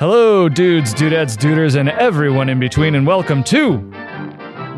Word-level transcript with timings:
Hello, 0.00 0.48
dudes, 0.48 0.94
dudettes, 0.94 1.36
duders, 1.36 1.78
and 1.78 1.90
everyone 1.90 2.48
in 2.48 2.58
between, 2.58 2.94
and 2.94 3.06
welcome 3.06 3.44
to 3.44 3.76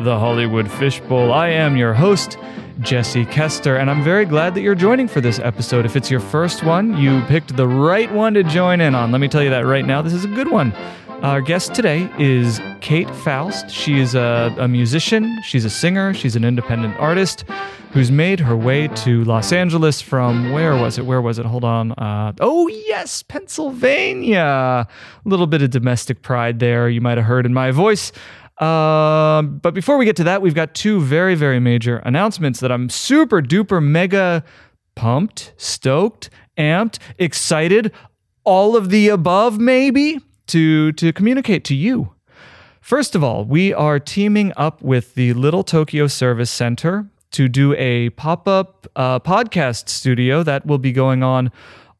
the 0.01 0.19
Hollywood 0.19 0.69
Fishbowl. 0.69 1.31
I 1.31 1.47
am 1.47 1.77
your 1.77 1.93
host, 1.93 2.37
Jesse 2.81 3.23
Kester, 3.27 3.77
and 3.77 3.89
I'm 3.89 4.03
very 4.03 4.25
glad 4.25 4.53
that 4.53 4.59
you're 4.63 4.75
joining 4.75 5.07
for 5.07 5.21
this 5.21 5.39
episode. 5.39 5.85
If 5.85 5.95
it's 5.95 6.11
your 6.11 6.19
first 6.19 6.65
one, 6.65 6.97
you 6.97 7.21
picked 7.27 7.55
the 7.55 7.65
right 7.65 8.11
one 8.11 8.33
to 8.33 8.43
join 8.43 8.81
in 8.81 8.95
on. 8.95 9.13
Let 9.13 9.21
me 9.21 9.29
tell 9.29 9.41
you 9.41 9.49
that 9.51 9.65
right 9.65 9.85
now. 9.85 10.01
This 10.01 10.11
is 10.11 10.25
a 10.25 10.27
good 10.27 10.51
one. 10.51 10.73
Our 11.23 11.39
guest 11.39 11.73
today 11.73 12.09
is 12.19 12.59
Kate 12.81 13.09
Faust. 13.09 13.69
She 13.69 13.97
is 13.97 14.13
a, 14.13 14.53
a 14.59 14.67
musician, 14.67 15.41
she's 15.41 15.63
a 15.63 15.69
singer, 15.69 16.13
she's 16.13 16.35
an 16.35 16.43
independent 16.43 16.99
artist 16.99 17.45
who's 17.93 18.11
made 18.11 18.41
her 18.41 18.57
way 18.57 18.89
to 18.89 19.23
Los 19.23 19.53
Angeles 19.53 20.01
from 20.01 20.51
where 20.51 20.75
was 20.75 20.97
it? 20.97 21.05
Where 21.05 21.21
was 21.21 21.39
it? 21.39 21.45
Hold 21.45 21.63
on. 21.63 21.93
Uh, 21.93 22.33
oh, 22.41 22.67
yes, 22.67 23.23
Pennsylvania. 23.23 24.85
A 24.85 24.87
little 25.23 25.47
bit 25.47 25.61
of 25.61 25.69
domestic 25.69 26.23
pride 26.23 26.59
there, 26.59 26.89
you 26.89 26.99
might 26.99 27.17
have 27.17 27.25
heard 27.25 27.45
in 27.45 27.53
my 27.53 27.71
voice. 27.71 28.11
Um, 28.57 29.59
but 29.59 29.73
before 29.73 29.95
we 29.95 30.03
get 30.03 30.17
to 30.17 30.25
that, 30.25 30.41
we've 30.41 30.53
got 30.53 30.75
two 30.75 30.99
very, 30.99 31.35
very 31.35 31.61
major 31.61 31.99
announcements 31.99 32.59
that 32.59 32.69
I'm 32.69 32.89
super 32.89 33.41
duper 33.41 33.81
mega 33.81 34.43
pumped, 34.95 35.53
stoked, 35.55 36.29
amped, 36.57 36.99
excited, 37.17 37.93
all 38.43 38.75
of 38.75 38.89
the 38.89 39.07
above, 39.07 39.57
maybe, 39.57 40.19
to, 40.47 40.91
to 40.93 41.13
communicate 41.13 41.63
to 41.65 41.75
you. 41.75 42.13
First 42.81 43.15
of 43.15 43.23
all, 43.23 43.45
we 43.45 43.73
are 43.73 43.99
teaming 43.99 44.51
up 44.57 44.81
with 44.81 45.15
the 45.15 45.33
Little 45.33 45.63
Tokyo 45.63 46.07
Service 46.07 46.51
Center 46.51 47.07
to 47.31 47.47
do 47.47 47.73
a 47.75 48.09
pop 48.11 48.47
up 48.47 48.87
uh, 48.95 49.19
podcast 49.19 49.89
studio 49.89 50.43
that 50.43 50.65
will 50.65 50.77
be 50.77 50.91
going 50.91 51.23
on 51.23 51.51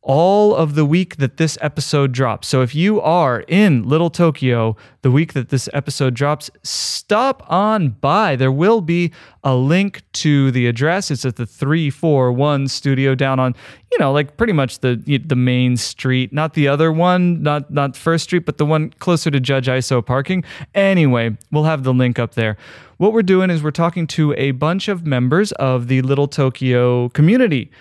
all 0.04 0.54
of 0.54 0.76
the 0.76 0.84
week 0.84 1.16
that 1.16 1.38
this 1.38 1.58
episode 1.62 2.12
drops. 2.12 2.48
So 2.50 2.62
if 2.62 2.76
you 2.76 3.00
are 3.00 3.46
in 3.48 3.88
Little 3.88 4.10
Tokyo 4.10 4.76
the 5.02 5.10
week 5.10 5.34
that 5.34 5.50
this 5.50 5.70
episode 5.74 6.14
drops, 6.14 6.52
stop 6.64 7.42
on 7.50 7.90
by. 7.90 8.36
There 8.36 8.52
will 8.52 8.82
be 8.82 9.12
a 9.44 9.56
link 9.56 10.02
to 10.14 10.52
the 10.52 10.68
address. 10.68 11.10
It's 11.10 11.26
at 11.26 11.38
the 11.38 11.46
341 11.46 12.68
studio 12.68 13.16
down 13.16 13.40
on, 13.40 13.56
you 13.92 14.00
know, 14.00 14.12
like 14.12 14.36
pretty 14.36 14.54
much 14.54 14.80
the 14.80 14.96
the 15.26 15.36
main 15.36 15.78
street, 15.78 16.34
not 16.34 16.54
the 16.54 16.68
other 16.68 16.92
one, 16.92 17.42
not 17.42 17.72
not 17.72 17.96
First 17.96 18.26
Street, 18.26 18.46
but 18.46 18.58
the 18.58 18.66
one 18.66 18.90
closer 19.00 19.32
to 19.32 19.40
Judge 19.40 19.68
Aiso 19.68 20.06
parking. 20.06 20.44
Anyway, 20.76 21.38
we'll 21.52 21.64
have 21.64 21.84
the 21.84 21.94
link 21.94 22.20
up 22.20 22.36
there. 22.36 22.58
What 22.98 23.14
we're 23.14 23.24
doing 23.24 23.50
is 23.50 23.64
we're 23.64 23.72
talking 23.72 24.08
to 24.08 24.34
a 24.34 24.52
bunch 24.52 24.88
of 24.88 25.06
members 25.06 25.52
of 25.54 25.88
the 25.88 26.02
Little 26.02 26.28
Tokyo 26.28 27.10
community. 27.10 27.72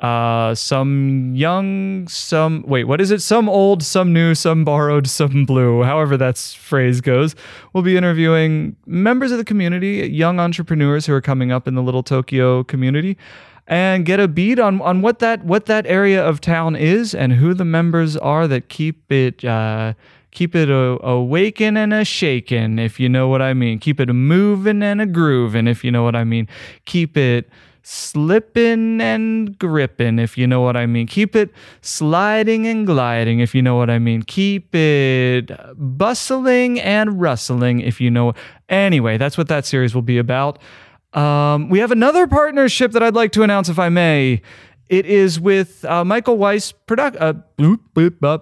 Uh, 0.00 0.54
some 0.54 1.34
young, 1.34 2.08
some 2.08 2.64
wait, 2.66 2.84
what 2.84 3.02
is 3.02 3.10
it? 3.10 3.20
Some 3.20 3.50
old, 3.50 3.82
some 3.82 4.14
new, 4.14 4.34
some 4.34 4.64
borrowed, 4.64 5.06
some 5.06 5.44
blue. 5.44 5.82
However 5.82 6.16
that 6.16 6.38
phrase 6.38 7.02
goes. 7.02 7.34
We'll 7.74 7.82
be 7.82 7.98
interviewing 7.98 8.76
members 8.86 9.30
of 9.30 9.36
the 9.36 9.44
community, 9.44 10.08
young 10.08 10.40
entrepreneurs 10.40 11.04
who 11.04 11.12
are 11.12 11.20
coming 11.20 11.52
up 11.52 11.68
in 11.68 11.74
the 11.74 11.82
Little 11.82 12.02
Tokyo 12.02 12.64
community, 12.64 13.18
and 13.66 14.06
get 14.06 14.20
a 14.20 14.26
beat 14.26 14.58
on 14.58 14.80
on 14.80 15.02
what 15.02 15.18
that 15.18 15.44
what 15.44 15.66
that 15.66 15.86
area 15.86 16.26
of 16.26 16.40
town 16.40 16.76
is 16.76 17.14
and 17.14 17.34
who 17.34 17.52
the 17.52 17.66
members 17.66 18.16
are 18.16 18.48
that 18.48 18.70
keep 18.70 19.12
it. 19.12 19.44
Uh, 19.44 19.92
keep 20.32 20.54
it 20.54 20.70
a, 20.70 20.96
a 21.04 21.52
and 21.60 21.92
a 21.92 22.04
shaking, 22.04 22.78
if 22.78 23.00
you 23.00 23.08
know 23.08 23.26
what 23.26 23.42
I 23.42 23.52
mean. 23.52 23.80
Keep 23.80 23.98
it 23.98 24.08
a 24.08 24.14
moving 24.14 24.80
and 24.80 25.00
a 25.00 25.06
grooving, 25.06 25.66
if 25.66 25.82
you 25.82 25.90
know 25.90 26.04
what 26.04 26.14
I 26.14 26.22
mean. 26.22 26.46
Keep 26.84 27.16
it 27.16 27.50
slipping 27.92 29.00
and 29.00 29.58
gripping, 29.58 30.20
if 30.20 30.38
you 30.38 30.46
know 30.46 30.60
what 30.60 30.76
I 30.76 30.86
mean. 30.86 31.08
Keep 31.08 31.34
it 31.34 31.50
sliding 31.80 32.64
and 32.68 32.86
gliding, 32.86 33.40
if 33.40 33.52
you 33.52 33.62
know 33.62 33.74
what 33.74 33.90
I 33.90 33.98
mean. 33.98 34.22
Keep 34.22 34.72
it 34.76 35.50
bustling 35.76 36.80
and 36.80 37.20
rustling, 37.20 37.80
if 37.80 38.00
you 38.00 38.08
know. 38.08 38.32
Anyway, 38.68 39.18
that's 39.18 39.36
what 39.36 39.48
that 39.48 39.66
series 39.66 39.92
will 39.92 40.02
be 40.02 40.18
about. 40.18 40.60
Um, 41.14 41.68
we 41.68 41.80
have 41.80 41.90
another 41.90 42.28
partnership 42.28 42.92
that 42.92 43.02
I'd 43.02 43.16
like 43.16 43.32
to 43.32 43.42
announce, 43.42 43.68
if 43.68 43.80
I 43.80 43.88
may. 43.88 44.40
It 44.90 45.06
is 45.06 45.38
with 45.38 45.84
uh, 45.84 46.04
Michael 46.04 46.36
Wiese 46.36 46.72
product. 46.72 47.16
Uh, 47.20 47.34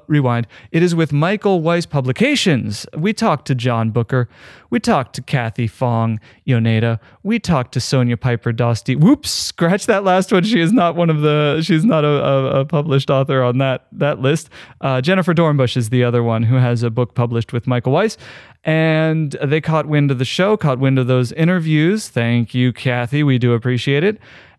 rewind. 0.06 0.47
It 0.72 0.82
is 0.82 0.94
with 0.94 1.12
Michael 1.12 1.60
Wiese 1.60 1.84
Publications. 1.84 2.86
We 2.97 3.12
talked 3.12 3.47
to 3.48 3.54
John 3.54 3.91
Booker. 3.91 4.31
We 4.70 4.81
talked 4.81 5.14
to 5.16 5.22
Kathie 5.22 5.66
Fong 5.66 6.19
Yoneda. 6.47 7.00
We 7.22 7.38
talked 7.38 7.72
to 7.72 7.81
Sonia 7.81 8.16
Piper 8.16 8.54
Dosti. 8.54 8.98
Whoops! 8.98 9.31
Scratch 9.31 9.84
that 9.86 10.04
last 10.04 10.32
one. 10.32 10.42
She 10.42 10.59
is 10.59 10.72
not 10.72 10.97
one 10.97 11.10
of 11.10 11.20
the. 11.20 11.60
She's 11.62 11.84
not 11.84 12.04
a, 12.04 12.25
a, 12.25 12.60
a 12.60 12.65
published 12.65 13.10
author 13.10 13.42
on 13.42 13.59
that 13.59 13.86
that 13.92 14.20
list. 14.20 14.48
Uh, 14.80 15.03
Jennifer 15.03 15.34
Dornbush 15.34 15.76
is 15.76 15.91
the 15.91 16.03
other 16.03 16.22
one 16.22 16.44
who 16.44 16.56
has 16.56 16.82
a 16.82 16.88
book 16.88 17.15
published 17.15 17.53
with 17.53 17.66
Michael 17.66 17.92
Wiese. 17.92 18.16
And 18.65 19.32
they 19.42 19.60
caught 19.60 19.86
wind 19.86 20.10
of 20.10 20.19
the 20.19 20.25
show, 20.25 20.56
caught 20.56 20.78
wind 20.78 20.98
of 20.98 21.09
those 21.09 21.30
interviews. 21.32 22.09
Thank 22.09 22.54
you, 22.54 22.72
Kathie. 22.72 23.22
We 23.22 23.38
do 23.38 23.53
appreciate 23.53 24.03
it 24.03 24.19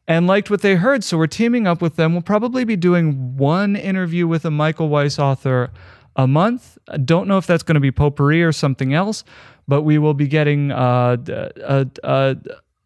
and 0.10 0.26
liked 0.26 0.50
what 0.50 0.62
they 0.62 0.76
heard. 0.76 1.04
So 1.04 1.20
we're 1.20 1.28
teaming 1.28 1.68
up 1.68 1.82
with 1.82 1.96
them. 1.96 2.14
We'll 2.14 2.24
probably 2.24 2.66
be 2.66 2.76
doing 2.76 3.38
one 3.38 3.76
interview 3.76 4.28
with 4.28 4.44
a 4.44 4.50
Michael 4.50 4.90
Wiese 4.90 5.20
author 5.20 5.70
a 6.16 6.28
month. 6.28 6.80
I 6.88 6.98
don't 6.98 7.28
know 7.28 7.38
if 7.38 7.46
that's 7.46 7.62
going 7.62 7.76
to 7.76 7.80
be 7.80 7.92
potpourri 7.92 8.42
or 8.42 8.52
something 8.52 8.92
else, 8.92 9.24
but 9.68 9.84
we 9.84 10.00
will 10.00 10.16
be 10.16 10.28
getting 10.28 10.72
uh, 10.72 11.18
a, 11.28 11.88
a, 12.04 12.38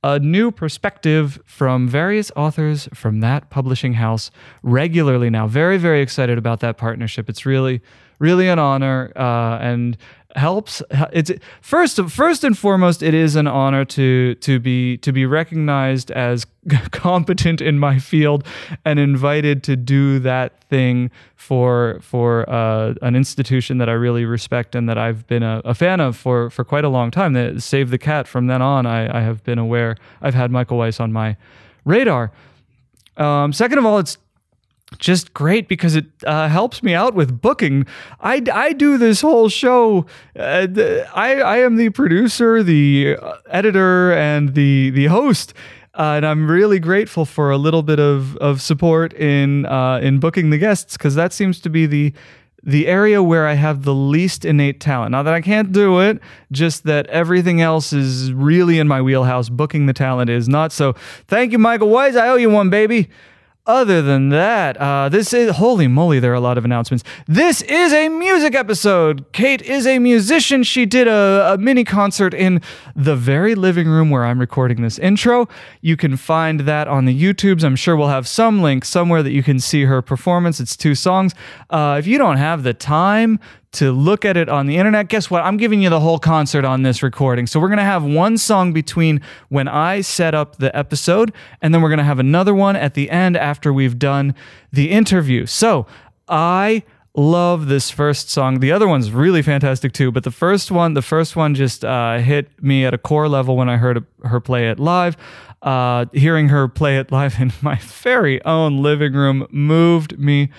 a 0.04 0.20
new 0.20 0.52
perspective 0.52 1.42
from 1.46 1.88
various 1.88 2.30
authors 2.36 2.90
from 2.94 3.22
that 3.22 3.50
publishing 3.50 3.94
house 3.94 4.30
regularly 4.62 5.30
now. 5.30 5.48
Very, 5.48 5.78
very 5.78 6.02
excited 6.02 6.38
about 6.38 6.60
that 6.60 6.78
partnership. 6.78 7.30
It's 7.30 7.46
really, 7.46 7.82
really 8.20 8.50
an 8.50 8.60
honor. 8.60 9.14
Uh, 9.16 9.60
and 9.60 9.96
helps 10.36 10.82
it's 11.12 11.32
first 11.62 12.00
first 12.10 12.44
and 12.44 12.58
foremost 12.58 13.04
it 13.04 13.14
is 13.14 13.36
an 13.36 13.48
honor 13.48 13.86
to 13.86 14.36
to 14.36 14.60
be 14.60 14.98
to 14.98 15.12
be 15.12 15.26
recognized 15.26 16.12
as 16.12 16.46
competent 16.92 17.62
in 17.62 17.78
my 17.78 18.00
field 18.00 18.46
and 18.86 19.00
invited 19.00 19.64
to 19.64 19.76
do 19.76 20.20
that 20.20 20.64
thing 20.64 21.12
for 21.36 22.00
for 22.02 22.50
uh, 22.50 22.94
an 23.02 23.16
institution 23.16 23.78
that 23.78 23.90
I 23.90 23.94
really 23.94 24.26
respect 24.26 24.76
and 24.76 24.88
that 24.88 24.98
I've 24.98 25.28
been 25.28 25.44
a, 25.44 25.62
a, 25.66 25.74
fan 25.74 26.00
of 26.00 26.16
for 26.16 26.50
for 26.50 26.64
quite 26.64 26.86
a 26.86 26.90
long 26.90 27.12
time. 27.12 27.34
That 27.34 27.62
Save 27.62 27.90
the 27.90 27.98
Cat 27.98 28.28
from 28.28 28.48
then 28.48 28.62
on 28.62 28.86
I, 28.86 29.18
I 29.18 29.22
have 29.22 29.44
been 29.44 29.60
aware 29.60 29.98
I've 30.22 30.36
had 30.36 30.52
Michael 30.52 30.78
Wiese 30.78 31.00
on 31.00 31.12
my 31.12 31.36
radar. 31.86 32.32
Um, 33.18 33.54
second 33.54 33.78
of 33.78 33.86
all 33.86 34.00
it's 34.00 34.18
just 34.98 35.34
great 35.34 35.68
because 35.68 35.96
it 35.96 36.06
uh, 36.26 36.48
helps 36.48 36.84
me 36.84 36.94
out 36.94 37.14
with 37.14 37.42
booking. 37.42 37.86
I, 38.20 38.42
I 38.52 38.74
do 38.74 38.98
this 38.98 39.22
whole 39.22 39.50
show. 39.50 40.06
Uh, 40.38 40.68
I, 41.14 41.42
I 41.42 41.58
am 41.58 41.76
the 41.76 41.90
producer, 41.90 42.64
the 42.64 43.18
uh, 43.22 43.36
editor, 43.50 44.14
and 44.14 44.56
the 44.56 44.90
the 44.92 45.06
host. 45.08 45.54
Uh, 45.96 46.14
and 46.18 46.26
I'm 46.26 46.50
really 46.50 46.80
grateful 46.80 47.24
for 47.24 47.52
a 47.52 47.58
little 47.58 47.84
bit 47.84 48.00
of, 48.00 48.36
of 48.38 48.62
support 48.62 49.14
in 49.14 49.66
uh, 49.68 50.00
in 50.02 50.20
booking 50.20 50.50
the 50.50 50.58
guests 50.58 50.98
because 50.98 51.16
that 51.16 51.34
seems 51.34 51.60
to 51.62 51.70
be 51.70 51.86
the 51.86 52.14
the 52.66 52.88
area 52.88 53.22
where 53.22 53.46
I 53.46 53.54
have 53.54 53.84
the 53.84 53.94
least 53.94 54.46
innate 54.46 54.80
talent. 54.80 55.12
Not 55.12 55.24
that 55.24 55.34
I 55.34 55.42
can't 55.42 55.72
do 55.74 56.00
it, 56.00 56.20
just 56.52 56.86
that 56.86 57.06
everything 57.08 57.62
else 57.62 57.92
is 57.92 58.32
really 58.32 58.80
in 58.80 58.88
my 58.88 59.02
wheelhouse. 59.02 59.50
Booking 59.50 59.86
the 59.86 59.94
talent 59.94 60.30
is 60.30 60.48
not. 60.48 60.72
So 60.72 60.94
thank 61.28 61.52
you, 61.52 61.60
Michael 61.60 61.90
Wiese. 61.90 62.16
I 62.16 62.30
owe 62.30 62.36
you 62.38 62.50
one, 62.50 62.70
baby 62.70 63.10
other 63.66 64.02
than 64.02 64.30
that, 64.30 64.76
uh, 64.78 65.08
this 65.08 65.34
is 65.34 65.56
holy 65.56 65.88
moly, 65.88 66.20
there 66.20 66.32
are 66.32 66.36
a 66.36 66.42
lot 66.42 66.58
of 66.58 66.66
announcements. 66.66 67.04
This 67.28 67.62
is 67.62 67.94
a 67.94 68.10
music 68.10 68.56
episode. 68.56 69.32
Kate 69.32 69.62
is 69.62 69.88
a 69.88 70.00
musician. 70.00 70.64
She 70.64 70.86
did 70.86 71.08
a, 71.08 71.54
a, 71.54 71.58
mini 71.58 71.84
concert 71.86 72.34
in 72.34 72.62
the 72.96 73.16
very 73.16 73.56
living 73.56 73.88
room 73.88 74.10
where 74.10 74.26
I'm 74.26 74.40
recording 74.40 74.82
this 74.82 75.00
intro. 75.00 75.48
You 75.82 75.96
can 75.96 76.18
find 76.18 76.62
that 76.62 76.88
on 76.88 77.06
the 77.06 77.20
YouTubes. 77.20 77.64
I'm 77.64 77.78
sure 77.78 77.96
we'll 77.96 78.10
have 78.10 78.28
some 78.28 78.62
link 78.62 78.84
somewhere 78.84 79.24
that 79.24 79.32
you 79.32 79.44
can 79.44 79.60
see 79.60 79.86
her 79.86 80.02
performance. 80.02 80.60
It's 80.60 80.76
two 80.76 80.96
songs. 80.96 81.34
Uh, 81.70 81.96
if 82.00 82.06
you 82.06 82.18
don't 82.18 82.38
have 82.38 82.64
the 82.64 82.74
time 82.74 83.40
to 83.74 83.92
look 83.92 84.24
at 84.24 84.38
it 84.38 84.50
on 84.50 84.68
the 84.68 84.78
internet. 84.78 85.08
Guess 85.08 85.30
what? 85.30 85.44
I'm 85.44 85.58
giving 85.58 85.82
you 85.82 85.90
the 85.90 86.00
whole 86.00 86.20
concert 86.20 86.64
on 86.64 86.84
this 86.84 87.04
recording. 87.04 87.48
So 87.48 87.60
we're 87.60 87.68
going 87.68 87.78
to 87.78 87.84
have 87.84 88.04
one 88.04 88.38
song 88.38 88.72
between 88.72 89.22
when 89.50 89.68
I 89.68 90.02
set 90.02 90.34
up 90.34 90.58
the 90.58 90.76
episode, 90.76 91.34
and 91.62 91.74
then 91.74 91.82
we're 91.82 91.90
going 91.90 91.98
to 91.98 92.04
have 92.04 92.20
another 92.20 92.54
one 92.54 92.76
at 92.76 92.94
the 92.94 93.10
end 93.10 93.36
after 93.36 93.74
we've 93.74 93.98
done 93.98 94.36
the 94.72 94.92
interview. 94.92 95.46
So 95.46 95.88
I 96.28 96.84
love 97.16 97.68
this 97.68 97.92
first 97.92 98.30
song. 98.30 98.60
The 98.60 98.72
other 98.72 98.88
one's 98.88 99.12
really 99.12 99.42
fantastic 99.42 99.94
too, 99.94 100.12
but 100.12 100.24
the 100.24 100.32
first 100.32 100.72
one, 100.72 100.94
the 100.94 101.02
first 101.02 101.36
one 101.36 101.56
just 101.56 101.84
uh, 101.84 102.20
hit 102.20 102.50
me 102.62 102.86
at 102.86 102.94
a 102.94 102.98
core 102.98 103.28
level 103.28 103.56
when 103.56 103.70
I 103.70 103.78
heard 103.78 104.06
her 104.24 104.40
play 104.40 104.70
it 104.70 104.80
live. 104.80 105.18
Uh, 105.62 106.06
hearing 106.12 106.50
her 106.50 106.68
play 106.68 106.98
it 106.98 107.12
live 107.12 107.36
in 107.40 107.52
my 107.62 107.78
very 107.78 108.44
own 108.46 108.84
living 108.84 109.14
room 109.14 109.48
moved 109.50 110.20
me 110.20 110.50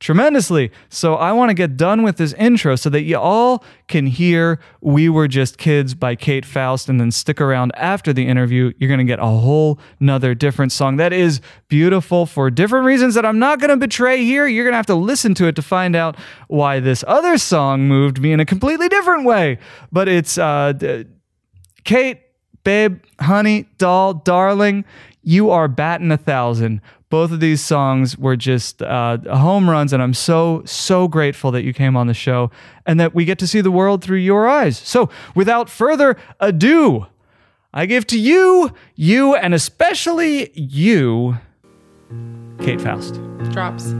tremendously. 0.00 0.72
So 0.88 1.14
I 1.14 1.32
want 1.32 1.50
to 1.50 1.54
get 1.54 1.76
done 1.76 2.02
with 2.02 2.16
this 2.16 2.32
intro 2.32 2.74
so 2.74 2.88
that 2.90 3.02
you 3.02 3.18
all 3.18 3.62
can 3.86 4.06
hear 4.06 4.58
We 4.80 5.08
Were 5.08 5.28
Just 5.28 5.58
Kids 5.58 5.94
by 5.94 6.16
Kate 6.16 6.46
Faust 6.46 6.88
and 6.88 6.98
then 6.98 7.10
stick 7.10 7.40
around 7.40 7.72
after 7.76 8.12
the 8.12 8.26
interview. 8.26 8.72
You're 8.78 8.88
going 8.88 8.98
to 8.98 9.04
get 9.04 9.18
a 9.18 9.26
whole 9.26 9.78
nother 10.00 10.34
different 10.34 10.72
song 10.72 10.96
that 10.96 11.12
is 11.12 11.40
beautiful 11.68 12.24
for 12.24 12.50
different 12.50 12.86
reasons 12.86 13.14
that 13.14 13.26
I'm 13.26 13.38
not 13.38 13.60
going 13.60 13.70
to 13.70 13.76
betray 13.76 14.24
here. 14.24 14.46
You're 14.46 14.64
going 14.64 14.72
to 14.72 14.78
have 14.78 14.86
to 14.86 14.94
listen 14.94 15.34
to 15.34 15.46
it 15.46 15.54
to 15.56 15.62
find 15.62 15.94
out 15.94 16.16
why 16.48 16.80
this 16.80 17.04
other 17.06 17.36
song 17.36 17.86
moved 17.86 18.20
me 18.20 18.32
in 18.32 18.40
a 18.40 18.46
completely 18.46 18.88
different 18.88 19.26
way. 19.26 19.58
But 19.92 20.08
it's 20.08 20.38
uh, 20.38 21.04
Kate, 21.84 22.20
babe, 22.64 23.02
honey, 23.20 23.68
doll, 23.78 24.14
darling, 24.14 24.84
you 25.22 25.50
are 25.50 25.68
batting 25.68 26.10
a 26.10 26.16
thousand 26.16 26.80
both 27.10 27.32
of 27.32 27.40
these 27.40 27.60
songs 27.60 28.16
were 28.16 28.36
just 28.36 28.80
uh, 28.82 29.18
home 29.36 29.68
runs, 29.68 29.92
and 29.92 30.00
I'm 30.00 30.14
so, 30.14 30.62
so 30.64 31.08
grateful 31.08 31.50
that 31.50 31.64
you 31.64 31.74
came 31.74 31.96
on 31.96 32.06
the 32.06 32.14
show 32.14 32.52
and 32.86 33.00
that 33.00 33.14
we 33.14 33.24
get 33.24 33.38
to 33.40 33.48
see 33.48 33.60
the 33.60 33.70
world 33.70 34.02
through 34.02 34.18
your 34.18 34.48
eyes. 34.48 34.78
So, 34.78 35.10
without 35.34 35.68
further 35.68 36.16
ado, 36.38 37.08
I 37.74 37.86
give 37.86 38.06
to 38.08 38.18
you, 38.18 38.72
you, 38.94 39.34
and 39.34 39.54
especially 39.54 40.52
you, 40.54 41.36
Kate 42.60 42.80
Faust. 42.80 43.14
Drops. 43.50 43.92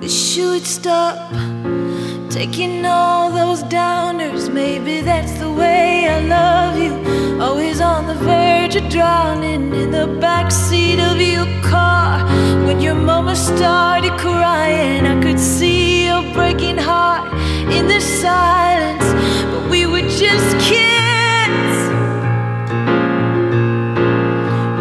Wish 0.00 0.36
you 0.36 0.50
would 0.50 0.64
stop 0.64 1.87
Taking 2.30 2.84
all 2.84 3.30
those 3.30 3.62
downers, 3.64 4.52
maybe 4.52 5.00
that's 5.00 5.32
the 5.38 5.50
way 5.50 6.06
I 6.06 6.20
love 6.20 6.78
you. 6.78 7.40
Always 7.40 7.80
on 7.80 8.06
the 8.06 8.14
verge 8.14 8.76
of 8.76 8.86
drowning 8.90 9.74
in 9.74 9.90
the 9.90 10.06
backseat 10.20 10.98
of 10.98 11.18
your 11.20 11.46
car. 11.62 12.26
When 12.66 12.80
your 12.80 12.96
mama 12.96 13.34
started 13.34 14.12
crying, 14.18 15.06
I 15.06 15.22
could 15.22 15.40
see 15.40 16.06
your 16.06 16.22
breaking 16.34 16.76
heart 16.76 17.32
in 17.72 17.86
the 17.88 18.00
silence. 18.00 19.06
But 19.50 19.70
we 19.70 19.86
were 19.86 20.02
just 20.02 20.50
kids. 20.68 21.76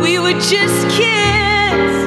We 0.04 0.20
were 0.20 0.40
just 0.40 0.80
kids. 0.98 2.07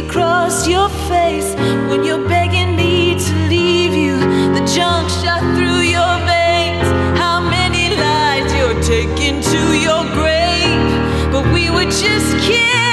Across 0.00 0.68
your 0.68 0.88
face 1.08 1.54
when 1.88 2.04
you're 2.04 2.28
begging 2.28 2.76
me 2.76 3.14
to 3.18 3.34
leave 3.48 3.94
you. 3.94 4.18
The 4.54 4.64
junk 4.74 5.08
shot 5.08 5.40
through 5.56 5.82
your 5.96 6.14
veins. 6.26 6.88
How 7.18 7.40
many 7.40 7.94
lives 7.96 8.52
you're 8.54 8.80
taking 8.82 9.40
to 9.40 9.60
your 9.76 10.04
grave? 10.14 11.32
But 11.32 11.52
we 11.52 11.70
were 11.70 11.90
just 11.90 12.36
kids. 12.46 12.87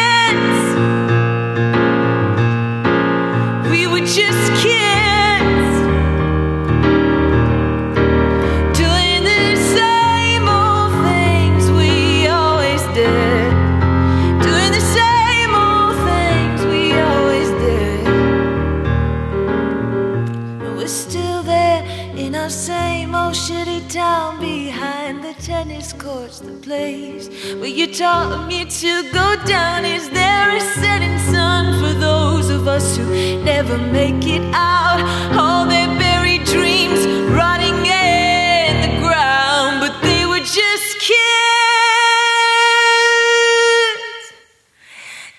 Place 26.75 27.27
where 27.59 27.75
you 27.79 27.87
taught 27.87 28.47
me 28.47 28.65
to 28.65 28.93
go 29.19 29.27
down. 29.45 29.85
Is 29.85 30.09
there 30.09 30.49
a 30.55 30.61
setting 30.81 31.17
sun 31.31 31.63
for 31.81 31.93
those 32.07 32.49
of 32.49 32.67
us 32.67 32.97
who 32.97 33.05
never 33.43 33.77
make 33.99 34.23
it 34.35 34.43
out? 34.53 35.01
All 35.39 35.63
their 35.73 35.87
buried 36.03 36.43
dreams 36.55 37.01
rotting 37.39 37.79
in 37.85 38.73
the 38.85 38.93
ground, 39.03 39.73
but 39.83 39.93
they 40.07 40.25
were 40.31 40.45
just 40.61 40.87
kids. 41.09 41.15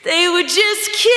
They 0.08 0.24
were 0.34 0.48
just 0.60 0.84
kids 1.04 1.12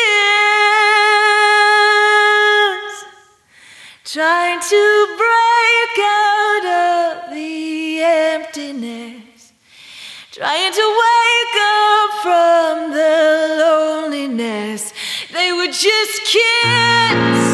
trying 4.13 4.59
to 4.73 4.81
break 5.17 5.48
trying 10.39 10.71
to 10.71 10.97
wake 11.03 11.57
up 11.59 12.11
from 12.23 12.93
the 12.93 13.57
loneliness. 13.59 14.93
They 15.33 15.51
were 15.51 15.67
just 15.67 16.21
kids. 16.23 17.48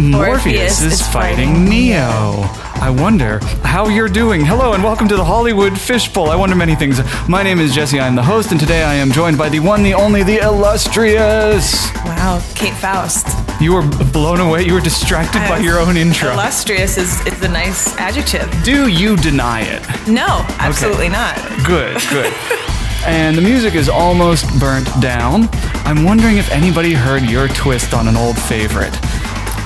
Morpheus 0.00 0.80
is 0.80 1.06
fighting 1.06 1.66
Neo. 1.66 2.48
I 2.80 2.88
wonder 2.88 3.38
how 3.62 3.88
you're 3.88 4.08
doing. 4.08 4.42
Hello 4.42 4.72
and 4.72 4.82
welcome 4.82 5.06
to 5.08 5.16
the 5.16 5.24
Hollywood 5.24 5.78
Fishbowl. 5.78 6.30
I 6.30 6.36
wonder 6.36 6.56
many 6.56 6.74
things. 6.74 6.98
My 7.28 7.42
name 7.42 7.60
is 7.60 7.74
Jesse. 7.74 8.00
I'm 8.00 8.14
the 8.14 8.22
host, 8.22 8.50
and 8.50 8.58
today 8.58 8.82
I 8.82 8.94
am 8.94 9.12
joined 9.12 9.36
by 9.36 9.50
the 9.50 9.60
one, 9.60 9.82
the 9.82 9.92
only, 9.92 10.22
the 10.22 10.38
illustrious. 10.38 11.92
Wow, 12.06 12.42
Kate 12.54 12.72
Faust. 12.72 13.26
You 13.60 13.74
were 13.74 13.86
blown 14.10 14.40
away. 14.40 14.62
You 14.62 14.72
were 14.72 14.80
distracted 14.80 15.40
by 15.40 15.58
your 15.58 15.78
own 15.78 15.98
intro. 15.98 16.32
Illustrious 16.32 16.96
is, 16.96 17.26
is 17.26 17.38
the 17.38 17.48
nice 17.48 17.94
adjective. 17.98 18.50
Do 18.64 18.88
you 18.88 19.18
deny 19.18 19.60
it? 19.60 19.82
No, 20.08 20.46
absolutely 20.58 21.10
not. 21.10 21.36
Good, 21.66 22.00
good. 22.08 22.32
and 23.04 23.36
the 23.36 23.42
music 23.42 23.74
is 23.74 23.90
almost 23.90 24.48
burnt 24.58 24.88
down. 25.02 25.50
I'm 25.84 26.04
wondering 26.04 26.38
if 26.38 26.50
anybody 26.50 26.94
heard 26.94 27.22
your 27.22 27.48
twist 27.48 27.92
on 27.92 28.08
an 28.08 28.16
old 28.16 28.38
favorite. 28.38 28.98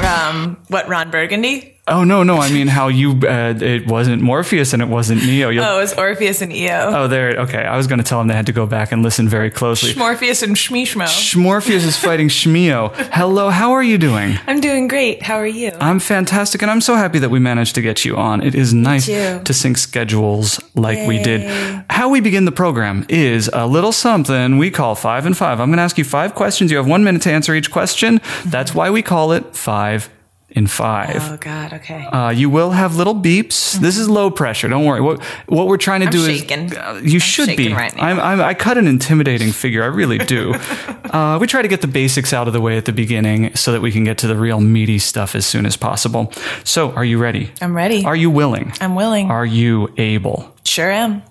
Um, 0.02 0.58
what, 0.68 0.88
Ron 0.88 1.10
Burgundy? 1.10 1.73
Oh 1.86 2.02
no, 2.02 2.22
no, 2.22 2.38
I 2.38 2.50
mean 2.50 2.66
how 2.68 2.88
you 2.88 3.10
uh, 3.28 3.52
it 3.60 3.86
wasn't 3.86 4.22
Morpheus 4.22 4.72
and 4.72 4.80
it 4.80 4.88
wasn't 4.88 5.22
Neo. 5.22 5.50
You'll- 5.50 5.64
Oh, 5.66 5.76
it 5.78 5.82
was 5.82 5.92
Orpheus 5.92 6.40
and 6.40 6.50
Eo. 6.50 6.90
Oh, 6.94 7.08
there. 7.08 7.30
Okay, 7.40 7.62
I 7.62 7.76
was 7.76 7.86
going 7.86 7.98
to 7.98 8.04
tell 8.04 8.18
them 8.20 8.28
they 8.28 8.34
had 8.34 8.46
to 8.46 8.52
go 8.52 8.64
back 8.64 8.90
and 8.90 9.02
listen 9.02 9.28
very 9.28 9.50
closely. 9.50 9.94
Morpheus 9.94 10.42
and 10.42 10.56
Shmishmo. 10.56 11.36
Morpheus 11.36 11.84
is 11.84 11.98
fighting 11.98 12.28
Shmeo. 12.28 12.94
Hello, 13.12 13.50
how 13.50 13.72
are 13.72 13.82
you 13.82 13.98
doing? 13.98 14.38
I'm 14.46 14.60
doing 14.60 14.88
great. 14.88 15.22
How 15.22 15.34
are 15.36 15.46
you? 15.46 15.72
I'm 15.78 16.00
fantastic, 16.00 16.62
and 16.62 16.70
I'm 16.70 16.80
so 16.80 16.94
happy 16.94 17.18
that 17.18 17.28
we 17.28 17.38
managed 17.38 17.74
to 17.74 17.82
get 17.82 18.02
you 18.06 18.16
on. 18.16 18.42
It 18.42 18.54
is 18.54 18.72
nice 18.72 19.04
to 19.06 19.52
sync 19.52 19.76
schedules 19.76 20.58
like 20.74 21.06
we 21.06 21.22
did. 21.22 21.84
How 21.90 22.08
we 22.08 22.20
begin 22.20 22.46
the 22.46 22.52
program 22.52 23.04
is 23.10 23.50
a 23.52 23.66
little 23.66 23.92
something 23.92 24.56
we 24.56 24.70
call 24.70 24.94
five 24.94 25.26
and 25.26 25.36
five. 25.36 25.60
I'm 25.60 25.68
going 25.68 25.76
to 25.76 25.82
ask 25.82 25.98
you 25.98 26.04
five 26.04 26.34
questions. 26.34 26.70
You 26.70 26.78
have 26.78 26.86
one 26.86 27.04
minute 27.04 27.20
to 27.22 27.30
answer 27.32 27.54
each 27.54 27.70
question. 27.70 28.22
That's 28.46 28.74
why 28.74 28.88
we 28.88 29.02
call 29.02 29.32
it 29.32 29.54
five 29.54 30.08
in 30.54 30.68
five. 30.68 31.16
Oh 31.20 31.36
God. 31.36 31.72
Okay. 31.74 32.04
Uh, 32.06 32.30
you 32.30 32.48
will 32.48 32.70
have 32.70 32.96
little 32.96 33.14
beeps. 33.14 33.74
This 33.80 33.98
is 33.98 34.08
low 34.08 34.30
pressure. 34.30 34.68
Don't 34.68 34.84
worry. 34.84 35.00
What 35.00 35.22
what 35.46 35.66
we're 35.66 35.76
trying 35.76 36.00
to 36.00 36.10
do 36.10 36.24
shaking. 36.24 36.66
is 36.66 36.72
uh, 36.72 37.00
you 37.02 37.18
should 37.18 37.48
shaking 37.48 37.70
be. 37.70 37.74
right 37.74 37.94
now. 37.96 38.04
I'm, 38.04 38.20
I'm, 38.20 38.40
I 38.40 38.54
cut 38.54 38.78
an 38.78 38.86
intimidating 38.86 39.50
figure. 39.50 39.82
I 39.82 39.86
really 39.86 40.18
do. 40.18 40.54
uh, 41.10 41.38
we 41.40 41.46
try 41.48 41.60
to 41.60 41.68
get 41.68 41.80
the 41.80 41.88
basics 41.88 42.32
out 42.32 42.46
of 42.46 42.52
the 42.52 42.60
way 42.60 42.76
at 42.76 42.84
the 42.84 42.92
beginning 42.92 43.54
so 43.56 43.72
that 43.72 43.80
we 43.80 43.90
can 43.90 44.04
get 44.04 44.18
to 44.18 44.28
the 44.28 44.36
real 44.36 44.60
meaty 44.60 44.98
stuff 44.98 45.34
as 45.34 45.44
soon 45.44 45.66
as 45.66 45.76
possible. 45.76 46.32
So, 46.62 46.92
are 46.92 47.04
you 47.04 47.18
ready? 47.18 47.50
I'm 47.60 47.74
ready. 47.74 48.04
Are 48.04 48.16
you 48.16 48.30
willing? 48.30 48.72
I'm 48.80 48.94
willing. 48.94 49.30
Are 49.30 49.46
you 49.46 49.92
able? 49.96 50.54
sure 50.64 50.90
am. 50.90 51.22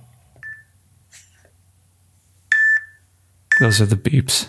Those 3.60 3.80
are 3.80 3.86
the 3.86 3.96
beeps. 3.96 4.48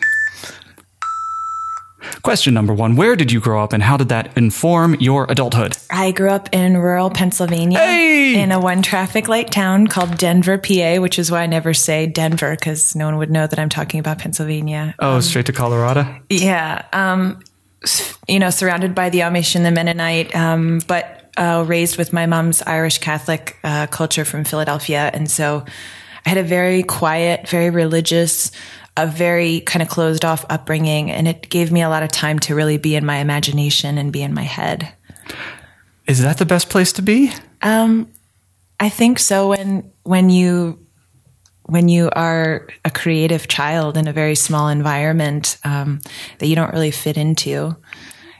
Question 2.25 2.55
number 2.55 2.73
one 2.73 2.97
Where 2.97 3.17
did 3.17 3.31
you 3.31 3.39
grow 3.39 3.63
up 3.63 3.75
and 3.75 3.83
how 3.83 3.99
did 3.99 4.09
that 4.09 4.35
inform 4.35 4.95
your 4.95 5.27
adulthood? 5.31 5.77
I 5.91 6.11
grew 6.11 6.31
up 6.31 6.49
in 6.53 6.79
rural 6.79 7.11
Pennsylvania 7.11 7.79
Hey! 7.79 8.41
in 8.43 8.51
a 8.51 8.59
one 8.59 8.81
traffic 8.81 9.29
light 9.29 9.53
town 9.53 9.89
called 9.89 10.17
Denver, 10.17 10.57
PA, 10.57 10.97
which 11.03 11.19
is 11.19 11.31
why 11.31 11.43
I 11.43 11.47
never 11.47 11.75
say 11.75 12.07
Denver 12.07 12.57
because 12.57 12.97
no 12.97 13.05
one 13.05 13.19
would 13.19 13.31
know 13.31 13.47
that 13.47 13.59
I'm 13.59 13.69
talking 13.69 14.01
about 14.01 14.21
Pennsylvania. 14.21 14.95
Oh, 15.01 15.21
straight 15.21 15.45
to 15.47 15.53
Colorado? 15.53 16.07
Yeah. 16.31 16.87
Um, 16.95 17.41
you 18.27 18.39
know, 18.39 18.49
surrounded 18.49 18.95
by 18.95 19.11
the 19.11 19.19
Amish 19.19 19.55
and 19.55 19.67
the 19.67 19.71
Mennonite, 19.71 20.35
um, 20.35 20.81
but 20.87 21.31
uh, 21.37 21.63
raised 21.67 21.99
with 21.99 22.15
my 22.15 22.25
mom's 22.25 22.63
Irish 22.63 22.99
Catholic 22.99 23.59
uh, 23.63 23.87
culture 23.89 24.25
from 24.25 24.45
Philadelphia. 24.45 25.11
And 25.13 25.31
so 25.31 25.63
I 26.25 26.29
had 26.31 26.39
a 26.39 26.43
very 26.43 26.85
quiet, 26.85 27.51
very 27.51 27.69
religious, 27.69 28.51
a 28.97 29.07
very 29.07 29.61
kind 29.61 29.83
of 29.83 29.89
closed 29.89 30.25
off 30.25 30.45
upbringing. 30.49 31.11
And 31.11 31.27
it 31.27 31.49
gave 31.49 31.73
me 31.73 31.83
a 31.83 31.89
lot 31.89 32.03
of 32.03 32.11
time 32.11 32.39
to 32.41 32.55
really 32.55 32.79
be 32.79 32.95
in 32.95 33.05
my 33.05 33.17
imagination 33.17 33.99
and 33.99 34.13
be 34.13 34.23
in 34.23 34.35
my 34.35 34.43
head. 34.43 34.93
Is 36.07 36.23
that 36.23 36.39
the 36.39 36.47
best 36.47 36.71
place 36.71 36.93
to 36.93 37.03
be? 37.03 37.33
I 38.79 38.89
think 38.89 39.19
so 39.19 39.49
when 39.49 39.91
when 40.03 40.29
you 40.31 40.79
when 41.63 41.89
you 41.89 42.11
are 42.11 42.69
a 42.85 42.91
creative 42.91 43.49
child 43.49 43.97
in 43.97 44.07
a 44.07 44.13
very 44.13 44.35
small 44.35 44.69
environment 44.69 45.57
um, 45.65 46.01
that 46.39 46.47
you 46.47 46.55
don't 46.55 46.75
really 46.75 46.91
fit 46.91 47.17
into, 47.17 47.75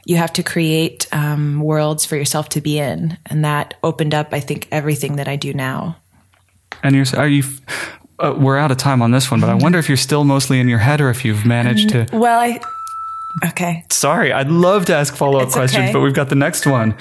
you 0.05 0.17
have 0.17 0.31
to 0.33 0.43
create 0.43 1.07
um, 1.11 1.59
worlds 1.59 2.05
for 2.05 2.15
yourself 2.15 2.49
to 2.49 2.61
be 2.61 2.77
in, 2.77 3.17
and 3.25 3.43
that 3.43 3.73
opened 3.83 4.13
up, 4.13 4.31
I 4.31 4.39
think, 4.39 4.67
everything 4.71 5.15
that 5.15 5.27
I 5.27 5.35
do 5.35 5.53
now. 5.53 5.97
And 6.83 6.95
you're, 6.95 7.05
are 7.17 7.27
you, 7.27 7.43
uh, 8.19 8.33
we're 8.37 8.57
out 8.57 8.71
of 8.71 8.77
time 8.77 9.01
on 9.01 9.11
this 9.11 9.29
one, 9.29 9.41
but 9.41 9.49
I 9.49 9.53
wonder 9.53 9.79
if 9.79 9.89
you're 9.89 9.97
still 9.97 10.23
mostly 10.23 10.59
in 10.59 10.67
your 10.67 10.79
head 10.79 11.01
or 11.01 11.09
if 11.09 11.25
you've 11.25 11.45
managed 11.45 11.89
to. 11.89 12.07
Well, 12.13 12.39
I 12.39 12.59
okay. 13.47 13.83
Sorry, 13.91 14.31
I'd 14.31 14.49
love 14.49 14.85
to 14.85 14.95
ask 14.95 15.15
follow 15.15 15.39
up 15.39 15.49
questions, 15.49 15.85
okay. 15.85 15.93
but 15.93 16.01
we've 16.01 16.13
got 16.13 16.29
the 16.29 16.35
next 16.35 16.65
one. 16.65 16.97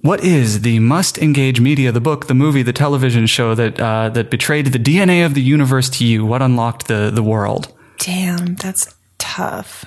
What 0.00 0.22
is 0.22 0.62
the 0.62 0.78
must 0.78 1.18
engage 1.18 1.60
media, 1.60 1.90
the 1.90 2.00
book, 2.00 2.28
the 2.28 2.34
movie, 2.34 2.62
the 2.62 2.72
television 2.72 3.26
show 3.26 3.54
that 3.54 3.80
uh, 3.80 4.10
that 4.10 4.30
betrayed 4.30 4.66
the 4.66 4.78
DNA 4.78 5.26
of 5.26 5.34
the 5.34 5.42
universe 5.42 5.90
to 5.90 6.04
you? 6.04 6.24
What 6.24 6.42
unlocked 6.42 6.86
the 6.86 7.10
the 7.12 7.22
world? 7.22 7.72
Damn, 7.98 8.54
that's 8.54 8.94
tough. 9.18 9.84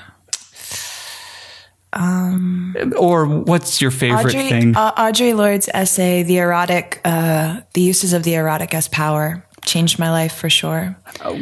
Or 2.97 3.25
what's 3.25 3.81
your 3.81 3.91
favorite 3.91 4.33
Audrey, 4.33 4.49
thing? 4.49 4.75
uh, 4.75 4.93
Audre 4.93 5.35
Lorde's 5.35 5.69
essay, 5.73 6.23
"The 6.23 6.37
Erotic," 6.37 7.01
uh, 7.03 7.61
the 7.73 7.81
uses 7.81 8.13
of 8.13 8.23
the 8.23 8.35
erotic 8.35 8.73
as 8.73 8.87
power, 8.87 9.45
changed 9.65 9.99
my 9.99 10.11
life 10.11 10.33
for 10.33 10.49
sure. 10.49 10.95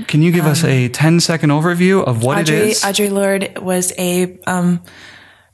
Can 0.07 0.21
you 0.21 0.31
give 0.31 0.45
us 0.45 0.63
a 0.63 0.89
10 0.89 1.19
second 1.19 1.51
overview 1.51 2.03
of 2.03 2.23
what 2.23 2.39
Audrey, 2.39 2.57
it 2.57 2.63
is? 2.69 2.81
Audre 2.81 3.11
Lorde 3.11 3.57
was 3.59 3.93
a 3.97 4.39
um, 4.45 4.81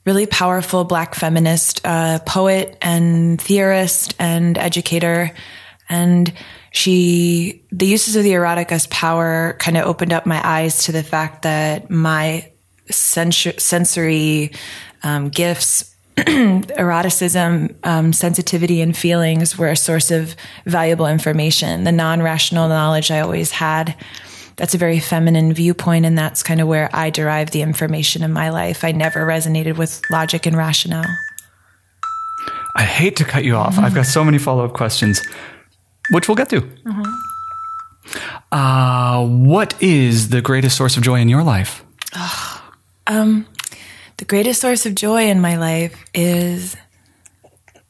really 0.04 0.26
powerful 0.26 0.84
black 0.84 1.14
feminist 1.14 1.80
uh, 1.84 2.18
poet 2.20 2.76
and 2.80 3.40
theorist 3.40 4.14
and 4.18 4.58
educator. 4.58 5.32
And 5.88 6.32
she, 6.72 7.64
the 7.70 7.86
uses 7.86 8.16
of 8.16 8.24
the 8.24 8.32
erotic 8.32 8.72
as 8.72 8.86
power 8.88 9.56
kind 9.58 9.76
of 9.76 9.86
opened 9.86 10.12
up 10.12 10.26
my 10.26 10.40
eyes 10.44 10.84
to 10.84 10.92
the 10.92 11.02
fact 11.02 11.42
that 11.42 11.90
my 11.90 12.52
sensory 12.90 14.52
um, 15.02 15.28
gifts 15.28 15.94
eroticism, 16.16 17.76
um, 17.84 18.12
sensitivity, 18.12 18.80
and 18.80 18.96
feelings 18.96 19.58
were 19.58 19.68
a 19.68 19.76
source 19.76 20.10
of 20.10 20.34
valuable 20.64 21.06
information. 21.06 21.84
The 21.84 21.92
non 21.92 22.22
rational 22.22 22.68
knowledge 22.68 23.10
I 23.10 23.20
always 23.20 23.50
had. 23.50 23.94
That's 24.56 24.74
a 24.74 24.78
very 24.78 24.98
feminine 24.98 25.52
viewpoint, 25.52 26.06
and 26.06 26.16
that's 26.16 26.42
kind 26.42 26.62
of 26.62 26.68
where 26.68 26.88
I 26.94 27.10
derive 27.10 27.50
the 27.50 27.60
information 27.60 28.22
in 28.22 28.32
my 28.32 28.48
life. 28.48 28.82
I 28.82 28.92
never 28.92 29.26
resonated 29.26 29.76
with 29.76 30.00
logic 30.10 30.46
and 30.46 30.56
rationale. 30.56 31.04
I 32.74 32.82
hate 32.82 33.16
to 33.16 33.24
cut 33.24 33.44
you 33.44 33.54
off. 33.56 33.78
I've 33.78 33.94
got 33.94 34.06
so 34.06 34.24
many 34.24 34.38
follow 34.38 34.64
up 34.64 34.72
questions, 34.72 35.22
which 36.10 36.28
we'll 36.28 36.36
get 36.36 36.48
to. 36.50 36.66
Uh, 38.52 39.26
what 39.26 39.80
is 39.82 40.30
the 40.30 40.40
greatest 40.40 40.76
source 40.76 40.96
of 40.96 41.02
joy 41.02 41.20
in 41.20 41.28
your 41.28 41.42
life? 41.42 41.84
The 44.18 44.24
greatest 44.24 44.62
source 44.62 44.86
of 44.86 44.94
joy 44.94 45.28
in 45.28 45.40
my 45.40 45.56
life 45.56 46.04
is 46.14 46.74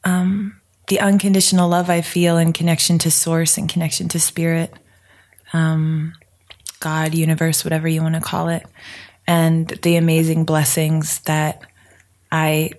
um, 0.03 0.59
the 0.87 0.99
unconditional 0.99 1.69
love 1.69 1.89
I 1.89 2.01
feel 2.01 2.37
in 2.37 2.51
connection 2.51 2.99
to 2.99 3.11
source 3.11 3.57
and 3.57 3.69
connection 3.69 4.09
to 4.09 4.19
spirit, 4.19 4.73
um, 5.53 6.13
God, 6.81 7.15
universe, 7.15 7.63
whatever 7.63 7.87
you 7.87 8.01
want 8.01 8.15
to 8.15 8.21
call 8.21 8.49
it, 8.49 8.65
and 9.25 9.69
the 9.69 9.95
amazing 9.95 10.43
blessings 10.43 11.19
that 11.19 11.61
I 12.29 12.71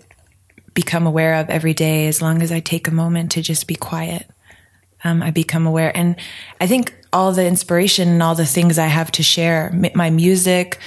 become 0.74 1.06
aware 1.06 1.36
of 1.36 1.48
every 1.48 1.74
day 1.74 2.06
as 2.06 2.20
long 2.20 2.42
as 2.42 2.52
I 2.52 2.60
take 2.60 2.86
a 2.86 2.92
moment 2.92 3.32
to 3.32 3.42
just 3.42 3.66
be 3.66 3.74
quiet. 3.74 4.28
Um, 5.04 5.22
I 5.22 5.30
become 5.30 5.66
aware. 5.66 5.96
And 5.96 6.16
I 6.60 6.66
think 6.66 6.94
all 7.14 7.32
the 7.32 7.46
inspiration 7.46 8.08
and 8.08 8.22
all 8.22 8.34
the 8.34 8.44
things 8.44 8.78
I 8.78 8.86
have 8.86 9.10
to 9.12 9.22
share, 9.22 9.72
my 9.94 10.10
music, 10.10 10.78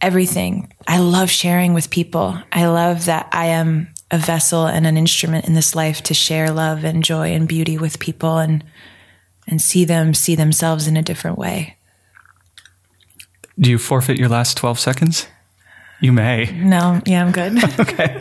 everything, 0.00 0.72
I 0.86 0.98
love 0.98 1.30
sharing 1.30 1.74
with 1.74 1.90
people. 1.90 2.38
I 2.52 2.66
love 2.66 3.06
that 3.06 3.28
I 3.32 3.46
am 3.46 3.88
a 4.10 4.18
vessel 4.18 4.66
and 4.66 4.86
an 4.86 4.96
instrument 4.96 5.46
in 5.46 5.54
this 5.54 5.74
life 5.74 6.02
to 6.04 6.14
share 6.14 6.50
love 6.50 6.84
and 6.84 7.04
joy 7.04 7.32
and 7.32 7.46
beauty 7.46 7.78
with 7.78 7.98
people 7.98 8.38
and 8.38 8.64
and 9.46 9.60
see 9.60 9.84
them 9.84 10.14
see 10.14 10.34
themselves 10.34 10.86
in 10.86 10.96
a 10.96 11.02
different 11.02 11.38
way. 11.38 11.76
Do 13.58 13.70
you 13.70 13.78
forfeit 13.78 14.18
your 14.18 14.28
last 14.28 14.56
12 14.56 14.78
seconds? 14.78 15.26
You 16.00 16.12
may. 16.12 16.50
No, 16.52 17.00
yeah, 17.04 17.24
I'm 17.24 17.32
good. 17.32 17.58
Okay. 17.80 18.18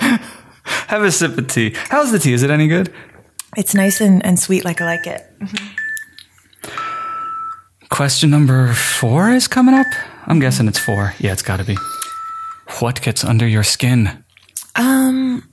Have 0.87 1.01
a 1.03 1.11
sip 1.11 1.37
of 1.37 1.47
tea. 1.47 1.73
How's 1.89 2.11
the 2.11 2.19
tea? 2.19 2.33
Is 2.33 2.43
it 2.43 2.51
any 2.51 2.67
good? 2.67 2.93
it's 3.57 3.73
nice 3.73 4.01
and, 4.01 4.23
and 4.25 4.39
sweet 4.39 4.63
like 4.65 4.81
I 4.81 4.85
like 4.85 5.07
it. 5.07 5.25
Mm-hmm. 5.39 5.67
Question 7.89 8.29
number 8.29 8.73
four 8.73 9.31
is 9.31 9.47
coming 9.47 9.73
up. 9.73 9.87
I'm 10.29 10.39
guessing 10.39 10.67
it's 10.67 10.79
four. 10.79 11.13
Yeah, 11.19 11.33
it's 11.33 11.41
got 11.41 11.57
to 11.57 11.65
be. 11.65 11.75
What 12.79 13.01
gets 13.01 13.25
under 13.25 13.47
your 13.47 13.63
skin? 13.63 14.23
Um, 14.75 15.43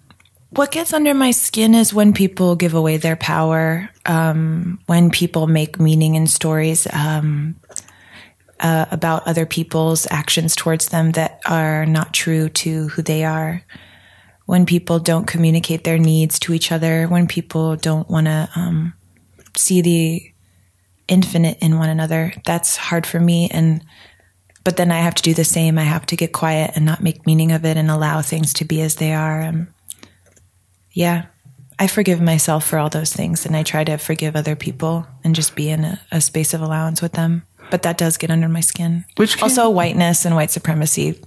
What 0.50 0.70
gets 0.70 0.92
under 0.92 1.12
my 1.12 1.32
skin 1.32 1.74
is 1.74 1.92
when 1.92 2.12
people 2.12 2.56
give 2.56 2.74
away 2.74 2.96
their 2.98 3.16
power, 3.16 3.90
um, 4.06 4.78
when 4.86 5.10
people 5.10 5.46
make 5.46 5.80
meaning 5.80 6.14
in 6.14 6.26
stories 6.26 6.86
um, 6.92 7.56
uh, 8.60 8.86
about 8.90 9.26
other 9.26 9.44
people's 9.44 10.06
actions 10.10 10.54
towards 10.56 10.88
them 10.88 11.12
that 11.12 11.40
are 11.46 11.84
not 11.84 12.14
true 12.14 12.48
to 12.48 12.88
who 12.88 13.02
they 13.02 13.24
are, 13.24 13.62
when 14.46 14.64
people 14.66 14.98
don't 14.98 15.26
communicate 15.26 15.84
their 15.84 15.98
needs 15.98 16.38
to 16.38 16.54
each 16.54 16.70
other, 16.70 17.06
when 17.06 17.26
people 17.26 17.76
don't 17.76 18.08
want 18.08 18.26
to 18.26 18.48
um, 18.54 18.94
see 19.56 19.82
the 19.82 20.32
infinite 21.08 21.58
in 21.60 21.78
one 21.78 21.88
another. 21.88 22.32
That's 22.46 22.76
hard 22.76 23.04
for 23.04 23.18
me. 23.20 23.50
And 23.50 23.84
but 24.66 24.76
then 24.76 24.90
I 24.90 24.98
have 24.98 25.14
to 25.14 25.22
do 25.22 25.32
the 25.32 25.44
same. 25.44 25.78
I 25.78 25.84
have 25.84 26.06
to 26.06 26.16
get 26.16 26.32
quiet 26.32 26.72
and 26.74 26.84
not 26.84 27.00
make 27.00 27.24
meaning 27.24 27.52
of 27.52 27.64
it 27.64 27.76
and 27.76 27.88
allow 27.88 28.20
things 28.20 28.52
to 28.54 28.64
be 28.64 28.80
as 28.82 28.96
they 28.96 29.14
are. 29.14 29.40
Um, 29.42 29.68
yeah, 30.92 31.26
I 31.78 31.86
forgive 31.86 32.20
myself 32.20 32.66
for 32.66 32.78
all 32.78 32.88
those 32.90 33.12
things, 33.12 33.46
and 33.46 33.54
I 33.56 33.62
try 33.62 33.84
to 33.84 33.96
forgive 33.96 34.34
other 34.34 34.56
people 34.56 35.06
and 35.22 35.36
just 35.36 35.54
be 35.54 35.68
in 35.70 35.84
a, 35.84 36.00
a 36.10 36.20
space 36.20 36.52
of 36.52 36.62
allowance 36.62 37.00
with 37.00 37.12
them. 37.12 37.44
But 37.70 37.82
that 37.82 37.96
does 37.96 38.16
get 38.16 38.30
under 38.32 38.48
my 38.48 38.60
skin. 38.60 39.04
Which 39.16 39.36
can- 39.36 39.44
also 39.44 39.70
whiteness 39.70 40.24
and 40.24 40.34
white 40.34 40.50
supremacy. 40.50 41.20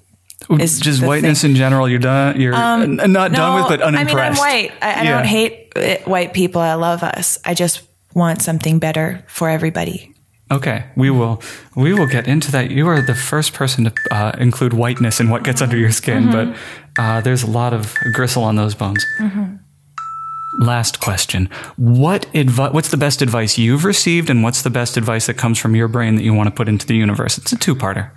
Is 0.60 0.80
Just 0.80 1.02
whiteness 1.06 1.42
thing. 1.42 1.52
in 1.52 1.56
general. 1.58 1.88
You're 1.88 2.00
done. 2.00 2.40
You're 2.40 2.56
n- 2.56 2.96
not 3.12 3.32
done 3.32 3.56
with, 3.56 3.68
but 3.70 3.82
unimpressed. 3.82 4.42
I 4.42 4.46
mean, 4.60 4.62
I'm 4.64 4.70
white. 4.70 4.72
I, 4.82 4.94
I 5.00 5.04
Yeah. 5.04 5.12
don't 5.18 5.26
hate 5.26 5.74
uh, 5.76 5.98
white 6.10 6.34
people. 6.34 6.62
I 6.62 6.76
love 6.76 7.04
us. 7.04 7.38
I 7.46 7.54
just 7.54 7.82
want 8.14 8.42
something 8.42 8.80
better 8.80 9.24
for 9.28 9.50
everybody. 9.50 10.14
Okay, 10.52 10.86
we 10.96 11.10
will 11.12 11.42
we 11.76 11.94
will 11.94 12.08
get 12.08 12.28
into 12.28 12.52
that. 12.52 12.72
You 12.72 12.88
are 12.88 13.02
the 13.02 13.14
first 13.14 13.54
person 13.54 13.84
to 13.86 13.94
uh, 14.12 14.32
include 14.40 14.74
whiteness 14.74 15.20
in 15.20 15.30
what 15.30 15.44
gets 15.44 15.62
under 15.62 15.78
your 15.78 15.92
skin, 15.92 16.24
Mm-hmm. 16.26 16.52
but 16.52 17.02
uh, 17.02 17.22
there's 17.22 17.44
a 17.44 17.48
lot 17.50 17.72
of 17.74 17.94
gristle 18.14 18.44
on 18.44 18.56
those 18.56 18.74
bones. 18.74 19.06
Last 20.60 21.00
question: 21.00 21.46
What 21.78 22.24
advi- 22.34 22.74
What's 22.74 22.90
the 22.90 22.98
best 22.98 23.22
advice 23.22 23.58
you've 23.60 23.86
received, 23.86 24.30
and 24.30 24.42
what's 24.44 24.64
the 24.64 24.72
best 24.72 24.98
advice 24.98 25.28
that 25.28 25.36
comes 25.36 25.60
from 25.60 25.76
your 25.76 25.88
brain 25.88 26.16
that 26.16 26.24
you 26.24 26.34
want 26.34 26.48
to 26.48 26.52
put 26.56 26.68
into 26.68 26.88
the 26.88 26.96
universe? 26.96 27.38
It's 27.38 27.52
a 27.54 27.58
two-parter. 27.58 28.10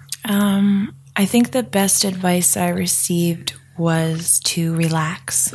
I 1.15 1.27
think 1.27 1.51
the 1.51 1.63
best 1.63 2.05
advice 2.05 2.57
I 2.57 2.69
received 2.71 3.53
was 3.77 4.41
to 4.45 4.75
relax 4.75 5.55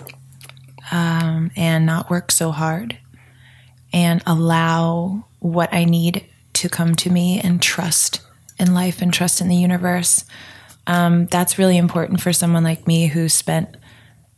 um, 0.92 1.50
and 1.56 1.86
not 1.88 2.12
work 2.12 2.32
so 2.32 2.52
hard 2.52 2.96
and 3.92 4.22
allow 4.28 5.26
what 5.40 5.74
I 5.74 5.84
need 5.86 6.24
to 6.58 6.70
come 6.70 6.96
to 6.96 7.10
me 7.10 7.40
and 7.40 7.62
trust 7.62 8.22
in 8.60 8.74
life 8.74 9.02
and 9.02 9.14
trust 9.14 9.42
in 9.42 9.48
the 9.48 9.56
universe. 9.56 10.26
Um, 10.86 11.26
that's 11.28 11.60
really 11.60 11.78
important 11.78 12.22
for 12.22 12.34
someone 12.34 12.64
like 12.64 12.88
me 12.88 13.08
who 13.08 13.30
spent 13.30 13.76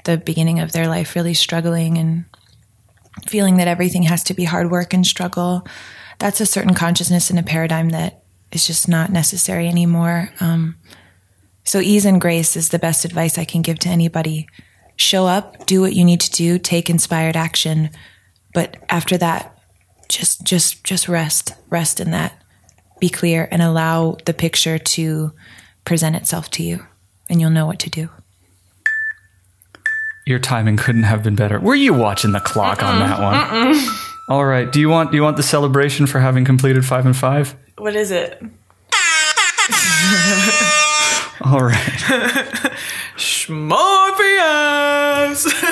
the 0.06 0.18
beginning 0.18 0.60
of 0.60 0.72
their 0.72 0.88
life 0.88 1.16
really 1.16 1.34
struggling 1.34 1.98
and 1.98 2.26
feeling 3.28 3.58
that 3.58 3.68
everything 3.68 4.04
has 4.04 4.24
to 4.24 4.34
be 4.34 4.46
hard 4.46 4.72
work 4.72 4.94
and 4.94 5.06
struggle. 5.06 5.66
That's 6.18 6.42
a 6.42 6.46
certain 6.46 6.74
consciousness 6.74 7.30
and 7.30 7.40
a 7.40 7.44
paradigm 7.44 7.90
that 7.90 8.24
is 8.52 8.66
just 8.66 8.88
not 8.88 9.12
necessary 9.12 9.68
anymore. 9.68 10.32
Um, 10.40 10.76
so, 11.64 11.80
ease 11.80 12.06
and 12.06 12.20
grace 12.20 12.56
is 12.56 12.70
the 12.70 12.80
best 12.80 13.06
advice 13.06 13.38
I 13.38 13.46
can 13.46 13.62
give 13.62 13.78
to 13.80 13.90
anybody. 13.90 14.48
Show 14.96 15.28
up, 15.28 15.66
do 15.66 15.82
what 15.82 15.94
you 15.94 16.04
need 16.04 16.22
to 16.22 16.32
do, 16.32 16.58
take 16.58 16.90
inspired 16.90 17.38
action, 17.38 17.92
but 18.54 18.78
after 18.90 19.18
that, 19.18 19.59
just 20.10 20.44
just 20.44 20.84
just 20.84 21.08
rest, 21.08 21.54
rest 21.70 22.00
in 22.00 22.12
that. 22.12 22.34
Be 23.00 23.10
clear 23.10 23.48
and 23.50 23.62
allow 23.62 24.18
the 24.26 24.34
picture 24.34 24.78
to 24.78 25.32
present 25.86 26.16
itself 26.16 26.52
to 26.52 26.64
you, 26.64 26.86
and 27.30 27.40
you'll 27.40 27.50
know 27.52 27.66
what 27.66 27.80
to 27.80 27.90
do. 27.90 28.10
Your 30.26 30.40
timing 30.40 30.78
couldn't 30.78 31.04
have 31.04 31.24
been 31.24 31.36
better. 31.36 31.60
Were 31.60 31.76
you 31.76 31.94
watching 31.94 32.34
the 32.34 32.40
clock 32.40 32.84
on 32.84 33.00
that 33.00 33.20
one? 33.20 33.96
All 34.30 34.46
right. 34.46 34.72
Do 34.72 34.80
you 34.80 34.90
want 34.90 35.12
do 35.12 35.18
you 35.18 35.24
want 35.24 35.38
the 35.38 35.44
celebration 35.44 36.06
for 36.06 36.20
having 36.20 36.46
completed 36.46 36.86
five 36.86 37.06
and 37.06 37.16
five? 37.16 37.56
What 37.78 37.96
is 37.96 38.12
it? 38.12 38.42
All 41.42 41.64
right. 41.64 42.04
Schmorpheus! 43.20 44.80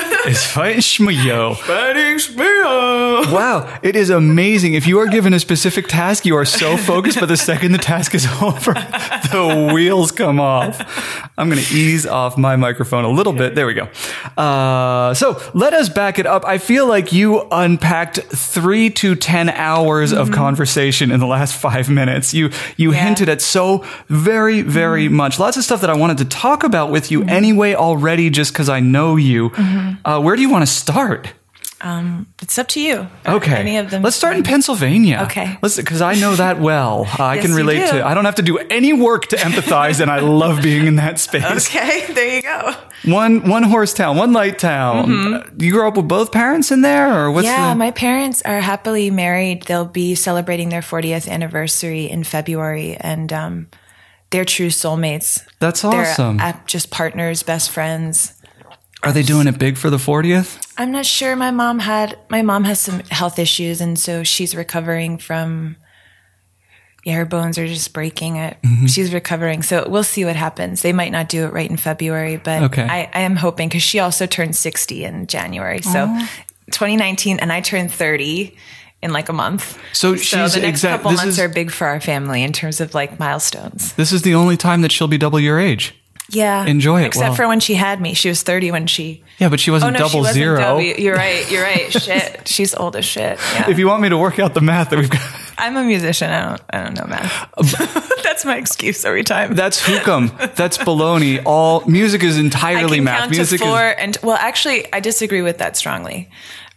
It's 0.28 0.44
fighting 0.44 0.80
Shmayo. 0.82 1.56
Fighting 1.56 2.18
Schmeo! 2.18 3.32
Wow, 3.32 3.78
it 3.82 3.96
is 3.96 4.10
amazing. 4.10 4.74
If 4.74 4.86
you 4.86 4.98
are 4.98 5.06
given 5.06 5.32
a 5.32 5.40
specific 5.40 5.86
task, 5.86 6.26
you 6.26 6.36
are 6.36 6.44
so 6.44 6.76
focused, 6.90 7.18
but 7.18 7.26
the 7.26 7.36
second 7.38 7.72
the 7.72 7.78
task 7.78 8.14
is 8.14 8.26
over, 8.42 8.74
the 8.74 9.70
wheels 9.72 10.12
come 10.12 10.38
off. 10.38 11.32
I'm 11.38 11.48
going 11.48 11.62
to 11.62 11.74
ease 11.74 12.04
off 12.04 12.36
my 12.36 12.56
microphone 12.56 13.04
a 13.04 13.08
little 13.08 13.32
bit. 13.32 13.54
There 13.54 13.66
we 13.66 13.72
go. 13.72 13.88
Uh, 14.36 15.14
so 15.14 15.40
let 15.54 15.72
us 15.72 15.88
back 15.88 16.18
it 16.18 16.26
up. 16.26 16.44
I 16.44 16.58
feel 16.58 16.86
like 16.86 17.10
you 17.10 17.48
unpacked 17.50 18.18
three 18.18 18.90
to 18.90 19.14
10 19.14 19.48
hours 19.48 20.12
of 20.12 20.26
mm-hmm. 20.26 20.34
conversation 20.34 21.10
in 21.10 21.20
the 21.20 21.26
last 21.26 21.56
five 21.56 21.88
minutes. 21.88 22.34
You, 22.34 22.50
you 22.76 22.92
Yeah. 22.92 23.04
hinted 23.04 23.30
at 23.30 23.40
so 23.40 23.82
very, 24.08 24.60
very 24.60 25.06
mm-hmm. 25.06 25.16
much. 25.16 25.38
Lots 25.38 25.56
of 25.56 25.64
stuff 25.64 25.80
that 25.80 25.90
I 25.90 25.96
wanted 25.96 26.18
to 26.18 26.26
talk 26.26 26.64
about 26.64 26.90
with 26.90 27.10
you 27.10 27.20
mm-hmm. 27.20 27.30
Anyway 27.38 27.74
already, 27.74 28.30
just 28.30 28.52
because 28.52 28.68
I 28.68 28.80
know 28.80 29.16
you. 29.16 29.50
Uh, 30.04 30.20
where 30.20 30.36
do 30.36 30.42
you 30.42 30.50
want 30.50 30.62
to 30.62 30.72
start? 30.72 31.32
It's 32.42 32.58
up 32.58 32.68
to 32.68 32.80
you. 32.80 33.06
Okay. 33.26 33.54
Any 33.54 33.76
of 33.78 33.90
them? 33.90 34.02
Let's 34.02 34.16
start 34.16 34.36
in 34.36 34.42
Pennsylvania. 34.42 35.20
Okay. 35.30 35.56
Let's 35.62 35.76
because 35.76 36.02
I 36.02 36.14
know 36.14 36.34
that 36.34 36.60
well. 36.60 37.06
Uh, 37.18 37.22
I 37.32 37.34
Yes, 37.36 37.42
can 37.42 37.50
you 37.52 37.56
relate 37.56 37.86
to. 37.90 38.04
I 38.06 38.14
don't 38.14 38.24
have 38.24 38.34
to 38.36 38.42
do 38.42 38.58
any 38.58 38.92
work 38.92 39.26
to 39.28 39.36
empathize, 39.36 40.00
and 40.00 40.10
I 40.10 40.18
love 40.20 40.60
being 40.62 40.86
in 40.86 40.96
that 40.96 41.20
space. 41.20 41.44
Okay, 41.68 42.12
there 42.12 42.34
you 42.36 42.42
go. 42.42 42.74
One 43.04 43.48
one 43.48 43.62
horse 43.62 43.94
town, 43.94 44.16
one 44.16 44.32
light 44.32 44.58
town. 44.58 45.34
Uh, 45.34 45.44
You 45.56 45.70
grew 45.72 45.86
up 45.86 45.96
with 45.96 46.08
both 46.08 46.32
parents 46.32 46.72
in 46.72 46.82
there, 46.82 47.14
or 47.14 47.30
what's 47.30 47.46
Mm-hmm. 47.46 47.60
yeah, 47.62 47.74
the? 47.74 47.78
my 47.78 47.90
parents 47.92 48.42
are 48.42 48.60
happily 48.60 49.10
married. 49.10 49.62
They'll 49.62 49.84
be 50.04 50.14
celebrating 50.16 50.70
their 50.70 50.82
40th 50.82 51.28
anniversary 51.28 52.10
in 52.10 52.24
February, 52.24 52.96
and 52.96 53.32
um, 53.32 53.66
they're 54.30 54.44
true 54.44 54.68
soulmates. 54.68 55.42
That's 55.58 55.82
They're 55.82 55.92
awesome. 55.92 56.38
uh, 56.40 56.52
just 56.66 56.90
partners, 56.90 57.42
best 57.42 57.70
friends. 57.70 58.34
Are 59.02 59.12
they 59.12 59.22
doing 59.22 59.46
it 59.46 59.58
big 59.58 59.76
for 59.76 59.90
the 59.90 59.98
fortieth? 59.98 60.60
I'm 60.76 60.90
not 60.90 61.06
sure. 61.06 61.36
My 61.36 61.50
mom 61.52 61.78
had 61.78 62.18
my 62.28 62.42
mom 62.42 62.64
has 62.64 62.80
some 62.80 63.00
health 63.10 63.38
issues, 63.38 63.80
and 63.80 63.98
so 63.98 64.24
she's 64.24 64.54
recovering 64.54 65.18
from. 65.18 65.76
Yeah, 67.04 67.14
her 67.14 67.24
bones 67.24 67.58
are 67.58 67.66
just 67.66 67.92
breaking. 67.94 68.36
It. 68.36 68.56
Mm-hmm. 68.62 68.86
She's 68.86 69.14
recovering, 69.14 69.62
so 69.62 69.88
we'll 69.88 70.02
see 70.02 70.24
what 70.24 70.34
happens. 70.36 70.82
They 70.82 70.92
might 70.92 71.12
not 71.12 71.28
do 71.28 71.44
it 71.44 71.52
right 71.52 71.70
in 71.70 71.76
February, 71.76 72.36
but 72.36 72.64
Okay. 72.64 72.82
I, 72.82 73.08
I 73.14 73.20
am 73.20 73.36
hoping 73.36 73.68
because 73.68 73.84
she 73.84 74.00
also 74.00 74.26
turned 74.26 74.56
60 74.56 75.04
in 75.04 75.26
January, 75.28 75.80
so 75.80 76.06
2019, 76.72 77.38
and 77.38 77.52
I 77.52 77.60
turned 77.60 77.92
30 77.92 78.56
in 79.02 79.12
like 79.12 79.28
a 79.28 79.32
month. 79.32 79.78
So 79.92 80.16
So 80.16 80.22
she's 80.22 80.54
the 80.54 80.60
next 80.60 80.78
exact- 80.78 81.02
couple 81.02 81.12
months 81.16 81.34
is- 81.34 81.40
are 81.40 81.48
big 81.48 81.70
for 81.70 81.86
our 81.86 82.00
family 82.00 82.42
in 82.42 82.52
terms 82.52 82.80
of 82.80 82.94
like 82.94 83.18
milestones. 83.18 83.92
This 83.94 84.12
is 84.12 84.22
the 84.22 84.34
only 84.34 84.56
time 84.56 84.82
that 84.82 84.92
she'll 84.92 85.08
be 85.08 85.18
double 85.18 85.40
your 85.40 85.58
age. 85.58 85.94
Yeah, 86.30 86.66
Enjoy 86.66 87.00
it 87.02 87.06
Except 87.06 87.28
well. 87.28 87.34
for 87.36 87.48
when 87.48 87.58
she 87.58 87.72
had 87.72 88.02
me, 88.02 88.12
she 88.12 88.28
was 88.28 88.42
30 88.42 88.70
when 88.70 88.86
she. 88.86 89.24
Yeah, 89.38 89.48
but 89.48 89.60
she 89.60 89.70
Oh 89.70 89.74
wasn't 89.74 89.98
no, 89.98 90.08
she 90.08 90.16
wasn't 90.18 90.34
zero. 90.34 90.60
W. 90.60 90.94
You're 90.98 91.16
right. 91.16 91.50
You're 91.50 91.62
right. 91.62 91.90
shit, 92.02 92.46
she's 92.46 92.74
old 92.74 92.96
as 92.96 93.06
shit. 93.06 93.38
Yeah. 93.54 93.70
If 93.70 93.78
you 93.78 93.86
want 93.86 94.02
me 94.02 94.10
to 94.10 94.18
work 94.18 94.38
out 94.38 94.52
the 94.52 94.60
math 94.60 94.90
that 94.90 94.98
we've 94.98 95.08
got, 95.08 95.22
I'm 95.56 95.74
a 95.78 95.84
musician. 95.84 96.30
I 96.30 96.48
don't. 96.50 96.60
I 96.70 96.84
don't 96.84 96.98
know 96.98 97.06
math. 97.06 97.48
Um, 97.56 98.02
that's 98.24 98.44
my 98.44 98.56
excuse 98.58 99.06
every 99.06 99.24
time. 99.24 99.54
that's 99.54 99.80
hookum. 99.80 100.54
That's 100.54 100.76
baloney. 100.76 101.40
All 101.46 101.82
music 101.86 102.22
is 102.22 102.36
entirely 102.38 103.00
math. 103.00 103.30
music 103.30 103.60
to 103.60 103.64
is 103.66 103.94
and 103.98 104.18
well, 104.22 104.36
actually, 104.36 104.92
I 104.92 105.00
disagree 105.00 105.40
with 105.40 105.58
that 105.58 105.78
strongly. 105.78 106.28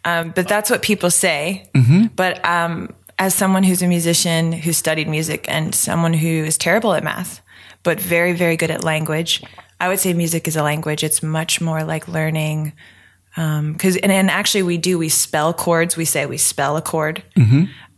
Um, 0.04 0.32
but 0.36 0.48
that's 0.48 0.70
what 0.70 0.82
people 0.82 1.12
say. 1.12 1.70
Mm-hmm. 1.76 2.08
But 2.16 2.44
um, 2.46 2.94
as 3.20 3.36
someone 3.36 3.64
who's 3.64 3.82
a 3.82 3.88
musician 3.88 4.52
who 4.52 4.74
studied 4.74 5.08
music 5.08 5.46
and 5.48 5.76
someone 5.76 6.14
who 6.14 6.28
is 6.28 6.58
terrible 6.58 6.94
at 6.94 7.04
math, 7.04 7.42
but 7.84 8.00
very, 8.00 8.34
very 8.34 8.58
good 8.58 8.72
at 8.72 8.84
language, 8.84 9.44
I 9.80 9.88
would 9.90 10.00
say 10.00 10.14
music 10.14 10.48
is 10.48 10.56
a 10.56 10.64
language. 10.64 11.04
It's 11.04 11.22
much 11.22 11.62
more 11.62 11.84
like 11.84 12.08
learning. 12.08 12.74
Because 13.36 13.96
and, 13.98 14.12
and 14.12 14.30
actually, 14.30 14.64
we 14.64 14.78
do 14.78 14.98
we 14.98 15.10
spell 15.10 15.54
chords. 15.54 15.96
We 15.96 16.06
say 16.06 16.26
we 16.26 16.38
spell 16.38 16.78
a 16.78 16.82
chord. 16.82 17.24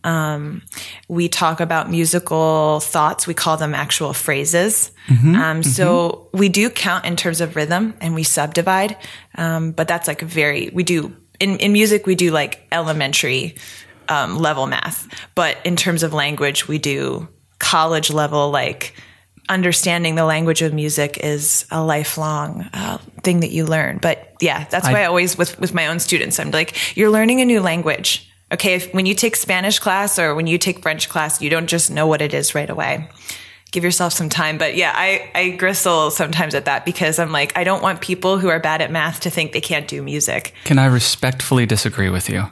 Um, 0.05 0.61
we 1.07 1.29
talk 1.29 1.61
about 1.61 1.89
musical 1.89 2.81
thoughts. 2.81 3.25
We 3.25 3.33
call 3.33 3.55
them 3.55 3.73
actual 3.73 4.11
phrases. 4.13 4.91
Um, 5.35 5.63
so 5.63 6.27
we 6.33 6.49
do 6.49 6.69
count 6.69 7.05
in 7.05 7.15
terms 7.15 7.39
of 7.39 7.55
rhythm 7.55 7.93
and 8.01 8.13
we 8.13 8.23
subdivide. 8.23 8.97
Um, 9.35 9.71
but 9.71 9.87
that's 9.87 10.07
like 10.07 10.21
very, 10.21 10.69
we 10.73 10.83
do 10.83 11.15
in, 11.43 11.57
in 11.57 11.73
music, 11.73 12.05
we 12.05 12.15
do 12.15 12.31
like 12.31 12.65
elementary, 12.71 13.55
um, 14.07 14.37
level 14.37 14.65
math. 14.65 15.07
But 15.35 15.57
in 15.65 15.75
terms 15.75 16.03
of 16.03 16.13
language, 16.13 16.67
we 16.67 16.79
do 16.79 17.27
college 17.59 18.09
level, 18.11 18.49
like 18.49 18.95
understanding 19.49 20.15
the 20.15 20.23
language 20.23 20.61
of 20.61 20.73
music 20.73 21.17
is 21.17 21.65
a 21.69 21.83
lifelong 21.83 22.61
uh, 22.73 22.97
thing 23.23 23.41
that 23.41 23.51
you 23.51 23.65
learn. 23.65 23.99
But 24.01 24.33
yeah, 24.39 24.65
that's 24.69 24.87
why 24.87 25.01
I 25.01 25.05
always 25.05 25.37
with 25.37 25.59
with 25.59 25.73
my 25.73 25.87
own 25.87 25.99
students, 25.99 26.39
I'm 26.39 26.51
like, 26.51 26.97
you're 26.97 27.11
learning 27.11 27.41
a 27.41 27.45
new 27.45 27.59
language. 27.59 28.29
Okay, 28.51 28.75
if, 28.75 28.93
when 28.93 29.05
you 29.05 29.15
take 29.15 29.35
Spanish 29.35 29.79
class 29.79 30.19
or 30.19 30.35
when 30.35 30.47
you 30.47 30.57
take 30.57 30.81
French 30.81 31.09
class, 31.09 31.41
you 31.41 31.49
don't 31.49 31.67
just 31.67 31.89
know 31.89 32.07
what 32.07 32.21
it 32.21 32.33
is 32.33 32.55
right 32.55 32.69
away. 32.69 33.09
Give 33.73 33.83
yourself 33.83 34.13
some 34.13 34.29
time. 34.29 34.59
But 34.59 34.75
yeah, 34.75 34.93
I, 34.95 35.29
I 35.33 35.49
gristle 35.49 36.11
sometimes 36.11 36.53
at 36.53 36.65
that 36.65 36.85
because 36.85 37.17
I'm 37.17 37.31
like, 37.31 37.57
I 37.57 37.63
don't 37.63 37.81
want 37.81 38.01
people 38.01 38.37
who 38.37 38.47
are 38.47 38.59
bad 38.59 38.81
at 38.81 38.91
math 38.91 39.21
to 39.21 39.31
think 39.31 39.51
they 39.51 39.61
can't 39.61 39.87
do 39.87 40.01
music. 40.03 40.53
Can 40.63 40.77
I 40.77 40.85
respectfully 40.85 41.65
disagree 41.65 42.09
with 42.09 42.29
you? 42.29 42.45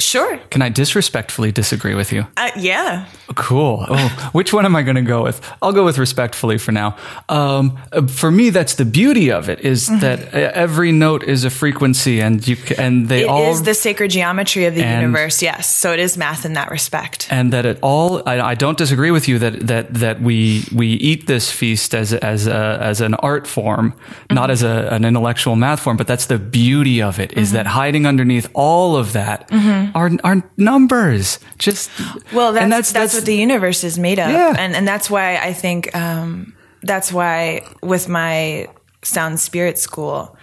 Sure. 0.00 0.38
Can 0.50 0.62
I 0.62 0.68
disrespectfully 0.68 1.50
disagree 1.50 1.94
with 1.94 2.12
you? 2.12 2.24
Uh, 2.36 2.50
yeah. 2.56 3.06
Cool. 3.34 3.84
Oh, 3.88 4.30
which 4.32 4.52
one 4.52 4.64
am 4.64 4.76
I 4.76 4.82
going 4.82 4.94
to 4.96 5.02
go 5.02 5.22
with? 5.24 5.40
I'll 5.60 5.72
go 5.72 5.84
with 5.84 5.98
respectfully 5.98 6.56
for 6.58 6.70
now. 6.72 6.96
Um, 7.28 7.76
for 8.06 8.30
me, 8.30 8.50
that's 8.50 8.74
the 8.76 8.84
beauty 8.84 9.30
of 9.32 9.48
it 9.48 9.60
is 9.60 9.88
Mm-hmm. 9.88 10.00
that 10.00 10.34
uh, 10.34 10.50
every 10.54 10.92
note 10.92 11.22
is 11.24 11.44
a 11.44 11.50
frequency, 11.50 12.20
and 12.20 12.46
you 12.46 12.56
and 12.78 13.08
they 13.08 13.20
It 13.20 13.22
is 13.24 13.28
all 13.28 13.50
is 13.52 13.62
the 13.62 13.74
sacred 13.74 14.10
geometry 14.12 14.66
of 14.66 14.74
the 14.74 14.82
And- 14.84 15.00
universe. 15.02 15.42
Yes. 15.42 15.74
So 15.76 15.92
it 15.92 15.98
is 16.00 16.16
math 16.16 16.44
in 16.44 16.52
that 16.54 16.70
respect. 16.70 17.26
and 17.30 17.52
that 17.52 17.64
it 17.66 17.78
all. 17.82 18.22
I, 18.26 18.40
I 18.52 18.54
don't 18.54 18.78
disagree 18.78 19.10
with 19.10 19.28
you 19.28 19.38
that 19.40 19.66
that 19.66 19.94
that 19.94 20.20
we 20.20 20.62
we 20.72 20.86
eat 21.10 21.26
this 21.26 21.50
feast 21.50 21.94
as 21.94 22.12
as 22.12 22.46
a, 22.46 22.78
as 22.80 23.00
an 23.00 23.14
art 23.14 23.46
form, 23.46 23.92
Mm-hmm. 23.92 24.34
not 24.34 24.50
as 24.50 24.62
a, 24.62 24.88
an 24.92 25.04
intellectual 25.04 25.56
math 25.56 25.80
form. 25.80 25.96
But 25.96 26.06
that's 26.06 26.26
the 26.26 26.38
beauty 26.38 27.02
of 27.02 27.18
it 27.18 27.32
is 27.32 27.50
that 27.52 27.66
Mm-hmm. 27.66 27.78
hiding 27.80 28.06
underneath 28.06 28.48
all 28.54 28.96
of 28.96 29.12
that 29.12 29.48
are 29.94 30.10
are 30.24 30.42
numbers. 30.56 31.38
Just 31.58 31.90
Well, 32.32 32.52
that's 32.52 32.62
and 32.62 32.72
that's, 32.72 33.14
what 33.14 33.24
the 33.24 33.36
universe 33.36 33.84
is 33.84 33.98
made 33.98 34.18
of, 34.18 34.30
Yeah. 34.30 34.54
and 34.58 34.74
and 34.74 34.86
that's 34.86 35.10
why 35.10 35.36
I 35.36 35.52
think 35.52 35.94
um, 35.94 36.54
that's 36.82 37.12
why 37.12 37.66
with 37.82 38.08
my 38.08 38.68
sound 39.02 39.40
spirit 39.40 39.78
school, 39.78 40.36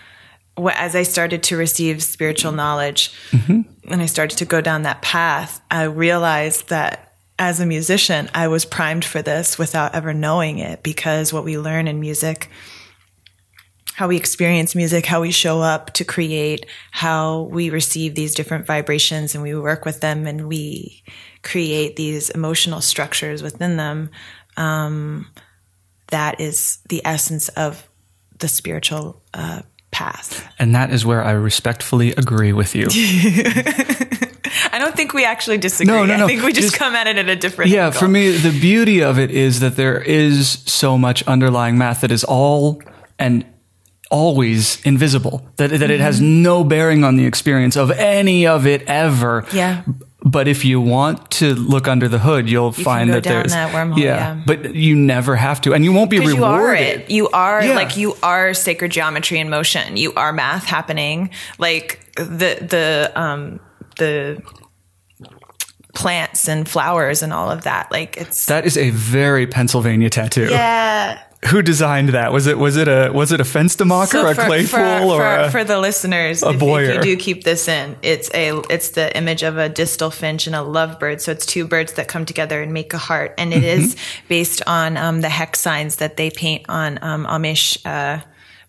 as 0.58 0.95
I 0.95 1.03
started 1.03 1.43
to 1.43 1.58
receive 1.58 2.01
spiritual 2.01 2.51
knowledge, 2.51 3.12
and 3.31 3.65
I 4.01 4.05
started 4.05 4.38
to 4.39 4.45
go 4.45 4.62
down 4.62 4.84
that 4.84 5.01
path, 5.01 5.62
I 5.69 5.84
realized 5.84 6.69
that 6.69 7.13
as 7.38 7.60
a 7.60 7.65
musician, 7.65 8.29
I 8.34 8.47
was 8.47 8.63
primed 8.63 9.03
for 9.03 9.21
this 9.21 9.58
without 9.58 9.93
ever 9.93 10.13
knowing 10.13 10.60
it, 10.60 10.84
because 10.84 11.34
what 11.34 11.43
we 11.43 11.58
learn 11.58 11.88
in 11.88 11.99
music 11.99 12.49
how 13.95 14.10
we 14.10 14.17
experience 14.17 14.75
music, 14.75 15.05
how 15.05 15.21
we 15.21 15.31
show 15.31 15.62
up 15.62 15.93
to 15.93 16.03
create, 16.03 16.65
how 16.91 17.43
we 17.43 17.69
receive 17.69 18.13
these 18.13 18.36
different 18.36 18.65
vibrations 18.65 19.34
and 19.34 19.41
we 19.41 19.55
work 19.55 19.86
with 19.86 20.01
them 20.01 20.27
and 20.27 20.49
we 20.49 21.01
create 21.43 21.95
these 21.95 22.29
emotional 22.29 22.81
structures 22.81 23.41
within 23.41 23.77
them. 23.77 24.10
Um, 24.58 25.27
that 26.08 26.41
is 26.41 26.79
the 26.89 27.01
essence 27.05 27.47
of 27.49 27.88
the 28.39 28.49
spiritual 28.49 29.21
uh, 29.34 29.62
path. 29.91 30.45
And 30.60 30.75
that 30.75 30.91
is 30.91 31.05
where 31.05 31.23
I 31.23 31.31
respectfully 31.31 32.12
agree 32.15 32.51
with 32.51 32.75
you. 32.75 32.88
I 34.73 34.77
don't 34.77 34.95
think 34.95 35.13
we 35.13 35.23
actually 35.23 35.58
disagree. 35.58 35.93
No, 35.93 36.05
no, 36.05 36.17
no. 36.17 36.25
I 36.25 36.27
think 36.27 36.43
we 36.43 36.51
just, 36.51 36.67
Just- 36.67 36.77
come 36.77 36.95
at 36.95 37.08
it 37.08 37.17
at 37.17 37.29
a 37.29 37.36
different. 37.38 37.71
Yeah, 37.71 37.86
angle. 37.86 38.01
for 38.01 38.08
me, 38.10 38.31
the 38.31 38.51
beauty 38.60 39.01
of 39.01 39.17
it 39.17 39.31
is 39.31 39.62
that 39.62 39.77
there 39.77 40.01
is 40.01 40.49
so 40.65 40.97
much 40.97 41.25
underlying 41.27 41.77
math 41.77 42.01
that 42.01 42.12
is 42.12 42.25
all 42.25 42.81
and 43.17 43.45
always 44.11 44.81
invisible. 44.85 45.47
That 45.57 45.69
that 45.71 45.89
it 45.91 45.99
has 45.99 46.17
Mm-hmm. 46.19 46.43
no 46.43 46.63
bearing 46.63 47.03
on 47.03 47.15
the 47.17 47.25
experience 47.25 47.75
of 47.75 47.91
any 47.91 48.47
of 48.47 48.65
it 48.65 48.83
ever. 48.87 49.45
Yeah. 49.53 49.83
But 50.27 50.47
if 50.47 50.65
you 50.65 50.81
want 50.81 51.29
to 51.31 51.53
look 51.53 51.87
under 51.87 52.07
the 52.07 52.17
hood, 52.17 52.49
you'll 52.49 52.71
find 52.71 53.09
go 53.09 53.13
that 53.15 53.23
there's 53.23 53.51
that 53.51 53.71
wormhole, 53.71 53.97
yeah. 53.99 54.41
But 54.43 54.73
you 54.73 54.95
never 54.95 55.35
have 55.35 55.61
to, 55.61 55.73
and 55.75 55.83
you 55.85 55.93
won't 55.93 56.09
be 56.09 56.17
because 56.17 56.33
rewarded. 56.33 56.61
you 56.61 56.65
are 56.65 56.75
it. 56.75 57.11
You 57.11 57.29
are 57.29 57.63
Yeah. 57.63 57.75
like 57.75 57.95
you 57.95 58.15
are 58.23 58.55
sacred 58.55 58.89
geometry 58.91 59.37
in 59.39 59.51
motion. 59.51 59.97
You 59.97 60.13
are 60.15 60.33
math 60.33 60.65
happening. 60.65 61.29
Like 61.59 61.99
the 62.15 62.57
the 62.67 63.11
um 63.15 63.59
the 63.99 64.41
plants 65.93 66.47
and 66.49 66.67
flowers 66.67 67.21
and 67.23 67.31
all 67.31 67.49
of 67.51 67.63
that. 67.63 67.91
Like 67.91 68.17
it's 68.17 68.47
That 68.47 68.65
is 68.65 68.77
a 68.77 68.89
very 68.89 69.47
Pennsylvania 69.47 70.09
tattoo. 70.09 70.47
yeah. 70.49 71.19
Who 71.47 71.62
designed 71.62 72.10
that? 72.10 72.31
Was 72.34 72.47
it 72.47 72.58
was 72.58 72.75
it 72.77 72.88
a 72.88 73.12
was 73.13 73.31
it 73.31 73.39
a 73.39 73.45
fence 73.45 73.75
Fenstermacher, 73.75 74.08
So 74.08 74.27
a 74.27 74.34
for, 74.36 74.45
Claypool, 74.45 74.67
for, 74.67 75.03
or 75.05 75.17
for, 75.19 75.36
a, 75.38 75.51
for 75.51 75.63
the 75.63 75.79
listeners, 75.79 76.41
if, 76.41 76.53
if 76.55 76.60
Boyer. 76.60 76.93
you 76.93 77.01
do 77.01 77.17
keep 77.17 77.43
this 77.43 77.67
in, 77.67 77.95
it's 78.01 78.29
a 78.34 78.58
it's 78.69 78.89
the 78.91 79.15
image 79.15 79.43
of 79.43 79.58
a 79.58 79.69
distelfink 79.69 80.47
and 80.47 80.55
a 80.55 80.60
lovebird. 80.60 81.21
So 81.21 81.31
it's 81.31 81.45
two 81.45 81.67
birds 81.67 81.93
that 81.93 82.08
come 82.08 82.25
together 82.25 82.62
and 82.62 82.73
make 82.73 82.93
a 82.93 82.97
heart, 82.97 83.34
and 83.38 83.53
it 83.53 83.63
Mm-hmm. 83.63 83.81
is 83.84 83.95
based 84.27 84.62
on 84.67 84.97
um, 84.97 85.21
the 85.21 85.29
hex 85.29 85.60
signs 85.60 85.97
that 85.97 86.17
they 86.17 86.29
paint 86.31 86.65
on 86.69 86.99
um, 87.01 87.25
Amish. 87.25 87.77
Uh, 87.86 88.21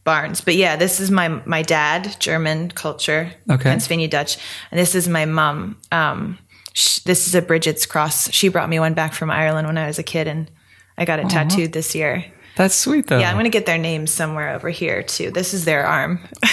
Barns, 0.04 0.40
but 0.40 0.54
yeah, 0.54 0.76
this 0.76 1.00
is 1.00 1.10
my 1.10 1.26
my 1.46 1.62
dad, 1.62 2.14
German 2.20 2.70
culture, 2.70 3.32
Okay. 3.50 3.62
Pennsylvania 3.64 4.06
Dutch, 4.06 4.38
and 4.70 4.78
this 4.78 4.94
is 4.94 5.08
my 5.08 5.24
mom. 5.24 5.78
Um, 5.90 6.38
sh- 6.74 7.00
this 7.00 7.26
is 7.26 7.34
a 7.34 7.42
Bridget's 7.42 7.86
cross. 7.86 8.30
She 8.30 8.48
brought 8.48 8.68
me 8.68 8.78
one 8.78 8.94
back 8.94 9.14
from 9.14 9.32
Ireland 9.32 9.66
when 9.66 9.76
I 9.76 9.88
was 9.88 9.98
a 9.98 10.04
kid, 10.04 10.28
and 10.28 10.48
I 10.96 11.06
got 11.06 11.18
it 11.18 11.28
tattooed 11.28 11.72
this 11.72 11.92
year. 11.96 12.24
That's 12.56 12.74
sweet 12.74 13.06
though. 13.06 13.18
Yeah, 13.18 13.30
I'm 13.30 13.36
gonna 13.36 13.48
get 13.50 13.66
their 13.66 13.78
names 13.78 14.10
somewhere 14.10 14.54
over 14.54 14.70
here 14.70 15.02
too. 15.02 15.30
This 15.30 15.52
is 15.54 15.64
their 15.64 15.86
arm. 15.86 16.20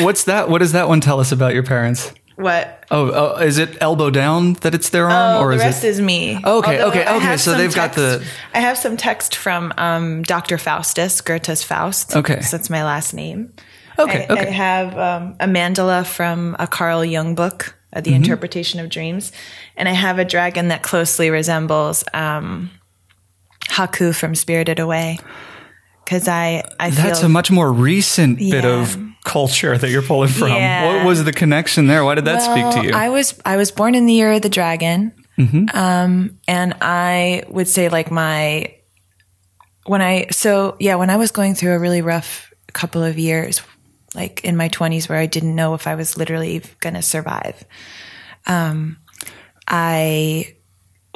What's 0.00 0.24
that? 0.24 0.48
What 0.48 0.58
does 0.58 0.72
that 0.72 0.88
one 0.88 1.00
tell 1.00 1.20
us 1.20 1.32
about 1.32 1.54
your 1.54 1.62
parents? 1.62 2.12
What? 2.36 2.84
Oh, 2.90 3.10
oh 3.12 3.36
is 3.42 3.58
it 3.58 3.76
elbow 3.80 4.10
down 4.10 4.54
that 4.54 4.74
it's 4.74 4.88
their 4.90 5.08
arm, 5.10 5.38
Oh, 5.38 5.42
or 5.42 5.50
the 5.50 5.56
is 5.56 5.60
rest 5.62 5.84
it? 5.84 5.88
is 5.88 6.00
me. 6.00 6.36
Okay, 6.36 6.44
Although 6.80 6.88
okay, 6.88 7.16
okay, 7.16 7.36
so 7.36 7.54
they've 7.56 7.74
got 7.74 7.92
the- 7.94 8.24
I 8.54 8.60
have 8.60 8.78
some 8.78 8.96
text 8.96 9.36
from 9.36 9.72
um, 9.76 10.22
Dr. 10.22 10.56
Faustus, 10.56 11.20
Goethe's 11.20 11.62
Faust. 11.62 12.16
Okay. 12.16 12.40
so 12.40 12.56
that's 12.56 12.70
my 12.70 12.82
last 12.82 13.12
name. 13.12 13.52
Okay, 13.98 14.26
I, 14.28 14.32
okay. 14.32 14.48
I 14.48 14.50
have 14.50 14.96
um, 14.98 15.36
a 15.38 15.46
mandala 15.46 16.06
from 16.06 16.56
a 16.58 16.66
Carl 16.66 17.04
Jung 17.04 17.34
book, 17.34 17.74
uh, 17.92 17.98
Mm-hmm. 17.98 18.04
The 18.10 18.14
Interpretation 18.14 18.80
of 18.80 18.88
Dreams, 18.88 19.32
and 19.76 19.88
I 19.88 19.92
have 19.92 20.18
a 20.18 20.24
dragon 20.24 20.68
that 20.68 20.82
closely 20.82 21.28
resembles 21.28 22.04
um, 22.14 22.70
Haku 23.70 24.14
from 24.14 24.34
Spirited 24.34 24.78
Away. 24.78 25.18
Because 26.04 26.26
I, 26.28 26.64
I 26.80 26.90
feel 26.90 27.04
That's 27.04 27.22
a 27.22 27.28
much 27.28 27.50
more 27.50 27.72
recent 27.72 28.38
bit 28.38 28.64
of 28.64 28.98
culture 29.24 29.78
that 29.78 29.90
you're 29.90 30.02
pulling 30.02 30.28
from. 30.28 30.48
Yeah. 30.48 30.96
What 30.96 31.06
was 31.06 31.22
the 31.24 31.32
connection 31.32 31.86
there? 31.86 32.04
Why 32.04 32.16
did 32.16 32.24
that 32.24 32.40
speak 32.42 32.82
to 32.82 32.88
you? 32.88 32.94
I 32.94 33.10
was 33.10 33.38
I 33.44 33.56
was 33.56 33.70
born 33.70 33.94
in 33.94 34.06
the 34.06 34.12
year 34.14 34.32
of 34.32 34.42
the 34.42 34.48
dragon, 34.48 35.12
Mm-hmm. 35.38 35.74
um, 35.74 36.38
and 36.48 36.74
I 36.82 37.44
would 37.48 37.68
say 37.68 37.88
like 37.88 38.10
my 38.10 38.74
when 39.86 40.02
I 40.02 40.26
so 40.32 40.76
yeah 40.80 40.96
when 40.96 41.08
I 41.10 41.16
was 41.16 41.30
going 41.30 41.54
through 41.54 41.72
a 41.72 41.78
really 41.78 42.02
rough 42.02 42.52
couple 42.72 43.02
of 43.04 43.18
years, 43.18 43.62
like 44.14 44.42
in 44.44 44.56
my 44.56 44.68
twenties 44.68 45.08
where 45.08 45.18
I 45.18 45.26
didn't 45.26 45.54
know 45.54 45.74
if 45.74 45.86
I 45.86 45.94
was 45.94 46.16
literally 46.18 46.62
going 46.80 46.94
to 46.94 47.02
survive. 47.02 47.64
Um, 48.46 48.98
I 49.68 50.56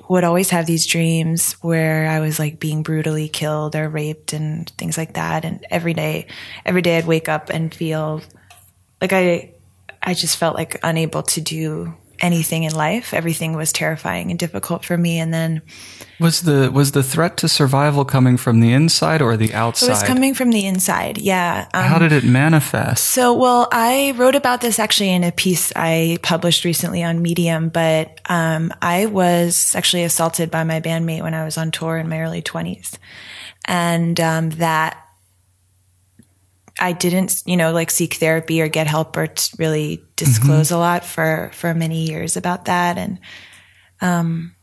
would 0.09 0.25
always 0.25 0.51
have 0.51 0.67
these 0.67 0.87
dreams 0.87 1.53
where 1.63 2.09
I 2.09 2.21
was 2.21 2.39
like 2.39 2.61
being 2.61 2.83
brutally 2.83 3.29
killed 3.29 3.75
or 3.75 3.89
raped 3.89 4.33
and 4.33 4.69
things 4.71 4.99
like 4.99 5.15
that. 5.15 5.45
And 5.45 5.65
every 5.71 5.95
day, 5.95 6.27
every 6.65 6.83
day 6.83 6.99
I'd 6.99 7.07
wake 7.07 7.29
up 7.29 7.51
and 7.51 7.75
feel 7.75 8.23
like 9.01 9.13
I, 9.13 9.53
I 10.03 10.15
just 10.15 10.37
felt 10.37 10.55
like 10.55 10.79
unable 10.83 11.23
to 11.23 11.41
do 11.41 11.95
anything 12.25 12.63
in 12.63 12.75
life. 12.75 13.13
Everything 13.13 13.55
was 13.55 13.73
terrifying 13.73 14.31
and 14.31 14.39
difficult 14.39 14.85
for 14.85 14.97
me. 14.97 15.19
And 15.19 15.33
then 15.33 15.61
was 16.19 16.43
the 16.43 16.71
was 16.73 16.93
the 16.93 17.03
threat 17.03 17.37
to 17.39 17.49
survival 17.49 18.05
coming 18.05 18.37
from 18.37 18.61
the 18.61 18.73
inside 18.73 19.21
or 19.21 19.37
the 19.37 19.53
outside? 19.53 19.87
it 19.87 19.91
was 19.91 20.03
coming 20.03 20.33
from 20.33 20.51
the 20.51 20.65
inside. 20.65 21.19
Yeah. 21.19 21.69
Um, 21.75 21.85
How 21.85 21.99
did 21.99 22.13
it 22.13 22.25
manifest? 22.25 23.05
So, 23.05 23.35
well, 23.35 23.69
I 23.71 24.15
wrote 24.17 24.35
about 24.35 24.63
this 24.63 24.79
actually 24.79 25.11
in 25.11 25.23
a 25.23 25.33
piece 25.33 25.73
I 25.77 26.19
published 26.23 26.65
recently 26.65 27.05
on 27.05 27.21
Medium, 27.21 27.69
but 27.69 28.21
um, 28.31 28.73
I 28.81 29.07
was 29.07 29.55
sexually 29.55 30.05
assaulted 30.05 30.51
by 30.51 30.65
my 30.65 30.81
bandmate 30.81 31.23
when 31.23 31.35
I 31.35 31.45
was 31.45 31.59
on 31.59 31.71
tour 31.71 31.99
in 31.99 32.09
my 32.09 32.21
early 32.21 32.43
20s. 32.43 32.97
And 33.67 34.19
um, 34.21 34.51
that 34.51 35.04
I 36.79 36.93
didn't, 36.93 37.43
you 37.47 37.57
know, 37.57 37.73
like 37.73 37.91
seek 37.91 38.15
therapy 38.15 38.61
or 38.61 38.69
get 38.69 38.87
help 38.87 39.17
or 39.17 39.29
t- 39.29 39.57
really 39.59 40.05
disclose 40.17 40.71
a 40.71 40.79
lot 40.79 41.05
for 41.05 41.51
for 41.55 41.73
many 41.73 42.09
years 42.09 42.37
about 42.37 42.65
that, 42.65 42.99
and 42.99 43.21
um, 44.01 44.55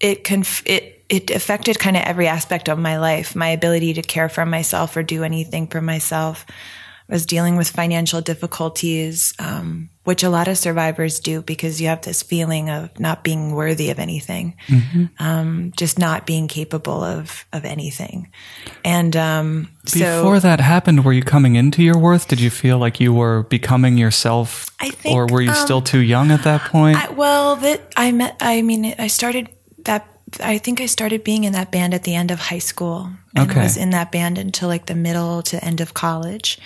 it 0.00 0.24
conf- 0.24 0.66
it 0.66 1.04
it 1.08 1.30
affected 1.30 1.78
kind 1.78 1.96
of 1.96 2.02
every 2.02 2.26
aspect 2.26 2.68
of 2.68 2.78
my 2.78 2.98
life. 2.98 3.36
My 3.36 3.48
ability 3.48 3.94
to 3.94 4.02
care 4.02 4.28
for 4.28 4.44
myself 4.44 4.96
or 4.96 5.02
do 5.02 5.22
anything 5.22 5.68
for 5.68 5.80
myself. 5.80 6.44
Was 7.06 7.26
dealing 7.26 7.56
with 7.58 7.68
financial 7.68 8.22
difficulties, 8.22 9.34
um, 9.38 9.90
which 10.04 10.22
a 10.22 10.30
lot 10.30 10.48
of 10.48 10.56
survivors 10.56 11.20
do 11.20 11.42
because 11.42 11.78
you 11.78 11.88
have 11.88 12.00
this 12.00 12.22
feeling 12.22 12.70
of 12.70 12.98
not 12.98 13.22
being 13.22 13.52
worthy 13.52 13.90
of 13.90 13.98
anything, 13.98 14.56
um, 15.18 15.72
just 15.76 15.98
not 15.98 16.24
being 16.26 16.48
capable 16.48 17.04
of 17.04 17.44
of 17.52 17.66
anything, 17.66 18.30
and 18.86 19.14
um, 19.16 19.68
so 19.84 19.98
Before 19.98 20.40
that 20.40 20.60
happened, 20.60 21.04
were 21.04 21.12
you 21.12 21.22
coming 21.22 21.56
into 21.56 21.82
your 21.82 21.98
worth? 21.98 22.26
Did 22.26 22.40
you 22.40 22.48
feel 22.50 22.78
like 22.78 23.00
you 23.00 23.12
were 23.12 23.42
becoming 23.42 23.98
yourself, 23.98 24.70
I 24.80 24.88
think, 24.88 25.14
or 25.14 25.26
were 25.26 25.42
you 25.42 25.50
um, 25.50 25.56
still 25.56 25.82
too 25.82 26.00
young 26.00 26.30
at 26.30 26.42
that 26.44 26.62
point? 26.62 26.96
I, 26.96 27.12
well, 27.12 27.56
that 27.56 27.92
I 27.98 28.12
met. 28.12 28.36
I 28.40 28.62
mean, 28.62 28.94
I 28.98 29.08
started 29.08 29.50
that. 29.84 30.06
I 30.40 30.58
think 30.58 30.80
I 30.80 30.86
started 30.86 31.22
being 31.22 31.44
in 31.44 31.52
that 31.52 31.70
band 31.70 31.92
at 31.94 32.02
the 32.04 32.14
end 32.14 32.30
of 32.30 32.40
high 32.40 32.58
school, 32.60 33.10
and 33.36 33.50
Okay. 33.50 33.62
was 33.62 33.76
in 33.76 33.90
that 33.90 34.10
band 34.10 34.38
until 34.38 34.68
like 34.68 34.86
the 34.86 34.94
middle 34.94 35.42
to 35.42 35.62
end 35.62 35.80
of 35.82 35.92
college. 35.92 36.58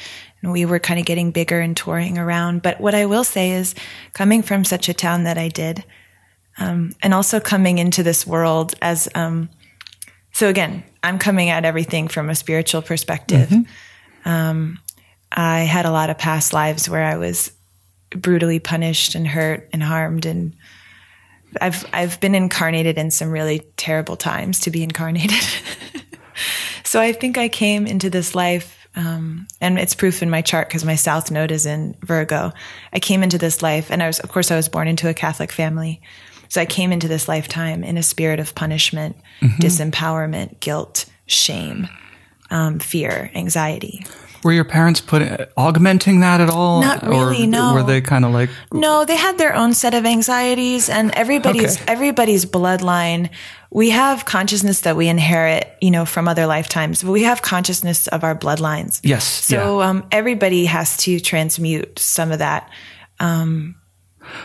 And 0.43 0.53
we 0.53 0.65
were 0.65 0.79
kind 0.79 1.01
of 1.01 1.07
getting 1.07 1.31
bigger 1.31 1.61
and 1.61 1.77
touring 1.77 2.17
around. 2.17 2.63
But 2.63 2.81
what 2.81 2.95
I 2.95 3.07
will 3.07 3.25
say 3.25 3.53
is, 3.53 3.75
coming 4.13 4.43
from 4.43 4.65
such 4.65 4.89
a 4.89 4.95
town 4.95 5.25
that 5.25 5.39
I 5.39 5.49
did, 5.49 5.85
um, 6.59 6.95
and 7.03 7.13
also 7.13 7.41
coming 7.41 7.79
into 7.79 8.03
this 8.03 8.27
world 8.27 8.75
as, 8.81 9.09
um, 9.15 9.49
so 10.33 10.49
again, 10.49 10.85
I'm 11.03 11.19
coming 11.19 11.49
at 11.49 11.65
everything 11.65 12.09
from 12.09 12.31
a 12.31 12.35
spiritual 12.35 12.83
perspective. 12.83 13.53
Um, 14.25 14.79
I 15.31 15.61
had 15.61 15.87
a 15.87 15.91
lot 15.91 16.11
of 16.11 16.19
past 16.19 16.53
lives 16.53 16.89
where 16.89 17.05
I 17.05 17.17
was 17.17 17.53
brutally 18.11 18.59
punished 18.59 19.15
and 19.15 19.27
hurt 19.27 19.69
and 19.73 19.83
harmed 19.83 20.27
and 20.27 20.55
I've 21.61 21.85
I've 21.93 22.21
been 22.21 22.35
incarnated 22.35 22.99
in 22.99 23.11
some 23.11 23.31
really 23.31 23.61
terrible 23.77 24.17
times 24.17 24.61
to 24.61 24.71
be 24.71 24.83
incarnated. 24.83 25.43
so 26.85 27.01
I 27.01 27.13
think 27.13 27.39
I 27.39 27.49
came 27.49 27.87
into 27.87 28.11
this 28.11 28.35
life, 28.35 28.78
um, 28.99 29.47
and 29.61 29.79
it's 29.79 29.95
proof 29.95 30.23
in 30.23 30.29
my 30.29 30.43
chart 30.43 30.69
because 30.69 30.85
my 30.85 30.97
South 30.97 31.31
Node 31.31 31.53
is 31.53 31.67
in 31.67 31.97
Virgo. 32.03 32.53
I 32.93 32.99
came 32.99 33.23
into 33.23 33.39
this 33.39 33.63
life, 33.63 33.93
and 33.93 34.03
I 34.03 34.09
was, 34.09 34.19
of 34.19 34.29
course, 34.29 34.51
I 34.51 34.57
was 34.57 34.69
born 34.69 34.89
into 34.89 35.09
a 35.09 35.15
Catholic 35.15 35.53
family. 35.53 36.03
So 36.49 36.61
I 36.61 36.67
came 36.67 36.91
into 36.91 37.07
this 37.07 37.29
lifetime 37.29 37.85
in 37.85 37.97
a 37.97 38.03
spirit 38.03 38.41
of 38.41 38.57
punishment, 38.57 39.17
disempowerment, 39.41 40.59
guilt, 40.59 41.05
shame, 41.27 41.89
um, 42.51 42.81
fear, 42.81 43.31
anxiety. 43.37 44.05
Were 44.45 44.53
your 44.53 44.65
parents 44.65 45.01
put 45.01 45.23
augmenting 45.57 46.21
that 46.21 46.41
at 46.41 46.49
all? 46.51 46.81
Not 46.81 47.03
really, 47.03 47.45
or 47.45 47.47
no. 47.47 47.75
Were 47.75 47.83
they 47.83 48.01
kind 48.01 48.25
of 48.25 48.33
like 48.33 48.51
No, 48.73 49.05
they 49.05 49.17
had 49.17 49.39
their 49.39 49.55
own 49.55 49.75
set 49.75 49.95
of 49.95 50.05
anxieties 50.07 50.89
and 50.89 51.11
everybody's 51.13 51.77
Okay. 51.77 51.85
everybody's 51.93 52.45
bloodline. 52.47 53.31
We 53.71 53.91
have 53.91 54.25
consciousness 54.25 54.81
that 54.83 54.97
we 54.97 55.09
inherit, 55.09 55.71
you 55.81 55.91
know, 55.91 56.05
from 56.07 56.27
other 56.29 56.47
lifetimes. 56.47 57.03
But 57.03 57.11
we 57.13 57.25
have 57.25 57.43
consciousness 57.43 58.07
of 58.07 58.25
our 58.25 58.35
bloodlines. 58.35 59.01
yes? 59.03 59.25
So 59.25 59.83
um, 59.83 60.07
everybody 60.11 60.65
has 60.67 60.97
to 60.99 61.21
transmute 61.21 61.99
some 61.99 62.33
of 62.33 62.39
that 62.39 62.71
um, 63.21 63.75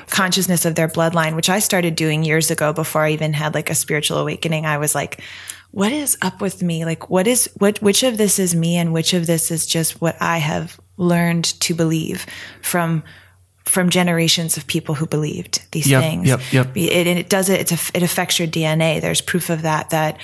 consciousness 0.09 0.65
of 0.65 0.75
their 0.75 0.87
bloodline, 0.87 1.35
which 1.35 1.49
I 1.49 1.59
started 1.59 1.95
doing 1.95 2.23
years 2.23 2.51
ago 2.51 2.73
before 2.73 3.03
I 3.03 3.11
even 3.11 3.33
had 3.33 3.53
like 3.53 3.69
a 3.69 3.75
spiritual 3.75 4.17
awakening. 4.17 4.65
I 4.65 4.77
was 4.77 4.93
like, 4.95 5.21
what 5.73 5.91
is 5.91 6.15
up 6.21 6.39
with 6.39 6.61
me? 6.61 6.85
Like, 6.85 7.09
what 7.09 7.25
is, 7.25 7.49
what, 7.57 7.81
which 7.81 8.03
of 8.03 8.19
this 8.19 8.37
is 8.37 8.53
me 8.53 8.77
and 8.77 8.93
which 8.93 9.15
of 9.15 9.25
this 9.25 9.49
is 9.49 9.65
just 9.65 9.99
what 9.99 10.15
I 10.21 10.37
have 10.37 10.79
learned 10.97 11.45
to 11.61 11.73
believe 11.73 12.27
from, 12.61 13.01
from 13.65 13.89
generations 13.89 14.55
of 14.55 14.67
people 14.67 14.93
who 14.93 15.07
believed 15.07 15.65
these 15.71 15.89
Yep, 15.89 16.01
things. 16.03 16.27
yep, 16.27 16.41
yep. 16.51 16.77
It, 16.77 17.07
and 17.07 17.17
it 17.17 17.27
does 17.27 17.49
it, 17.49 17.59
it's 17.61 17.71
a, 17.71 17.97
it 17.97 18.03
affects 18.03 18.37
your 18.37 18.47
DNA. 18.47 19.01
There's 19.01 19.19
proof 19.19 19.49
of 19.49 19.63
that, 19.63 19.89
that 19.89 20.19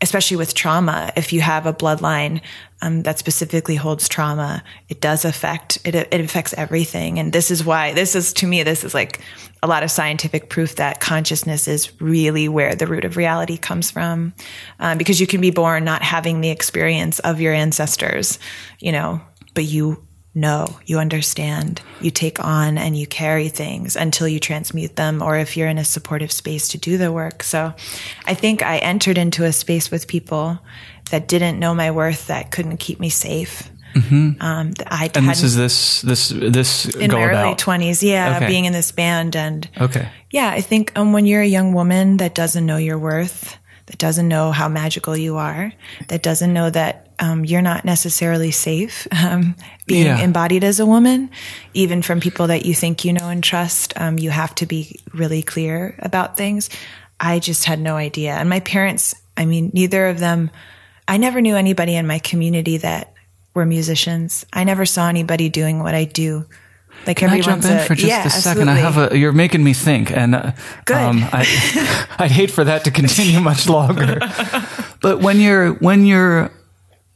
especially 0.00 0.36
with 0.36 0.54
trauma, 0.54 1.12
if 1.16 1.32
you 1.32 1.40
have 1.40 1.66
a 1.66 1.72
bloodline 1.72 2.40
um, 2.82 3.02
that 3.02 3.18
specifically 3.18 3.76
holds 3.76 4.08
trauma, 4.08 4.62
it 4.88 5.00
does 5.00 5.24
affect 5.24 5.78
it. 5.84 5.94
It 5.94 6.20
affects 6.20 6.54
everything, 6.54 7.18
and 7.18 7.32
this 7.32 7.50
is 7.50 7.64
why 7.64 7.92
this 7.92 8.14
is 8.14 8.32
to 8.34 8.46
me 8.46 8.62
this 8.62 8.84
is 8.84 8.94
like 8.94 9.20
a 9.62 9.66
lot 9.66 9.82
of 9.82 9.90
scientific 9.90 10.48
proof 10.48 10.76
that 10.76 11.00
consciousness 11.00 11.68
is 11.68 12.00
really 12.00 12.48
where 12.48 12.74
the 12.74 12.86
root 12.86 13.04
of 13.04 13.16
reality 13.16 13.58
comes 13.58 13.90
from, 13.90 14.32
um, 14.78 14.96
because 14.96 15.20
you 15.20 15.26
can 15.26 15.40
be 15.40 15.50
born 15.50 15.84
not 15.84 16.02
having 16.02 16.40
the 16.40 16.50
experience 16.50 17.18
of 17.18 17.40
your 17.40 17.52
ancestors, 17.52 18.38
you 18.78 18.92
know, 18.92 19.20
but 19.54 19.64
you 19.64 20.02
know, 20.34 20.78
you 20.86 20.98
understand, 20.98 21.82
you 22.00 22.10
take 22.10 22.38
on 22.42 22.78
and 22.78 22.96
you 22.96 23.06
carry 23.06 23.48
things 23.48 23.96
until 23.96 24.28
you 24.28 24.38
transmute 24.38 24.96
them, 24.96 25.22
or 25.22 25.36
if 25.36 25.56
you're 25.56 25.68
in 25.68 25.78
a 25.78 25.84
supportive 25.84 26.30
space 26.30 26.68
to 26.68 26.78
do 26.78 26.98
the 26.98 27.10
work. 27.10 27.42
So 27.42 27.74
I 28.26 28.34
think 28.34 28.62
I 28.62 28.78
entered 28.78 29.18
into 29.18 29.44
a 29.44 29.52
space 29.52 29.90
with 29.90 30.06
people 30.06 30.58
that 31.10 31.26
didn't 31.26 31.58
know 31.58 31.74
my 31.74 31.90
worth, 31.90 32.28
that 32.28 32.52
couldn't 32.52 32.76
keep 32.76 33.00
me 33.00 33.08
safe. 33.10 33.68
Mm-hmm. 33.94 34.40
Um, 34.40 34.72
I 34.86 35.10
and 35.16 35.28
this 35.28 35.42
is 35.42 35.56
this 35.56 36.02
this 36.02 36.28
this 36.28 36.84
in 36.94 37.10
my 37.10 37.24
early 37.24 37.56
twenties, 37.56 38.04
yeah, 38.04 38.36
Okay. 38.36 38.46
being 38.46 38.64
in 38.64 38.72
this 38.72 38.92
band 38.92 39.34
and 39.34 39.68
Okay. 39.80 40.08
yeah, 40.30 40.48
I 40.48 40.60
think 40.60 40.92
um, 40.96 41.12
when 41.12 41.26
you're 41.26 41.42
a 41.42 41.46
young 41.46 41.74
woman 41.74 42.18
that 42.18 42.36
doesn't 42.36 42.64
know 42.64 42.76
your 42.76 43.00
worth, 43.00 43.56
that 43.90 43.98
doesn't 43.98 44.28
know 44.28 44.52
how 44.52 44.68
magical 44.68 45.16
you 45.16 45.36
are, 45.36 45.72
that 46.08 46.22
doesn't 46.22 46.52
know 46.52 46.70
that 46.70 47.08
um, 47.18 47.44
you're 47.44 47.60
not 47.60 47.84
necessarily 47.84 48.50
safe 48.50 49.06
um, 49.12 49.54
being 49.86 50.06
Yeah. 50.06 50.20
embodied 50.20 50.62
as 50.64 50.78
a 50.80 50.86
woman, 50.86 51.28
even 51.74 52.00
from 52.02 52.20
people 52.20 52.46
that 52.46 52.64
you 52.64 52.72
think 52.74 53.04
you 53.04 53.12
know 53.12 53.28
and 53.28 53.42
trust, 53.44 53.92
um, 53.96 54.18
you 54.18 54.30
have 54.30 54.54
to 54.56 54.66
be 54.66 55.00
really 55.12 55.42
clear 55.42 55.96
about 55.98 56.36
things. 56.36 56.70
I 57.18 57.38
just 57.40 57.64
had 57.64 57.80
no 57.80 57.96
idea. 57.96 58.32
And 58.34 58.48
my 58.48 58.60
parents, 58.60 59.14
I 59.36 59.44
mean, 59.44 59.70
neither 59.74 60.06
of 60.06 60.18
them, 60.18 60.50
I 61.08 61.16
never 61.18 61.40
knew 61.40 61.56
anybody 61.56 61.96
in 61.96 62.06
my 62.06 62.20
community 62.20 62.78
that 62.78 63.12
were 63.54 63.66
musicians. 63.66 64.46
I 64.52 64.64
never 64.64 64.86
saw 64.86 65.08
anybody 65.08 65.48
doing 65.48 65.80
what 65.80 65.94
I 65.94 66.04
do. 66.04 66.46
Like 67.06 67.16
Can 67.16 67.30
I 67.30 67.40
jump 67.40 67.64
in 67.64 67.78
a- 67.78 67.84
for 67.84 67.94
just 67.94 68.08
yeah, 68.08 68.26
a 68.26 68.30
second? 68.30 68.68
I 68.68 68.74
have 68.74 69.12
a. 69.12 69.16
You're 69.18 69.32
making 69.32 69.64
me 69.64 69.72
think, 69.72 70.10
and 70.10 70.34
uh, 70.34 70.52
Good. 70.84 70.96
I, 70.96 72.06
I'd 72.18 72.30
hate 72.30 72.50
for 72.50 72.64
that 72.64 72.84
to 72.84 72.90
continue 72.90 73.40
much 73.50 73.68
longer. 73.68 74.18
but 75.00 75.20
when 75.20 75.40
you're 75.40 75.72
when 75.74 76.04
you're 76.04 76.50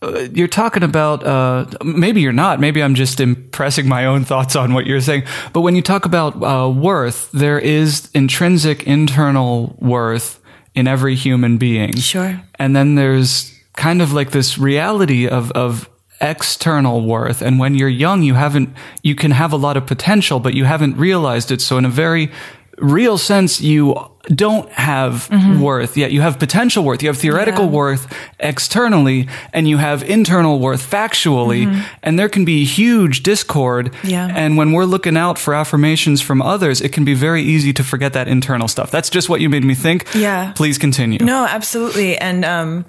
uh, 0.03 0.27
you're 0.33 0.49
talking 0.49 0.83
about 0.83 1.25
uh, 1.25 1.67
maybe 1.85 2.21
you're 2.21 2.33
not. 2.33 2.61
Maybe 2.61 2.83
I'm 2.83 2.95
just 2.95 3.21
impressing 3.21 3.89
my 3.89 4.07
own 4.07 4.25
thoughts 4.25 4.57
on 4.57 4.75
what 4.75 4.87
you're 4.87 5.01
saying. 5.01 5.25
But 5.53 5.61
when 5.63 5.75
you 5.77 5.83
talk 5.83 6.05
about 6.07 6.43
uh, 6.43 6.71
worth, 6.71 7.31
there 7.33 7.59
is 7.59 8.11
intrinsic 8.15 8.87
internal 8.87 9.77
worth 9.81 10.41
in 10.75 10.89
every 10.89 11.15
human 11.15 11.57
being. 11.57 11.97
Sure. 11.97 12.41
And 12.57 12.75
then 12.75 12.97
there's 12.97 13.53
kind 13.75 14.03
of 14.03 14.13
like 14.13 14.31
this 14.33 14.59
reality 14.59 15.29
of, 15.29 15.51
of 15.53 15.89
external 16.25 17.01
worth. 17.07 17.43
And 17.43 17.59
when 17.59 17.75
you're 17.75 17.89
young, 18.05 18.23
you 18.23 18.35
haven't, 18.35 18.69
you 19.03 19.15
can 19.15 19.31
have 19.33 19.53
a 19.53 19.57
lot 19.57 19.77
of 19.77 19.87
potential, 19.87 20.41
but 20.41 20.55
you 20.55 20.65
haven't 20.65 20.97
realized 20.97 21.51
it. 21.51 21.61
So 21.61 21.77
in 21.79 21.85
a 21.85 21.91
very 21.91 22.31
real 22.79 23.19
sense, 23.19 23.61
you 23.61 23.95
don't 24.29 24.69
have 24.73 25.29
worth 25.61 25.97
yet. 25.97 26.11
You 26.11 26.23
have 26.23 26.39
potential 26.39 26.83
worth. 26.83 27.03
You 27.03 27.09
have 27.11 27.19
theoretical 27.19 27.65
Mm-hmm. 27.67 27.75
Yeah. 27.75 27.79
worth 27.79 28.05
externally 28.41 29.29
and 29.53 29.69
you 29.69 29.77
have 29.79 30.03
internal 30.03 30.59
worth 30.59 30.83
factually. 30.91 31.67
And 32.03 32.19
there 32.19 32.29
can 32.29 32.45
be 32.45 32.65
huge 32.65 33.23
discord. 33.23 33.93
Mm-hmm. 33.93 34.09
Yeah. 34.09 34.33
And 34.35 34.57
when 34.57 34.73
we're 34.73 34.87
looking 34.87 35.17
out 35.17 35.39
for 35.39 35.55
affirmations 35.55 36.21
from 36.23 36.41
others, 36.43 36.81
it 36.81 36.93
can 36.93 37.05
be 37.05 37.15
very 37.15 37.43
easy 37.43 37.73
to 37.75 37.85
forget 37.85 38.13
that 38.15 38.27
internal 38.29 38.67
stuff. 38.69 38.91
That's 38.91 39.11
just 39.11 39.29
what 39.29 39.41
you 39.41 39.49
made 39.51 39.65
me 39.65 39.75
think. 39.75 40.07
Yeah. 40.15 40.53
Please 40.57 40.79
continue. 40.79 41.19
No, 41.19 41.45
absolutely. 41.47 42.17
And 42.19 42.45
um, 42.45 42.85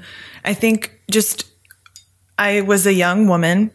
I 0.45 0.54
think 0.56 0.91
just 1.12 1.45
I 2.38 2.62
was 2.62 2.86
a 2.86 2.93
young 2.93 3.28
woman, 3.28 3.71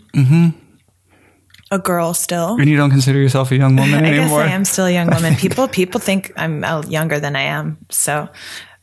a 1.70 1.79
girl 1.79 2.14
still. 2.14 2.57
And 2.57 2.68
you 2.68 2.77
don't 2.77 2.90
consider 2.90 3.18
yourself 3.18 3.51
a 3.53 3.57
young 3.57 3.77
woman 3.77 3.94
I 4.05 4.11
guess 4.11 4.20
anymore? 4.20 4.42
I 4.42 4.49
am 4.49 4.64
still 4.64 4.87
a 4.87 4.92
young 4.92 5.09
woman. 5.09 5.35
People 5.37 5.68
people 5.68 6.01
think 6.01 6.33
I'm 6.37 6.64
younger 6.88 7.20
than 7.20 7.37
I 7.37 7.42
am. 7.42 7.79
So, 7.90 8.29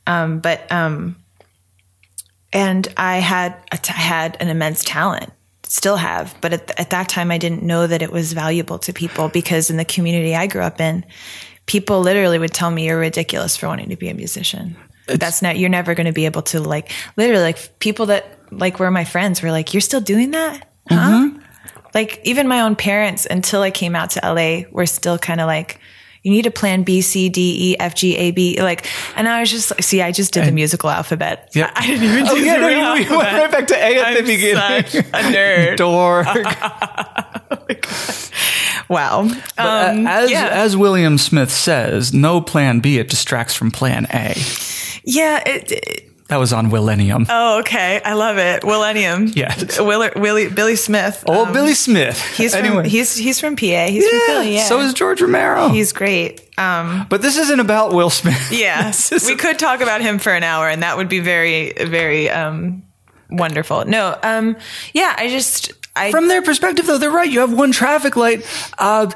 um, 0.06 0.40
but 0.40 0.72
um, 0.72 1.16
and 2.54 2.88
I 2.98 3.18
had 3.18 3.56
I 3.72 3.80
had 3.92 4.38
an 4.40 4.48
immense 4.48 4.84
talent, 4.84 5.32
still 5.64 5.98
have. 5.98 6.36
But 6.42 6.54
at, 6.54 6.80
at 6.80 6.90
that 6.92 7.10
time, 7.10 7.30
I 7.32 7.38
didn't 7.38 7.64
know 7.64 7.88
that 7.88 8.02
it 8.02 8.12
was 8.12 8.34
valuable 8.34 8.80
to 8.80 8.94
people 8.94 9.30
because 9.30 9.70
in 9.70 9.78
the 9.78 9.86
community 9.86 10.36
I 10.36 10.48
grew 10.48 10.62
up 10.62 10.80
in, 10.80 11.06
people 11.66 12.02
literally 12.02 12.40
would 12.40 12.54
tell 12.54 12.72
me 12.72 12.86
you're 12.86 13.00
ridiculous 13.00 13.58
for 13.58 13.68
wanting 13.68 13.90
to 13.90 13.98
be 13.98 14.10
a 14.10 14.14
musician. 14.14 14.78
That's 15.08 15.42
not 15.42 15.58
you're 15.58 15.70
never 15.70 15.94
going 15.94 16.08
to 16.08 16.14
be 16.14 16.26
able 16.26 16.42
to 16.44 16.60
like 16.60 16.92
literally 17.16 17.44
like 17.44 17.80
people 17.80 18.08
that 18.08 18.37
like 18.52 18.80
where 18.80 18.92
my 18.92 19.06
friends 19.06 19.42
were 19.42 19.52
like 19.52 19.74
you're 19.74 19.82
still 19.82 20.02
doing 20.02 20.32
that, 20.32 20.68
huh? 20.90 21.30
like 21.94 22.20
even 22.24 22.48
my 22.48 22.62
own 22.62 22.76
parents 22.76 23.26
until 23.30 23.62
I 23.62 23.72
came 23.72 23.96
out 23.96 24.12
to 24.12 24.20
LA 24.24 24.62
were 24.72 24.86
still 24.86 25.18
kind 25.18 25.42
of 25.42 25.48
like 25.48 25.80
you 26.24 26.32
need 26.32 26.46
a 26.46 26.52
plan 26.52 26.84
B 26.84 27.02
C 27.02 27.30
D 27.30 27.72
E 27.72 27.78
F 27.80 27.96
G 27.96 28.16
A 28.18 28.32
B 28.32 28.62
like 28.62 28.86
and 29.16 29.28
I 29.30 29.40
was 29.40 29.50
just 29.50 29.72
like 29.72 29.82
see 29.84 30.02
I 30.02 30.12
just 30.12 30.34
did 30.34 30.46
the 30.46 30.52
musical 30.52 30.90
alphabet 30.90 31.50
Yeah, 31.56 31.72
I 31.76 31.88
didn't 31.88 32.04
even 32.04 32.26
do 32.26 32.32
Oh, 32.32 32.36
yeah, 32.36 32.56
the 32.56 32.60
no, 32.62 32.68
real 32.68 32.98
you, 32.98 33.04
you 33.06 33.18
went 33.18 33.30
alphabet. 33.30 33.42
right 33.42 33.52
back 33.52 33.68
to 33.68 33.76
A 33.76 33.96
at 33.96 34.14
the 34.14 34.20
I'm 34.20 34.26
beginning. 34.26 34.86
such 34.86 34.96
a 34.96 35.04
nerd. 35.34 35.78
Dork. 35.78 36.28
wow 38.90 39.22
um, 39.22 39.32
Uh, 39.58 40.04
as, 40.08 40.32
yeah. 40.32 40.48
as 40.52 40.78
William 40.78 41.18
Smith 41.18 41.52
says, 41.52 42.14
no 42.14 42.42
plan 42.42 42.80
B, 42.80 42.98
it 42.98 43.10
distracts 43.10 43.54
from 43.54 43.72
plan 43.72 44.08
A. 44.14 44.36
yeah 45.04 45.42
it, 45.46 45.72
it- 45.72 46.04
That 46.30 46.38
was 46.38 46.52
on 46.52 46.68
Millennium. 46.70 47.26
oh 47.30 47.60
okay 47.60 48.02
I 48.04 48.14
love 48.14 48.38
it 48.38 48.64
Millennium 48.66 49.28
Yes. 49.34 49.80
Willer, 49.80 50.12
Willie 50.16 50.50
Billy 50.50 50.76
Smith 50.76 51.24
Old 51.28 51.48
um, 51.48 51.54
Billy 51.54 51.74
Smith. 51.74 52.20
he's 52.36 52.54
anyway. 52.54 52.84
from 52.84 52.90
he's 52.90 53.16
he's 53.16 53.40
from 53.40 53.56
PA 53.56 53.88
he's 53.88 54.08
from 54.10 54.20
Philly 54.28 54.56
yeah 54.56 54.66
So 54.68 54.80
is 54.82 54.94
George 54.94 55.22
Romero. 55.22 55.70
he's 55.70 55.94
great 55.94 56.42
um 56.58 57.06
but 57.10 57.22
this 57.22 57.38
isn't 57.38 57.60
about 57.60 57.94
Will 57.94 58.10
Smith. 58.10 58.52
Yeah, 58.52 58.92
we 59.26 59.36
could 59.36 59.58
talk 59.60 59.82
about 59.82 60.02
him 60.02 60.20
for 60.20 60.32
an 60.34 60.44
hour, 60.44 60.68
and 60.68 60.82
that 60.84 60.98
would 60.98 61.08
be 61.10 61.20
very, 61.20 61.72
very 61.74 62.30
um, 62.30 62.82
wonderful. 63.30 63.86
No, 63.86 64.18
um, 64.24 64.58
yeah, 64.94 65.14
I 65.18 65.30
just, 65.30 65.72
I 65.98 66.12
From 66.12 66.28
their 66.28 66.42
perspective, 66.42 66.86
though, 66.86 66.98
they're 66.98 67.12
right. 67.12 67.30
You 67.30 67.40
have 67.42 67.54
one 67.54 67.72
traffic 67.72 68.16
light. 68.16 68.46
Uh, 68.78 69.10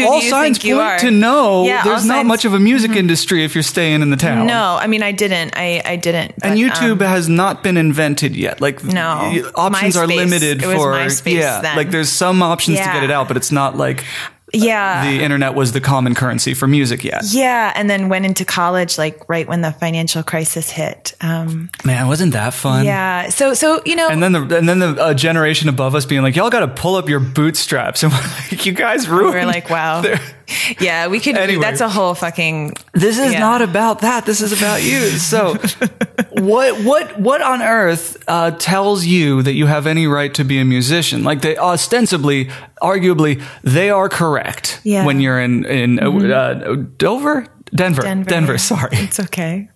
all 0.00 0.20
signs 0.22 0.58
point 0.58 1.00
to 1.00 1.10
no. 1.10 1.64
Yeah, 1.64 1.82
there's 1.84 2.04
not 2.04 2.14
signs- 2.14 2.22
Mm-hmm. 2.22 2.28
much 2.28 2.44
of 2.44 2.54
a 2.54 2.60
music 2.60 2.92
industry 2.92 3.44
if 3.44 3.54
you're 3.54 3.62
staying 3.62 4.00
in 4.02 4.10
the 4.10 4.16
town. 4.16 4.46
no, 4.46 4.78
I 4.80 4.86
mean, 4.86 5.02
I 5.02 5.12
didn't, 5.12 5.54
I, 5.56 5.82
I 5.84 5.96
didn't. 5.96 6.34
And 6.42 6.58
YouTube 6.58 6.92
um, 6.92 6.98
has 7.00 7.28
not 7.28 7.62
been 7.64 7.76
invented 7.76 8.36
yet. 8.36 8.60
Like 8.60 8.84
No. 8.84 9.50
options 9.54 9.96
are 9.96 10.06
limited 10.06 10.62
for 10.62 10.92
MySpace 10.94 11.32
yeah. 11.40 11.60
then. 11.60 11.76
Like 11.76 11.90
there's 11.90 12.08
some 12.10 12.42
options 12.42 12.78
to 12.78 12.84
get 12.84 13.02
it 13.02 13.10
out, 13.10 13.28
but 13.28 13.36
it's 13.36 13.50
not 13.52 13.76
like 13.76 14.04
yeah, 14.52 15.04
the 15.10 15.22
internet 15.22 15.54
was 15.54 15.72
the 15.72 15.80
common 15.80 16.14
currency 16.14 16.54
for 16.54 16.66
music 16.66 17.04
yet. 17.04 17.22
yeah, 17.30 17.72
and 17.74 17.88
then 17.88 18.08
went 18.08 18.24
into 18.26 18.44
college 18.44 18.98
like 18.98 19.28
right 19.28 19.46
when 19.48 19.60
the 19.62 19.72
financial 19.72 20.22
crisis 20.22 20.70
hit. 20.70 21.14
Um, 21.20 21.70
Man, 21.84 22.06
wasn't 22.08 22.32
that 22.34 22.52
fun? 22.54 22.84
yeah, 22.84 23.28
so 23.30 23.54
so 23.54 23.80
you 23.86 23.96
know, 23.96 24.08
And 24.08 24.22
then 24.22 24.32
the 24.32 24.56
and 24.58 24.68
then 24.68 24.78
the 24.78 24.88
uh, 25.02 25.14
generation 25.14 25.68
above 25.68 25.94
us 25.94 26.04
being 26.06 26.22
like, 26.22 26.36
y'all 26.36 26.50
got 26.50 26.60
to 26.60 26.68
pull 26.68 26.96
up 26.96 27.08
your 27.08 27.20
bootstraps, 27.20 28.02
and 28.04 28.12
we're 28.12 28.18
like, 28.18 28.66
you 28.66 28.72
guys 28.72 29.08
ruined. 29.08 29.34
we're 29.34 29.46
like, 29.46 29.70
wow, 29.70 30.00
their- 30.02 30.20
yeah, 30.80 31.08
we 31.08 31.20
could. 31.20 31.36
Anyway. 31.36 31.62
That's 31.62 31.80
a 31.80 31.88
whole 31.88 32.14
fucking. 32.14 32.74
This 32.92 33.18
is 33.18 33.32
Yeah. 33.32 33.40
not 33.40 33.62
about 33.62 34.00
that. 34.00 34.26
This 34.26 34.40
is 34.40 34.52
about 34.52 34.82
you. 34.82 35.00
So, 35.18 35.54
what 36.32 36.82
what 36.84 37.18
what 37.20 37.42
on 37.42 37.62
earth 37.62 38.22
uh, 38.28 38.52
tells 38.52 39.04
you 39.04 39.42
that 39.42 39.52
you 39.54 39.66
have 39.66 39.86
any 39.86 40.06
right 40.06 40.32
to 40.34 40.44
be 40.44 40.58
a 40.58 40.64
musician? 40.64 41.24
Like 41.24 41.42
they 41.42 41.56
ostensibly, 41.56 42.46
arguably, 42.82 43.42
they 43.62 43.90
are 43.90 44.08
correct. 44.08 44.80
Yeah. 44.84 44.98
Mm-hmm. 44.98 45.06
When 45.06 45.20
you're 45.20 45.40
in 45.40 45.64
in 45.64 46.00
uh, 46.00 46.10
uh, 46.10 46.74
Dover, 46.98 47.46
Denver, 47.74 48.02
Denver. 48.02 48.58
Sorry. 48.58 48.90
It's 48.92 49.20
okay. 49.20 49.68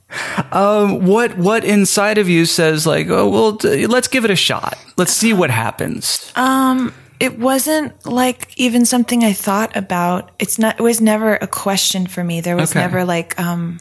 Um, 0.53 1.05
what 1.07 1.37
what 1.37 1.65
inside 1.65 2.19
of 2.19 2.29
you 2.29 2.47
says 2.47 2.87
like, 2.87 3.09
oh 3.09 3.29
well, 3.29 3.57
t- 3.57 3.87
let's 3.87 4.09
give 4.09 4.25
it 4.25 4.31
a 4.31 4.37
shot. 4.37 4.79
Let's 4.97 5.13
see 5.13 5.33
what 5.33 5.51
happens. 5.51 6.31
Um, 6.37 6.95
it 7.21 7.39
wasn't 7.39 8.05
like 8.07 8.53
even 8.57 8.85
something 8.85 9.25
I 9.25 9.33
thought 9.33 9.77
about. 9.77 10.31
It's 10.39 10.59
not. 10.59 10.79
It 10.79 10.83
was 10.83 11.01
never 11.01 11.35
a 11.37 11.47
question 11.47 12.07
for 12.07 12.23
me. 12.23 12.41
There 12.41 12.57
was 12.57 12.71
Okay. 12.73 12.81
never 12.81 13.05
like, 13.05 13.39
um, 13.41 13.81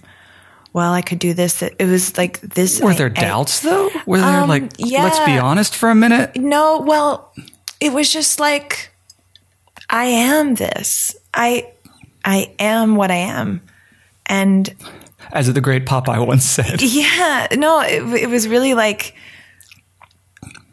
well, 0.73 0.93
I 0.93 1.01
could 1.01 1.19
do 1.19 1.33
this. 1.33 1.61
It 1.61 1.79
was 1.85 2.17
like 2.17 2.39
this. 2.41 2.79
Were 2.81 2.93
there 2.93 3.07
I- 3.15 3.21
doubts 3.21 3.59
though? 3.61 3.89
Were 4.05 4.19
there 4.19 4.41
Um, 4.41 4.49
like, 4.49 4.71
let's 4.79 5.19
be 5.19 5.37
honest 5.37 5.75
for 5.75 5.89
a 5.89 5.95
minute? 5.95 6.35
no. 6.37 6.79
Well, 6.79 7.31
it 7.81 7.91
was 7.93 8.11
just 8.11 8.39
like, 8.39 8.91
I 9.89 10.05
am 10.05 10.55
this. 10.55 11.15
I, 11.33 11.67
I 12.23 12.51
am 12.59 12.95
what 12.95 13.11
I 13.11 13.15
am, 13.17 13.61
and 14.25 14.73
As 15.31 15.51
the 15.53 15.61
great 15.61 15.85
Popeye 15.85 16.25
once 16.25 16.45
said. 16.45 16.81
yeah, 16.81 17.47
no, 17.51 17.81
it, 17.81 18.01
it 18.23 18.29
was 18.29 18.47
really 18.47 18.73
like, 18.73 19.13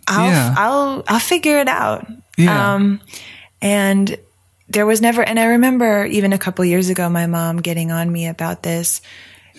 I'll, 0.07 0.29
Yeah. 0.31 0.55
I'll, 0.57 1.05
I'll 1.09 1.19
figure 1.19 1.59
it 1.59 1.69
out. 1.69 2.07
Yeah. 2.37 2.75
Um, 2.75 3.01
and 3.61 4.17
there 4.69 4.87
was 4.87 5.01
never, 5.01 5.23
and 5.23 5.39
I 5.39 5.45
remember 5.47 6.07
even 6.07 6.33
a 6.33 6.39
couple 6.39 6.65
years 6.65 6.89
ago, 6.89 7.09
my 7.09 7.27
mom 7.27 7.59
getting 7.59 7.93
on 7.93 8.11
me 8.11 8.27
about 8.27 8.63
this. 8.63 9.03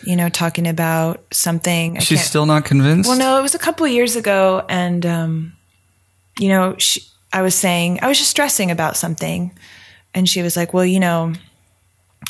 you 0.03 0.15
know, 0.15 0.27
talking 0.27 0.67
about 0.67 1.23
something. 1.31 1.97
I 1.97 2.01
She's 2.01 2.23
still 2.23 2.45
not 2.45 2.65
convinced. 2.65 3.07
well, 3.07 3.17
no, 3.17 3.39
it 3.39 3.41
was 3.41 3.55
a 3.55 3.59
couple 3.59 3.87
years 3.87 4.15
ago, 4.15 4.65
and 4.67 5.05
um, 5.05 5.53
you 6.37 6.49
know, 6.49 6.75
she, 6.77 7.01
I 7.31 7.41
was 7.41 7.55
saying 7.55 7.99
I 8.01 8.07
was 8.07 8.17
just 8.17 8.31
stressing 8.31 8.69
about 8.71 8.97
something, 8.97 9.57
and 10.13 10.27
she 10.27 10.41
was 10.41 10.57
like, 10.57 10.73
"Well, 10.73 10.85
you 10.85 10.99
know, 10.99 11.33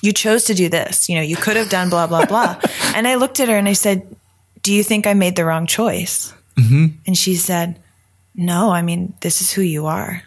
you 0.04 0.14
chose 0.14 0.44
to 0.46 0.54
do 0.54 0.70
this. 0.70 1.10
You 1.10 1.16
know, 1.16 1.22
you 1.24 1.36
could 1.36 1.56
have 1.56 1.70
done 1.70 1.90
blah 1.90 2.06
blah 2.06 2.26
blah." 2.26 2.60
and 2.96 3.08
I 3.08 3.16
looked 3.16 3.40
at 3.40 3.50
her 3.50 3.58
and 3.58 3.68
I 3.68 3.74
said, 3.74 4.06
"Do 4.62 4.72
you 4.72 4.84
think 4.84 5.08
I 5.08 5.16
made 5.16 5.36
the 5.36 5.46
wrong 5.46 5.66
choice?" 5.66 6.34
Mm-hmm. 6.58 6.86
And 7.08 7.18
she 7.18 7.36
said, 7.36 7.80
"No. 8.36 8.72
I 8.72 8.82
mean, 8.82 9.14
this 9.22 9.42
is 9.42 9.52
who 9.52 9.62
you 9.62 9.86
are." 9.86 10.24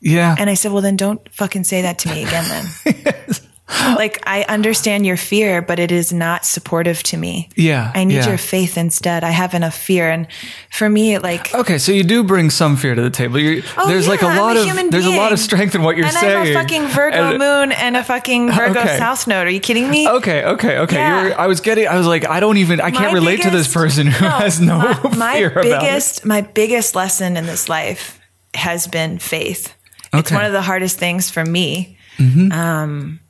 Yeah. 0.00 0.34
And 0.38 0.50
I 0.50 0.54
said, 0.54 0.72
"Well, 0.72 0.82
then 0.82 0.96
don't 0.96 1.26
fucking 1.32 1.64
say 1.64 1.82
that 1.82 1.98
to 2.00 2.08
me 2.08 2.24
again, 2.24 2.44
then." 2.84 3.24
like 3.96 4.22
I 4.26 4.42
understand 4.42 5.06
your 5.06 5.16
fear, 5.16 5.62
but 5.62 5.78
it 5.78 5.90
is 5.90 6.12
not 6.12 6.44
supportive 6.44 7.02
to 7.04 7.16
me. 7.16 7.48
Yeah, 7.56 7.90
I 7.94 8.04
need 8.04 8.16
yeah. 8.16 8.28
your 8.28 8.36
faith 8.36 8.76
instead. 8.76 9.24
I 9.24 9.30
have 9.30 9.54
enough 9.54 9.74
fear, 9.74 10.10
and 10.10 10.26
for 10.70 10.90
me, 10.90 11.16
like 11.18 11.54
Okay, 11.54 11.78
so 11.78 11.90
you 11.90 12.04
do 12.04 12.22
bring 12.24 12.50
some 12.50 12.76
fear 12.76 12.94
to 12.94 13.00
the 13.00 13.08
table. 13.08 13.38
You're, 13.38 13.62
Oh, 13.78 13.88
there's 13.88 14.06
like 14.06 14.20
a 14.20 14.26
yeah, 14.26 14.32
I'm 14.32 14.38
lot 14.38 14.56
a 14.58 14.84
of 14.84 14.90
there's 14.90 15.06
a 15.06 15.16
lot 15.16 15.32
of 15.32 15.38
strength 15.38 15.74
in 15.74 15.82
what 15.82 15.96
you're 15.96 16.04
and 16.04 16.14
saying. 16.14 16.36
I'm 16.36 16.56
a 16.56 16.60
fucking 16.62 16.88
Virgo 16.88 17.30
And- 17.30 17.38
moon 17.38 17.72
and 17.72 17.96
a 17.96 18.04
fucking 18.04 18.50
Virgo 18.52 18.80
Okay. 18.84 18.98
South 18.98 19.26
Node. 19.26 19.46
Are 19.46 19.50
you 19.50 19.60
kidding 19.60 19.88
me? 19.88 20.08
Okay, 20.10 20.44
okay, 20.44 20.78
okay. 20.80 20.96
Yeah. 20.96 21.34
I 21.38 21.46
was 21.46 21.60
getting. 21.60 21.88
I 21.88 21.96
was 21.96 22.06
like, 22.06 22.26
I 22.28 22.40
don't 22.40 22.58
even. 22.58 22.82
I 22.82 22.90
can't 22.90 23.14
relate 23.14 23.40
to 23.42 23.50
this 23.50 23.72
person 23.72 24.06
who 24.08 24.26
has 24.26 24.60
no 24.60 24.76
my, 24.78 25.10
my 25.16 25.34
fear 25.36 25.50
about 25.52 25.64
it. 25.64 25.80
biggest 25.80 26.26
my 26.26 26.42
biggest 26.42 26.94
lesson 26.94 27.38
in 27.38 27.46
this 27.46 27.70
life 27.70 28.20
has 28.52 28.86
been 28.86 29.18
faith. 29.18 29.72
It's 30.12 30.30
one 30.30 30.44
of 30.44 30.52
the 30.52 30.62
hardest 30.62 30.98
things 30.98 31.30
for 31.30 31.44
me. 31.44 31.96
Mm-hmm. 32.18 32.52
Um, 32.52 33.20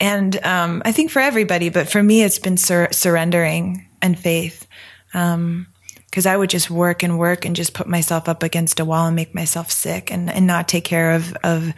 and 0.00 0.44
um, 0.44 0.82
I 0.84 0.92
think 0.92 1.10
for 1.10 1.20
everybody, 1.20 1.68
but 1.68 1.88
for 1.88 2.02
me, 2.02 2.22
it's 2.22 2.38
been 2.38 2.56
sur- 2.56 2.88
surrendering 2.92 3.86
and 4.02 4.18
faith. 4.18 4.66
Because 5.12 6.26
I 6.26 6.36
would 6.36 6.50
just 6.50 6.70
work 6.70 7.02
and 7.02 7.18
work 7.18 7.44
and 7.44 7.54
just 7.56 7.72
put 7.74 7.86
myself 7.86 8.28
up 8.28 8.42
against 8.42 8.80
a 8.80 8.84
wall 8.84 9.06
and 9.06 9.16
make 9.16 9.34
myself 9.34 9.70
sick 9.70 10.10
and, 10.12 10.30
and 10.30 10.46
not 10.46 10.68
take 10.68 10.84
care 10.84 11.12
of, 11.12 11.34
of 11.44 11.72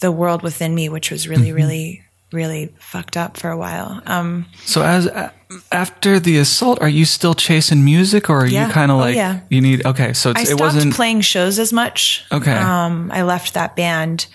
the 0.00 0.12
world 0.12 0.42
within 0.42 0.74
me, 0.74 0.88
which 0.88 1.10
was 1.10 1.26
really, 1.28 1.48
Mm-hmm. 1.48 1.56
really, 1.56 2.02
really 2.32 2.74
fucked 2.78 3.16
up 3.16 3.36
for 3.36 3.50
a 3.50 3.56
while. 3.56 4.02
Um, 4.06 4.46
So 4.64 4.82
as 4.82 5.06
a- 5.06 5.32
after 5.72 6.18
the 6.20 6.38
assault, 6.38 6.80
are 6.82 6.88
you 6.88 7.04
still 7.06 7.34
chasing 7.34 7.84
music, 7.84 8.28
or 8.28 8.40
are 8.40 8.46
Yeah. 8.46 8.66
you 8.66 8.72
kind 8.72 8.90
of 8.90 8.96
Oh, 8.98 9.00
like 9.00 9.16
yeah. 9.16 9.40
you 9.48 9.60
need? 9.60 9.86
Okay, 9.86 10.12
so 10.12 10.30
I 10.30 10.32
it's, 10.32 10.50
it 10.50 10.56
stopped 10.56 10.60
wasn't. 10.74 10.94
playing 10.94 11.20
shows 11.22 11.58
as 11.58 11.72
much. 11.72 12.24
Okay. 12.32 12.52
Um, 12.52 13.10
I 13.14 13.22
left 13.22 13.54
that 13.54 13.76
band, 13.76 14.26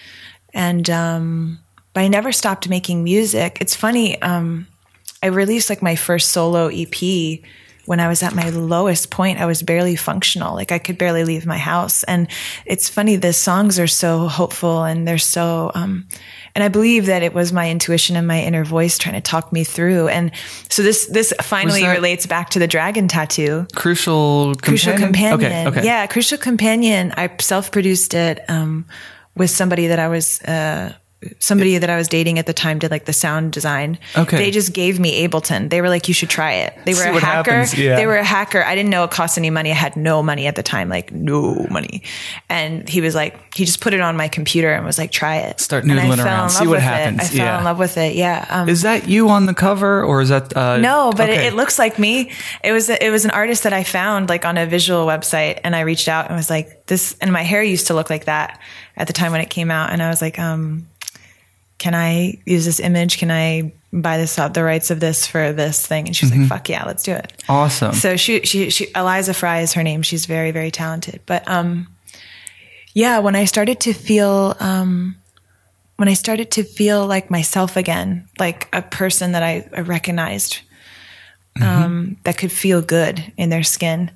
and 0.54 0.90
um, 0.90 1.60
but 1.94 2.02
I 2.02 2.08
never 2.08 2.32
stopped 2.32 2.70
making 2.70 3.04
music. 3.04 3.58
It's 3.62 3.76
funny. 3.76 4.22
Um, 4.22 4.68
I 5.24 5.28
released 5.28 5.70
like 5.70 5.82
my 5.82 5.96
first 5.96 6.32
solo 6.32 6.68
EP 6.68 7.42
when 7.86 8.00
I 8.00 8.08
was 8.08 8.24
at 8.24 8.34
my 8.34 8.50
lowest 8.50 9.10
point. 9.10 9.40
I 9.40 9.46
was 9.46 9.64
barely 9.64 9.96
functional. 9.96 10.56
Like 10.56 10.72
I 10.72 10.80
could 10.80 10.98
barely 10.98 11.24
leave 11.24 11.46
my 11.46 11.58
house. 11.58 12.04
And 12.04 12.28
it's 12.66 12.90
funny. 12.90 13.16
The 13.16 13.34
songs 13.34 13.80
are 13.80 13.88
so 13.88 14.28
hopeful 14.28 14.84
and 14.84 15.08
they're 15.08 15.18
so. 15.18 15.72
Um, 15.74 16.08
and 16.54 16.64
I 16.64 16.68
believe 16.68 17.06
that 17.08 17.24
it 17.24 17.34
was 17.34 17.52
my 17.52 17.70
intuition 17.70 18.16
and 18.16 18.28
my 18.28 18.42
inner 18.42 18.64
voice 18.64 18.98
trying 18.98 19.16
to 19.16 19.22
talk 19.22 19.52
me 19.52 19.64
through. 19.64 20.08
And 20.10 20.32
so 20.70 20.84
this 20.84 21.08
this 21.08 21.34
finally 21.42 21.86
relates 21.86 22.26
back 22.26 22.50
to 22.52 22.60
the 22.60 22.68
dragon 22.68 23.08
tattoo. 23.08 23.68
Crucial 23.76 24.56
companion. 24.56 24.62
Crucial 24.62 24.98
Companion. 24.98 25.68
Okay, 25.68 25.68
okay. 25.68 25.86
Yeah, 25.86 26.08
Crucial 26.08 26.38
Companion. 26.38 27.14
I 27.18 27.30
self 27.40 27.72
produced 27.72 28.14
it 28.14 28.40
um, 28.50 28.86
with 29.36 29.50
somebody 29.50 29.88
that 29.88 30.00
I 30.00 30.08
was. 30.08 30.42
Uh, 30.42 30.94
Somebody 31.38 31.78
that 31.78 31.90
I 31.90 31.98
was 31.98 32.08
dating 32.08 32.40
at 32.40 32.48
the 32.48 32.54
time 32.54 32.80
did 32.80 32.90
like 32.90 33.06
the 33.06 33.14
sound 33.14 33.52
design. 33.54 34.00
Okay. 34.18 34.38
They 34.38 34.50
just 34.52 34.74
gave 34.74 35.00
me 35.00 35.28
Ableton. 35.28 35.70
They 35.70 35.80
were 35.82 35.90
like, 35.90 36.08
you 36.08 36.16
should 36.16 36.30
try 36.32 36.54
it. 36.54 36.76
They 36.86 36.94
were 36.96 37.02
See 37.04 37.10
a 37.10 37.20
hacker. 37.20 37.52
happens, 37.52 37.78
yeah. 37.78 37.96
They 37.96 38.08
were 38.08 38.16
a 38.18 38.24
hacker. 38.24 38.64
I 38.64 38.74
didn't 38.74 38.90
know 38.90 39.04
it 39.04 39.12
cost 39.12 39.38
any 39.38 39.52
money. 39.52 39.70
I 39.70 39.76
had 39.76 39.96
no 39.96 40.24
money 40.24 40.48
at 40.48 40.56
the 40.56 40.64
time, 40.64 40.90
like 40.90 41.12
no 41.12 41.68
money. 41.70 42.02
And 42.50 42.90
he 42.90 43.02
was 43.02 43.14
like, 43.14 43.54
he 43.54 43.66
just 43.66 43.82
put 43.82 43.94
it 43.94 44.02
on 44.02 44.18
my 44.18 44.30
computer 44.30 44.72
and 44.74 44.84
was 44.84 44.98
like, 44.98 45.12
try 45.12 45.38
it. 45.38 45.60
Start 45.60 45.84
noodling 45.84 46.16
fell 46.16 46.26
around, 46.26 46.44
in 46.46 46.50
see 46.50 46.66
what 46.66 46.72
with 46.72 46.80
it. 46.80 46.84
happens. 46.84 47.20
I 47.20 47.24
fell 47.26 47.36
Yeah. 47.38 47.58
in 47.60 47.64
love 47.66 47.78
with 47.78 47.98
it. 47.98 48.16
Yeah. 48.16 48.46
Um, 48.50 48.68
Is 48.70 48.82
that 48.82 49.08
you 49.08 49.30
on 49.30 49.46
the 49.46 49.54
cover, 49.54 50.04
or 50.04 50.22
is 50.22 50.30
that 50.30 50.58
uh, 50.58 50.78
no, 50.78 51.12
but 51.16 51.30
okay. 51.30 51.46
it, 51.46 51.54
it 51.54 51.56
looks 51.56 51.78
like 51.78 52.00
me. 52.00 52.32
It 52.64 52.72
was 52.72 52.90
it 52.90 53.12
was 53.12 53.26
an 53.26 53.32
artist 53.32 53.62
that 53.64 53.74
I 53.74 53.84
found 53.84 54.28
like 54.30 54.44
on 54.46 54.58
a 54.58 54.66
visual 54.66 55.06
website, 55.06 55.60
and 55.64 55.76
I 55.76 55.82
reached 55.82 56.08
out 56.08 56.28
and 56.30 56.36
was 56.36 56.50
like, 56.50 56.88
"This." 56.88 57.16
And 57.22 57.32
my 57.32 57.44
hair 57.44 57.62
used 57.62 57.88
to 57.88 57.94
look 57.94 58.10
like 58.10 58.26
that 58.26 58.60
at 58.98 59.06
the 59.08 59.14
time 59.14 59.32
when 59.32 59.42
it 59.42 59.50
came 59.52 59.70
out, 59.70 59.92
and 59.92 60.02
I 60.02 60.10
was 60.10 60.22
like, 60.22 60.40
um, 60.40 60.88
"Can 61.82 61.96
I 61.96 62.38
use 62.46 62.64
this 62.64 62.80
image? 62.80 63.18
Can 63.18 63.32
I 63.32 63.74
buy 63.92 64.18
this 64.18 64.36
the 64.36 64.64
rights 64.64 64.92
of 64.92 65.00
this 65.00 65.26
for 65.26 65.52
this 65.52 65.84
thing?" 65.84 66.06
And 66.06 66.16
she 66.16 66.28
was 66.28 66.36
like, 66.36 66.48
"Fuck 66.48 66.70
yeah, 66.70 66.86
let's 66.86 67.02
do 67.02 67.14
it." 67.14 67.34
awesome. 67.50 67.96
So 67.96 68.18
she, 68.18 68.42
she, 68.42 68.70
she, 68.70 68.92
Eliza 68.96 69.34
Fry 69.34 69.62
is 69.62 69.74
her 69.74 69.82
name. 69.82 70.04
She's 70.04 70.28
very, 70.28 70.52
very 70.52 70.70
talented. 70.70 71.22
But, 71.26 71.48
um, 71.48 71.88
yeah, 72.94 73.18
when 73.18 73.36
I 73.36 73.46
started 73.46 73.80
to 73.80 73.94
feel, 73.94 74.56
um, 74.60 75.16
when 75.98 76.08
I 76.08 76.14
started 76.14 76.52
to 76.52 76.64
feel 76.64 77.08
like 77.08 77.32
myself 77.32 77.76
again, 77.76 78.28
like 78.38 78.70
a 78.72 78.84
person 78.84 79.32
that 79.32 79.42
I, 79.42 79.68
I 79.76 79.82
recognized, 79.82 80.60
um, 81.60 82.18
that 82.26 82.38
could 82.38 82.52
feel 82.52 82.84
good 82.84 83.34
in 83.38 83.50
their 83.50 83.64
skin, 83.64 84.12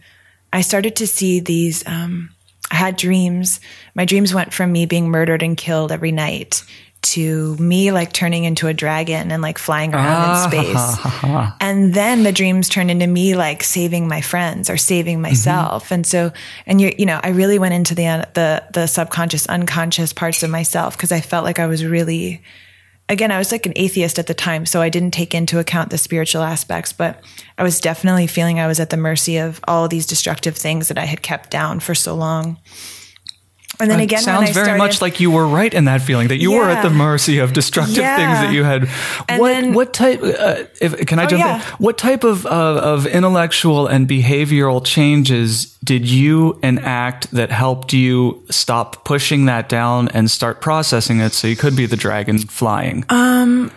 I 0.53 0.61
started 0.61 0.97
to 0.97 1.07
see 1.07 1.39
these, 1.39 1.83
um, 1.87 2.29
I 2.69 2.75
had 2.75 2.95
dreams. 2.95 3.59
My 3.95 4.05
dreams 4.05 4.35
went 4.35 4.53
from 4.53 4.71
me 4.71 4.85
being 4.85 5.09
murdered 5.09 5.41
and 5.41 5.57
killed 5.57 5.91
every 5.91 6.11
night 6.11 6.63
to 7.05 7.55
me 7.57 7.91
like 7.91 8.11
turning 8.11 8.45
into 8.45 8.67
a 8.67 8.73
dragon 8.73 9.31
and 9.31 9.41
like 9.41 9.57
flying 9.57 9.93
around 9.93 10.23
in 10.23 10.29
ah. 10.29 10.47
space. 10.49 11.55
And 11.61 11.93
then 11.93 12.23
the 12.23 12.31
dreams 12.31 12.69
turned 12.69 12.91
into 12.91 13.07
me 13.07 13.35
like 13.35 13.63
saving 13.63 14.07
my 14.07 14.21
friends 14.21 14.69
or 14.69 14.77
saving 14.77 15.15
mm-hmm. 15.15 15.23
myself. 15.23 15.91
And 15.91 16.05
so, 16.05 16.31
and 16.65 16.79
you, 16.81 16.93
you 16.97 17.05
know, 17.05 17.19
I 17.23 17.29
really 17.29 17.59
went 17.59 17.73
into 17.73 17.95
the, 17.95 18.27
the, 18.33 18.63
the 18.73 18.87
subconscious, 18.87 19.47
unconscious 19.47 20.13
parts 20.13 20.43
of 20.43 20.49
myself 20.49 20.97
because 20.97 21.11
I 21.11 21.21
felt 21.21 21.43
like 21.43 21.59
I 21.59 21.67
was 21.67 21.85
really, 21.85 22.41
again, 23.09 23.31
I 23.31 23.37
was 23.37 23.51
like 23.51 23.65
an 23.65 23.73
atheist 23.75 24.19
at 24.19 24.27
the 24.27 24.33
time. 24.33 24.65
So 24.65 24.81
I 24.81 24.89
didn't 24.89 25.13
take 25.13 25.33
into 25.35 25.59
account 25.59 25.89
the 25.89 25.97
spiritual 25.97 26.43
aspects, 26.43 26.93
but 26.93 27.23
I 27.57 27.63
was 27.63 27.79
definitely 27.79 28.27
feeling 28.27 28.59
I 28.59 28.67
was 28.67 28.79
at 28.79 28.89
the 28.89 28.97
mercy 28.97 29.37
of 29.37 29.59
all 29.67 29.87
these 29.87 30.05
destructive 30.05 30.55
things 30.55 30.87
that 30.87 30.97
I 30.97 31.05
had 31.05 31.21
kept 31.21 31.51
down 31.51 31.79
for 31.79 31.95
so 31.95 32.15
long. 32.15 32.57
And 33.79 33.89
then 33.91 33.99
It 33.99 34.03
again, 34.03 34.21
sounds 34.21 34.51
very 34.51 34.65
started, 34.65 34.77
much 34.77 35.01
like 35.01 35.19
you 35.19 35.31
were 35.31 35.47
right 35.47 35.73
in 35.73 35.85
that 35.85 36.01
feeling 36.01 36.27
that 36.29 36.37
you 36.37 36.51
were 36.51 36.69
at 36.69 36.81
the 36.81 36.89
mercy 36.89 37.39
of 37.39 37.53
destructive 37.53 37.97
Yeah. 37.97 38.15
things 38.17 38.39
that 38.47 38.53
you 38.53 38.63
had. 38.63 38.87
And 39.27 39.39
what 39.41 39.49
then- 39.49 39.73
what 39.73 39.93
type? 39.93 40.21
Uh, 40.23 40.63
if, 40.81 41.05
can 41.05 41.19
I 41.19 41.25
Oh, 41.25 41.35
yeah. 41.35 41.55
in? 41.55 41.61
What 41.79 41.97
type 41.97 42.23
of, 42.23 42.45
of 42.45 42.77
of 42.77 43.05
intellectual 43.07 43.87
and 43.87 44.07
behavioral 44.07 44.83
changes 44.85 45.75
did 45.83 46.09
you 46.09 46.57
enact 46.63 47.29
that 47.31 47.51
helped 47.51 47.93
you 47.93 48.43
stop 48.49 49.03
pushing 49.05 49.45
that 49.45 49.69
down 49.69 50.07
and 50.09 50.31
start 50.31 50.59
processing 50.61 51.19
it 51.19 51.33
so 51.33 51.47
you 51.47 51.55
could 51.55 51.75
be 51.75 51.85
the 51.85 51.95
dragon 51.97 52.39
flying? 52.39 53.05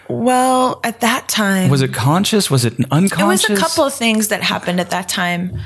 well, 0.09 0.81
at 0.85 1.01
that 1.01 1.29
time, 1.29 1.71
was 1.71 1.83
it 1.83 1.93
conscious? 1.93 2.51
Was 2.51 2.65
it 2.65 2.75
unconscious? 2.91 3.45
It 3.49 3.51
was 3.51 3.59
a 3.59 3.63
couple 3.63 3.85
of 3.85 3.95
things 3.95 4.29
that 4.29 4.43
happened 4.43 4.81
at 4.81 4.91
that 4.91 5.09
time. 5.09 5.59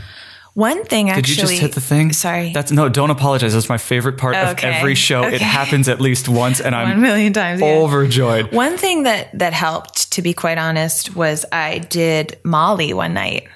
One 0.55 0.85
thing 0.85 1.09
actually. 1.09 1.23
Did 1.23 1.29
you 1.31 1.37
just 1.37 1.53
hit 1.61 1.73
the 1.73 1.81
thing? 1.81 2.13
Sorry. 2.13 2.53
That's 2.53 2.71
no. 2.71 2.89
Don't 2.91 3.09
apologize. 3.11 3.55
That's 3.55 3.71
my 3.71 3.79
favorite 3.79 4.19
part 4.19 4.35
Okay. 4.37 4.51
of 4.69 4.75
every 4.75 4.95
show. 4.95 5.23
It 5.23 5.41
happens 5.41 5.89
at 5.89 6.01
least 6.01 6.29
once, 6.29 6.61
and 6.61 6.75
I'm 6.75 6.89
One 6.91 7.01
million 7.01 7.33
times. 7.33 7.61
yeah. 7.63 7.69
overjoyed. 7.69 8.53
One 8.53 8.77
thing 8.77 9.05
that 9.05 9.31
that 9.39 9.55
helped, 9.55 10.13
to 10.13 10.21
be 10.23 10.35
quite 10.35 10.59
honest, 10.59 11.17
was 11.17 11.47
I 11.51 11.79
did 11.79 12.39
Molly 12.45 12.93
one 12.93 13.15
night. 13.15 13.49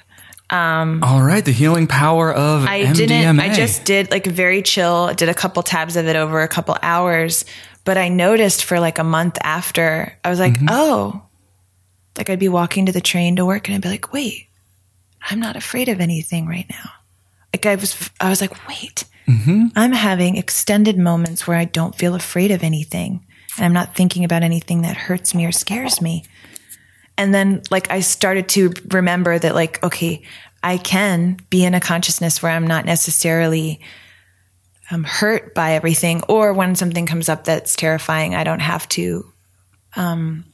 All 0.50 1.22
right, 1.22 1.44
the 1.44 1.52
healing 1.52 1.86
power 1.86 2.32
of 2.32 2.64
I 2.64 2.84
MDMA. 2.84 2.94
didn't. 2.94 3.40
I 3.40 3.52
just 3.52 3.84
did 3.84 4.10
like 4.10 4.24
very 4.26 4.62
chill. 4.62 5.12
Did 5.12 5.28
a 5.28 5.34
couple 5.34 5.62
tabs 5.62 5.96
of 5.96 6.06
it 6.06 6.16
over 6.16 6.40
a 6.40 6.48
couple 6.48 6.76
hours, 6.82 7.44
but 7.84 7.98
I 7.98 8.08
noticed 8.08 8.64
for 8.64 8.80
like 8.80 8.98
a 8.98 9.04
month 9.04 9.38
after, 9.42 10.16
I 10.24 10.30
was 10.30 10.38
like, 10.38 10.54
Mm-hmm. 10.54 10.68
oh, 10.70 11.22
like 12.16 12.30
I'd 12.30 12.38
be 12.38 12.48
walking 12.48 12.86
to 12.86 12.92
the 12.92 13.00
train 13.02 13.36
to 13.36 13.44
work, 13.44 13.68
and 13.68 13.74
I'd 13.74 13.82
be 13.82 13.88
like, 13.90 14.12
wait, 14.12 14.45
I'm 15.28 15.40
not 15.40 15.56
afraid 15.56 15.88
of 15.88 16.00
anything 16.00 16.46
right 16.46 16.66
now. 16.70 16.90
Like 17.52 17.66
I 17.66 17.74
was, 17.74 18.10
I 18.20 18.28
was 18.30 18.40
like, 18.40 18.68
wait, 18.68 19.04
Mm-hmm. 19.28 19.66
I'm 19.74 19.92
having 19.92 20.36
extended 20.36 20.96
moments 20.96 21.46
where 21.46 21.56
I 21.56 21.64
don't 21.64 21.96
feel 21.96 22.14
afraid 22.14 22.52
of 22.52 22.62
anything, 22.62 23.26
and 23.56 23.64
I'm 23.64 23.72
not 23.72 23.96
thinking 23.96 24.24
about 24.24 24.42
anything 24.42 24.82
that 24.82 24.96
hurts 24.96 25.34
me 25.34 25.46
or 25.46 25.52
scares 25.52 26.00
me. 26.00 26.24
And 27.18 27.34
then 27.34 27.62
like 27.70 27.90
I 27.90 28.00
started 28.00 28.48
to 28.50 28.72
remember 28.88 29.38
that 29.38 29.54
like, 29.54 29.82
okay, 29.82 30.22
I 30.62 30.78
can 30.78 31.38
be 31.50 31.64
in 31.64 31.74
a 31.74 31.80
consciousness 31.80 32.42
where 32.42 32.52
I'm 32.52 32.66
not 32.66 32.84
necessarily 32.84 33.80
um, 34.90 35.02
hurt 35.02 35.54
by 35.54 35.72
everything, 35.72 36.22
or 36.28 36.52
when 36.52 36.76
something 36.76 37.06
comes 37.06 37.28
up 37.28 37.44
that's 37.44 37.74
terrifying, 37.74 38.36
I 38.36 38.44
don't 38.44 38.60
have 38.60 38.88
to 38.90 39.24
um, 39.96 40.44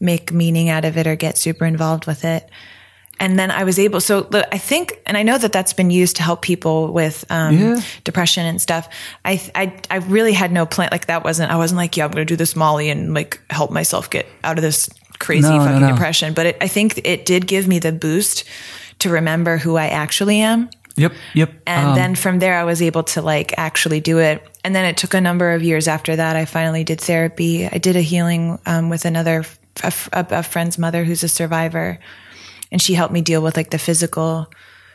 make 0.00 0.32
meaning 0.32 0.68
out 0.68 0.84
of 0.84 0.98
it 0.98 1.06
or 1.06 1.16
get 1.16 1.38
super 1.38 1.64
involved 1.64 2.06
with 2.06 2.26
it. 2.26 2.50
And 3.20 3.38
then 3.38 3.50
I 3.50 3.64
was 3.64 3.78
able, 3.78 4.00
so 4.00 4.28
I 4.52 4.58
think, 4.58 5.00
and 5.04 5.16
I 5.16 5.22
know 5.24 5.38
that 5.38 5.52
that's 5.52 5.72
been 5.72 5.90
used 5.90 6.16
to 6.16 6.22
help 6.22 6.40
people 6.42 6.92
with 6.92 7.24
um, 7.30 7.56
Yeah. 7.58 7.80
depression 8.04 8.46
and 8.46 8.60
stuff. 8.62 8.88
I, 9.24 9.40
I, 9.54 9.72
I 9.90 9.96
really 9.96 10.32
had 10.32 10.52
no 10.52 10.66
plan. 10.66 10.88
Like 10.92 11.06
that 11.06 11.24
wasn't, 11.24 11.50
I 11.50 11.56
wasn't 11.56 11.78
like, 11.78 11.96
yeah, 11.96 12.04
I'm 12.04 12.12
going 12.12 12.24
to 12.26 12.32
do 12.32 12.36
this 12.36 12.54
Molly 12.54 12.90
and 12.90 13.14
like 13.14 13.40
help 13.50 13.70
myself 13.72 14.08
get 14.08 14.26
out 14.44 14.56
of 14.58 14.62
this 14.62 14.88
crazy 15.18 15.48
No, 15.48 15.58
no, 15.58 15.64
fucking 15.64 15.80
no. 15.80 15.88
depression. 15.90 16.32
But 16.32 16.46
it, 16.46 16.56
I 16.60 16.68
think 16.68 17.00
it 17.04 17.26
did 17.26 17.46
give 17.48 17.66
me 17.66 17.80
the 17.80 17.90
boost 17.92 18.44
to 19.00 19.10
remember 19.10 19.56
who 19.58 19.76
I 19.76 19.88
actually 19.88 20.38
am. 20.40 20.70
Yep. 20.96 21.12
Yep. 21.34 21.52
And 21.66 21.88
Um, 21.90 21.94
then 21.96 22.14
from 22.14 22.38
there, 22.38 22.58
I 22.58 22.64
was 22.64 22.82
able 22.82 23.02
to 23.04 23.22
like 23.22 23.52
actually 23.58 24.00
do 24.00 24.18
it. 24.18 24.44
And 24.64 24.74
then 24.76 24.84
it 24.84 24.96
took 24.96 25.14
a 25.14 25.20
number 25.20 25.52
of 25.52 25.62
years 25.62 25.88
after 25.88 26.14
that. 26.16 26.36
I 26.36 26.44
finally 26.44 26.84
did 26.84 27.00
therapy. 27.00 27.66
I 27.66 27.78
did 27.78 27.96
a 27.96 28.00
healing 28.00 28.58
um, 28.66 28.90
with 28.90 29.04
another 29.04 29.44
a, 29.82 29.92
a, 30.12 30.26
a 30.30 30.42
friend's 30.42 30.76
mother 30.78 31.04
who's 31.04 31.22
a 31.22 31.28
survivor, 31.28 31.98
and 32.70 32.80
she 32.80 32.94
helped 32.94 33.12
me 33.12 33.20
deal 33.20 33.42
with 33.42 33.56
like 33.56 33.70
the 33.70 33.78
physical 33.78 34.50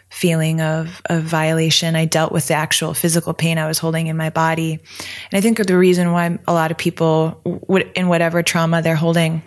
feeling 0.10 0.62
of 0.62 1.02
of 1.06 1.24
violation. 1.24 1.96
I 1.96 2.06
dealt 2.06 2.32
with 2.32 2.48
the 2.48 2.54
actual 2.54 2.94
physical 2.94 3.34
pain 3.34 3.58
I 3.58 3.68
was 3.68 3.80
holding 3.80 4.08
in 4.08 4.18
my 4.18 4.30
body, 4.30 4.74
and 4.74 5.38
I 5.38 5.42
think 5.42 5.58
the 5.58 5.78
reason 5.78 6.12
why 6.12 6.38
a 6.48 6.54
lot 6.54 6.72
of 6.72 6.78
people, 6.78 7.42
in 7.96 8.08
whatever 8.08 8.44
trauma 8.44 8.82
they're 8.82 8.96
holding, 8.96 9.42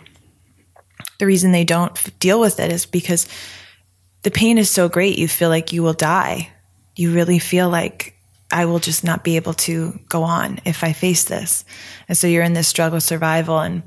the 1.19 1.25
reason 1.25 1.51
they 1.51 1.63
don't 1.63 2.19
deal 2.19 2.39
with 2.39 2.59
it 2.59 2.71
is 2.71 2.85
because 2.85 3.27
the 4.23 4.31
pain 4.31 4.57
is 4.57 4.69
so 4.69 4.89
great 4.89 5.17
you 5.17 5.27
feel 5.27 5.49
like 5.49 5.71
you 5.71 5.83
will 5.83 5.93
die. 5.93 6.51
You 6.95 7.13
really 7.13 7.39
feel 7.39 7.69
like 7.69 8.13
i 8.49 8.65
will 8.65 8.79
just 8.79 9.03
not 9.03 9.25
be 9.25 9.35
able 9.35 9.53
to 9.53 9.99
go 10.07 10.23
on 10.23 10.59
if 10.65 10.83
i 10.83 10.93
face 10.93 11.25
this. 11.25 11.65
And 12.07 12.17
so 12.17 12.27
you're 12.27 12.43
in 12.43 12.53
this 12.53 12.67
struggle 12.67 13.01
survival 13.01 13.59
and 13.59 13.83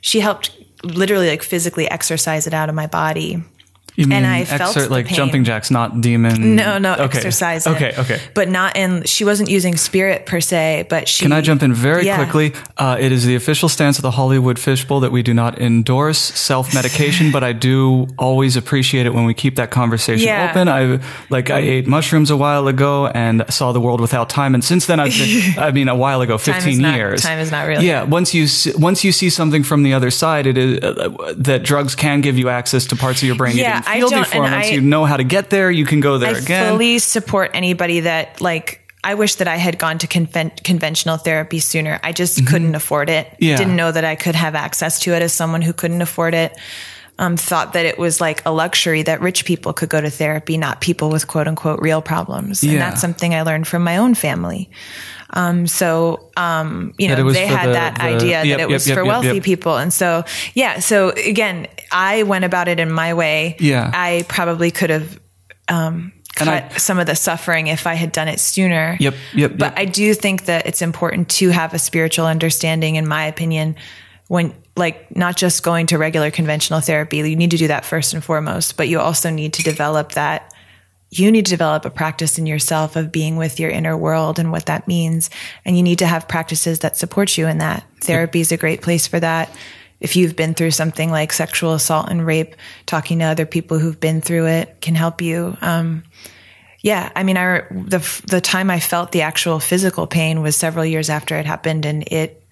she 0.00 0.20
helped 0.20 0.50
literally 0.82 1.28
like 1.28 1.42
physically 1.42 1.90
exercise 1.90 2.46
it 2.46 2.54
out 2.54 2.68
of 2.68 2.74
my 2.74 2.86
body 2.86 3.42
you 3.96 4.06
mean 4.06 4.18
and 4.18 4.26
I 4.26 4.44
felt 4.44 4.90
like 4.90 5.06
pain. 5.06 5.16
jumping 5.16 5.44
jacks, 5.44 5.70
not 5.70 6.00
demon. 6.00 6.56
no 6.56 6.78
no 6.78 6.92
Okay. 6.94 7.18
exercise. 7.18 7.66
Okay. 7.66 7.94
Okay. 7.98 8.20
but 8.34 8.48
not 8.48 8.76
in 8.76 9.04
she 9.04 9.24
wasn't 9.24 9.50
using 9.50 9.76
spirit 9.76 10.26
per 10.26 10.40
se 10.40 10.86
but 10.88 11.08
she 11.08 11.24
Can 11.24 11.32
I 11.32 11.40
jump 11.40 11.62
in 11.62 11.72
very 11.72 12.04
Yeah. 12.06 12.16
quickly? 12.16 12.52
Uh, 12.76 12.96
it 12.98 13.12
is 13.12 13.24
the 13.24 13.36
official 13.36 13.68
stance 13.68 13.98
of 13.98 14.02
the 14.02 14.10
Hollywood 14.12 14.58
Fishbowl 14.58 15.00
that 15.00 15.12
we 15.12 15.22
do 15.22 15.32
not 15.34 15.60
endorse 15.60 16.18
self 16.18 16.74
medication, 16.74 17.30
but 17.30 17.44
I 17.44 17.52
do 17.52 18.08
always 18.18 18.56
appreciate 18.56 19.06
it 19.06 19.14
when 19.14 19.24
we 19.26 19.34
keep 19.34 19.56
that 19.56 19.70
conversation 19.70 20.26
Yeah. 20.26 20.48
open. 20.50 20.68
I 20.68 20.98
like 21.30 21.50
I 21.50 21.58
ate 21.58 21.86
mushrooms 21.86 22.30
a 22.30 22.36
while 22.36 22.66
ago 22.68 23.06
and 23.08 23.44
saw 23.48 23.72
the 23.72 23.80
world 23.80 24.00
without 24.00 24.28
time, 24.28 24.54
and 24.54 24.64
since 24.64 24.86
then 24.86 24.98
I've 25.00 25.12
been, 25.16 25.54
I 25.58 25.70
mean, 25.70 25.88
a 25.88 25.94
while 25.94 26.20
ago, 26.20 26.36
Time 26.38 26.54
fifteen 26.54 26.80
not- 26.82 26.96
years. 26.96 27.22
time 27.22 27.38
is 27.38 27.50
not 27.50 27.66
real. 27.68 27.82
Yeah. 27.82 28.02
Once 28.02 28.34
you 28.34 28.46
see, 28.46 28.72
once 28.76 29.04
you 29.04 29.12
see 29.12 29.30
something 29.30 29.62
from 29.62 29.82
the 29.82 29.92
other 29.94 30.10
side, 30.10 30.46
it 30.46 30.58
is 30.58 30.78
uh, 30.82 31.34
that 31.36 31.62
drugs 31.62 31.94
can 31.94 32.20
give 32.20 32.36
you 32.38 32.48
access 32.48 32.86
to 32.86 32.96
parts 32.96 33.22
of 33.22 33.26
your 33.26 33.36
brain 33.36 33.56
Yeah, 33.56 33.82
I 33.86 34.00
don't- 34.00 34.10
before. 34.12 34.42
Once 34.42 34.66
I- 34.68 34.70
you 34.70 34.80
know 34.80 35.04
how 35.04 35.16
to 35.16 35.24
get 35.24 35.50
there, 35.50 35.70
you 35.70 35.84
can 35.86 36.00
go 36.00 36.18
there 36.18 36.34
I 36.34 36.38
again. 36.38 36.68
fully 36.70 36.98
support 36.98 37.50
anybody 37.54 38.00
that 38.00 38.40
like. 38.40 38.80
I 39.06 39.14
wish 39.16 39.34
that 39.34 39.48
I 39.48 39.56
had 39.56 39.78
gone 39.78 39.98
to 39.98 40.06
conven- 40.06 40.64
conventional 40.64 41.18
therapy 41.18 41.58
sooner. 41.58 42.00
I 42.02 42.12
just 42.12 42.46
couldn't 42.46 42.74
afford 42.74 43.10
it. 43.10 43.26
Mm-hmm. 43.26 43.44
Yeah. 43.44 43.56
Didn't 43.58 43.76
know 43.76 43.92
that 43.92 44.02
I 44.02 44.14
could 44.14 44.34
have 44.34 44.54
access 44.54 44.98
to 45.00 45.12
it 45.12 45.20
as 45.20 45.30
someone 45.30 45.60
who 45.60 45.74
couldn't 45.74 46.00
afford 46.00 46.32
it. 46.32 46.56
Um, 47.18 47.36
thought 47.36 47.74
that 47.74 47.84
it 47.84 47.98
was 47.98 48.18
like 48.20 48.40
a 48.46 48.50
luxury 48.50 49.02
that 49.02 49.20
rich 49.20 49.44
people 49.44 49.74
could 49.74 49.90
go 49.90 50.00
to 50.00 50.08
therapy, 50.08 50.56
not 50.56 50.80
people 50.80 51.10
with 51.10 51.26
quote 51.28 51.46
unquote 51.46 51.80
real 51.82 52.00
problems. 52.00 52.62
And 52.62 52.72
Yeah. 52.72 52.78
that's 52.78 53.00
something 53.02 53.34
I 53.34 53.42
learned 53.42 53.68
from 53.68 53.84
my 53.84 53.98
own 53.98 54.14
family. 54.14 54.70
Um, 55.34 55.66
so, 55.66 56.30
um, 56.36 56.94
you 56.96 57.08
know, 57.08 57.30
they 57.30 57.46
had 57.46 57.68
the- 57.68 57.72
that 57.72 57.96
the- 57.96 58.02
idea 58.02 58.44
yep, 58.44 58.58
that 58.58 58.62
it 58.62 58.68
was 58.68 58.86
yep, 58.86 58.96
for 58.96 59.04
yep, 59.04 59.08
wealthy 59.08 59.40
people. 59.40 59.76
And 59.76 59.92
so, 59.92 60.24
yeah. 60.54 60.78
So 60.78 61.10
again, 61.10 61.66
I 61.90 62.22
went 62.22 62.44
about 62.44 62.68
it 62.68 62.78
in 62.80 62.90
my 62.90 63.14
way. 63.14 63.56
Yeah. 63.58 63.90
I 63.92 64.24
probably 64.28 64.70
could 64.70 64.90
have 64.90 65.20
um, 65.68 66.12
cut 66.36 66.48
I- 66.48 66.68
some 66.76 66.98
of 66.98 67.06
the 67.06 67.16
suffering 67.16 67.66
if 67.66 67.86
I 67.86 67.94
had 67.94 68.12
done 68.12 68.28
it 68.28 68.38
sooner. 68.38 68.96
Yep, 69.00 69.14
yep, 69.34 69.52
But. 69.58 69.76
I 69.76 69.86
do 69.86 70.14
think 70.14 70.44
that 70.44 70.66
it's 70.66 70.82
important 70.82 71.28
to 71.30 71.50
have 71.50 71.74
a 71.74 71.78
spiritual 71.78 72.26
understanding, 72.26 72.94
in 72.94 73.06
my 73.06 73.26
opinion, 73.26 73.74
when 74.28 74.54
like 74.76 75.14
not 75.16 75.36
just 75.36 75.62
going 75.62 75.86
to 75.86 75.98
regular 75.98 76.30
conventional 76.30 76.80
therapy. 76.80 77.18
You 77.18 77.36
need 77.36 77.52
to 77.52 77.56
do 77.56 77.68
that 77.68 77.84
first 77.84 78.14
and 78.14 78.22
foremost, 78.24 78.76
but 78.76 78.88
you 78.88 79.00
also 79.00 79.30
need 79.30 79.52
to 79.54 79.62
develop 79.62 80.12
that. 80.12 80.52
You 81.16 81.30
need 81.30 81.46
to 81.46 81.50
develop 81.50 81.84
a 81.84 81.90
practice 81.90 82.38
in 82.38 82.46
yourself 82.46 82.96
of 82.96 83.12
being 83.12 83.36
with 83.36 83.60
your 83.60 83.70
inner 83.70 83.96
world 83.96 84.38
and 84.38 84.50
what 84.50 84.66
that 84.66 84.88
means. 84.88 85.30
And 85.64 85.76
you 85.76 85.82
need 85.82 86.00
to 86.00 86.06
have 86.06 86.26
practices 86.26 86.80
that 86.80 86.96
support 86.96 87.38
you 87.38 87.46
in 87.46 87.58
that. 87.58 87.84
Therapy 88.00 88.40
is 88.40 88.50
a 88.50 88.56
great 88.56 88.82
place 88.82 89.06
for 89.06 89.20
that. 89.20 89.54
If 90.00 90.16
you've 90.16 90.34
been 90.34 90.54
through 90.54 90.72
something 90.72 91.10
like 91.10 91.32
sexual 91.32 91.72
assault 91.72 92.08
and 92.10 92.26
rape, 92.26 92.56
talking 92.84 93.20
to 93.20 93.26
other 93.26 93.46
people 93.46 93.78
who've 93.78 93.98
been 93.98 94.20
through 94.20 94.46
it 94.46 94.80
can 94.80 94.94
help 94.94 95.22
you. 95.22 95.56
Um, 95.60 96.02
yeah, 96.82 97.10
I 97.16 97.22
mean, 97.22 97.38
I 97.38 97.62
the 97.70 98.22
the 98.26 98.42
time 98.42 98.70
I 98.70 98.78
felt 98.78 99.12
the 99.12 99.22
actual 99.22 99.58
physical 99.58 100.06
pain 100.06 100.42
was 100.42 100.54
several 100.54 100.84
years 100.84 101.08
after 101.08 101.36
it 101.36 101.46
happened, 101.46 101.86
and 101.86 102.02
it 102.08 102.42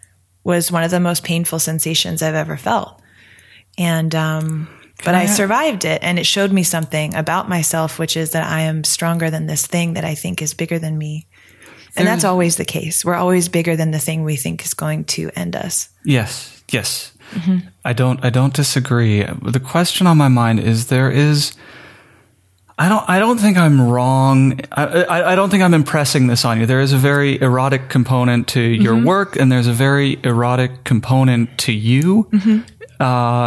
was 0.44 0.72
one 0.72 0.84
of 0.84 0.90
the 0.90 1.00
most 1.00 1.22
painful 1.22 1.58
sensations 1.58 2.22
I've 2.22 2.34
ever 2.34 2.56
felt. 2.56 2.98
And 3.76 4.14
um, 4.14 4.68
but 5.05 5.14
I 5.14 5.26
survived 5.26 5.84
it, 5.84 6.03
and 6.03 6.18
it 6.18 6.26
showed 6.26 6.53
me 6.53 6.62
something 6.62 7.14
about 7.14 7.48
myself, 7.48 7.98
which 7.98 8.16
is 8.16 8.30
that 8.30 8.44
I 8.44 8.62
am 8.62 8.84
stronger 8.84 9.30
than 9.30 9.46
this 9.46 9.66
thing 9.66 9.94
that 9.94 10.05
I 10.05 10.14
think 10.14 10.40
is 10.42 10.55
bigger 10.55 10.78
than 10.78 10.96
me. 10.98 11.26
And 11.96 12.07
that's 12.07 12.24
always 12.24 12.57
the 12.57 12.64
case. 12.64 13.05
We're 13.05 13.16
always 13.16 13.48
bigger 13.50 13.76
than 13.76 13.90
the 13.90 13.98
thing 13.98 14.24
we 14.24 14.36
think 14.36 14.64
is 14.64 14.72
going 14.72 15.05
to 15.05 15.30
end 15.36 15.55
us. 15.55 15.90
Yes, 16.05 16.62
yes. 16.70 17.12
Mm-hmm. 17.32 17.68
I 17.84 17.92
don't. 17.92 18.24
I 18.24 18.30
don't 18.30 18.55
disagree. 18.55 19.22
The 19.22 19.61
question 19.61 20.07
on 20.07 20.16
my 20.16 20.28
mind 20.28 20.61
is: 20.61 20.86
there 20.86 21.11
is. 21.11 21.53
I 22.78 22.88
don't. 22.88 23.09
I 23.09 23.18
don't 23.18 23.38
think 23.38 23.59
I'm 23.59 23.80
wrong. 23.80 24.61
I, 24.72 24.84
I, 25.05 25.32
I 25.32 25.34
don't 25.34 25.50
think 25.50 25.62
I'm 25.62 25.74
impressing 25.74 26.28
this 26.28 26.44
on 26.44 26.59
you. 26.61 26.66
There 26.66 26.80
is 26.80 26.92
a 26.92 26.98
very 26.98 27.40
erotic 27.40 27.90
component 27.90 28.48
to 28.48 28.61
your 28.61 28.94
Mm-hmm. 28.94 29.07
work, 29.07 29.36
and 29.36 29.53
there's 29.53 29.66
a 29.66 29.72
very 29.72 30.18
erotic 30.24 30.84
component 30.84 31.59
to 31.59 31.72
you. 31.72 32.24
Mm-hmm. 32.32 32.61
Uh, 33.01 33.05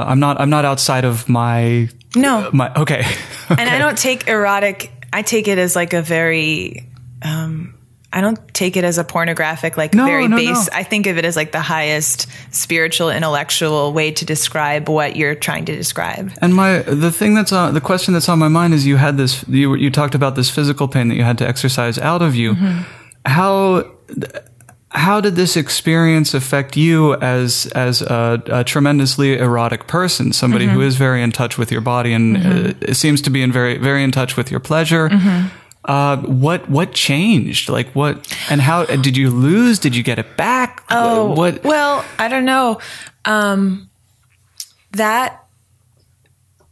I'm 0.08 0.20
not. 0.20 0.40
I'm 0.42 0.50
not 0.50 0.66
outside 0.66 1.06
of 1.06 1.28
my. 1.30 1.90
No. 2.16 2.50
My 2.54 2.74
okay. 2.76 3.04
And 3.50 3.70
I 3.70 3.78
don't 3.78 3.98
take 3.98 4.28
erotic, 4.28 4.92
I 5.14 5.22
take 5.22 5.48
it 5.48 5.60
as 5.60 5.76
like 5.76 5.94
a 5.94 6.02
very, 6.02 6.90
um, 7.22 7.76
I 8.12 8.22
don't 8.22 8.40
take 8.54 8.76
it 8.76 8.84
as 8.84 8.98
a 8.98 9.04
pornographic, 9.04 9.78
like 9.78 9.94
No, 9.94 10.06
very 10.06 10.28
no, 10.28 10.38
base. 10.38 10.72
no. 10.72 10.78
I 10.78 10.84
think 10.84 11.06
of 11.06 11.18
it 11.18 11.26
as 11.26 11.36
like 11.36 11.52
the 11.52 11.62
highest 11.62 12.28
spiritual, 12.52 13.12
intellectual 13.12 13.94
way 13.94 14.12
to 14.12 14.26
describe 14.26 14.90
what 14.90 15.16
you're 15.16 15.36
trying 15.36 15.66
to 15.66 15.76
describe. 15.76 16.32
And 16.42 16.56
my 16.56 16.80
the 16.80 17.12
thing 17.12 17.36
that's 17.36 17.52
on 17.52 17.74
the 17.74 17.82
question 17.82 18.14
that's 18.14 18.30
on 18.30 18.40
my 18.40 18.48
mind 18.48 18.74
is 18.74 18.88
you 18.88 18.98
had 18.98 19.18
this 19.18 19.46
you 19.48 19.76
you 19.76 19.92
talked 19.92 20.16
about 20.16 20.36
this 20.36 20.50
physical 20.50 20.88
pain 20.88 21.10
that 21.10 21.16
you 21.16 21.24
had 21.24 21.38
to 21.40 21.48
exercise 21.48 22.00
out 22.00 22.22
of 22.22 22.36
you. 22.36 22.54
Mm-hmm. 22.56 22.82
How 23.26 23.84
how 24.96 25.22
did 25.22 25.36
this 25.36 25.56
experience 25.58 26.34
affect 26.34 26.76
you 26.78 27.14
as 27.16 27.68
as 27.76 28.02
a, 28.02 28.42
a 28.48 28.64
tremendously 28.64 29.38
erotic 29.38 29.88
person, 29.88 30.34
somebody 30.34 30.66
Mm-hmm. 30.66 30.76
who 30.76 30.82
is 30.88 30.96
very 30.96 31.22
in 31.22 31.32
touch 31.32 31.58
with 31.58 31.72
your 31.72 31.82
body 31.82 32.14
and 32.14 32.38
uh, 32.38 32.94
seems 32.94 33.22
to 33.22 33.30
be 33.30 33.42
in 33.42 33.52
very 33.52 33.78
very 33.78 34.04
in 34.04 34.12
touch 34.12 34.38
with 34.38 34.50
your 34.50 34.60
pleasure? 34.62 35.10
Mm-hmm. 35.10 35.48
Uh, 35.84 36.18
what 36.18 36.68
what 36.70 36.94
changed? 36.94 37.70
Like 37.70 37.90
what 37.94 38.26
and 38.50 38.62
how 38.62 38.86
did 38.86 39.16
you 39.18 39.30
lose? 39.30 39.80
Did 39.80 39.96
you 39.96 40.02
get 40.04 40.18
it 40.18 40.36
back? 40.38 40.84
Oh, 40.90 41.34
what? 41.34 41.64
Well, 41.64 42.04
I 42.18 42.28
don't 42.28 42.46
know. 42.46 42.80
Um, 43.26 43.90
that, 44.92 45.46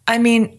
I 0.07 0.17
mean, 0.17 0.57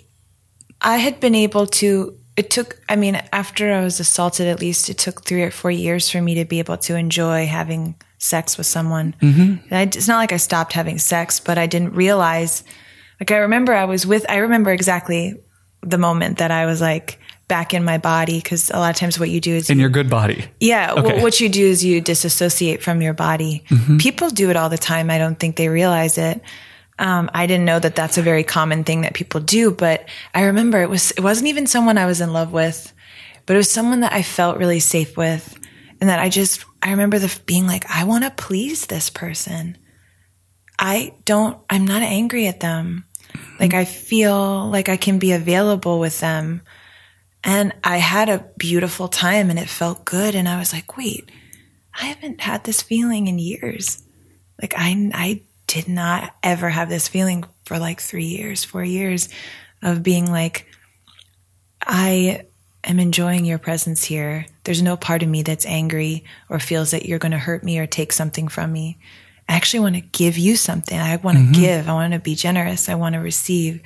I 0.81 0.99
had 0.99 1.19
been 1.19 1.35
able 1.35 1.67
to, 1.81 2.17
it 2.37 2.51
took, 2.51 2.81
I 2.89 2.97
mean, 2.97 3.21
after 3.33 3.73
I 3.73 3.83
was 3.83 4.01
assaulted, 4.01 4.49
at 4.49 4.61
least 4.61 4.89
it 4.91 4.99
took 4.99 5.25
three 5.25 5.43
or 5.43 5.51
four 5.51 5.71
years 5.71 6.11
for 6.11 6.21
me 6.21 6.35
to 6.35 6.45
be 6.45 6.59
able 6.59 6.77
to 6.79 6.97
enjoy 6.97 7.47
having 7.47 7.95
sex 8.19 8.59
with 8.59 8.67
someone. 8.67 9.15
Mm-hmm. 9.21 9.73
I, 9.75 9.83
it's 9.83 10.09
not 10.09 10.17
like 10.19 10.33
I 10.33 10.39
stopped 10.39 10.73
having 10.73 10.99
sex, 10.99 11.39
but 11.41 11.59
I 11.59 11.67
didn't 11.67 11.95
realize, 11.95 12.65
like, 13.21 13.31
I 13.31 13.37
remember 13.39 13.73
I 13.75 13.85
was 13.85 14.07
with, 14.07 14.27
I 14.29 14.39
remember 14.39 14.73
exactly 14.73 15.35
the 15.83 15.99
moment 15.99 16.39
that 16.39 16.51
I 16.51 16.67
was 16.67 16.81
like, 16.81 17.19
back 17.47 17.75
in 17.75 17.85
my 17.85 17.99
body 17.99 18.39
because 18.41 18.71
a 18.71 18.79
lot 18.79 18.89
of 18.89 18.97
times 18.97 19.21
what 19.21 19.29
you 19.29 19.39
do 19.39 19.55
is 19.55 19.69
in 19.69 19.79
your 19.79 19.91
good 19.91 20.09
body. 20.09 20.47
yeah, 20.61 20.95
Okay. 20.97 21.21
wh- 21.21 21.23
what 21.23 21.39
you 21.41 21.51
do 21.51 21.63
is 21.63 21.85
you 21.85 22.01
disassociate 22.01 22.83
from 22.83 23.03
your 23.03 23.13
body. 23.13 23.63
People 23.99 24.31
do 24.31 24.49
it 24.49 24.57
all 24.57 24.71
the 24.71 24.79
time. 24.79 25.11
I 25.11 25.19
don't 25.19 25.39
think 25.39 25.57
they 25.57 25.69
realize 25.69 26.17
it. 26.17 26.41
Um, 26.99 27.31
I 27.35 27.47
didn't 27.47 27.65
know 27.65 27.79
that 27.79 27.97
that's 27.97 28.19
a 28.19 28.23
very 28.23 28.45
common 28.45 28.85
thing 28.85 29.01
that 29.01 29.15
people 29.15 29.41
do, 29.41 29.71
but 29.71 30.09
I 30.33 30.45
remember 30.45 30.81
it 30.81 30.91
was 30.91 31.11
it 31.13 31.21
wasn't 31.21 31.49
even 31.49 31.67
someone 31.67 31.99
I 31.99 32.07
was 32.07 32.21
in 32.21 32.33
love 32.33 32.53
with, 32.53 32.93
but 33.47 33.55
it 33.55 33.59
was 33.59 33.71
someone 33.71 34.01
that 34.01 34.13
I 34.13 34.23
felt 34.23 34.59
really 34.59 34.81
safe 34.81 35.17
with, 35.17 35.59
and 36.01 36.09
that 36.09 36.21
I 36.21 36.29
just 36.29 36.65
I 36.83 36.91
remember 36.91 37.19
the 37.19 37.41
being 37.47 37.67
like, 37.67 37.91
I 37.91 38.05
want 38.05 38.25
to 38.25 38.31
please 38.31 38.87
this 38.87 39.11
person. 39.11 39.77
I 40.79 41.15
don't. 41.25 41.59
I'm 41.69 41.87
not 41.87 42.03
angry 42.03 42.47
at 42.47 42.61
them. 42.61 43.05
Like 43.59 43.75
I 43.75 43.85
feel 43.85 44.69
like 44.69 44.89
I 44.89 44.97
can 44.97 45.19
be 45.19 45.33
available 45.33 45.99
with 45.99 46.21
them. 46.21 46.63
And 47.43 47.73
I 47.85 47.99
had 47.99 48.29
a 48.29 48.47
beautiful 48.57 49.09
time 49.09 49.51
and 49.51 49.59
it 49.59 49.69
felt 49.69 50.05
good. 50.05 50.35
And 50.35 50.49
I 50.49 50.59
was 50.59 50.73
like, 50.73 50.97
wait, 50.97 51.31
I 51.99 52.07
haven't 52.07 52.41
had 52.41 52.65
this 52.65 52.83
feeling 52.83 53.27
in 53.27 53.39
years. 53.39 54.03
Like 54.61 54.75
I, 54.77 55.11
I 55.13 55.43
did 55.67 55.89
not 55.89 56.35
ever 56.43 56.69
have 56.69 56.89
this 56.89 57.09
feeling 57.09 57.45
for 57.65 57.79
like 57.79 58.01
three 58.01 58.27
years, 58.27 58.65
four 58.65 58.85
years 58.85 59.29
of 59.83 60.03
being 60.03 60.31
like, 60.31 60.67
I 61.81 62.43
am 62.83 62.99
enjoying 62.99 63.45
your 63.45 63.59
presence 63.59 64.05
here. 64.05 64.47
There's 64.65 64.83
no 64.83 64.97
part 64.97 65.23
of 65.23 65.29
me 65.29 65.43
that's 65.43 65.67
angry 65.67 66.25
or 66.49 66.59
feels 66.59 66.91
that 66.91 67.07
you're 67.07 67.19
going 67.19 67.33
to 67.33 67.39
hurt 67.39 67.65
me 67.65 67.79
or 67.79 67.87
take 67.87 68.13
something 68.13 68.49
from 68.49 68.73
me. 68.73 68.99
I 69.49 69.57
actually 69.57 69.81
want 69.81 69.97
to 69.97 70.01
give 70.01 70.39
you 70.39 70.57
something. 70.57 70.99
I 70.99 71.17
want 71.17 71.37
to 71.37 71.45
mm-hmm. 71.45 71.53
give. 71.53 71.89
I 71.89 71.93
want 71.93 72.15
to 72.15 72.19
be 72.19 72.35
generous. 72.35 72.89
I 72.89 72.95
want 72.95 73.15
to 73.15 73.21
receive. 73.21 73.83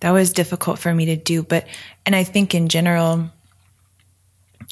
That 0.00 0.12
was 0.12 0.32
difficult 0.32 0.78
for 0.78 0.92
me 0.94 1.06
to 1.06 1.16
do. 1.16 1.42
But, 1.42 1.66
and 2.06 2.16
I 2.16 2.24
think 2.24 2.54
in 2.54 2.68
general, 2.68 3.30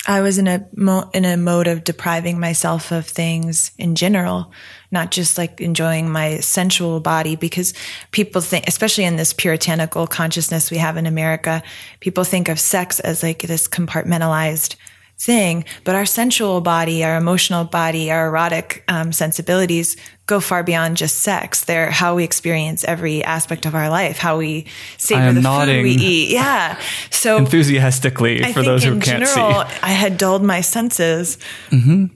I 0.07 0.20
was 0.20 0.38
in 0.38 0.49
a 0.49 0.66
mo- 0.74 1.11
in 1.12 1.24
a 1.24 1.36
mode 1.36 1.66
of 1.66 1.84
depriving 1.84 2.38
myself 2.41 2.93
of 2.93 3.07
things 3.07 3.72
in 3.78 3.95
general, 3.95 4.53
not 4.91 5.11
just 5.11 5.38
like 5.38 5.61
enjoying 5.61 6.11
my 6.11 6.38
sensual 6.41 7.01
body 7.01 7.36
because 7.36 7.74
people 8.11 8.41
think 8.41 8.66
especially 8.68 9.05
in 9.05 9.16
this 9.16 9.32
puritanical 9.32 10.07
consciousness 10.07 10.70
we 10.70 10.78
have 10.78 10.97
in 10.97 11.07
America, 11.07 11.62
people 12.01 12.24
think 12.24 12.49
of 12.49 12.59
sex 12.59 13.01
as 13.01 13.22
like 13.22 13.43
this 13.43 13.68
compartmentalized 13.68 14.76
thing, 15.21 15.66
but 15.85 15.95
our 15.95 16.07
sensual 16.07 16.61
body, 16.62 17.05
our 17.05 17.16
emotional 17.16 17.64
body, 17.64 18.11
our 18.11 18.29
erotic 18.29 18.83
um, 18.89 19.12
sensibilities 19.12 19.97
go 20.25 20.41
far 20.41 20.62
beyond 20.62 20.97
just 20.97 21.18
sex. 21.18 21.64
They're 21.64 21.91
how 21.91 22.14
we 22.14 22.25
experience 22.25 22.85
every 22.85 23.23
aspect 23.23 23.66
of 23.66 23.75
our 23.75 23.91
life, 23.91 24.16
how 24.16 24.39
we 24.39 24.66
savor 24.97 25.33
the 25.33 25.43
food 25.43 25.83
we 25.83 25.91
eat. 25.91 26.31
Yeah. 26.31 26.81
So 27.11 27.37
Enthusiastically, 27.39 28.43
I 28.43 28.53
for 28.53 28.62
those 28.62 28.83
who 28.83 28.93
can't 28.93 29.25
general, 29.25 29.29
see. 29.29 29.41
Mm-hmm. 29.41 29.85
I 29.85 29.91
had 29.91 30.16
dulled 30.16 30.43
my 30.43 30.62
senses 30.62 31.37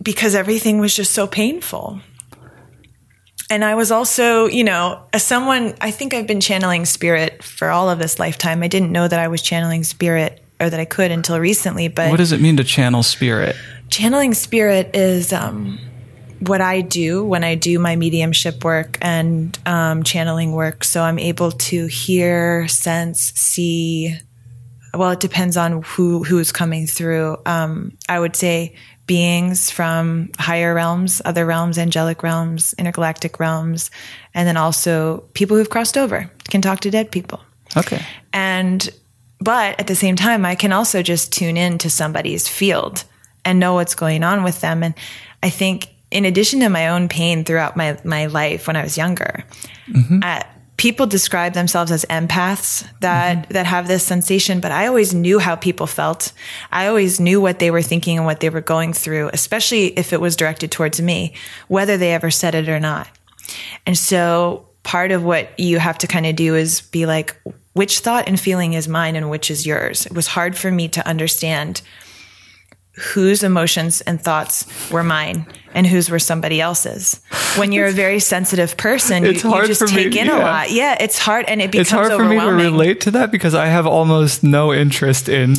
because 0.03 0.35
everything 0.35 0.79
was 0.79 0.95
just 0.95 1.13
so 1.13 1.27
painful. 1.27 2.01
And 3.51 3.65
I 3.65 3.75
was 3.75 3.91
also, 3.91 4.47
you 4.47 4.65
know, 4.65 5.05
as 5.13 5.23
someone, 5.23 5.75
I 5.81 5.91
think 5.91 6.15
I've 6.15 6.27
been 6.27 6.41
channeling 6.41 6.87
spirit 6.87 7.43
for 7.43 7.69
all 7.69 7.91
of 7.91 7.99
this 7.99 8.19
lifetime. 8.19 8.63
I 8.63 8.69
didn't 8.69 8.91
know 8.91 9.07
that 9.07 9.21
I 9.21 9.29
was 9.29 9.43
channeling 9.43 9.85
spirit 9.85 10.44
or 10.65 10.71
that 10.71 10.81
I 10.81 10.85
could 10.85 11.11
until 11.11 11.39
recently, 11.39 11.89
but 11.89 12.11
What 12.11 12.17
does 12.19 12.33
it 12.33 12.41
mean 12.41 12.57
to 12.57 12.65
channel 12.65 13.03
spirit? 13.03 13.55
channeling 13.91 14.35
spirit 14.35 14.91
is 14.95 15.33
um, 15.33 15.79
what 16.41 16.61
I 16.61 16.81
do 16.81 17.25
when 17.25 17.45
I 17.45 17.55
do 17.55 17.79
my 17.79 17.95
mediumship 17.97 18.65
work 18.65 18.99
and 19.01 19.57
um, 19.67 20.03
channeling 20.03 20.53
work. 20.53 20.83
So 20.85 21.03
I'm 21.03 21.19
able 21.19 21.53
to 21.53 21.87
hear, 21.87 22.67
sense, 22.69 23.33
see. 23.37 24.17
Well, 24.93 25.11
it 25.11 25.21
depends 25.21 25.57
on 25.57 25.83
who 25.83 26.23
who's 26.25 26.53
coming 26.53 26.87
through. 26.87 27.37
Um, 27.47 27.97
I 28.09 28.19
would 28.19 28.37
say 28.37 28.75
beings 29.07 29.69
from 29.71 30.31
higher 30.39 30.73
realms, 30.75 31.21
other 31.25 31.45
realms, 31.45 31.79
angelic 31.79 32.23
realms, 32.23 32.75
intergalactic 32.79 33.39
realms, 33.39 33.91
and 34.35 34.49
then 34.49 34.57
also 34.57 35.19
people 35.35 35.57
who've 35.57 35.69
crossed 35.69 35.99
over 35.99 36.31
can 36.49 36.63
talk 36.63 36.81
to 36.81 36.91
dead 36.91 37.11
people 37.11 37.41
Okay. 37.77 38.01
and 38.33 38.89
but 39.41 39.79
at 39.79 39.87
the 39.87 39.95
same 39.95 40.17
time 40.17 40.45
i 40.45 40.55
can 40.55 40.73
also 40.73 41.03
just 41.03 41.33
tune 41.33 41.57
in 41.57 41.79
to 41.79 41.91
somebody's 41.91 42.49
field 42.49 43.05
and 43.45 43.61
know 43.61 43.75
what's 43.75 43.95
going 43.95 44.25
on 44.25 44.43
with 44.43 44.61
them. 44.61 44.83
And 44.83 44.95
i 45.43 45.51
think 45.51 45.89
in 46.11 46.25
addition 46.25 46.61
to 46.61 46.69
my 46.69 46.89
own 46.89 47.09
pain 47.09 47.45
throughout 47.45 47.77
my, 47.77 47.99
my 48.05 48.27
life 48.27 48.67
when 48.67 48.77
i 48.77 48.83
was 48.83 48.97
younger 48.97 49.45
uh, 50.23 50.43
people 50.77 51.07
describe 51.07 51.53
themselves 51.55 51.93
as 51.93 52.05
empaths 52.07 52.87
that 53.01 53.49
that 53.51 53.67
have 53.67 53.89
this 53.89 54.05
sensation 54.05 54.61
but 54.61 54.73
i 54.73 54.87
always 54.87 55.15
knew 55.15 55.39
how 55.39 55.57
people 55.57 55.87
felt. 55.87 56.33
I 56.73 56.87
always 56.87 57.21
knew 57.21 57.41
what 57.41 57.59
they 57.59 57.71
were 57.71 57.83
thinking 57.83 58.17
and 58.17 58.27
what 58.27 58.41
they 58.41 58.51
were 58.51 58.61
going 58.61 58.93
through 58.93 59.31
especially 59.33 59.87
if 59.99 60.13
it 60.13 60.21
was 60.21 60.37
directed 60.37 60.71
towards 60.71 61.01
me 61.01 61.35
whether 61.69 61.97
they 61.97 62.13
ever 62.13 62.31
said 62.31 62.55
it 62.55 62.69
or 62.69 62.81
not. 62.81 63.09
And 63.87 63.99
so 63.99 64.69
part 64.83 65.11
of 65.11 65.25
what 65.25 65.59
you 65.59 65.79
have 65.79 65.99
to 65.99 66.07
kind 66.07 66.27
of 66.27 66.37
do 66.37 66.55
is 66.55 66.83
be 66.83 67.07
like, 67.07 67.37
which 67.75 68.01
thought 68.01 68.27
and 68.27 68.41
feeling 68.41 68.73
is 68.73 68.89
mine 68.89 69.15
and 69.15 69.31
which 69.31 69.51
is 69.51 69.67
yours? 69.67 70.07
It 70.07 70.15
was 70.15 70.29
hard 70.29 70.57
for 70.57 70.71
me 70.71 70.89
to 70.89 71.07
understand 71.07 71.83
whose 73.13 73.43
emotions 73.43 74.01
and 74.01 74.21
thoughts 74.21 74.91
were 74.91 75.05
mine 75.05 75.47
and 75.75 75.87
whose 75.87 76.09
were 76.09 76.19
somebody 76.19 76.61
else's. 76.61 77.21
When 77.57 77.73
you're 77.73 77.87
a 77.87 77.93
very 77.93 78.21
sensitive 78.21 78.77
person, 78.77 79.25
It's 79.25 79.43
you, 79.43 79.51
hard 79.51 79.63
you 79.65 79.69
just 79.69 79.81
for 79.81 79.95
me- 79.95 80.05
take 80.05 80.17
in 80.17 80.29
a 80.29 80.39
lot. 80.39 80.71
Yeah, 80.71 80.97
it's 81.01 81.19
hard 81.19 81.47
and 81.47 81.61
it 81.61 81.71
becomes 81.71 81.89
It's 81.89 81.91
hard 81.91 82.13
for 82.13 82.25
me 82.25 82.39
to 82.39 82.47
relate 82.47 83.01
to 83.03 83.11
that 83.13 83.31
because 83.31 83.55
I 83.55 83.67
have 83.67 83.87
almost 83.87 84.43
no 84.43 84.73
interest 84.73 85.29
in 85.29 85.57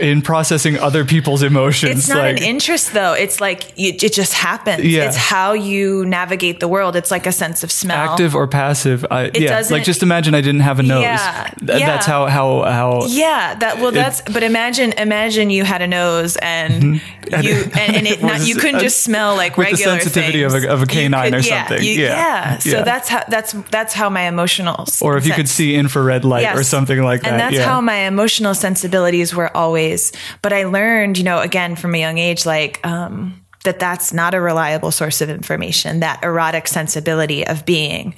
in 0.00 0.22
processing 0.22 0.78
other 0.78 1.04
people's 1.04 1.42
emotions. 1.42 1.98
It's 1.98 2.08
not 2.08 2.18
like, 2.18 2.36
an 2.38 2.42
interest 2.42 2.92
though. 2.92 3.12
It's 3.12 3.40
like 3.40 3.76
you, 3.78 3.90
it 3.90 4.12
just 4.12 4.34
happens. 4.34 4.84
Yeah. 4.84 5.06
It's 5.06 5.16
how 5.16 5.52
you 5.52 6.04
navigate 6.06 6.60
the 6.60 6.68
world. 6.68 6.96
It's 6.96 7.10
like 7.10 7.26
a 7.26 7.32
sense 7.32 7.62
of 7.62 7.70
smell. 7.70 7.96
active 7.96 8.34
or 8.34 8.46
passive. 8.46 9.06
I, 9.10 9.30
yeah, 9.34 9.62
like 9.70 9.84
just 9.84 10.02
imagine 10.02 10.34
I 10.34 10.40
didn't 10.40 10.60
have 10.60 10.78
a 10.78 10.82
nose. 10.82 11.02
Yeah, 11.02 11.50
Th- 11.58 11.80
yeah. 11.80 11.86
That's 11.86 12.06
how 12.06 12.26
how 12.26 12.62
how. 12.62 13.06
Yeah, 13.06 13.54
that 13.56 13.78
well, 13.78 13.92
that's. 13.92 14.20
But 14.22 14.42
imagine, 14.42 14.92
imagine 14.92 15.50
you 15.50 15.64
had 15.64 15.82
a 15.82 15.86
nose 15.86 16.36
and 16.36 16.82
mm-hmm. 16.82 17.42
you 17.42 17.54
and, 17.78 17.96
and 17.96 18.06
it 18.06 18.22
not, 18.22 18.40
you 18.46 18.56
couldn't 18.56 18.80
just 18.80 19.02
smell 19.02 19.36
like 19.36 19.43
Mm-hmm. 19.52 19.60
With 19.60 19.68
the 19.68 19.72
regular 19.74 20.00
sensitivity 20.00 20.42
of 20.42 20.54
a- 20.54 20.68
of 20.72 20.82
a 20.82 20.86
canine 20.86 21.34
or 21.34 21.38
yeah, 21.38 21.66
something. 21.68 21.84
you- 21.86 22.02
Yeah. 22.02 22.08
yeah. 22.08 22.58
So 22.58 22.70
Yeah. 22.70 22.82
that's 22.82 23.08
how 23.08 23.22
that's 23.28 23.52
that's 23.70 23.94
how 23.94 24.08
my 24.10 24.22
emotional. 24.22 24.86
Or 25.00 25.16
if 25.16 25.26
you 25.26 25.32
could 25.34 25.48
see 25.48 25.74
infrared 25.74 26.24
light 26.24 26.54
or 26.54 26.62
something 26.62 27.02
like 27.02 27.22
that. 27.22 27.32
And 27.32 27.40
that's 27.40 27.64
how 27.64 27.80
my 27.80 28.06
emotional 28.06 28.54
sensibilities 28.54 29.34
were 29.34 29.54
always. 29.56 30.12
But 30.42 30.52
I 30.52 30.64
learned, 30.64 31.18
you 31.18 31.24
know, 31.24 31.40
again 31.40 31.76
from 31.76 31.94
a 31.94 31.98
young 31.98 32.18
age, 32.18 32.46
like 32.46 32.80
um, 32.86 33.40
that 33.64 33.78
that's 33.78 34.12
not 34.12 34.34
a 34.34 34.40
reliable 34.40 34.90
source 34.90 35.20
of 35.20 35.30
information. 35.30 36.00
That 36.00 36.22
erotic 36.22 36.68
sensibility 36.68 37.46
of 37.46 37.64
being. 37.64 38.14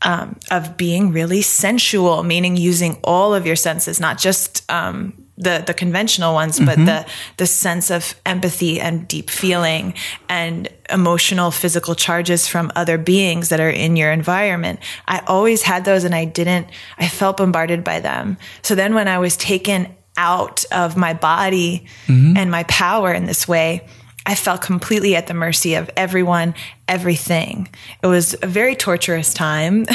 Um, 0.00 0.36
of 0.52 0.76
being 0.76 1.10
really 1.10 1.42
sensual, 1.42 2.22
meaning 2.22 2.56
using 2.56 2.98
all 3.02 3.34
of 3.34 3.46
your 3.46 3.56
senses, 3.56 3.98
not 3.98 4.16
just 4.16 4.62
um, 4.70 5.12
the 5.38 5.62
the 5.66 5.72
conventional 5.72 6.34
ones, 6.34 6.58
but 6.58 6.76
mm-hmm. 6.76 6.84
the 6.84 7.06
the 7.36 7.46
sense 7.46 7.90
of 7.90 8.14
empathy 8.26 8.80
and 8.80 9.06
deep 9.08 9.30
feeling 9.30 9.94
and 10.28 10.68
emotional 10.90 11.50
physical 11.50 11.94
charges 11.94 12.46
from 12.48 12.72
other 12.74 12.98
beings 12.98 13.48
that 13.48 13.60
are 13.60 13.70
in 13.70 13.96
your 13.96 14.10
environment. 14.10 14.80
I 15.06 15.22
always 15.26 15.62
had 15.62 15.84
those, 15.84 16.04
and 16.04 16.14
I 16.14 16.24
didn't. 16.24 16.66
I 16.98 17.08
felt 17.08 17.36
bombarded 17.36 17.84
by 17.84 18.00
them. 18.00 18.36
So 18.62 18.74
then, 18.74 18.94
when 18.94 19.08
I 19.08 19.18
was 19.18 19.36
taken 19.36 19.94
out 20.16 20.64
of 20.72 20.96
my 20.96 21.14
body 21.14 21.86
mm-hmm. 22.06 22.36
and 22.36 22.50
my 22.50 22.64
power 22.64 23.14
in 23.14 23.26
this 23.26 23.46
way. 23.46 23.86
I 24.28 24.34
felt 24.34 24.60
completely 24.60 25.16
at 25.16 25.26
the 25.26 25.32
mercy 25.32 25.74
of 25.76 25.88
everyone, 25.96 26.54
everything. 26.86 27.66
It 28.02 28.08
was 28.08 28.36
a 28.42 28.46
very 28.46 28.76
torturous 28.76 29.32
time. 29.32 29.86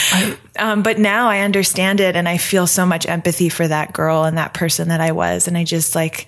um, 0.58 0.82
but 0.82 0.98
now 0.98 1.28
I 1.28 1.38
understand 1.38 2.00
it 2.00 2.16
and 2.16 2.28
I 2.28 2.36
feel 2.36 2.66
so 2.66 2.84
much 2.84 3.06
empathy 3.06 3.48
for 3.48 3.68
that 3.68 3.92
girl 3.92 4.24
and 4.24 4.38
that 4.38 4.54
person 4.54 4.88
that 4.88 5.00
I 5.00 5.12
was. 5.12 5.46
And 5.46 5.56
I 5.56 5.62
just 5.62 5.94
like, 5.94 6.26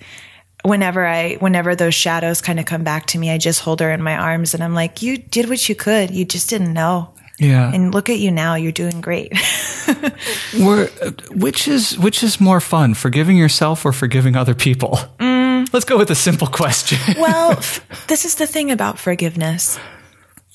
whenever 0.63 1.05
I, 1.05 1.35
whenever 1.35 1.75
those 1.75 1.93
shadows 1.93 2.39
kind 2.39 2.61
of 2.61 2.65
come 2.65 2.85
back 2.85 3.07
to 3.07 3.17
me, 3.17 3.29
I 3.29 3.37
just 3.37 3.59
hold 3.59 3.81
her 3.81 3.91
in 3.91 4.01
my 4.01 4.15
arms 4.15 4.53
and 4.53 4.63
I'm 4.63 4.73
like, 4.73 5.01
you 5.01 5.17
did 5.17 5.49
what 5.49 5.67
you 5.67 5.75
could. 5.75 6.11
You 6.11 6.23
just 6.23 6.49
didn't 6.49 6.71
know. 6.71 7.13
Yeah. 7.39 7.73
And 7.73 7.93
look 7.93 8.09
at 8.09 8.19
you 8.19 8.31
now. 8.31 8.55
You're 8.55 8.71
doing 8.71 9.01
great. 9.01 9.33
We're, 10.57 10.87
which 11.31 11.67
is 11.67 11.97
which 11.97 12.21
is 12.23 12.39
more 12.39 12.59
fun, 12.61 12.93
forgiving 12.93 13.37
yourself 13.37 13.85
or 13.85 13.91
forgiving 13.91 14.37
other 14.37 14.55
people? 14.55 14.97
Mm. 15.19 15.28
Let's 15.73 15.85
go 15.85 15.97
with 15.97 16.09
a 16.11 16.15
simple 16.15 16.47
question. 16.47 16.97
well, 17.19 17.51
f- 17.51 18.07
this 18.07 18.25
is 18.25 18.35
the 18.35 18.47
thing 18.47 18.71
about 18.71 18.99
forgiveness. 18.99 19.79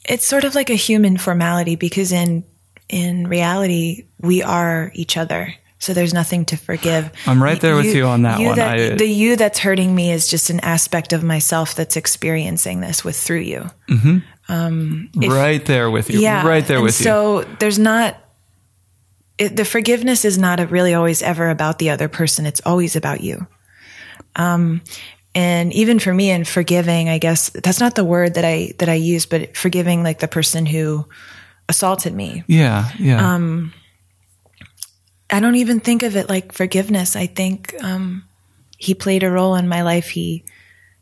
It's 0.05 0.27
sort 0.27 0.45
of 0.45 0.55
like 0.55 0.71
a 0.71 0.75
human 0.75 1.17
formality 1.17 1.77
because 1.77 2.13
in 2.13 2.45
in 2.89 3.27
reality 3.27 4.07
we 4.21 4.43
are 4.43 4.91
each 4.95 5.17
other. 5.17 5.55
So 5.79 5.93
there's 5.93 6.15
nothing 6.15 6.47
to 6.47 6.57
forgive. 6.57 7.11
I'm 7.27 7.43
right 7.43 7.61
there 7.61 7.77
with 7.77 7.95
you 7.95 8.07
on 8.07 8.23
that 8.23 8.41
one. 8.41 8.57
That, 8.57 8.79
I- 8.79 8.95
the 8.95 9.07
you 9.07 9.37
that's 9.37 9.59
hurting 9.59 9.95
me 9.95 10.13
is 10.13 10.29
just 10.29 10.49
an 10.51 10.61
aspect 10.61 11.13
of 11.13 11.23
myself 11.23 11.75
that's 11.75 11.97
experiencing 11.97 12.81
this 12.81 13.05
with 13.05 13.17
through 13.17 13.41
you. 13.41 13.71
Mm-hmm. 13.89 14.19
Um, 14.49 15.11
right 15.17 15.65
there 15.65 15.91
with 15.91 16.11
you. 16.11 16.21
Yeah, 16.21 16.47
Right 16.47 16.67
there 16.67 16.81
with 16.83 16.99
you. 17.01 17.05
So 17.05 17.43
there's 17.61 17.79
not. 17.79 18.17
It, 19.37 19.57
the 19.57 19.65
forgiveness 19.65 20.25
is 20.25 20.39
not 20.39 20.71
really 20.71 20.95
always 20.95 21.23
ever 21.23 21.51
about 21.51 21.79
the 21.79 21.91
other 21.91 22.09
person. 22.09 22.47
It's 22.47 22.61
always 22.65 22.95
about 22.95 23.21
you. 23.21 23.47
Um, 24.37 24.83
and 25.35 25.73
even 25.73 25.99
for 25.99 26.15
me, 26.15 26.31
in 26.31 26.45
forgiving, 26.45 27.09
I 27.09 27.19
guess 27.19 27.51
that's 27.51 27.81
not 27.81 27.95
the 27.97 28.05
word 28.05 28.35
that 28.35 28.45
I 28.45 28.73
that 28.79 28.89
I 28.89 28.95
use, 28.95 29.27
but 29.27 29.57
forgiving 29.57 30.03
like 30.05 30.21
the 30.21 30.29
person 30.29 30.65
who 30.67 31.07
assaulted 31.69 32.15
me. 32.15 32.45
Yeah, 32.47 32.89
yeah. 32.99 33.35
Um, 33.35 33.73
I 35.31 35.41
don't 35.41 35.57
even 35.57 35.81
think 35.81 36.03
of 36.03 36.17
it 36.17 36.29
like 36.29 36.53
forgiveness. 36.53 37.17
I 37.17 37.27
think 37.27 37.75
um, 37.83 38.25
he 38.79 38.95
played 38.95 39.23
a 39.23 39.31
role 39.31 39.55
in 39.57 39.67
my 39.69 39.83
life. 39.83 40.09
He 40.11 40.45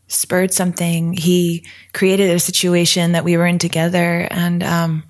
spurred 0.09 0.53
something. 0.55 1.13
He 1.13 1.67
created 1.93 2.31
a 2.31 2.39
situation 2.39 3.13
that 3.13 3.25
we 3.25 3.37
were 3.37 3.47
in 3.47 3.59
together, 3.59 4.27
and 4.31 4.63
um, 4.63 5.05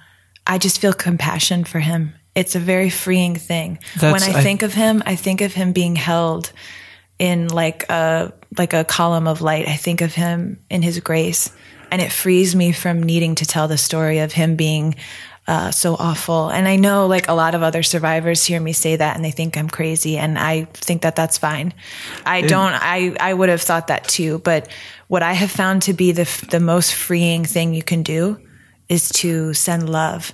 I 0.47 0.59
just 0.59 0.81
feel 0.81 0.93
compassion 0.93 1.64
for 1.64 1.79
him. 1.79 2.14
It's 2.35 2.55
a 2.57 2.61
very 2.61 2.91
freeing 2.91 3.37
thing. 3.37 3.79
That's- 4.01 4.12
when 4.12 4.23
I, 4.35 4.39
I- 4.39 4.43
think 4.43 4.62
of 4.62 4.75
him, 4.75 5.03
I 5.07 5.14
think 5.16 5.41
of 5.43 5.53
him 5.55 5.73
being 5.73 5.95
held 5.97 6.53
in 7.19 7.49
like 7.49 7.89
a 7.89 8.33
like 8.59 8.73
a 8.73 8.85
column 8.85 9.27
of 9.27 9.41
light. 9.41 9.69
I 9.69 9.77
think 9.77 10.01
of 10.01 10.15
him 10.15 10.61
in 10.71 10.83
his 10.83 11.01
grace, 11.01 11.51
and 11.91 12.03
it 12.03 12.13
frees 12.13 12.55
me 12.55 12.73
from 12.73 13.03
needing 13.03 13.35
to 13.37 13.47
tell 13.47 13.69
the 13.69 13.79
story 13.79 14.19
of 14.19 14.33
him 14.33 14.57
being 14.57 14.95
uh, 15.47 15.71
so 15.71 15.95
awful. 15.95 16.51
And 16.51 16.69
I 16.69 16.77
know 16.77 17.07
like 17.07 17.29
a 17.29 17.33
lot 17.33 17.55
of 17.55 17.63
other 17.63 17.83
survivors 17.83 18.45
hear 18.45 18.61
me 18.61 18.73
say 18.73 18.97
that 18.97 19.17
and 19.17 19.25
they 19.25 19.33
think 19.33 19.57
I'm 19.57 19.69
crazy, 19.69 20.17
and 20.17 20.39
I 20.39 20.65
think 20.65 21.03
that 21.03 21.17
that's 21.17 21.39
fine. 21.39 21.75
I 22.25 22.43
don't. 22.43 22.73
I 22.75 23.17
I 23.19 23.35
would 23.35 23.49
have 23.49 23.63
thought 23.63 23.89
that 23.89 24.09
too, 24.09 24.39
but 24.39 24.69
what 25.09 25.23
I 25.23 25.33
have 25.33 25.51
found 25.51 25.83
to 25.83 25.93
be 25.93 26.13
the 26.13 26.23
f- 26.23 26.49
the 26.49 26.61
most 26.61 26.95
freeing 26.95 27.45
thing 27.45 27.75
you 27.75 27.83
can 27.83 28.03
do 28.03 28.39
is 28.89 29.09
to 29.11 29.55
send 29.55 29.89
love. 29.89 30.33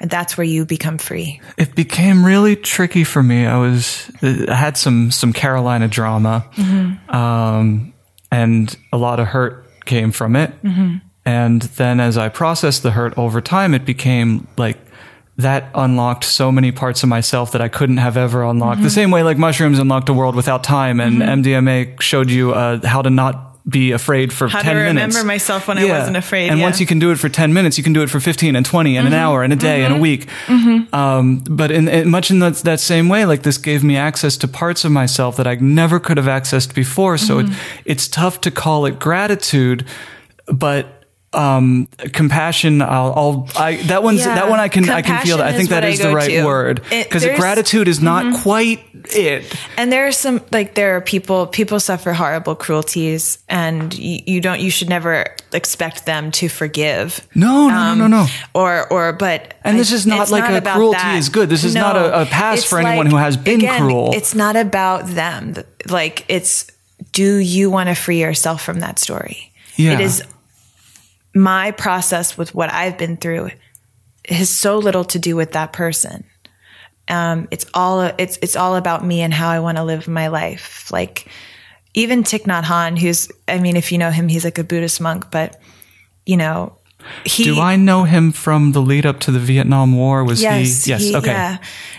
And 0.00 0.08
that's 0.10 0.36
where 0.38 0.46
you 0.46 0.64
become 0.64 0.96
free. 0.98 1.40
it 1.58 1.74
became 1.74 2.24
really 2.24 2.56
tricky 2.56 3.04
for 3.04 3.22
me. 3.22 3.44
I 3.46 3.58
was 3.58 4.10
I 4.22 4.54
had 4.54 4.76
some 4.78 5.10
some 5.10 5.32
Carolina 5.32 5.88
drama, 5.88 6.44
um, 7.08 7.92
and 8.32 8.76
a 8.92 8.96
lot 8.96 9.20
of 9.20 9.26
hurt 9.28 9.66
came 9.84 10.10
from 10.12 10.36
it. 10.36 10.52
And 11.26 11.62
then 11.62 12.00
as 12.00 12.16
I 12.16 12.28
processed 12.30 12.82
the 12.82 12.92
hurt 12.92 13.12
over 13.18 13.40
time, 13.40 13.74
it 13.74 13.84
became 13.84 14.46
like 14.56 14.78
that 15.36 15.70
unlocked 15.74 16.24
so 16.24 16.50
many 16.52 16.72
parts 16.72 17.02
of 17.02 17.08
myself 17.08 17.52
that 17.52 17.60
I 17.60 17.68
couldn't 17.68 17.98
have 17.98 18.16
ever 18.16 18.42
unlocked. 18.44 18.82
The 18.82 18.90
same 18.90 19.10
way 19.10 19.22
like 19.22 19.38
mushrooms 19.38 19.78
unlocked 19.78 20.08
a 20.08 20.12
world 20.14 20.34
without 20.34 20.64
time, 20.64 21.00
and 21.00 21.20
MDMA 21.22 22.00
showed 22.00 22.30
you 22.30 22.52
uh, 22.52 22.86
how 22.86 23.02
to 23.02 23.10
not 23.10 23.49
be 23.68 23.92
afraid 23.92 24.32
for 24.32 24.48
How 24.48 24.60
to 24.60 24.64
10 24.64 24.76
minutes. 24.76 25.14
remember 25.14 25.26
myself 25.26 25.68
when 25.68 25.78
I 25.78 25.84
wasn't 25.84 26.16
afraid, 26.16 26.48
And 26.48 26.58
yeah. 26.58 26.64
once 26.64 26.80
you 26.80 26.86
can 26.86 26.98
do 26.98 27.10
it 27.10 27.16
for 27.16 27.28
10 27.28 27.52
minutes, 27.52 27.76
you 27.76 27.84
can 27.84 27.92
do 27.92 28.02
it 28.02 28.08
for 28.08 28.18
15 28.18 28.56
and 28.56 28.64
20 28.64 28.96
and 28.96 29.06
an 29.06 29.12
mm-hmm. 29.12 29.20
hour 29.20 29.42
and 29.42 29.52
a 29.52 29.56
day 29.56 29.84
and 29.84 29.92
a 29.92 29.96
mm-hmm. 29.96 30.02
week. 30.02 30.26
Mm-hmm. 30.46 30.94
Um, 30.94 31.44
but 31.48 31.70
in, 31.70 31.86
in 31.88 32.08
much 32.08 32.30
in 32.30 32.38
that, 32.38 32.56
that 32.56 32.80
same 32.80 33.08
way, 33.08 33.24
like 33.26 33.42
this 33.42 33.58
gave 33.58 33.84
me 33.84 33.96
access 33.96 34.36
to 34.38 34.48
parts 34.48 34.84
of 34.84 34.92
myself 34.92 35.36
that 35.36 35.46
I 35.46 35.54
never 35.56 36.00
could 36.00 36.16
have 36.16 36.26
accessed 36.26 36.74
before. 36.74 37.18
So 37.18 37.40
it, 37.40 37.46
it's 37.84 38.08
tough 38.08 38.40
to 38.42 38.50
call 38.50 38.86
it 38.86 38.98
gratitude, 38.98 39.84
but 40.46 40.99
um 41.32 41.86
compassion 42.12 42.82
i'll, 42.82 43.12
I'll 43.16 43.48
i 43.56 43.76
that 43.84 44.02
one's 44.02 44.18
Yeah. 44.26 44.34
that 44.34 44.50
one 44.50 44.58
i 44.58 44.66
can 44.68 44.88
i 44.90 45.00
can 45.00 45.24
feel 45.24 45.36
that 45.38 45.46
i 45.46 45.52
think 45.56 45.68
that 45.70 45.84
is 45.84 46.00
I 46.00 46.08
the 46.08 46.14
right 46.14 46.28
to. 46.30 46.44
word 46.44 46.82
because 46.90 47.24
gratitude 47.24 47.86
is 47.86 48.00
not 48.00 48.42
quite 48.42 48.80
it 49.14 49.44
And 49.78 49.92
there 49.92 50.06
are 50.08 50.12
some 50.12 50.40
like 50.50 50.74
there 50.74 50.96
are 50.96 51.00
people 51.00 51.46
people 51.46 51.78
suffer 51.78 52.12
horrible 52.12 52.54
cruelties 52.56 53.38
and 53.48 53.96
you, 53.96 54.20
you 54.26 54.40
don't 54.40 54.60
you 54.60 54.70
should 54.70 54.88
never 54.88 55.24
expect 55.52 56.04
them 56.04 56.30
to 56.32 56.48
forgive. 56.48 57.26
no 57.34 57.68
no 57.68 57.94
no 57.94 57.94
no 57.94 58.06
no 58.08 58.26
Or 58.52 58.86
or 58.92 59.12
but 59.12 59.54
And 59.64 59.78
this 59.78 59.92
is 59.92 60.06
not 60.06 60.30
like 60.30 60.44
a 60.50 60.60
cruelty 60.60 60.98
that. 60.98 61.16
is 61.16 61.28
good. 61.28 61.48
This 61.48 61.62
is 61.64 61.74
not 61.74 61.96
a- 61.96 62.22
a 62.22 62.26
pass 62.26 62.64
for 62.64 62.78
anyone 62.80 63.06
who 63.06 63.16
has 63.16 63.36
been 63.36 63.60
again, 63.60 63.80
cruel. 63.80 64.10
It's 64.14 64.34
not 64.34 64.56
about 64.56 65.06
them. 65.06 65.54
Like 65.88 66.24
it's 66.28 66.66
do 67.12 67.36
you 67.36 67.70
want 67.70 67.88
to 67.88 67.94
free 67.94 68.20
yourself 68.20 68.62
from 68.62 68.80
that 68.80 68.98
story? 68.98 69.52
Yeah. 69.76 69.92
It 69.94 70.00
is 70.00 70.22
my 71.34 71.70
process 71.72 72.36
with 72.36 72.54
what 72.54 72.72
I've 72.72 72.98
been 72.98 73.16
through 73.16 73.50
has 74.28 74.48
so 74.48 74.78
little 74.78 75.04
to 75.06 75.18
do 75.18 75.36
with 75.36 75.52
that 75.52 75.72
person. 75.72 76.24
Um, 77.08 77.48
it's 77.50 77.66
all 77.74 78.02
it's 78.02 78.38
it's 78.42 78.56
all 78.56 78.76
about 78.76 79.04
me 79.04 79.20
and 79.20 79.34
how 79.34 79.48
I 79.48 79.60
want 79.60 79.78
to 79.78 79.84
live 79.84 80.06
my 80.06 80.28
life. 80.28 80.90
Like 80.92 81.26
even 81.94 82.22
Thich 82.22 82.42
Nhat 82.42 82.62
Hanh, 82.62 82.98
who's 82.98 83.30
I 83.48 83.58
mean, 83.58 83.76
if 83.76 83.90
you 83.90 83.98
know 83.98 84.10
him, 84.10 84.28
he's 84.28 84.44
like 84.44 84.58
a 84.58 84.64
Buddhist 84.64 85.00
monk, 85.00 85.30
but 85.30 85.60
you 86.26 86.36
know, 86.36 86.76
he 87.24 87.44
do 87.44 87.60
i 87.60 87.76
know 87.76 88.04
him 88.04 88.32
from 88.32 88.72
the 88.72 88.80
lead 88.80 89.04
up 89.06 89.20
to 89.20 89.30
the 89.30 89.38
vietnam 89.38 89.96
war 89.96 90.24
was 90.24 90.42
Yes, 90.42 90.84
he 90.84 90.90
yes 90.90 91.00
he- 91.02 91.16
okay 91.16 91.32
yeah. 91.32 91.58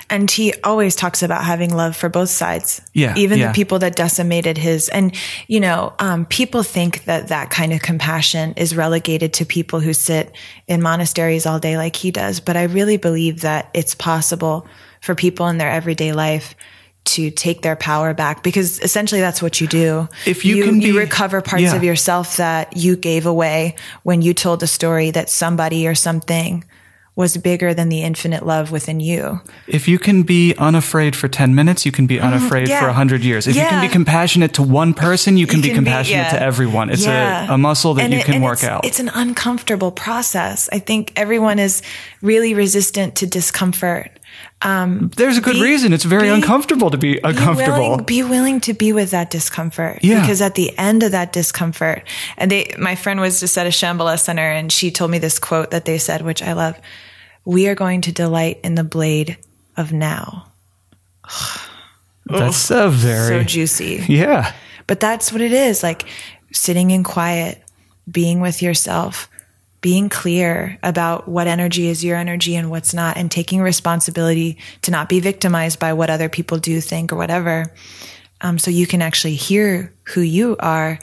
And 0.10 0.30
he 0.30 0.54
always 0.66 0.98
talks 0.98 1.24
about 1.24 1.46
having 1.46 1.74
love 1.74 1.96
for 1.96 2.10
both 2.10 2.28
sides. 2.30 2.82
Yeah, 2.92 3.16
Even 3.16 3.40
yeah. 3.40 3.48
the 3.48 3.54
people 3.54 3.80
that 3.80 3.96
decimated 3.96 4.58
his. 4.58 4.90
And, 4.90 5.16
you 5.48 5.62
know, 5.62 5.94
um, 6.00 6.26
people 6.26 6.64
think 6.64 7.06
that 7.06 7.30
that 7.30 7.50
kind 7.50 7.72
of 7.72 7.82
compassion 7.82 8.54
is 8.58 8.76
relegated 8.76 9.32
to 9.36 9.46
people 9.46 9.80
who 9.80 9.94
sit 9.94 10.36
in 10.68 10.82
monasteries 10.82 11.46
all 11.46 11.60
day 11.60 11.78
like 11.78 11.96
he 11.96 12.12
does. 12.12 12.42
But 12.42 12.58
I 12.58 12.64
really 12.64 12.98
believe 12.98 13.40
that 13.42 13.70
it's 13.74 13.96
possible 13.96 14.68
for 15.00 15.16
people 15.16 15.48
in 15.48 15.60
their 15.60 15.72
everyday 15.72 16.12
life 16.12 16.56
to 17.04 17.32
take 17.32 17.62
their 17.62 17.76
power 17.76 18.14
back 18.14 18.44
because 18.44 18.80
essentially 18.80 19.22
that's 19.22 19.42
what 19.42 19.60
you 19.60 19.68
do. 19.68 20.08
If 20.26 20.46
you 20.46 20.64
can 20.64 20.80
you 20.82 20.94
be- 20.94 21.00
recover 21.00 21.42
parts 21.42 21.64
yeah. 21.64 21.76
of 21.76 21.84
yourself 21.84 22.38
that 22.38 22.78
you 22.78 22.96
gave 22.96 23.26
away 23.26 23.76
when 24.04 24.22
you 24.22 24.34
told 24.34 24.64
a 24.64 24.68
story 24.68 25.12
that 25.12 25.30
somebody 25.30 25.88
or 25.88 25.96
something 25.96 26.64
was 27.14 27.36
bigger 27.36 27.74
than 27.74 27.90
the 27.90 28.04
infinite 28.04 28.46
love 28.46 28.72
within 28.72 29.02
you. 29.02 29.42
If 29.68 29.86
you 29.90 30.00
can 30.00 30.24
be 30.24 30.56
unafraid 30.58 31.14
for 31.14 31.28
10 31.28 31.54
minutes, 31.54 31.86
you 31.86 31.92
can 31.92 32.08
be 32.08 32.20
unafraid 32.22 32.64
Mm-hmm. 32.64 32.72
yeah. 32.72 32.80
for 32.80 32.86
100 32.88 33.22
years. 33.22 33.48
If 33.48 33.56
you 33.58 33.62
can 33.64 33.82
be 33.86 33.92
compassionate 33.92 34.54
to 34.54 34.64
one 34.64 34.94
person, 34.94 35.36
you 35.36 35.46
can 35.46 35.58
You 35.58 35.64
be 35.64 35.70
can 35.70 35.76
compassionate 35.76 36.28
yeah. 36.28 36.32
to 36.32 36.42
everyone. 36.42 36.90
It's 36.90 37.06
Yeah. 37.06 37.50
a, 37.52 37.56
a 37.56 37.58
muscle 37.58 37.96
that 37.96 38.04
And 38.04 38.14
you 38.14 38.20
it- 38.20 38.26
can 38.26 38.42
work 38.42 38.60
it's, 38.60 38.64
out. 38.64 38.86
It's 38.86 39.00
an 39.02 39.10
uncomfortable 39.14 39.92
process. 39.92 40.70
I 40.72 40.80
think 40.80 41.12
everyone 41.18 41.60
is 41.60 41.82
really 42.22 42.54
resistant 42.54 43.16
to 43.16 43.28
discomfort. 43.28 44.10
Um, 44.64 45.10
There's 45.16 45.38
a 45.38 45.42
good 45.42 45.56
be- 45.56 45.62
reason. 45.64 45.92
It's 45.94 46.04
very 46.04 46.24
be- 46.28 46.30
uncomfortable 46.30 46.92
to 46.92 46.98
be 46.98 47.14
Be 47.14 47.20
uncomfortable. 47.24 47.78
willing, 47.90 48.04
be 48.06 48.22
willing 48.24 48.62
to 48.62 48.74
be 48.74 48.94
with 48.94 49.10
that 49.12 49.32
discomfort. 49.32 50.00
Yeah. 50.04 50.22
Because 50.22 50.42
at 50.42 50.54
the 50.56 50.78
end 50.78 51.02
of 51.04 51.12
that 51.14 51.34
discomfort, 51.34 52.04
and 52.38 52.52
they, 52.52 52.72
my 52.78 52.96
friend 52.96 53.20
was 53.20 53.40
just 53.40 53.58
at 53.58 53.66
a 53.66 53.70
Shambhala 53.72 54.20
center 54.20 54.44
and 54.50 54.72
she 54.72 54.92
told 54.92 55.10
me 55.12 55.18
this 55.18 55.40
quote 55.40 55.72
that 55.72 55.86
they 55.86 55.98
said, 55.98 56.22
which 56.22 56.44
I 56.44 56.54
love. 56.54 56.80
We 57.44 57.68
are 57.70 57.76
going 57.76 58.02
to 58.02 58.12
delight 58.12 58.60
in 58.64 58.76
the 58.76 58.84
blade 58.84 59.38
of 59.78 59.92
now. 59.92 60.46
That's 62.26 62.70
a 62.72 62.90
very, 62.90 63.28
So 63.40 63.44
juicy. 63.44 64.06
yeah. 64.08 64.54
But 64.88 65.00
that's 65.00 65.32
what 65.32 65.42
it 65.42 65.54
is 65.54 65.84
like 65.84 66.06
sitting 66.54 66.92
in 66.92 67.04
quiet, 67.04 67.62
being 68.10 68.42
with 68.42 68.62
yourself, 68.62 69.30
being 69.82 70.10
clear 70.10 70.78
about 70.84 71.28
what 71.28 71.48
energy 71.48 71.88
is 71.88 72.04
your 72.04 72.16
energy 72.16 72.56
and 72.56 72.70
what's 72.70 72.94
not, 72.94 73.18
and 73.18 73.32
taking 73.32 73.62
responsibility 73.62 74.58
to 74.84 74.92
not 74.92 75.10
be 75.10 75.20
victimized 75.20 75.80
by 75.80 75.94
what 75.94 76.10
other 76.10 76.30
people 76.30 76.60
do, 76.60 76.80
think, 76.80 77.12
or 77.12 77.16
whatever. 77.16 77.74
Um, 78.42 78.60
so 78.60 78.72
you 78.72 78.88
can 78.88 79.02
actually 79.02 79.36
hear 79.36 79.94
who 80.04 80.22
you 80.22 80.56
are. 80.60 81.00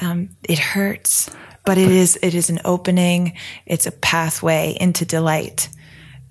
Um, 0.00 0.30
it 0.42 0.58
hurts, 0.58 1.30
but 1.64 1.78
it 1.78 1.90
is 1.90 2.18
it 2.22 2.34
is 2.34 2.50
an 2.50 2.60
opening. 2.64 3.36
It's 3.64 3.86
a 3.86 3.92
pathway 3.92 4.76
into 4.78 5.04
delight. 5.04 5.68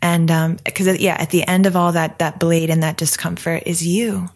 And 0.02 0.60
because 0.66 1.00
yeah, 1.00 1.16
at 1.18 1.30
the 1.30 1.48
end 1.48 1.66
of 1.66 1.76
all 1.76 1.94
that 1.94 2.20
that 2.20 2.40
blade 2.40 2.70
and 2.70 2.84
that 2.84 2.98
discomfort 2.98 3.64
is 3.66 3.86
you, 3.86 4.30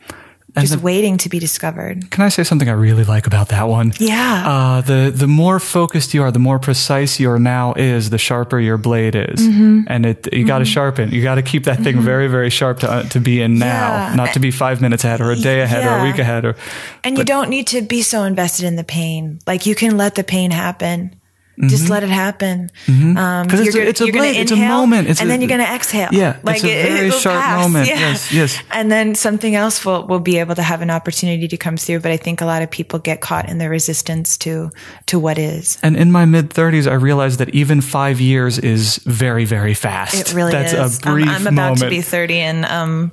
just 0.62 0.74
the- 0.74 0.80
waiting 0.80 1.18
to 1.18 1.30
be 1.30 1.39
discovered. 1.39 2.10
Can 2.12 2.24
I 2.24 2.30
say 2.30 2.43
something 2.43 2.70
I 2.70 2.74
really 2.74 3.03
like 3.03 3.28
about 3.28 3.49
that 3.49 3.68
one? 3.68 3.93
Yeah. 3.99 4.43
Uh, 4.47 4.82
the 4.82 5.12
the 5.14 5.28
more 5.28 5.60
focused 5.60 6.14
you 6.14 6.24
are, 6.24 6.32
the 6.32 6.39
more 6.39 6.60
precise 6.60 7.20
your 7.20 7.39
now 7.39 7.74
is, 7.74 8.10
the 8.10 8.18
sharper 8.18 8.60
your 8.60 8.78
blade 8.78 9.16
is, 9.16 9.39
Mm-hmm. 9.39 9.82
and 9.88 10.05
it 10.05 10.28
you 10.34 10.45
got 10.45 10.60
to 10.60 10.66
sharpen. 10.66 11.12
You 11.12 11.22
got 11.24 11.36
to 11.36 11.41
keep 11.41 11.64
that 11.66 11.80
thing 11.80 11.99
very 12.01 12.28
very 12.28 12.49
sharp 12.49 12.80
to 12.80 12.91
uh, 12.91 13.03
to 13.10 13.20
be 13.20 13.41
in 13.41 13.58
now, 13.60 13.66
Yeah. 14.10 14.16
not 14.16 14.34
to 14.34 14.39
be 14.39 14.51
five 14.51 14.82
minutes 14.82 15.03
ahead 15.03 15.22
or 15.22 15.32
a 15.32 15.36
day 15.36 15.62
ahead 15.62 15.86
or 15.86 15.99
a 15.99 16.03
week 16.03 16.20
ahead 16.20 16.45
or. 16.45 16.55
And 17.03 17.18
you 17.18 17.24
don't 17.24 17.49
need 17.49 17.68
to 17.68 17.82
be 17.82 18.01
so 18.01 18.24
invested 18.24 18.66
in 18.66 18.76
the 18.76 18.84
pain. 18.84 19.39
Like 19.47 19.66
you 19.66 19.76
can 19.76 19.97
let 19.97 20.16
the 20.16 20.24
pain 20.24 20.51
happen. 20.51 21.16
Just 21.60 21.89
let 21.89 22.03
it 22.03 22.10
happen. 22.10 22.70
Um, 22.88 23.16
'Cause 23.47 23.60
it's 23.62 23.74
a- 23.76 23.78
you're, 23.80 23.88
it's 23.88 23.99
a 24.01 24.05
gonna 24.05 24.18
blade, 24.20 24.38
it's 24.38 24.51
a 24.51 24.53
inhale, 24.53 24.78
moment, 24.78 25.08
it's 25.10 25.20
and 25.20 25.28
a- 25.28 25.34
then 25.34 25.41
you're 25.41 25.47
going 25.47 25.60
to 25.66 25.74
exhale. 25.74 26.10
Yeah, 26.12 26.38
like 26.43 26.58
it's 26.58 26.66
a 26.66 26.68
very 26.93 27.08
it'll 27.08 27.20
sharp 27.20 27.60
moment. 27.62 27.88
Yes, 27.88 28.32
yes. 28.32 28.60
And 28.72 28.91
then 28.91 29.16
something 29.16 29.55
else 29.55 29.84
will 29.84 30.05
will 30.05 30.20
be 30.20 30.38
able 30.38 30.53
to 30.55 30.62
have 30.62 30.84
an 30.84 30.91
opportunity 30.91 31.47
to 31.47 31.58
come 31.58 31.76
through. 31.76 32.01
But 32.01 32.12
I 32.12 32.18
think 32.18 32.41
a 32.41 32.45
lot 32.45 32.62
of 32.62 32.70
people 32.70 32.99
get 32.99 33.22
caught 33.22 33.49
in 33.49 33.58
the 33.58 33.70
resistance 33.70 34.38
to 34.39 34.70
to 35.08 35.18
what 35.18 35.39
is. 35.39 35.80
And 35.82 35.97
in 35.97 36.12
my 36.12 36.26
mid 36.26 36.51
30s, 36.51 36.86
I 36.88 36.93
realized 36.93 37.39
that 37.39 37.49
even 37.55 37.82
five 37.82 38.22
years 38.22 38.60
is 38.60 38.97
very, 39.05 39.45
very 39.45 39.74
fast. 39.74 40.14
It 40.14 40.34
really 40.36 40.51
That's 40.51 40.74
is. 40.74 40.99
a 40.99 41.01
brief 41.01 41.28
I'm, 41.28 41.36
I'm 41.36 41.47
about 41.47 41.55
moment. 41.80 41.80
to 41.80 41.89
be 41.89 42.01
30 42.01 42.36
and 42.39 42.66
um 42.66 43.12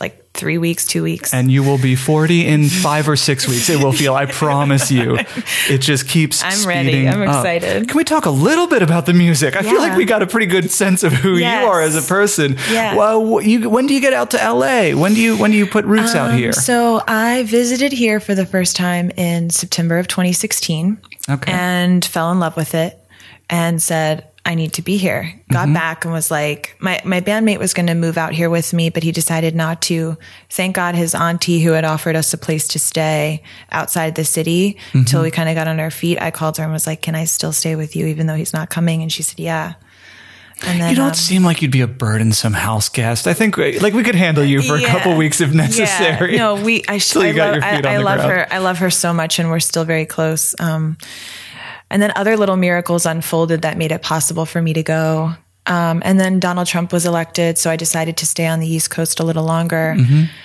like 0.00 0.23
three 0.34 0.58
weeks, 0.58 0.84
two 0.84 1.02
weeks. 1.04 1.32
and 1.32 1.50
you 1.50 1.62
will 1.62 1.78
be 1.78 1.94
40 1.94 2.44
in 2.46 2.68
five 2.68 3.08
or 3.08 3.14
six 3.16 3.46
weeks. 3.46 3.70
It 3.70 3.82
will 3.82 3.92
feel, 3.92 4.14
I 4.14 4.26
promise 4.42 4.90
you. 4.90 5.16
It 5.70 5.78
just 5.78 6.08
keeps 6.08 6.42
I'm 6.42 6.66
ready. 6.68 7.06
I'm 7.08 7.22
up. 7.22 7.28
excited. 7.36 7.88
Can 7.88 7.96
we 7.96 8.02
talk 8.04 8.26
a 8.26 8.30
little 8.30 8.66
bit 8.66 8.82
about 8.82 9.06
the 9.06 9.12
music? 9.14 9.54
I 9.54 9.62
feel 9.62 9.78
like 9.78 9.96
we 9.96 10.04
got 10.04 10.22
a 10.22 10.26
pretty 10.26 10.46
good 10.46 10.70
sense 10.72 11.04
of 11.04 11.12
who 11.12 11.36
Yes. 11.36 11.62
you 11.62 11.68
are 11.68 11.80
as 11.80 11.94
a 11.94 12.02
person. 12.02 12.56
Yeah. 12.70 12.96
Well, 12.96 13.40
you, 13.40 13.70
when 13.70 13.86
do 13.86 13.94
you 13.94 14.00
get 14.00 14.12
out 14.12 14.32
to 14.32 14.36
LA? 14.38 14.90
When 15.00 15.14
do 15.14 15.20
you, 15.20 15.36
when 15.38 15.52
do 15.52 15.56
you 15.56 15.66
put 15.66 15.84
roots 15.84 16.14
out 16.16 16.34
here? 16.34 16.48
Um, 16.48 16.52
So 16.54 17.00
I 17.06 17.44
visited 17.44 17.92
here 17.92 18.18
for 18.18 18.34
the 18.34 18.44
first 18.44 18.74
time 18.74 19.10
in 19.16 19.50
September 19.50 19.98
of 19.98 20.08
2016 20.08 20.98
Okay. 21.30 21.52
and 21.52 22.04
fell 22.04 22.32
in 22.32 22.40
love 22.40 22.56
with 22.56 22.74
it 22.74 22.98
and 23.48 23.80
said, 23.80 24.26
I 24.46 24.54
need 24.54 24.74
to 24.74 24.82
be 24.82 24.98
here. 24.98 25.40
Got 25.50 25.64
Mm-hmm. 25.64 25.74
back 25.74 26.04
and 26.04 26.12
was 26.12 26.30
like, 26.30 26.76
my, 26.78 27.00
my 27.04 27.20
bandmate 27.22 27.58
was 27.58 27.72
going 27.72 27.86
to 27.86 27.94
move 27.94 28.18
out 28.18 28.32
here 28.34 28.50
with 28.50 28.74
me, 28.74 28.90
but 28.90 29.02
he 29.02 29.10
decided 29.10 29.54
not 29.54 29.80
to. 29.82 30.18
Thank 30.50 30.76
God 30.76 30.94
his 30.94 31.14
auntie 31.14 31.60
who 31.60 31.72
had 31.72 31.84
offered 31.86 32.14
us 32.14 32.34
a 32.34 32.38
place 32.38 32.68
to 32.68 32.78
stay 32.78 33.42
outside 33.72 34.14
the 34.16 34.24
city 34.24 34.76
Mm-hmm. 34.88 34.98
until 34.98 35.22
we 35.22 35.30
kind 35.30 35.48
of 35.48 35.54
got 35.54 35.66
on 35.66 35.80
our 35.80 35.90
feet. 35.90 36.20
I 36.20 36.30
called 36.30 36.58
her 36.58 36.64
and 36.64 36.72
was 36.72 36.86
like, 36.86 37.00
can 37.00 37.14
I 37.14 37.24
still 37.24 37.52
stay 37.52 37.74
with 37.74 37.96
you 37.96 38.06
even 38.06 38.26
though 38.26 38.34
he's 38.36 38.52
not 38.52 38.68
coming? 38.68 39.00
And 39.02 39.10
she 39.10 39.22
said, 39.22 39.40
yeah. 39.40 39.74
And 40.66 40.80
then, 40.80 40.90
you 40.90 40.96
don't 40.96 41.08
um, 41.08 41.14
seem 41.14 41.42
like 41.44 41.62
you'd 41.62 41.72
be 41.72 41.80
a 41.80 41.88
burdensome 41.88 42.52
house 42.52 42.88
guest. 42.88 43.26
I 43.26 43.34
think 43.34 43.58
like 43.58 43.92
we 43.92 44.04
could 44.04 44.14
handle 44.14 44.44
you 44.44 44.62
for 44.62 44.76
a 44.76 44.82
couple 44.82 45.16
weeks 45.16 45.40
if 45.40 45.52
necessary. 45.52 46.32
Yeah. 46.34 46.38
No, 46.38 46.54
we. 46.62 46.84
I, 46.86 46.98
sh- 46.98 47.16
I 47.16 47.30
love, 47.32 47.62
I, 47.62 47.80
I 47.82 47.96
love 47.98 48.20
her. 48.20 48.46
I 48.52 48.58
love 48.58 48.78
her 48.78 48.88
so 48.90 49.12
much, 49.12 49.40
and 49.40 49.50
we're 49.50 49.58
still 49.60 49.84
very 49.84 50.06
close. 50.06 50.54
Um, 50.60 50.96
and 51.94 52.02
then 52.02 52.12
other 52.16 52.36
little 52.36 52.56
miracles 52.58 53.06
unfolded 53.06 53.62
that 53.62 53.78
made 53.78 53.92
it 53.92 54.02
possible 54.02 54.44
for 54.44 54.60
me 54.60 54.72
to 54.74 54.82
go. 54.82 55.32
Um, 55.66 56.02
and 56.04 56.20
then 56.20 56.40
Donald 56.40 56.66
Trump 56.66 56.92
was 56.92 57.06
elected, 57.06 57.56
so 57.56 57.70
I 57.70 57.76
decided 57.76 58.18
to 58.18 58.26
stay 58.26 58.46
on 58.46 58.60
the 58.60 58.66
East 58.68 58.90
Coast 58.90 59.18
a 59.20 59.24
little 59.24 59.44
longer. 59.44 59.96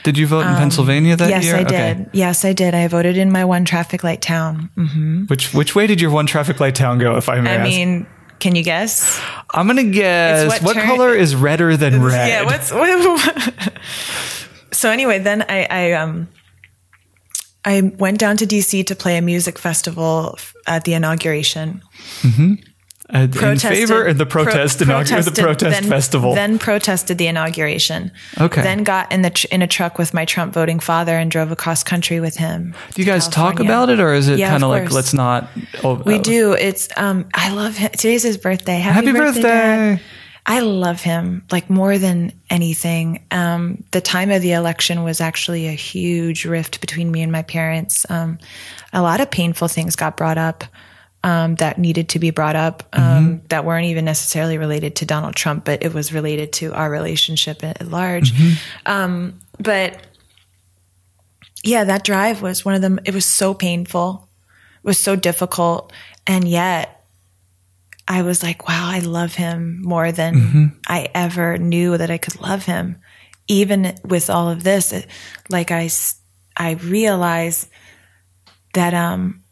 Did 0.04 0.18
you 0.18 0.26
vote 0.28 0.46
in 0.48 0.56
Pennsylvania 0.56 1.18
that 1.18 1.26
Um, 1.26 1.30
Yes, 1.32 1.44
year? 1.44 1.56
I 1.58 1.62
Okay. 1.64 1.94
did. 1.96 2.10
Yes, 2.14 2.46
I 2.46 2.54
did. 2.54 2.74
I 2.74 2.88
voted 2.88 3.18
in 3.18 3.30
my 3.30 3.44
one 3.44 3.66
traffic 3.66 4.02
light 4.06 4.22
town. 4.22 4.70
Mm. 4.78 5.30
Which 5.30 5.54
which 5.54 5.76
way 5.76 5.88
did 5.88 6.00
your 6.00 6.12
one 6.12 6.26
traffic 6.26 6.62
light 6.62 6.76
town 6.76 7.00
go? 7.00 7.18
If 7.18 7.28
I 7.28 7.42
may 7.42 7.52
I 7.52 7.56
ask? 7.56 7.64
mean, 7.70 8.06
Can 8.40 8.56
you 8.56 8.64
guess? 8.64 9.20
I'm 9.54 9.68
gonna 9.68 9.84
guess 9.84 10.48
what 10.48 10.62
what, 10.64 10.74
turn- 10.76 10.86
color 10.88 11.14
is 11.14 11.36
redder 11.36 11.76
than 11.76 12.02
red? 12.12 12.30
Yeah. 12.30 12.44
What's 12.46 12.72
what, 12.72 12.88
so 14.72 14.90
anyway? 14.90 15.20
Then 15.20 15.44
I, 15.50 15.68
I 15.70 15.92
um 16.00 16.30
I 17.66 17.82
went 17.98 18.20
down 18.20 18.38
to 18.38 18.46
DC 18.46 18.86
to 18.88 18.96
play 18.96 19.18
a 19.18 19.22
music 19.22 19.60
festival 19.60 20.36
f- 20.38 20.54
at 20.66 20.86
the 20.86 20.94
inauguration. 20.94 21.82
Uh, 23.12 23.28
in 23.42 23.58
favor 23.58 24.06
of 24.06 24.20
the 24.20 24.26
protest 24.26 24.78
pro- 24.78 24.86
inauguration, 24.86 25.34
the 25.34 25.42
protest 25.42 25.82
then- 25.82 25.90
festival. 25.90 26.36
Then 26.36 26.60
protested 26.60 27.18
the 27.18 27.26
inauguration. 27.26 28.12
Okay. 28.40 28.62
Then 28.62 28.84
got 28.84 29.12
in 29.12 29.24
the 29.24 29.32
tr- 29.32 29.48
in 29.52 29.64
a 29.64 29.68
truck 29.68 29.98
with 29.98 30.14
my 30.14 30.26
Trump 30.26 30.54
voting 30.54 30.80
father 30.80 31.18
and 31.18 31.32
drove 31.32 31.52
across 31.52 31.84
country 31.84 32.20
with 32.20 32.38
him. 32.38 32.76
Do 32.94 33.02
you 33.02 33.08
guys 33.08 33.28
talk 33.28 33.60
about 33.60 33.90
it, 33.90 34.00
or 34.00 34.14
is 34.14 34.28
it 34.28 34.38
Yeah, 34.38 34.52
kind 34.52 34.64
of 34.64 34.70
like 34.70 34.92
let's 34.92 35.14
not? 35.14 35.50
Oh, 35.84 35.96
We 35.96 36.16
uh, 36.16 36.22
do. 36.22 36.54
It's 36.54 36.88
um 36.98 37.26
I 37.34 37.52
love 37.52 37.76
him. 37.78 37.90
Today's 37.92 38.22
his 38.22 38.38
birthday. 38.38 38.78
Happy, 38.78 39.08
Happy 39.08 39.18
birthday. 39.18 39.42
Birthday! 39.42 40.04
I 40.50 40.62
love 40.62 41.00
him 41.00 41.44
like 41.52 41.70
more 41.70 42.00
than 42.00 42.34
anything. 42.50 43.24
Um, 43.30 43.84
the 43.92 44.02
time 44.02 44.32
of 44.32 44.42
the 44.42 44.54
election 44.54 45.04
was 45.04 45.22
actually 45.22 45.68
a 45.68 45.74
huge 45.74 46.44
rift 46.44 46.82
between 46.82 47.12
me 47.12 47.22
and 47.22 47.32
my 47.32 47.44
parents. 47.44 48.04
Um, 48.10 48.40
a 48.92 49.04
lot 49.04 49.22
of 49.22 49.30
painful 49.30 49.68
things 49.68 49.96
got 49.96 50.18
brought 50.18 50.40
up 50.40 50.64
um, 51.24 51.54
that 51.58 51.78
needed 51.78 52.10
to 52.10 52.20
be 52.20 52.32
brought 52.32 52.56
up 52.56 52.82
um, 52.94 53.42
that 53.50 53.64
weren't 53.64 53.86
even 53.86 54.06
necessarily 54.06 54.58
related 54.58 54.96
to 54.96 55.06
Donald 55.06 55.36
Trump, 55.36 55.66
but 55.66 55.84
it 55.84 55.94
was 55.94 56.12
related 56.12 56.52
to 56.54 56.74
our 56.74 56.90
relationship 56.90 57.64
at 57.64 57.88
large. 57.88 58.34
Um, 58.88 59.40
but 59.60 60.02
yeah, 61.64 61.84
that 61.84 62.04
drive 62.04 62.42
was 62.42 62.66
one 62.66 62.74
of 62.74 62.82
them. 62.82 63.00
It 63.06 63.14
was 63.14 63.26
so 63.26 63.54
painful. 63.54 64.28
It 64.84 64.88
was 64.88 64.98
so 64.98 65.16
difficult. 65.16 65.94
And 66.26 66.48
yet 66.48 66.99
I 68.12 68.24
was 68.24 68.42
like, 68.42 68.68
wow, 68.68 68.90
I 68.90 69.00
love 69.00 69.36
him 69.36 69.82
more 69.84 70.12
than 70.12 70.80
I 70.88 71.10
ever 71.14 71.58
knew 71.60 71.96
that 71.96 72.10
I 72.10 72.18
could 72.18 72.42
love 72.42 72.66
him. 72.66 72.98
Even 73.48 73.96
with 74.04 74.30
all 74.32 74.50
of 74.50 74.64
this, 74.64 74.92
it- 74.92 75.08
like 75.50 75.70
I 76.58 76.72
realize 76.74 77.68
that, 78.74 78.94
um, 78.94 79.44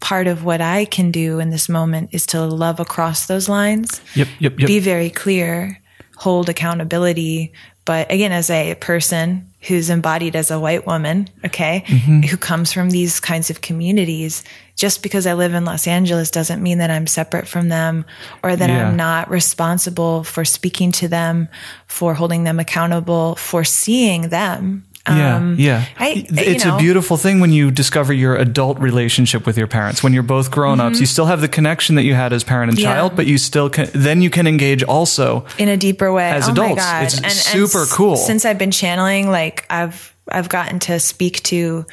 part 0.00 0.26
of 0.26 0.44
what 0.44 0.60
I 0.60 0.84
can 0.86 1.10
do 1.10 1.38
in 1.40 1.50
this 1.50 1.68
moment 1.68 2.10
is 2.12 2.26
to 2.26 2.40
love 2.44 2.80
across 2.80 3.26
those 3.26 3.48
lines 3.48 4.00
Yep, 4.14 4.28
yep, 4.38 4.58
yep. 4.58 4.66
be 4.66 4.78
very 4.80 5.10
clear, 5.10 5.78
hold 6.16 6.48
accountability. 6.48 7.52
But 7.84 8.10
again, 8.10 8.32
as 8.32 8.48
a 8.50 8.74
person 8.76 9.49
who's 9.62 9.90
embodied 9.90 10.34
as 10.36 10.50
a 10.50 10.58
white 10.58 10.86
woman, 10.86 11.28
okay, 11.44 11.84
Mm-hmm. 11.86 12.22
who 12.22 12.36
comes 12.36 12.72
from 12.72 12.90
these 12.90 13.20
kinds 13.20 13.50
of 13.50 13.60
communities, 13.60 14.42
just 14.76 15.02
because 15.02 15.26
I 15.26 15.34
live 15.34 15.52
in 15.52 15.66
Los 15.66 15.86
Angeles 15.86 16.30
doesn't 16.30 16.62
mean 16.62 16.78
that 16.78 16.90
I'm 16.90 17.06
separate 17.06 17.46
from 17.46 17.68
them 17.68 18.06
or 18.42 18.56
that 18.56 18.70
Yeah. 18.70 18.88
I'm 18.88 18.96
not 18.96 19.28
responsible 19.28 20.24
for 20.24 20.44
speaking 20.46 20.92
to 20.92 21.08
them, 21.08 21.48
for 21.86 22.14
holding 22.14 22.44
them 22.44 22.58
accountable, 22.58 23.34
for 23.36 23.62
seeing 23.64 24.30
them. 24.30 24.86
Yeah, 25.08 25.36
Um, 25.36 25.56
yeah. 25.58 25.84
I- 25.98 26.26
it's 26.30 26.64
know. 26.64 26.76
a 26.76 26.78
beautiful 26.78 27.16
thing 27.16 27.40
when 27.40 27.52
you 27.52 27.70
discover 27.70 28.12
your 28.12 28.36
adult 28.36 28.78
relationship 28.78 29.46
with 29.46 29.56
your 29.56 29.66
parents. 29.66 30.02
When 30.02 30.12
you're 30.12 30.22
both 30.22 30.50
grown-ups, 30.50 31.00
you 31.00 31.06
still 31.06 31.26
have 31.26 31.40
the 31.40 31.48
connection 31.48 31.94
that 31.96 32.02
you 32.04 32.14
had 32.14 32.32
as 32.32 32.44
parent 32.44 32.68
and 32.70 32.78
Mm-hmm. 32.78 32.86
Yeah. 32.86 32.94
child, 32.94 33.16
but 33.16 33.26
you 33.26 33.38
still 33.38 33.70
can. 33.70 33.88
Then 33.94 34.20
you 34.22 34.28
can 34.30 34.46
engage 34.46 34.82
also. 34.82 35.46
in 35.58 35.68
a 35.68 35.76
deeper 35.76 36.12
way 36.12 36.30
As 36.30 36.48
oh 36.48 36.52
adults, 36.52 36.84
it's 37.22 37.44
super 37.50 37.82
s- 37.82 37.92
cool. 37.92 38.16
since 38.16 38.44
i've 38.44 38.58
been 38.58 38.70
channeling 38.70 39.30
like 39.30 39.64
i've 39.70 40.14
i've 40.30 40.48
gotten 40.48 40.78
to 40.80 41.00
speak 41.00 41.42
to 41.44 41.86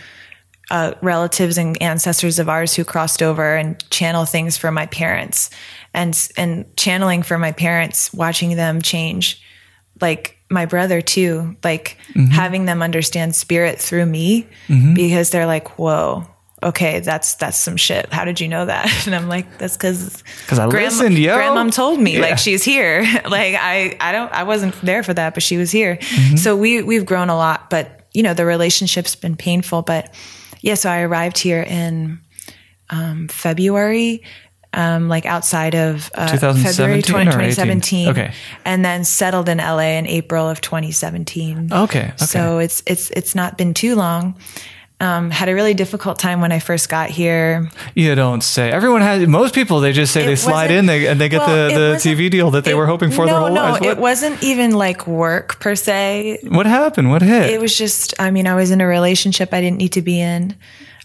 uh, 0.69 0.91
relatives 1.01 1.57
and 1.57 1.81
ancestors 1.81 2.39
of 2.39 2.49
ours 2.49 2.75
who 2.75 2.83
crossed 2.83 3.23
over 3.23 3.55
and 3.55 3.81
channel 3.89 4.25
things 4.25 4.57
for 4.57 4.69
my 4.69 4.85
parents 4.87 5.49
and 5.93 6.29
and 6.35 6.65
channeling 6.75 7.23
for 7.23 7.37
my 7.39 7.53
parents 7.53 8.13
watching 8.13 8.55
them 8.57 8.81
change 8.81 9.41
like 10.01 10.37
my 10.49 10.65
brother 10.65 11.01
too 11.01 11.55
like 11.63 11.97
Mm-hmm. 12.13 12.31
having 12.31 12.65
them 12.65 12.81
understand 12.81 13.35
spirit 13.35 13.79
through 13.79 14.05
me 14.05 14.47
because 14.95 15.29
they're 15.29 15.45
like 15.45 15.77
whoa 15.77 16.25
okay 16.63 16.99
that's 17.01 17.35
that's 17.35 17.57
some 17.57 17.77
shit 17.77 18.11
how 18.11 18.25
did 18.25 18.39
you 18.39 18.47
know 18.47 18.65
that 18.65 18.89
and 19.05 19.13
i'm 19.15 19.27
like 19.29 19.45
that's 19.59 19.77
because 19.77 20.23
because 20.41 20.57
I 20.57 20.65
listened, 20.65 21.15
yo. 21.17 21.37
grandmom 21.37 21.71
told 21.71 21.99
me 21.99 22.15
Yeah. 22.15 22.21
like 22.21 22.37
she's 22.39 22.63
here 22.63 23.01
like 23.29 23.53
i 23.55 23.95
i 23.99 24.11
don't 24.11 24.31
i 24.31 24.43
wasn't 24.43 24.73
there 24.81 25.03
for 25.03 25.13
that 25.13 25.35
but 25.35 25.43
she 25.43 25.57
was 25.57 25.69
here 25.69 25.97
Mm-hmm. 25.97 26.37
so 26.37 26.55
we 26.57 26.81
we've 26.81 27.05
grown 27.05 27.29
a 27.29 27.35
lot 27.35 27.69
but 27.69 28.07
you 28.13 28.23
know 28.23 28.33
the 28.33 28.45
relationship's 28.45 29.15
been 29.15 29.35
painful 29.35 29.83
but 29.83 30.11
yeah 30.61 30.73
so 30.73 30.89
i 30.89 31.01
arrived 31.01 31.37
here 31.37 31.61
in 31.61 32.19
um, 32.89 33.27
february 33.27 34.23
um, 34.77 35.09
like 35.09 35.25
outside 35.25 35.73
of 35.73 36.11
uh, 36.13 36.27
2017 36.29 36.73
February 36.73 37.01
20, 37.01 37.25
2017, 37.31 38.09
Okay. 38.09 38.31
and 38.63 38.85
then 38.85 39.03
settled 39.03 39.49
in 39.49 39.57
LA 39.57 39.97
in 39.97 40.05
April 40.05 40.47
of 40.47 40.61
2017. 40.61 41.73
Okay, 41.73 41.99
okay. 41.99 42.13
so 42.17 42.59
it's 42.59 42.83
it's 42.85 43.09
it's 43.11 43.33
not 43.33 43.57
been 43.57 43.73
too 43.73 43.95
long. 43.95 44.35
Um, 44.99 45.29
had 45.29 45.47
a 45.47 45.53
really 45.53 45.75
difficult 45.75 46.17
time 46.17 46.41
when 46.41 46.51
I 46.51 46.57
first 46.59 46.89
got 46.89 47.09
here. 47.11 47.69
You 47.93 48.15
don't 48.15 48.41
say. 48.41 48.71
Everyone 48.71 49.01
has. 49.01 49.27
Most 49.27 49.53
people 49.53 49.79
they 49.79 49.93
just 49.93 50.11
say 50.13 50.23
It 50.23 50.25
they 50.27 50.35
slide 50.35 50.71
in 50.71 50.85
they, 50.87 51.07
and 51.07 51.19
they 51.21 51.29
get 51.29 51.39
well, 51.39 51.69
the, 51.69 51.75
the 51.75 51.95
TV 51.97 52.29
deal 52.31 52.51
that 52.51 52.63
they 52.63 52.71
it- 52.71 52.77
were 52.77 52.87
hoping 52.87 53.11
for 53.11 53.25
no, 53.25 53.31
their 53.31 53.39
whole 53.39 53.49
no, 53.49 53.61
lives. 53.61 53.79
What, 53.81 53.89
it 53.89 53.97
wasn't 53.97 54.43
even 54.43 54.71
like 54.71 55.05
work 55.07 55.59
per 55.59 55.75
se. 55.75 56.39
what 56.49 56.65
happened? 56.65 57.09
What 57.11 57.21
hit? 57.21 57.49
It 57.51 57.61
was 57.61 57.77
just, 57.77 58.13
I 58.19 58.31
mean, 58.31 58.47
I 58.47 58.55
was 58.55 58.71
in 58.71 58.81
a 58.81 58.87
relationship 58.87 59.53
I 59.53 59.61
didn't 59.61 59.77
need 59.77 59.93
to 59.93 60.01
be 60.01 60.19
in. 60.19 60.55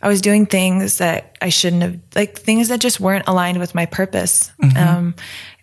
I 0.02 0.08
was 0.08 0.20
doing 0.20 0.46
things 0.46 0.98
that 0.98 1.36
I 1.40 1.48
shouldn't 1.48 1.82
have, 1.82 1.98
like 2.14 2.38
things 2.38 2.68
that 2.68 2.80
just 2.80 2.98
weren't 2.98 3.28
aligned 3.28 3.60
with 3.60 3.74
my 3.74 3.86
purpose. 3.86 4.50
Mm-hmm. 4.60 4.76
Um, 4.76 5.14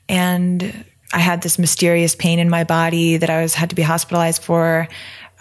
and 0.08 0.86
I 1.12 1.20
had 1.20 1.42
this 1.42 1.60
mysterious 1.60 2.16
pain 2.16 2.40
in 2.40 2.50
my 2.50 2.64
body 2.64 3.18
that 3.18 3.30
I 3.30 3.42
was 3.42 3.54
had 3.54 3.70
to 3.70 3.76
be 3.76 3.82
hospitalized 3.82 4.44
for. 4.44 4.88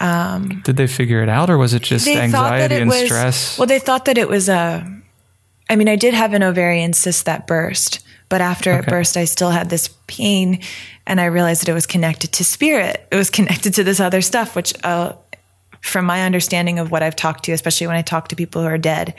Did 0.01 0.77
they 0.77 0.87
figure 0.87 1.23
it 1.23 1.29
out, 1.29 1.51
or 1.51 1.59
was 1.59 1.75
it 1.75 1.83
just 1.83 2.07
anxiety 2.07 2.77
and 2.77 2.89
was, 2.89 3.05
stress? 3.05 3.59
Well, 3.59 3.67
they 3.67 3.81
thought 3.81 4.05
that 4.05 4.17
it 4.17 4.29
was 4.29 4.49
a. 4.49 4.87
I 5.69 5.77
mean, 5.77 5.89
I 5.89 5.97
did 5.97 6.15
have 6.15 6.35
an 6.35 6.43
ovarian 6.43 6.93
cyst 6.93 7.27
that 7.27 7.47
burst, 7.47 8.01
but 8.29 8.41
after 8.41 8.79
it 8.79 8.87
burst, 8.87 9.17
I 9.17 9.25
still 9.25 9.51
had 9.51 9.71
this 9.71 9.91
pain, 10.07 10.61
and 11.07 11.21
I 11.21 11.27
realized 11.27 11.63
that 11.63 11.69
it 11.69 11.75
was 11.75 11.87
connected 11.87 12.33
to 12.33 12.45
spirit. 12.45 13.07
It 13.11 13.17
was 13.17 13.29
connected 13.29 13.75
to 13.75 13.85
this 13.85 14.01
other 14.01 14.23
stuff, 14.23 14.55
which, 14.55 14.73
uh, 14.85 15.13
from 15.81 16.05
my 16.05 16.25
understanding 16.25 16.79
of 16.79 16.91
what 16.91 17.03
I've 17.03 17.17
talked 17.17 17.45
to, 17.45 17.53
especially 17.53 17.87
when 17.87 17.97
I 17.97 18.03
talk 18.03 18.29
to 18.29 18.37
people 18.37 18.63
who 18.63 18.69
are 18.69 18.79
dead, 18.79 19.15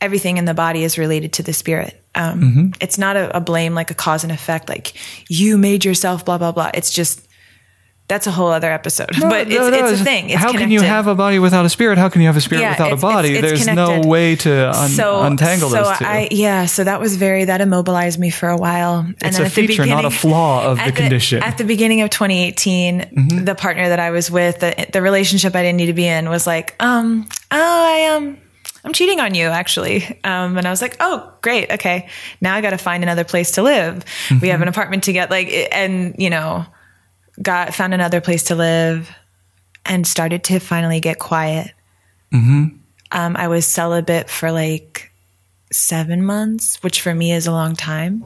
everything 0.00 0.36
in 0.36 0.44
the 0.44 0.54
body 0.54 0.84
is 0.84 0.98
related 0.98 1.32
to 1.34 1.42
the 1.42 1.52
spirit. 1.52 2.00
Um, 2.14 2.40
Mm-hmm. 2.40 2.68
It's 2.80 2.98
not 2.98 3.16
a, 3.16 3.36
a 3.36 3.40
blame, 3.40 3.74
like 3.74 3.90
a 3.90 3.94
cause 3.94 4.22
and 4.22 4.32
effect, 4.32 4.68
like 4.68 4.94
you 5.28 5.58
made 5.58 5.84
yourself, 5.84 6.24
blah 6.24 6.38
blah 6.38 6.52
blah. 6.52 6.70
It's 6.74 6.90
just 6.90 7.23
that's 8.06 8.26
a 8.26 8.30
whole 8.30 8.48
other 8.48 8.70
episode, 8.70 9.08
but 9.20 9.48
it's, 9.48 9.50
No, 9.58 9.70
no, 9.70 9.86
it's 9.88 10.00
a 10.00 10.04
thing. 10.04 10.28
It's 10.30 10.38
how 10.38 10.52
can 10.52 10.70
you 10.70 10.82
have 10.82 11.06
a 11.06 11.14
body 11.14 11.38
without 11.38 11.64
a 11.64 11.70
spirit? 11.70 11.96
How 11.96 12.08
can 12.10 12.20
you 12.20 12.26
have 12.26 12.36
a 12.36 12.40
spirit 12.40 12.60
Yeah, 12.62 12.70
without 12.72 12.92
a 12.92 12.96
body? 12.96 13.36
it's- 13.36 13.64
There's 13.64 13.66
no 13.74 14.02
way 14.06 14.36
to 14.36 14.70
un- 14.70 15.32
untangle 15.32 15.70
so 15.70 15.82
those 15.84 15.98
two. 15.98 16.04
I, 16.04 16.28
yeah, 16.30 16.66
so 16.66 16.84
that 16.84 17.00
was 17.00 17.16
very 17.16 17.46
that 17.46 17.60
immobilized 17.62 18.18
me 18.18 18.28
for 18.30 18.48
a 18.50 18.56
while. 18.58 18.98
And 18.98 19.14
It's 19.22 19.36
then 19.38 19.42
a 19.42 19.46
at 19.46 19.52
the 19.54 19.66
feature, 19.66 19.86
not 19.86 20.04
a 20.04 20.10
flaw 20.10 20.66
of 20.70 20.76
the 20.76 20.84
at 20.84 20.96
condition. 20.96 21.42
At 21.42 21.56
the 21.58 21.64
beginning 21.64 22.02
of 22.02 22.10
2018, 22.10 23.00
Mm-hmm. 23.00 23.44
the 23.44 23.54
partner 23.54 23.88
that 23.88 23.98
I 24.00 24.10
was 24.10 24.30
with, 24.30 24.60
the, 24.60 24.86
the 24.92 25.00
relationship 25.00 25.54
I 25.56 25.62
didn't 25.62 25.78
need 25.78 25.86
to 25.86 25.92
be 25.94 26.06
in, 26.06 26.28
was 26.28 26.46
like, 26.46 26.74
um, 26.80 27.26
oh, 27.50 27.56
I 27.86 28.14
um. 28.16 28.38
I'm 28.86 28.92
cheating 28.92 29.18
on 29.18 29.34
you, 29.34 29.46
actually. 29.46 30.04
Um, 30.24 30.58
and 30.58 30.66
I 30.66 30.70
was 30.70 30.82
like, 30.82 30.96
oh, 31.00 31.32
great. 31.40 31.72
Okay. 31.72 32.06
Now 32.42 32.54
I 32.54 32.60
got 32.60 32.70
to 32.70 32.76
find 32.76 33.02
another 33.02 33.24
place 33.24 33.52
to 33.52 33.62
live. 33.62 34.04
We 34.30 34.36
Mm-hmm. 34.36 34.46
have 34.48 34.60
an 34.60 34.68
apartment 34.68 35.04
to 35.04 35.14
get 35.14 35.30
like, 35.30 35.48
and, 35.72 36.14
you 36.18 36.28
know, 36.28 36.66
got, 37.40 37.74
found 37.74 37.94
another 37.94 38.20
place 38.20 38.44
to 38.44 38.54
live 38.54 39.10
and 39.84 40.06
started 40.06 40.44
to 40.44 40.58
finally 40.58 41.00
get 41.00 41.18
quiet. 41.18 41.72
Um, 43.12 43.36
I 43.36 43.48
was 43.48 43.66
celibate 43.66 44.28
for 44.30 44.50
like 44.50 45.12
seven 45.72 46.24
months, 46.24 46.82
which 46.82 47.00
for 47.00 47.14
me 47.14 47.32
is 47.32 47.46
a 47.46 47.52
long 47.52 47.76
time. 47.76 48.24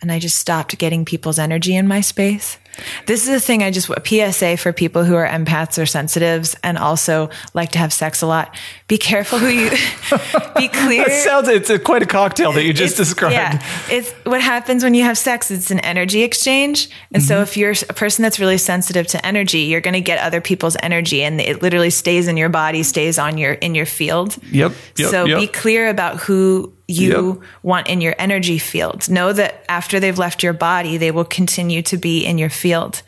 And 0.00 0.12
I 0.12 0.18
just 0.18 0.36
stopped 0.38 0.78
getting 0.78 1.04
people's 1.04 1.38
energy 1.38 1.74
in 1.74 1.88
my 1.88 2.00
space. 2.00 2.58
This 3.06 3.28
is 3.28 3.34
a 3.34 3.40
thing 3.40 3.62
I 3.62 3.70
just, 3.70 3.88
a 3.90 4.02
PSA 4.32 4.56
for 4.56 4.72
people 4.72 5.04
who 5.04 5.14
are 5.14 5.26
empaths 5.26 5.80
or 5.80 5.86
sensitives 5.86 6.56
and 6.62 6.78
also 6.78 7.30
like 7.54 7.72
to 7.72 7.78
have 7.78 7.92
sex 7.92 8.22
a 8.22 8.26
lot. 8.26 8.54
Be 8.86 8.98
careful 8.98 9.38
who 9.38 9.48
you, 9.48 9.70
be 10.56 10.68
clear. 10.68 11.04
It 11.08 11.24
sounds 11.24 11.48
it's 11.48 11.70
a, 11.70 11.78
quite 11.78 12.02
a 12.02 12.06
cocktail 12.06 12.52
that 12.52 12.64
you 12.64 12.72
just 12.72 12.94
It's- 12.94 13.08
described. 13.08 13.32
Yeah, 13.34 13.62
it's 13.90 14.10
what 14.24 14.40
happens 14.40 14.82
when 14.84 14.94
you 14.94 15.04
have 15.04 15.18
sex. 15.18 15.50
It's 15.50 15.70
an 15.70 15.80
energy 15.80 16.22
exchange, 16.22 16.88
and 17.12 17.22
Mm-hmm. 17.22 17.28
so 17.28 17.42
if 17.42 17.56
you're 17.56 17.72
a 17.88 17.92
person 17.94 18.22
that's 18.22 18.38
really 18.38 18.58
sensitive 18.58 19.06
to 19.08 19.26
energy, 19.26 19.60
you're 19.60 19.80
going 19.80 19.94
to 19.94 20.00
get 20.00 20.18
other 20.20 20.40
people's 20.40 20.76
energy, 20.82 21.22
and 21.22 21.40
it 21.40 21.62
literally 21.62 21.90
stays 21.90 22.28
in 22.28 22.36
your 22.36 22.48
body, 22.48 22.82
stays 22.82 23.18
on 23.18 23.38
your 23.38 23.52
in 23.54 23.74
your 23.74 23.86
field. 23.86 24.36
Yep, 24.50 24.72
yep, 24.96 25.10
so 25.10 25.24
yep. 25.24 25.40
be 25.40 25.46
clear 25.46 25.88
about 25.88 26.18
who 26.18 26.72
you 26.88 27.34
Yep. 27.40 27.48
want 27.62 27.86
in 27.88 28.00
your 28.00 28.14
energy 28.18 28.58
field. 28.58 29.08
Know 29.10 29.32
that 29.32 29.64
after 29.68 30.00
they've 30.00 30.18
left 30.18 30.42
your 30.42 30.54
body, 30.54 30.96
they 30.96 31.10
will 31.10 31.24
continue 31.26 31.82
to 31.82 31.96
be 31.98 32.24
in 32.24 32.38
your 32.38 32.50
field. 32.50 33.02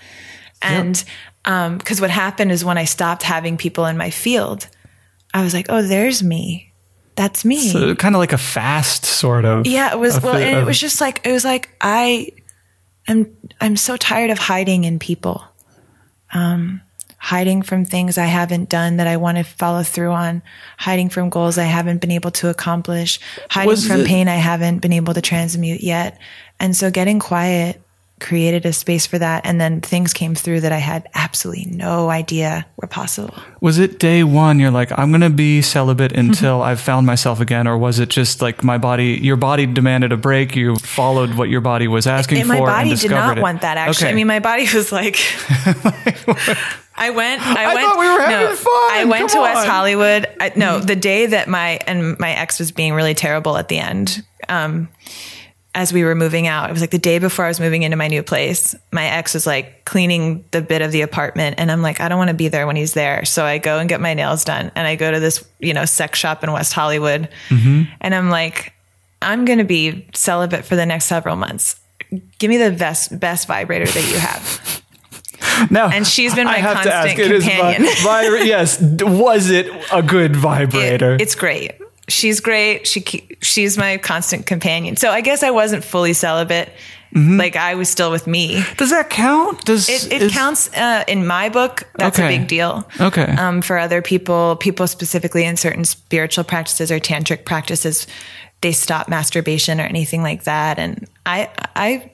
And 0.63 1.03
because 1.45 2.01
what 2.01 2.11
happened 2.11 2.53
is 2.53 2.63
when 2.65 2.77
I 2.79 2.85
stopped 2.85 3.23
having 3.23 3.57
people 3.57 3.87
in 3.87 3.97
my 3.97 4.11
field, 4.11 4.69
I 5.33 5.43
was 5.43 5.55
like, 5.55 5.67
oh, 5.71 5.83
there's 5.83 6.23
me. 6.23 6.67
that's 7.17 7.45
me. 7.45 7.69
So 7.71 7.95
kind 7.95 8.15
of 8.15 8.19
like 8.19 8.33
a 8.35 8.39
fast 8.39 9.05
sort 9.07 9.45
of. 9.45 9.67
Yeah, 9.67 9.93
it 9.93 9.99
was 9.99 10.21
well, 10.23 10.37
and 10.37 10.59
it 10.59 10.65
was 10.67 10.79
just 10.79 11.01
like 11.01 11.21
it 11.27 11.33
was 11.33 11.45
like 11.45 11.69
I 11.81 12.31
am 13.09 13.27
I'm 13.61 13.77
so 13.77 13.97
tired 13.97 14.31
of 14.31 14.39
hiding 14.39 14.85
in 14.85 14.99
people. 14.99 15.43
Um 16.33 16.81
hiding 17.23 17.61
from 17.63 17.85
things 17.85 18.17
I 18.17 18.25
haven't 18.25 18.71
done 18.71 18.97
that 18.97 19.07
I 19.07 19.19
want 19.19 19.37
to 19.37 19.45
follow 19.45 19.83
through 19.83 20.11
on, 20.11 20.43
hiding 20.79 21.11
from 21.11 21.29
goals 21.29 21.59
I 21.59 21.65
haven't 21.65 22.01
been 22.01 22.11
able 22.11 22.31
to 22.33 22.49
accomplish, 22.49 23.21
hiding 23.51 23.69
Was 23.69 23.87
from 23.87 24.01
it- 24.01 24.07
pain 24.07 24.27
I 24.27 24.37
haven't 24.37 24.79
been 24.79 24.95
able 24.95 25.13
to 25.15 25.21
transmute 25.21 25.83
yet. 25.83 26.19
And 26.59 26.75
so 26.75 26.91
getting 26.91 27.19
quiet 27.19 27.81
created 28.21 28.67
a 28.67 28.73
space 28.73 29.07
for 29.07 29.19
that 29.19 29.45
and 29.47 29.61
then 29.61 29.81
things 29.81 30.13
came 30.13 30.35
through 30.35 30.61
that 30.61 30.73
I 30.73 30.79
had 30.79 31.09
absolutely 31.15 31.67
no 31.67 32.11
idea 32.11 32.67
were 32.77 32.87
possible. 32.87 33.35
Was 33.61 33.79
it 33.79 33.99
day 33.99 34.23
one? 34.25 34.61
You're 34.61 34.71
like, 34.71 34.97
I'm 34.99 35.11
gonna 35.11 35.31
be 35.31 35.63
celibate 35.63 36.13
until 36.17 36.63
I've 36.63 36.81
found 36.81 37.07
myself 37.07 37.41
again, 37.41 37.67
or 37.67 37.77
was 37.79 37.99
it 37.99 38.09
just 38.11 38.41
like 38.43 38.63
my 38.63 38.79
body? 38.79 39.19
Your 39.23 39.37
body 39.37 39.67
demanded 39.67 40.13
a 40.13 40.17
break. 40.17 40.55
You 40.55 40.77
followed 40.77 41.35
what 41.35 41.49
your 41.49 41.61
body 41.63 41.89
was 41.89 42.07
asking 42.07 42.37
for. 42.45 42.53
and 42.53 42.59
for. 42.61 42.67
my 42.67 42.73
body 42.85 42.95
did 42.95 43.11
not 43.11 43.39
it. 43.39 43.41
want 43.41 43.63
that 43.63 43.77
actually 43.77 44.07
Okay. 44.07 44.13
i 44.13 44.15
mean 44.15 44.27
my 44.27 44.39
body 44.41 44.67
was 44.75 44.93
like 44.93 45.17
i 46.97 47.11
went 47.11 47.41
i, 47.43 47.65
I 47.65 47.75
went 47.75 47.99
we 47.99 48.07
were 48.07 48.21
having 48.21 48.49
no, 48.51 48.55
fun. 48.57 48.73
i 48.91 49.05
went 49.05 49.21
Come 49.31 49.37
to 49.37 49.41
west 49.41 49.57
on. 49.59 49.63
Mm-hmm. 49.65 49.71
hollywood 49.71 50.27
I, 50.41 50.53
no 50.57 50.79
the 50.93 50.97
day 50.97 51.27
that 51.27 51.49
my 51.49 51.79
and 51.87 52.19
my 52.19 52.33
ex 52.33 52.59
was 52.59 52.73
being 52.73 52.93
really 52.95 53.15
terrible 53.15 53.57
at 53.57 53.69
the 53.69 53.79
end 53.79 54.23
um 54.49 54.89
as 55.75 55.93
we 55.93 56.03
were 56.03 56.15
moving 56.15 56.47
out 56.49 56.69
it 56.69 56.73
was 56.73 56.81
like 56.81 56.91
the 56.91 56.99
day 56.99 57.19
before 57.19 57.45
i 57.45 57.49
was 57.49 57.61
moving 57.61 57.83
into 57.85 57.97
my 57.97 58.09
new 58.09 58.23
place 58.23 58.75
my 58.93 59.05
ex 59.07 59.35
was 59.35 59.47
like 59.47 59.85
cleaning 59.85 60.45
the 60.51 60.61
bit 60.61 60.83
of 60.83 60.91
the 60.91 61.01
apartment 61.03 61.55
and 61.59 61.71
i'm 61.71 61.81
like 61.81 62.01
i 62.01 62.09
don't 62.09 62.19
want 62.19 62.29
to 62.29 62.35
be 62.35 62.49
there 62.49 62.67
when 62.67 62.75
he's 62.77 62.93
there 62.95 63.25
so 63.25 63.45
i 63.45 63.59
go 63.59 63.79
and 63.79 63.89
get 63.89 64.01
my 64.01 64.13
nails 64.15 64.45
done 64.45 64.73
and 64.75 64.87
i 64.87 64.97
go 64.97 65.11
to 65.13 65.21
this 65.21 65.45
you 65.61 65.73
know 65.73 65.85
sex 65.85 66.19
shop 66.19 66.43
in 66.43 66.51
west 66.53 66.73
hollywood 66.73 67.29
Mm-hmm. 67.49 67.83
and 68.01 68.15
i'm 68.15 68.31
like 68.31 68.73
i'm 69.23 69.45
going 69.45 69.59
to 69.59 69.65
be 69.65 70.07
celibate 70.13 70.65
for 70.65 70.75
the 70.77 70.87
next 70.87 71.05
several 71.05 71.37
months 71.37 71.81
give 72.39 72.49
me 72.49 72.57
the 72.57 72.73
best 72.73 73.19
best 73.21 73.47
vibrator 73.47 73.87
that 73.87 74.09
you 74.11 74.19
have 74.19 74.83
Now, 75.71 75.89
And 75.91 76.07
she's 76.07 76.35
been 76.35 76.47
I 76.47 76.53
my 76.53 76.59
have 76.59 76.83
to 76.85 76.93
ask, 76.95 77.07
constant 77.17 77.31
it 77.31 77.33
is 77.37 77.45
vi- 77.45 77.51
companion. 77.75 78.47
yes, 78.47 78.81
was 78.81 79.51
it 79.51 79.71
a 79.93 80.03
good 80.03 80.35
vibrator? 80.37 81.15
It- 81.15 81.21
it's 81.23 81.35
great 81.35 81.73
she's 82.11 82.41
great. 82.41 82.87
She 82.87 83.29
she's 83.41 83.79
my 83.79 83.97
constant 83.99 84.47
companion. 84.47 84.97
So 84.97 85.11
i 85.11 85.21
guess 85.21 85.43
i 85.43 85.51
wasn't 85.51 85.85
fully 85.85 86.13
celibate. 86.13 86.73
Like 87.13 87.57
i 87.57 87.75
was 87.75 87.89
still 87.89 88.13
with 88.13 88.27
me. 88.29 88.63
Does 88.77 88.91
that 88.91 89.11
count? 89.11 89.65
Does 89.65 89.89
it, 89.89 90.13
it 90.13 90.23
is- 90.23 90.33
counts 90.33 90.73
uh, 90.77 91.03
in 91.09 91.27
my 91.27 91.49
book. 91.49 91.83
That's 91.97 92.17
Okay. 92.19 92.35
a 92.35 92.39
big 92.39 92.47
deal. 92.49 92.89
Okay. 93.01 93.25
um, 93.25 93.63
for 93.63 93.79
other 93.79 94.01
people 94.03 94.55
people 94.57 94.87
specifically 94.87 95.45
in 95.45 95.57
certain 95.57 95.85
spiritual 95.85 96.45
practices 96.45 96.93
or 96.93 97.01
tantric 97.01 97.45
practices 97.45 98.07
they 98.61 98.73
stop 98.73 99.09
masturbation 99.09 99.81
or 99.81 99.85
anything 99.85 100.23
like 100.23 100.45
that. 100.45 100.79
And 100.79 101.09
i 101.27 101.49
i 101.75 102.11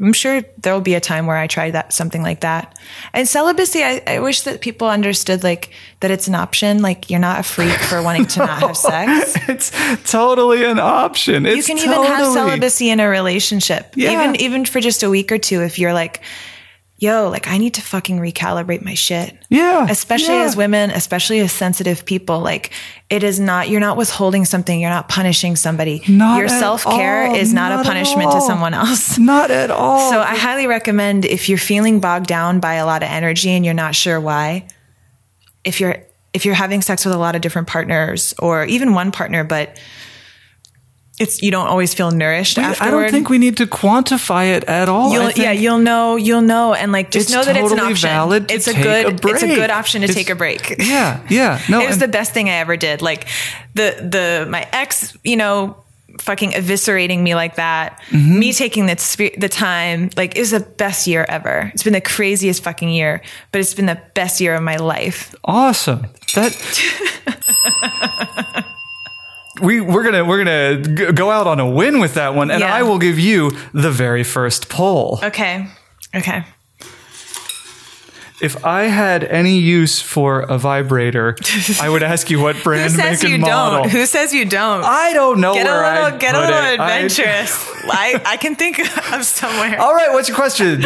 i'm 0.00 0.12
sure 0.12 0.42
there 0.62 0.72
will 0.72 0.80
be 0.80 0.94
a 0.94 1.00
time 1.00 1.26
where 1.26 1.36
i 1.36 1.46
try 1.46 1.70
that 1.70 1.92
something 1.92 2.22
like 2.22 2.40
that 2.40 2.78
and 3.12 3.26
celibacy 3.28 3.82
I, 3.82 4.02
I 4.06 4.20
wish 4.20 4.42
that 4.42 4.60
people 4.60 4.88
understood 4.88 5.42
like 5.42 5.70
that 6.00 6.10
it's 6.10 6.28
an 6.28 6.34
option 6.34 6.82
like 6.82 7.10
you're 7.10 7.18
not 7.20 7.40
a 7.40 7.42
freak 7.42 7.72
for 7.90 8.02
wanting 8.02 8.26
to 8.26 8.38
not 8.40 8.60
have 8.60 8.76
sex 8.76 9.36
It's 9.48 9.70
totally 10.10 10.64
an 10.64 10.78
option. 10.78 11.44
you 11.44 11.56
It's 11.56 11.66
can 11.66 11.78
even 11.78 11.90
have 11.90 12.18
totally- 12.18 12.34
celibacy 12.34 12.90
in 12.90 13.00
a 13.00 13.08
relationship 13.08 13.92
Yeah. 13.96 14.12
even 14.12 14.36
even 14.40 14.64
for 14.66 14.80
just 14.80 15.02
a 15.02 15.10
week 15.10 15.32
or 15.32 15.38
two 15.38 15.62
if 15.62 15.78
you're 15.78 15.94
like 15.94 16.20
yo 16.98 17.28
like 17.30 17.46
i 17.46 17.56
need 17.58 17.74
to 17.74 17.80
fucking 17.80 18.18
recalibrate 18.18 18.82
my 18.82 18.94
shit. 18.94 19.36
Yeah, 19.48 19.86
especially 19.88 20.34
yeah. 20.34 20.44
as 20.44 20.56
women 20.56 20.90
especially 20.90 21.38
as 21.40 21.52
sensitive 21.52 22.04
people 22.04 22.40
like 22.40 22.72
it 23.08 23.22
is 23.22 23.38
not 23.40 23.68
you're 23.68 23.80
not 23.80 23.96
withholding 23.96 24.44
something 24.44 24.78
you're 24.78 24.90
not 24.90 25.08
punishing 25.08 25.56
somebody. 25.56 26.02
Not 26.08 26.38
your 26.38 26.48
self-care 26.48 27.34
is 27.34 27.54
not, 27.54 27.70
not 27.70 27.86
a 27.86 27.88
punishment 27.88 28.32
to 28.32 28.40
someone 28.40 28.74
else. 28.74 29.18
Not 29.28 29.50
at 29.50 29.70
all. 29.70 30.10
so 30.10 30.20
i 30.20 30.36
highly 30.36 30.66
recommend 30.66 31.24
if 31.24 31.48
you're 31.48 31.58
feeling 31.58 32.00
bogged 32.00 32.26
down 32.26 32.60
by 32.60 32.74
a 32.74 32.86
lot 32.86 33.02
of 33.02 33.08
energy 33.08 33.50
and 33.50 33.64
you're 33.64 33.74
not 33.74 33.94
sure 33.94 34.20
why 34.20 34.66
if 35.64 35.80
you're 35.80 35.96
if 36.32 36.44
you're 36.44 36.54
having 36.54 36.82
sex 36.82 37.04
with 37.04 37.14
a 37.14 37.18
lot 37.18 37.34
of 37.36 37.40
different 37.42 37.68
partners 37.68 38.34
or 38.38 38.64
even 38.64 38.92
one 38.92 39.12
partner 39.12 39.44
but 39.44 39.78
it's 41.20 41.42
you 41.42 41.50
don't 41.50 41.66
always 41.66 41.94
feel 41.94 42.10
nourished 42.10 42.58
after 42.58 42.84
I 42.84 42.90
don't 42.90 43.10
think 43.10 43.28
we 43.28 43.38
need 43.38 43.56
to 43.58 43.66
quantify 43.66 44.56
it 44.56 44.64
at 44.64 44.88
all. 44.88 45.12
You'll, 45.12 45.30
yeah, 45.32 45.52
you'll 45.52 45.78
know, 45.78 46.16
you'll 46.16 46.42
know, 46.42 46.74
and 46.74 46.92
like 46.92 47.10
just 47.10 47.28
It's 47.28 47.32
know 47.34 47.44
that 47.44 47.56
it's 47.56 47.70
an 47.72 47.78
totally 47.78 47.92
option. 47.92 48.08
valid 48.08 48.50
it's 48.50 48.68
a 48.68 48.74
good, 48.74 49.06
a 49.24 49.28
it's 49.28 49.42
a 49.42 49.46
good 49.46 49.70
option 49.70 50.00
to 50.02 50.04
It's- 50.04 50.16
take 50.16 50.30
a 50.30 50.34
break. 50.36 50.76
Yeah, 50.88 51.20
yeah. 51.28 51.60
No, 51.68 51.80
it 51.80 51.88
was 51.88 51.98
the 51.98 52.08
best 52.08 52.32
thing 52.32 52.48
I 52.48 52.54
ever 52.54 52.76
did. 52.76 53.02
Like 53.02 53.26
the 53.74 53.96
the 54.00 54.46
my 54.48 54.66
ex, 54.72 55.16
you 55.24 55.36
know, 55.36 55.84
fucking 56.20 56.50
eviscerating 56.52 57.20
me 57.22 57.34
like 57.34 57.56
that. 57.56 58.00
Mm-hmm. 58.10 58.38
Me 58.38 58.52
taking 58.52 58.86
the 58.86 58.96
spe- 58.96 59.38
the 59.38 59.48
time, 59.48 60.10
like 60.16 60.36
it 60.36 60.40
was 60.40 60.50
the 60.52 60.60
best 60.60 61.06
year 61.06 61.24
ever. 61.28 61.70
It's 61.74 61.82
been 61.82 61.92
the 61.92 62.00
craziest 62.00 62.62
fucking 62.64 62.88
year, 62.88 63.20
but 63.52 63.60
it's 63.60 63.74
been 63.74 63.86
the 63.86 64.00
best 64.14 64.40
year 64.40 64.54
of 64.54 64.62
my 64.62 64.76
life. 64.76 65.34
awesome. 65.44 66.06
That 66.34 66.52
we 69.60 69.80
we're 69.80 70.02
gonna 70.04 70.24
we're 70.24 70.44
gonna 70.44 71.12
go 71.12 71.30
out 71.30 71.46
on 71.46 71.60
a 71.60 71.68
win 71.68 72.00
with 72.00 72.14
that 72.14 72.34
one, 72.34 72.50
and 72.50 72.60
Yeah. 72.60 72.74
I 72.74 72.82
will 72.82 72.98
give 72.98 73.18
you 73.18 73.50
the 73.72 73.90
very 73.90 74.24
first 74.24 74.68
poll. 74.68 75.18
Okay, 75.22 75.66
okay. 76.14 76.44
If 78.40 78.64
I 78.64 78.82
had 78.84 79.24
any 79.24 79.58
use 79.58 80.00
for 80.00 80.40
a 80.42 80.58
vibrator, 80.58 81.36
I 81.80 81.88
would 81.88 82.04
ask 82.04 82.30
you 82.30 82.38
what 82.40 82.54
Who 82.54 82.62
brand, 82.62 82.92
says 82.92 83.20
make, 83.22 83.28
you 83.28 83.34
and 83.34 83.42
model. 83.42 83.82
don't? 83.82 83.90
Who 83.90 84.06
says 84.06 84.32
you 84.32 84.44
don't? 84.44 84.84
I 84.84 85.12
don't 85.12 85.40
know 85.40 85.54
get 85.54 85.66
a 85.66 85.70
little, 85.72 85.84
I'd 86.14 86.20
get 86.20 86.34
a 86.36 86.40
little 86.40 86.56
it. 86.56 86.74
Adventurous. 86.74 87.66
I, 87.90 88.22
I 88.24 88.36
can 88.36 88.54
think 88.54 88.78
of 89.12 89.24
somewhere. 89.24 89.80
All 89.80 89.92
right, 89.92 90.12
what's 90.12 90.28
your 90.28 90.36
question? 90.36 90.82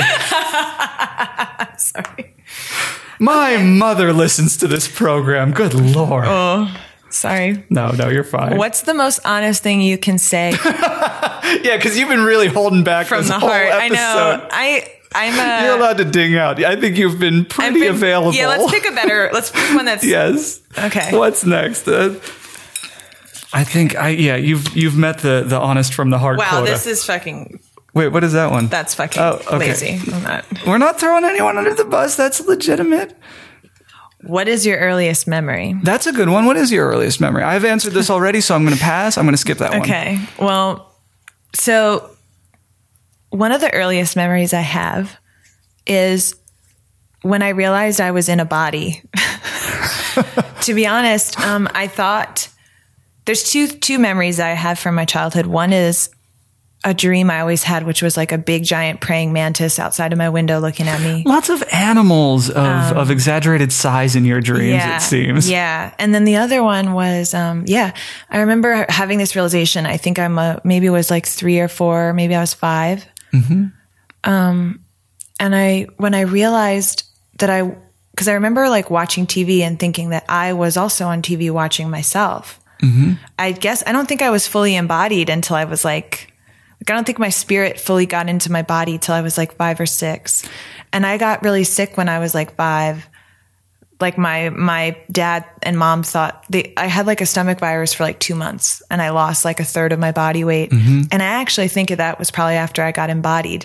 Sorry. 1.76 2.34
My 3.18 3.58
mother 3.62 4.14
listens 4.14 4.56
to 4.56 4.66
this 4.66 4.88
program. 4.88 5.52
Good 5.52 5.74
lord. 5.74 6.24
Oh. 6.26 6.74
Sorry. 7.12 7.62
no, 7.70 7.90
no, 7.92 8.08
you're 8.08 8.24
fine. 8.24 8.56
What's 8.56 8.82
the 8.82 8.94
most 8.94 9.20
honest 9.24 9.62
thing 9.62 9.80
you 9.82 9.98
can 9.98 10.18
say 10.18 10.50
Yeah, 10.64 11.76
because 11.76 11.98
you've 11.98 12.08
been 12.08 12.24
really 12.24 12.48
holding 12.48 12.84
back 12.84 13.06
from 13.06 13.18
this 13.20 13.28
the 13.28 13.38
whole 13.38 13.48
heart? 13.50 13.68
I 13.70 13.88
know. 13.88 14.48
I 14.50 14.88
I'm 15.14 15.34
a. 15.34 15.66
You're 15.66 15.76
allowed 15.76 15.98
to 15.98 16.04
ding 16.06 16.36
out. 16.36 16.62
I 16.64 16.74
think 16.76 16.96
you've 16.96 17.18
been 17.20 17.44
pretty 17.44 17.80
been- 17.80 17.90
available. 17.94 18.32
Yeah, 18.34 18.46
let's 18.48 18.70
pick 18.72 18.88
a 18.90 18.92
better. 18.94 19.28
Let's 19.32 19.50
pick 19.50 19.74
one 19.74 19.84
that's. 19.84 20.04
yes. 20.16 20.62
Okay. 20.78 21.16
What's 21.16 21.44
next? 21.44 21.86
Uh, 21.86 22.14
I 23.52 23.64
think 23.64 23.94
I 23.96 24.08
yeah 24.08 24.36
you've 24.36 24.74
you've 24.74 24.96
met 24.96 25.18
the 25.18 25.44
the 25.46 25.58
honest 25.58 25.92
from 25.92 26.08
the 26.08 26.18
heart 26.18 26.38
Wow, 26.38 26.48
quota. 26.48 26.70
this 26.70 26.86
is 26.86 27.04
fucking. 27.04 27.60
Wait, 27.92 28.08
what 28.08 28.24
is 28.24 28.32
that 28.32 28.50
one? 28.50 28.68
That's 28.68 28.94
fucking 28.94 29.20
Oh, 29.22 29.38
okay. 29.48 29.58
lazy. 29.58 30.00
I'm 30.10 30.22
not. 30.22 30.44
We're 30.66 30.78
not 30.78 30.98
throwing 30.98 31.24
anyone 31.24 31.58
under 31.58 31.74
the 31.74 31.84
bus. 31.84 32.16
That's 32.16 32.40
legitimate. 32.46 33.14
What 34.22 34.48
is 34.48 34.64
your 34.64 34.78
earliest 34.78 35.26
memory? 35.26 35.74
That's 35.82 36.06
a 36.06 36.12
good 36.12 36.28
one. 36.28 36.46
What 36.46 36.56
is 36.56 36.70
your 36.70 36.88
earliest 36.88 37.20
memory? 37.20 37.42
I've 37.42 37.64
answered 37.64 37.92
this 37.92 38.08
already, 38.08 38.40
so 38.40 38.54
I'm 38.54 38.64
going 38.64 38.76
to 38.76 38.82
pass. 38.82 39.18
I'm 39.18 39.24
going 39.24 39.34
to 39.34 39.38
skip 39.38 39.58
that 39.58 39.72
one. 39.72 39.82
Okay. 39.82 40.20
Well, 40.38 40.94
so 41.54 42.10
one 43.30 43.52
of 43.52 43.60
the 43.60 43.72
earliest 43.72 44.14
memories 44.14 44.52
I 44.52 44.60
have 44.60 45.16
is 45.86 46.36
when 47.22 47.42
I 47.42 47.50
realized 47.50 48.00
I 48.00 48.10
was 48.10 48.28
in 48.28 48.40
a 48.40 48.44
body. 48.44 49.02
to 50.62 50.74
be 50.74 50.86
honest, 50.86 51.38
um, 51.40 51.68
I 51.74 51.86
thought 51.86 52.48
there's 53.24 53.50
two 53.50 53.68
two 53.68 53.98
memories 53.98 54.40
I 54.40 54.50
have 54.50 54.78
from 54.78 54.94
my 54.94 55.04
childhood. 55.04 55.46
One 55.46 55.72
is 55.72 56.10
a 56.84 56.92
dream 56.92 57.30
I 57.30 57.40
always 57.40 57.62
had, 57.62 57.86
which 57.86 58.02
was 58.02 58.16
like 58.16 58.32
a 58.32 58.38
big 58.38 58.64
giant 58.64 59.00
praying 59.00 59.32
mantis 59.32 59.78
outside 59.78 60.12
of 60.12 60.18
my 60.18 60.28
window 60.30 60.58
looking 60.58 60.88
at 60.88 61.00
me. 61.00 61.22
Lots 61.24 61.48
of 61.48 61.62
animals 61.72 62.50
of, 62.50 62.96
of 62.96 63.10
exaggerated 63.10 63.72
size 63.72 64.16
in 64.16 64.24
your 64.24 64.40
dreams, 64.40 64.82
it 64.84 65.02
seems. 65.02 65.46
Um, 65.46 65.52
Yeah. 65.52 65.94
And 65.98 66.12
then 66.14 66.24
the 66.24 66.36
other 66.36 66.62
one 66.62 66.92
was, 66.92 67.34
um, 67.34 67.64
yeah, 67.66 67.94
I 68.30 68.40
remember 68.40 68.84
having 68.88 69.18
this 69.18 69.36
realization. 69.36 69.86
I 69.86 69.96
think 69.96 70.18
I'm 70.18 70.38
a, 70.38 70.60
maybe 70.64 70.86
it 70.86 70.90
was 70.90 71.10
like 71.10 71.26
three 71.26 71.60
or 71.60 71.68
four, 71.68 72.12
maybe 72.14 72.34
I 72.34 72.40
was 72.40 72.54
5 72.54 73.06
Um, 74.24 74.84
and 75.40 75.54
I, 75.54 75.86
when 75.96 76.14
I 76.14 76.22
realized 76.22 77.04
that 77.38 77.48
I, 77.50 77.76
cause 78.16 78.28
I 78.28 78.34
remember 78.34 78.68
like 78.68 78.90
watching 78.90 79.26
TV 79.26 79.60
and 79.60 79.78
thinking 79.78 80.10
that 80.10 80.24
I 80.28 80.52
was 80.52 80.76
also 80.76 81.06
on 81.06 81.22
TV 81.22 81.50
watching 81.50 81.90
myself. 81.90 82.58
I 83.38 83.52
guess, 83.52 83.84
I 83.86 83.92
don't 83.92 84.08
think 84.08 84.22
I 84.22 84.30
was 84.30 84.48
fully 84.48 84.74
embodied 84.74 85.30
until 85.30 85.54
I 85.54 85.64
was 85.64 85.84
like, 85.84 86.31
I 86.88 86.94
don't 86.94 87.04
think 87.04 87.18
my 87.18 87.28
spirit 87.30 87.78
fully 87.80 88.06
got 88.06 88.28
into 88.28 88.50
my 88.52 88.62
body 88.62 88.98
till 88.98 89.14
I 89.14 89.20
was 89.20 89.38
like 89.38 89.54
five 89.56 89.78
or 89.80 89.86
six. 89.86 90.48
And 90.92 91.06
I 91.06 91.16
got 91.16 91.42
really 91.42 91.64
sick 91.64 91.96
when 91.96 92.08
I 92.08 92.18
was 92.18 92.34
like 92.34 92.54
five 92.56 93.08
like 94.00 94.18
my 94.18 94.50
my 94.50 94.96
dad 95.12 95.44
and 95.62 95.78
mom 95.78 96.02
thought 96.02 96.44
they 96.50 96.72
I 96.76 96.86
had 96.86 97.06
like 97.06 97.20
a 97.20 97.26
stomach 97.26 97.60
virus 97.60 97.94
for 97.94 98.02
like 98.02 98.18
2 98.18 98.34
months 98.34 98.82
and 98.90 99.00
I 99.00 99.10
lost 99.10 99.44
like 99.44 99.60
a 99.60 99.64
third 99.64 99.92
of 99.92 100.00
my 100.00 100.10
body 100.10 100.42
weight 100.42 100.70
mm-hmm. 100.72 101.02
and 101.12 101.22
I 101.22 101.26
actually 101.26 101.68
think 101.68 101.88
that 101.90 102.18
was 102.18 102.32
probably 102.32 102.56
after 102.56 102.82
I 102.82 102.90
got 102.90 103.10
embodied 103.10 103.64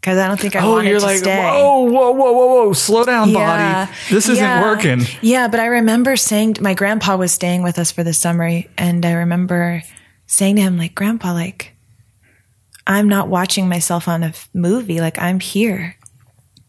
because 0.00 0.18
I 0.18 0.26
don't 0.26 0.40
think 0.40 0.56
I 0.56 0.64
Oh, 0.64 0.72
wanted 0.72 0.90
you're 0.90 0.98
to 0.98 1.06
like, 1.06 1.18
stay. 1.18 1.38
whoa, 1.38 1.82
whoa, 1.82 2.10
whoa, 2.10 2.32
whoa, 2.32 2.46
whoa, 2.46 2.72
slow 2.72 3.04
down, 3.04 3.32
body. 3.32 3.90
This 4.10 4.28
isn't 4.28 4.42
Yeah. 4.44 4.62
working. 4.62 5.02
Yeah, 5.20 5.48
but 5.48 5.58
I 5.60 5.66
remember 5.66 6.16
saying 6.16 6.56
my 6.60 6.74
grandpa 6.74 7.16
was 7.16 7.32
staying 7.32 7.62
with 7.62 7.78
us 7.78 7.90
for 7.90 8.04
the 8.04 8.12
summer, 8.12 8.62
and 8.78 9.04
I 9.04 9.12
remember 9.12 9.82
saying 10.26 10.56
to 10.56 10.62
him, 10.62 10.78
like, 10.78 10.94
Grandpa, 10.94 11.32
like, 11.32 11.74
I'm 12.86 13.08
not 13.08 13.28
watching 13.28 13.68
myself 13.68 14.06
on 14.08 14.22
a 14.22 14.32
movie. 14.54 15.00
Like, 15.00 15.18
I'm 15.18 15.40
here 15.40 15.96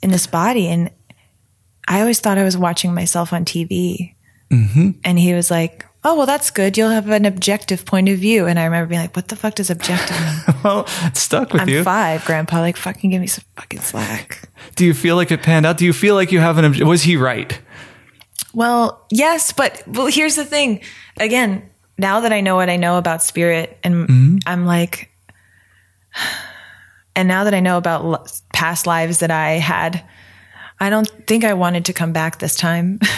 in 0.01 0.09
this 0.11 0.27
body, 0.27 0.67
and 0.67 0.89
I 1.87 2.01
always 2.01 2.19
thought 2.19 2.37
I 2.37 2.43
was 2.43 2.57
watching 2.57 2.93
myself 2.93 3.33
on 3.33 3.45
TV. 3.45 4.13
Mm-hmm. 4.51 4.91
And 5.03 5.19
he 5.19 5.33
was 5.33 5.51
like, 5.51 5.85
"Oh, 6.03 6.15
well, 6.15 6.25
that's 6.25 6.51
good. 6.51 6.77
You'll 6.77 6.89
have 6.89 7.09
an 7.09 7.25
objective 7.25 7.85
point 7.85 8.07
of 8.09 8.17
view." 8.17 8.45
And 8.47 8.57
I 8.57 8.63
remember 8.65 8.87
being 8.89 9.01
like, 9.01 9.15
"What 9.15 9.27
the 9.27 9.35
fuck 9.35 9.55
does 9.55 9.69
objective 9.69 10.19
mean?" 10.19 10.55
Well, 10.63 10.85
it 11.03 11.15
stuck 11.15 11.53
with 11.53 11.61
I'm 11.61 11.69
you. 11.69 11.83
five, 11.83 12.25
Grandpa. 12.25 12.59
Like, 12.59 12.77
fucking 12.77 13.09
give 13.11 13.21
me 13.21 13.27
some 13.27 13.43
fucking 13.55 13.81
slack. 13.81 14.49
Do 14.75 14.85
you 14.85 14.93
feel 14.93 15.15
like 15.15 15.31
it 15.31 15.41
panned 15.43 15.65
out? 15.65 15.77
Do 15.77 15.85
you 15.85 15.93
feel 15.93 16.15
like 16.15 16.31
you 16.31 16.39
have 16.39 16.57
an? 16.57 16.65
obj- 16.65 16.81
Was 16.81 17.03
he 17.03 17.15
right? 17.17 17.59
Well, 18.53 19.05
yes, 19.11 19.51
but 19.53 19.83
well, 19.87 20.07
here's 20.07 20.35
the 20.35 20.45
thing. 20.45 20.81
Again, 21.19 21.69
now 21.97 22.21
that 22.21 22.33
I 22.33 22.41
know 22.41 22.55
what 22.55 22.69
I 22.69 22.75
know 22.77 22.97
about 22.97 23.21
spirit, 23.21 23.77
and 23.83 24.41
I'm 24.47 24.65
like, 24.65 25.11
and 27.15 27.27
now 27.27 27.43
that 27.43 27.53
I 27.53 27.59
know 27.59 27.77
about 27.77 28.41
past 28.53 28.85
lives 28.85 29.19
that 29.19 29.31
I 29.31 29.53
had, 29.53 30.03
I 30.79 30.89
don't 30.89 31.07
think 31.27 31.43
I 31.43 31.53
wanted 31.53 31.85
to 31.85 31.93
come 31.93 32.11
back 32.13 32.39
this 32.39 32.55
time. 32.55 32.99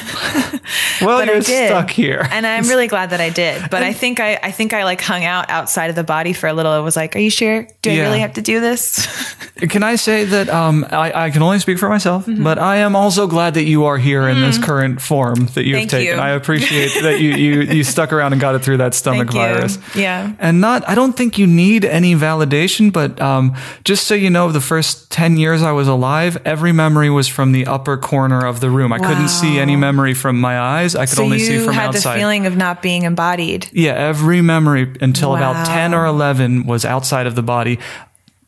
Well, 1.02 1.26
you're 1.26 1.42
stuck 1.42 1.90
here. 1.90 2.28
and 2.30 2.46
I'm 2.46 2.68
really 2.68 2.88
glad 2.88 3.12
that 3.12 3.22
I 3.22 3.30
did. 3.30 3.70
But 3.72 3.84
I 3.84 3.94
think 3.94 4.20
I, 4.20 4.38
I 4.44 4.52
think 4.52 4.74
I 4.74 4.84
like 4.84 5.00
hung 5.00 5.24
out 5.24 5.50
outside 5.50 5.90
of 5.90 5.96
the 5.96 6.04
body 6.04 6.34
for 6.34 6.48
a 6.48 6.54
little. 6.54 6.78
It 6.78 6.82
was 6.82 6.96
like, 6.98 7.16
are 7.16 7.20
you 7.20 7.30
sure? 7.30 7.66
Do 7.82 7.90
I 7.90 7.94
Yeah. 7.94 8.02
really 8.04 8.20
have 8.20 8.34
to 8.34 8.42
do 8.42 8.60
this? 8.60 9.08
Can 9.70 9.82
I 9.82 9.96
say 9.96 10.26
that 10.26 10.50
um, 10.50 10.86
I, 10.90 11.26
I 11.26 11.30
can 11.32 11.42
only 11.42 11.60
speak 11.60 11.80
for 11.80 11.90
myself, 11.90 12.26
Mm-hmm. 12.26 12.44
but 12.44 12.60
I 12.60 12.78
am 12.78 12.96
also 12.96 13.28
glad 13.28 13.54
that 13.56 13.64
you 13.64 13.86
are 13.86 13.98
here 13.98 14.28
in 14.30 14.40
this 14.42 14.58
current 14.58 15.02
form 15.02 15.48
that 15.54 15.66
you've 15.66 15.78
Thank 15.80 15.90
taken. 15.90 16.16
you. 16.16 16.22
I 16.22 16.30
appreciate 16.32 16.92
that 17.02 17.20
you, 17.20 17.32
you 17.32 17.62
you 17.78 17.84
stuck 17.84 18.14
around 18.14 18.32
and 18.34 18.42
got 18.42 18.56
it 18.56 18.60
through 18.60 18.78
that 18.78 18.94
stomach 18.94 19.32
Thank 19.32 19.34
you. 19.50 19.54
virus. 19.56 19.78
Yeah. 19.96 20.34
And 20.40 20.62
not, 20.62 20.88
I 20.88 20.96
don't 20.96 21.14
think 21.14 21.38
you 21.38 21.46
need 21.48 21.84
any 21.86 22.14
validation, 22.16 22.92
but 22.94 23.20
um, 23.22 23.56
just 23.84 24.06
so 24.08 24.16
you 24.16 24.30
know, 24.30 24.50
the 24.52 24.62
first 24.62 25.12
10 25.12 25.38
years 25.38 25.62
I 25.62 25.72
was 25.74 25.88
alive, 25.90 26.38
every 26.46 26.72
memory 26.74 27.10
was 27.10 27.28
from 27.28 27.49
the 27.52 27.66
upper 27.68 27.98
corner 27.98 28.46
of 28.46 28.60
the 28.60 28.70
room. 28.70 28.92
I 28.94 29.00
couldn't 29.00 29.30
see 29.30 29.60
any 29.60 29.76
memory 29.76 30.14
from 30.14 30.40
my 30.40 30.60
eyes. 30.60 30.96
I 30.96 31.06
could 31.06 31.16
So 31.18 31.24
only 31.24 31.40
see 31.40 31.60
from 31.64 31.74
had 31.74 31.90
outside. 31.90 32.16
the 32.16 32.20
feeling 32.20 32.46
of 32.46 32.56
not 32.58 32.82
being 32.82 33.04
embodied. 33.04 33.70
Yeah, 33.74 33.94
every 33.94 34.42
memory 34.42 34.96
until 35.02 35.36
about 35.36 35.66
10 35.68 35.94
or 35.94 36.06
11 36.06 36.66
was 36.66 36.86
outside 36.86 37.28
of 37.28 37.36
the 37.36 37.44
body. 37.44 37.80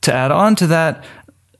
To 0.03 0.13
add 0.13 0.31
on 0.31 0.55
to 0.55 0.67
that, 0.67 1.03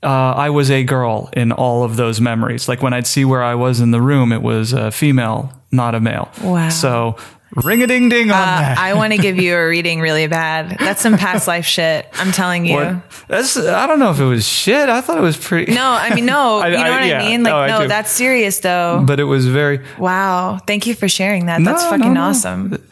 uh, 0.02 0.06
I 0.08 0.50
was 0.50 0.70
a 0.70 0.82
girl 0.82 1.30
in 1.32 1.52
all 1.52 1.84
of 1.84 1.96
those 1.96 2.20
memories. 2.20 2.68
Like 2.68 2.82
when 2.82 2.92
I'd 2.92 3.06
see 3.06 3.24
where 3.24 3.42
I 3.42 3.54
was 3.54 3.80
in 3.80 3.92
the 3.92 4.00
room, 4.00 4.32
it 4.32 4.42
was 4.42 4.72
a 4.72 4.90
female, 4.90 5.52
not 5.70 5.94
a 5.94 6.00
male. 6.00 6.28
Wow. 6.42 6.68
So 6.70 7.16
ring 7.56 7.82
a 7.82 7.86
ding 7.86 8.08
ding 8.08 8.30
on 8.30 8.36
Uh, 8.40 8.44
that. 8.60 8.78
I 8.78 8.94
want 8.94 9.12
to 9.12 9.18
give 9.18 9.36
you 9.38 9.54
a 9.56 9.68
reading 9.68 10.00
really 10.00 10.26
bad. 10.26 10.76
That's 10.78 11.00
some 11.02 11.16
past 11.18 11.46
life 11.46 11.66
shit. 11.66 12.08
I'm 12.14 12.32
telling 12.32 12.64
you. 12.66 12.74
What- 12.76 13.02
That's, 13.28 13.56
I 13.56 13.86
don't 13.86 13.98
know 13.98 14.10
if 14.10 14.18
it 14.20 14.24
was 14.24 14.46
shit. 14.46 14.88
I 14.88 15.00
thought 15.00 15.18
it 15.18 15.22
was 15.22 15.36
pretty. 15.36 15.72
No, 15.74 15.84
I 15.92 16.14
mean 16.14 16.26
no. 16.26 16.58
I- 16.64 16.68
you 16.68 16.76
know 16.76 16.82
I- 16.82 16.90
what 16.90 17.06
yeah. 17.06 17.18
I 17.20 17.28
mean? 17.28 17.42
Like 17.42 17.68
No, 17.70 17.80
no, 17.80 17.88
that's 17.88 18.10
serious 18.10 18.58
though. 18.60 19.02
But 19.06 19.20
it 19.20 19.24
was 19.24 19.46
very. 19.46 19.80
wow. 19.98 20.58
Thank 20.66 20.86
you 20.86 20.94
for 20.94 21.08
sharing 21.08 21.46
that. 21.46 21.62
That's 21.64 21.82
No, 21.84 21.90
fucking 21.90 22.06
no, 22.14 22.20
no. 22.20 22.20
awesome. 22.22 22.82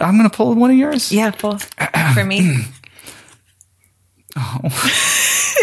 I'm 0.00 0.16
going 0.16 0.28
to 0.30 0.34
pull 0.36 0.54
one 0.54 0.70
of 0.70 0.76
yours. 0.76 1.10
Yeah, 1.12 1.32
full 1.32 1.58
for 2.14 2.24
me. 2.24 2.40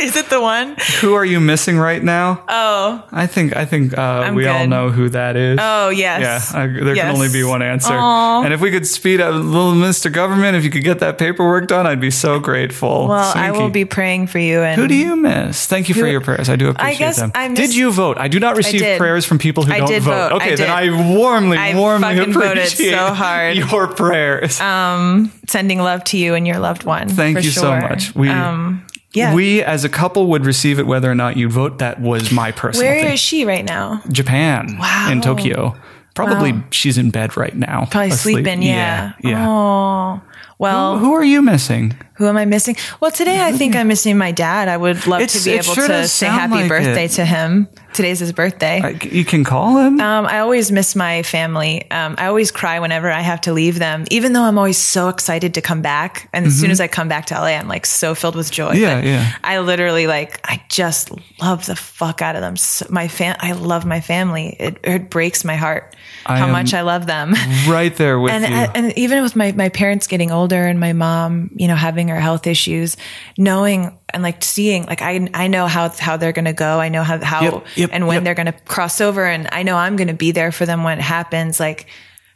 Is 0.08 0.16
it 0.16 0.30
the 0.30 0.40
one? 0.40 0.76
Who 1.02 1.14
are 1.16 1.26
you 1.26 1.40
missing 1.40 1.78
right 1.78 2.02
now? 2.02 2.44
Oh, 2.48 3.04
I 3.12 3.28
think 3.28 3.56
I 3.56 3.66
think 3.66 3.98
uh, 3.98 4.32
we 4.34 4.48
all 4.48 4.66
know 4.68 4.90
who 4.90 5.10
that 5.10 5.36
is. 5.36 5.60
oh 5.62 5.90
yes. 5.90 6.52
Yeah, 6.54 6.60
I, 6.62 6.68
there 6.68 6.96
Yes. 6.96 7.06
can 7.08 7.16
only 7.16 7.30
be 7.30 7.44
one 7.44 7.62
answer. 7.62 7.94
Aw. 7.94 8.44
And 8.44 8.54
if 8.54 8.62
we 8.62 8.72
could 8.72 8.88
speed 8.88 9.20
up, 9.20 9.34
little 9.34 9.74
Mr. 9.74 10.12
Government, 10.12 10.56
if 10.56 10.64
you 10.64 10.70
could 10.70 10.84
get 10.84 11.00
that 11.00 11.18
paperwork 11.18 11.68
done, 11.68 11.86
I'd 11.86 12.00
be 12.00 12.12
so 12.12 12.40
grateful. 12.40 13.08
Well, 13.10 13.34
I 13.36 13.52
will 13.52 13.70
be 13.70 13.84
praying 13.86 14.28
for 14.28 14.40
you. 14.40 14.62
And 14.62 14.80
Who 14.80 14.88
do 14.88 14.96
you 14.96 15.16
miss? 15.18 15.66
Thank 15.66 15.90
you 15.90 15.96
for 15.96 16.08
your 16.08 16.22
prayers. 16.22 16.50
I 16.50 16.56
do 16.56 16.70
appreciate 16.70 16.98
guess 16.98 17.18
them. 17.18 17.32
I 17.36 17.54
did 17.54 17.76
you 17.76 17.92
vote? 17.92 18.18
I 18.18 18.30
do 18.30 18.40
not 18.40 18.56
receive 18.56 18.98
prayers 18.98 19.26
from 19.26 19.40
people 19.40 19.64
who 19.64 19.74
I 19.74 19.80
don't 19.80 19.90
did 19.90 20.04
vote. 20.04 20.34
Okay, 20.34 20.54
I 20.54 20.56
then. 20.56 20.70
I 20.70 21.18
warmly, 21.18 21.58
I 21.58 21.76
warmly 21.76 22.18
appreciate 22.20 22.92
so 22.92 23.14
hard. 23.14 23.58
your 23.72 23.88
prayers. 23.88 24.60
Um, 24.62 25.32
sending 25.48 25.80
love 25.80 26.04
to 26.06 26.18
you 26.18 26.34
and 26.34 26.48
your 26.48 26.60
loved 26.60 26.84
one? 26.86 27.10
Thank 27.10 27.44
you 27.44 27.52
so 27.52 27.78
much. 27.80 28.16
We, 28.16 28.30
um, 28.30 28.86
yeah. 29.14 29.34
we 29.34 29.64
as 29.64 29.84
a 29.84 29.90
couple 29.90 30.28
would 30.28 30.46
receive 30.46 30.80
it 30.80 30.88
whether 30.88 31.10
or 31.12 31.16
not 31.16 31.38
you 31.38 31.50
vote. 31.50 31.80
That 31.80 32.00
was 32.02 32.32
my 32.32 32.52
personal 32.52 32.92
Where 32.92 33.04
thing. 33.04 33.14
is 33.14 33.20
she 33.20 33.46
right 33.46 33.66
now? 33.66 34.02
Japan 34.12 34.78
Wow. 34.80 35.10
in 35.12 35.22
Tokyo. 35.22 35.76
Probably 36.14 36.54
Wow. 36.54 36.64
she's 36.72 36.98
in 36.98 37.12
bed 37.12 37.38
right 37.38 37.56
now. 37.56 37.86
Probably 37.92 38.10
asleep. 38.10 38.34
sleeping. 38.36 38.64
Yeah. 38.64 39.14
Yeah. 39.22 39.30
yeah. 39.30 39.48
Oh. 39.48 40.22
Well, 40.60 40.98
Who 40.98 41.14
are 41.14 41.24
you 41.24 41.42
missing? 41.44 41.96
Who 42.18 42.28
am 42.28 42.36
I 42.38 42.46
missing? 42.46 42.76
Well, 43.00 43.12
today 43.12 43.42
I 43.44 43.52
think 43.52 43.76
I'm 43.76 43.88
missing 43.94 44.18
my 44.18 44.32
dad. 44.32 44.68
I 44.68 44.78
would 44.78 45.06
love 45.08 45.22
It's- 45.22 45.44
to 45.44 45.50
be 45.50 45.56
able 45.56 45.64
sure 45.76 45.88
to 45.88 46.08
say 46.08 46.28
happy 46.28 46.54
like 46.56 46.70
birthday 46.70 47.06
it. 47.06 47.12
to 47.12 47.26
him. 47.26 47.68
Today's 47.94 48.20
his 48.20 48.32
birthday. 48.32 48.82
I- 48.84 49.00
You 49.06 49.24
can 49.26 49.44
call 49.44 49.78
him. 49.78 50.00
um, 50.00 50.26
I 50.26 50.40
always 50.40 50.72
miss 50.72 50.96
my 50.96 51.24
family. 51.24 51.90
Um, 51.92 52.16
I 52.18 52.28
always 52.28 52.52
cry 52.52 52.80
whenever 52.80 53.10
I 53.12 53.22
have 53.22 53.42
to 53.42 53.54
leave 53.54 53.80
them, 53.80 54.06
even 54.12 54.34
though 54.34 54.44
I'm 54.44 54.58
always 54.58 54.78
so 54.78 55.10
excited 55.10 55.54
to 55.56 55.62
come 55.62 55.82
back. 55.82 56.30
And 56.34 56.46
as 56.48 56.60
soon 56.60 56.70
as 56.72 56.80
I 56.82 56.88
come 56.88 57.08
back 57.08 57.26
to 57.28 57.36
LA, 57.36 57.50
I'm 57.58 57.68
like 57.68 57.86
so 57.86 58.14
filled 58.16 58.36
with 58.36 58.52
joy. 58.52 58.74
Mm-hmm. 58.74 58.82
Yeah, 58.82 58.96
But 58.96 59.06
yeah. 59.06 59.34
I 59.44 59.60
literally 59.60 60.06
like, 60.08 60.40
I 60.44 60.62
just 60.70 61.12
love 61.42 61.66
the 61.66 61.76
fuck 61.76 62.22
out 62.22 62.36
of 62.36 62.42
them. 62.42 62.56
So, 62.58 62.86
my 62.90 63.08
fam, 63.08 63.36
I 63.40 63.54
love 63.54 63.86
my 63.86 64.02
family. 64.02 64.56
It, 64.60 64.78
it 64.84 65.10
breaks 65.10 65.44
my 65.46 65.56
heart 65.56 65.96
I 66.26 66.38
how 66.40 66.48
much 66.48 66.74
I 66.74 66.82
love 66.82 67.06
them. 67.08 67.34
right 67.68 67.96
there 67.96 68.20
with 68.20 68.32
and 68.34 68.44
you. 68.44 68.72
and 68.76 68.98
even 68.98 69.24
with 69.24 69.36
my 69.36 69.52
my 69.54 69.70
parents 69.70 70.08
getting 70.08 70.30
older 70.32 70.62
and 70.66 70.80
my 70.80 70.94
mom, 70.94 71.52
you 71.56 71.68
know, 71.68 71.76
having 71.76 72.07
her 72.08 72.20
health 72.20 72.48
issues, 72.48 72.98
knowing 73.38 73.98
and 74.10 74.24
like 74.24 74.44
seeing, 74.44 74.86
like 74.86 75.02
I 75.02 75.28
I 75.34 75.48
know 75.48 75.68
how 75.68 75.90
how 75.90 76.18
they're 76.18 76.32
gonna 76.32 76.54
go. 76.54 76.80
I 76.80 76.90
know 76.90 77.04
how 77.04 77.24
how 77.24 77.42
Yep, 77.42 77.66
yep, 77.76 77.90
and 77.94 78.08
when 78.08 78.16
yep. 78.16 78.24
they're 78.24 78.36
gonna 78.36 78.56
cross 78.66 79.02
over, 79.02 79.26
and 79.26 79.48
I 79.52 79.64
know 79.64 79.76
I'm 79.76 79.96
gonna 79.96 80.14
be 80.14 80.32
there 80.32 80.52
for 80.52 80.66
them 80.66 80.84
when 80.84 81.00
it 81.00 81.04
happens. 81.04 81.60
Like 81.60 81.88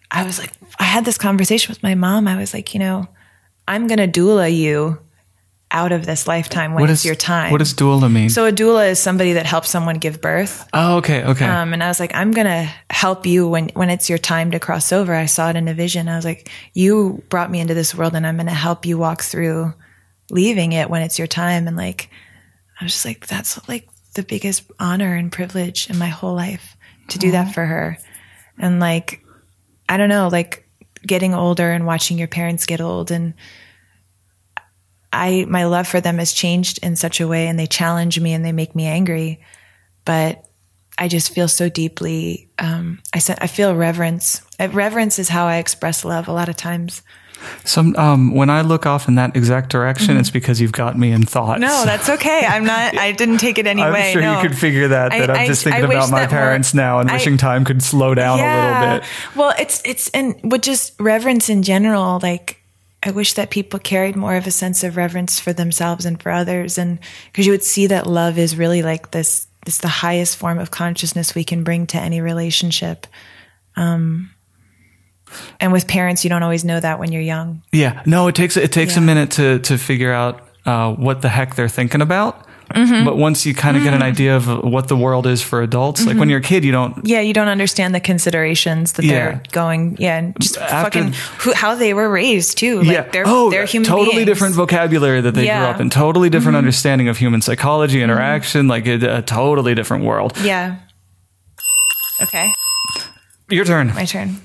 I 0.10 0.24
was 0.26 0.40
like, 0.40 0.52
I 0.80 0.84
had 0.84 1.06
this 1.06 1.18
conversation 1.18 1.72
with 1.72 1.84
my 1.84 1.96
mom. 1.96 2.28
I 2.28 2.38
was 2.38 2.54
like, 2.54 2.74
you 2.74 2.80
know, 2.80 3.08
I'm 3.68 3.88
gonna 3.88 4.08
doula 4.08 4.56
you 4.56 5.00
out 5.72 5.92
of 5.94 6.06
this 6.06 6.28
lifetime 6.28 6.74
when 6.74 6.82
what 6.82 6.90
it's 6.90 7.02
is 7.02 7.06
your 7.06 7.16
time. 7.16 7.52
What 7.52 7.60
does 7.60 7.74
doula 7.74 8.12
mean? 8.12 8.30
so 8.30 8.46
a 8.46 8.52
doula 8.52 8.90
is 8.90 9.00
somebody 9.00 9.34
that 9.34 9.46
helps 9.46 9.70
someone 9.70 9.98
give 9.98 10.22
birth. 10.22 10.68
oh, 10.74 10.98
okay, 10.98 11.24
okay. 11.24 11.46
Um, 11.46 11.74
and 11.74 11.82
I 11.82 11.88
was 11.88 12.00
like, 12.00 12.14
I'm 12.14 12.32
gonna 12.32 12.70
help 12.90 13.26
you 13.26 13.48
when 13.48 13.70
when 13.70 13.90
it's 13.90 14.10
your 14.10 14.18
time 14.18 14.52
to 14.52 14.60
cross 14.60 14.92
over. 14.92 15.14
I 15.14 15.26
saw 15.26 15.50
it 15.50 15.56
in 15.56 15.68
a 15.68 15.74
vision. 15.74 16.10
I 16.10 16.16
was 16.18 16.26
like, 16.26 16.50
you 16.74 17.24
brought 17.30 17.50
me 17.50 17.60
into 17.60 17.74
this 17.74 17.96
world, 17.96 18.16
and 18.16 18.28
I'm 18.28 18.38
gonna 18.38 18.54
help 18.54 18.86
you 18.86 18.98
walk 18.98 19.22
through 19.22 19.74
leaving 20.30 20.74
it 20.74 20.90
when 20.90 21.02
it's 21.02 21.18
your 21.18 21.28
time. 21.28 21.68
And 21.68 21.78
like, 21.78 22.10
I 22.80 22.84
was 22.86 22.94
just 22.94 23.06
like, 23.06 23.28
that's 23.28 23.68
like 23.68 23.88
the 24.14 24.24
biggest 24.24 24.64
honor 24.80 25.16
and 25.16 25.32
privilege 25.32 25.90
in 25.90 25.98
my 25.98 26.08
whole 26.08 26.36
life 26.36 26.76
to 27.10 27.20
do 27.20 27.32
that 27.32 27.54
for 27.54 27.66
her. 27.66 27.98
And 28.58 28.80
like, 28.80 29.24
I 29.88 29.98
don't 29.98 30.10
know, 30.10 30.28
like 30.28 30.68
getting 31.06 31.34
older 31.34 31.72
and 31.72 31.86
watching 31.86 32.18
your 32.18 32.28
parents 32.28 32.66
get 32.66 32.82
old 32.82 33.10
and. 33.12 33.34
I 35.14 35.46
my 35.48 35.66
love 35.66 35.88
for 35.88 36.02
them 36.02 36.18
has 36.18 36.34
changed 36.34 36.80
in 36.84 36.96
such 36.96 37.20
a 37.20 37.28
way 37.28 37.48
and 37.48 37.60
they 37.60 37.68
challenge 37.68 38.20
me 38.20 38.34
and 38.34 38.46
they 38.46 38.52
make 38.52 38.76
me 38.76 38.86
angry 38.86 39.42
but 40.06 40.46
I 40.98 41.08
just 41.08 41.34
feel 41.34 41.48
so 41.48 41.70
deeply. 41.70 42.50
Um, 42.60 43.00
I 43.14 43.22
I 43.40 43.48
feel 43.48 43.76
reverence. 43.76 44.42
Uh, 44.60 44.70
Reverence 44.70 45.20
is 45.20 45.30
how 45.30 45.48
I 45.48 45.58
express 45.58 46.06
love 46.06 46.28
a 46.28 46.34
lot 46.34 46.50
of 46.50 46.58
times. 46.58 47.02
Some 47.64 47.96
um, 47.96 48.36
when 48.36 48.52
I 48.52 48.62
look 48.62 48.86
off 48.86 49.08
in 49.08 49.16
that 49.16 49.36
exact 49.36 49.72
direction, 49.72 50.16
it's 50.18 50.30
because 50.30 50.62
you've 50.62 50.74
got 50.74 50.98
me 51.00 51.12
in 51.12 51.26
thoughts. 51.26 51.60
Mm-hmm. 51.60 51.62
No, 51.62 51.86
that's 51.86 52.08
okay. 52.08 52.46
I'm 52.46 52.66
not. 52.66 52.96
I 52.96 53.14
didn't 53.14 53.40
take 53.40 53.58
it 53.58 53.66
anyway. 53.66 53.88
I'm 54.10 54.14
sure 54.14 54.22
no. 54.22 54.36
you 54.36 54.48
could 54.48 54.58
figure 54.58 54.90
that. 54.90 55.12
That 55.12 55.32
I- 55.32 55.42
am 55.42 55.48
just 55.48 55.64
thinking 55.64 55.86
I 55.86 55.88
about 55.88 56.12
my 56.12 56.20
that 56.20 56.32
more- 56.32 56.40
parents 56.40 56.74
now 56.76 57.00
and 57.00 57.10
I- 57.10 57.14
wishing 57.14 57.38
time 57.38 57.66
could 57.66 57.82
slow 57.82 58.14
down 58.14 58.40
a 58.40 58.44
little 58.44 59.00
bit. 59.00 59.10
Well, 59.36 59.54
it's 59.58 59.82
it's 59.84 60.10
and 60.10 60.40
with 60.44 60.62
just 60.62 61.00
reverence 61.00 61.50
in 61.50 61.64
general, 61.64 62.20
like 62.22 62.61
I 63.04 63.12
wish 63.12 63.34
that 63.34 63.50
people 63.50 63.80
carried 63.80 64.16
more 64.16 64.36
of 64.36 64.46
a 64.46 64.52
sense 64.52 64.84
of 64.84 64.96
reverence 64.96 65.40
for 65.40 65.54
themselves 65.54 66.06
and 66.06 66.22
for 66.22 66.32
others, 66.32 66.78
and 66.78 67.00
because 67.32 67.46
you 67.46 67.52
would 67.52 67.64
see 67.64 67.88
that 67.88 68.08
love 68.08 68.38
is 68.38 68.56
really 68.56 68.84
like 68.84 69.12
this. 69.12 69.48
It's 69.66 69.80
the 69.80 69.88
highest 69.88 70.38
form 70.38 70.60
of 70.60 70.72
consciousness 70.72 71.36
we 71.36 71.44
can 71.44 71.64
bring 71.64 71.88
to 71.88 71.98
any 71.98 72.20
relationship. 72.20 73.06
Um, 73.76 74.32
and 75.60 75.72
with 75.72 75.88
parents, 75.88 76.24
you 76.24 76.30
don't 76.30 76.44
always 76.44 76.66
know 76.66 76.80
that 76.80 77.00
when 77.00 77.12
you're 77.12 77.22
young. 77.22 77.62
Yeah, 77.72 78.02
no, 78.06 78.28
it 78.28 78.36
takes 78.36 78.58
it 78.58 78.72
takes 78.72 78.98
a 78.98 79.02
minute 79.02 79.32
to 79.32 79.60
to 79.60 79.78
figure 79.78 80.12
out 80.12 80.48
uh, 80.66 80.94
what 80.94 81.22
the 81.22 81.30
heck 81.30 81.56
they're 81.56 81.70
thinking 81.70 82.02
about. 82.02 82.48
Mm-hmm. 82.74 83.06
But 83.06 83.18
once 83.18 83.46
you 83.46 83.54
kind 83.54 83.78
of 83.78 83.84
get 83.84 83.94
an 83.94 84.00
mm-hmm. 84.00 84.10
idea 84.10 84.36
of 84.36 84.64
what 84.64 84.88
the 84.88 84.96
world 84.96 85.28
is 85.28 85.42
for 85.42 85.62
adults, 85.62 86.02
like 86.02 86.10
when 86.10 86.24
mm-hmm. 86.24 86.30
you're 86.30 86.40
a 86.40 86.44
kid, 86.44 86.64
you 86.64 86.72
don't. 86.72 87.06
Yeah, 87.06 87.22
you 87.22 87.34
don't 87.34 87.48
understand 87.48 87.94
the 87.94 88.00
considerations 88.00 88.94
that 88.94 89.06
Yeah. 89.06 89.12
they're 89.12 89.44
going. 89.52 89.98
Yeah, 90.00 90.18
and 90.18 90.40
just 90.40 90.58
After- 90.58 91.00
fucking 91.00 91.14
who, 91.40 91.54
how 91.54 91.76
they 91.76 91.94
were 91.94 92.10
raised 92.10 92.58
too. 92.58 92.80
Like 92.80 92.88
yeah. 92.88 93.02
they're 93.12 93.24
oh, 93.28 93.50
they're 93.50 93.66
human 93.66 93.90
totally 93.90 94.18
beings. 94.18 94.26
different 94.26 94.56
vocabulary 94.56 95.22
that 95.22 95.32
they 95.32 95.42
grew 95.42 95.48
Yeah. 95.48 95.66
Mm-hmm. 95.66 95.76
up 95.76 95.82
in. 95.82 95.90
Totally 95.90 96.30
different 96.30 96.58
understanding 96.58 97.08
of 97.08 97.18
human 97.18 97.42
psychology, 97.42 98.02
interaction. 98.02 98.68
Like 98.68 98.88
a, 98.88 99.18
a 99.18 99.22
totally 99.22 99.76
different 99.76 100.04
world. 100.06 100.38
Yeah. 100.42 100.78
Okay, 102.22 102.52
Your 103.50 103.66
turn. 103.66 103.88
my 103.96 104.06
turn. 104.06 104.42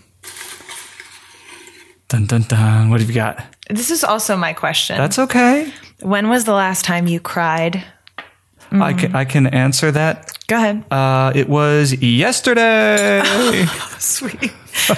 Dun 2.08 2.26
dun 2.26 2.42
dun. 2.42 2.90
What 2.90 3.00
have 3.00 3.08
you 3.08 3.14
got? 3.14 3.44
This 3.68 3.90
is 3.90 4.04
also 4.04 4.36
my 4.36 4.52
question. 4.52 4.96
That's 4.96 5.18
okay. 5.18 5.72
when 6.00 6.28
was 6.28 6.44
the 6.44 6.54
last 6.54 6.84
time 6.84 7.06
you 7.06 7.20
cried? 7.20 7.84
I 8.72 8.92
can 8.92 9.14
I 9.14 9.24
can 9.24 9.46
answer 9.46 9.90
that. 9.92 10.36
Go 10.48 10.56
ahead. 10.56 10.84
Uh, 10.90 11.32
it 11.34 11.48
was 11.48 11.92
yesterday. 12.02 13.64
Sweet. 13.98 14.52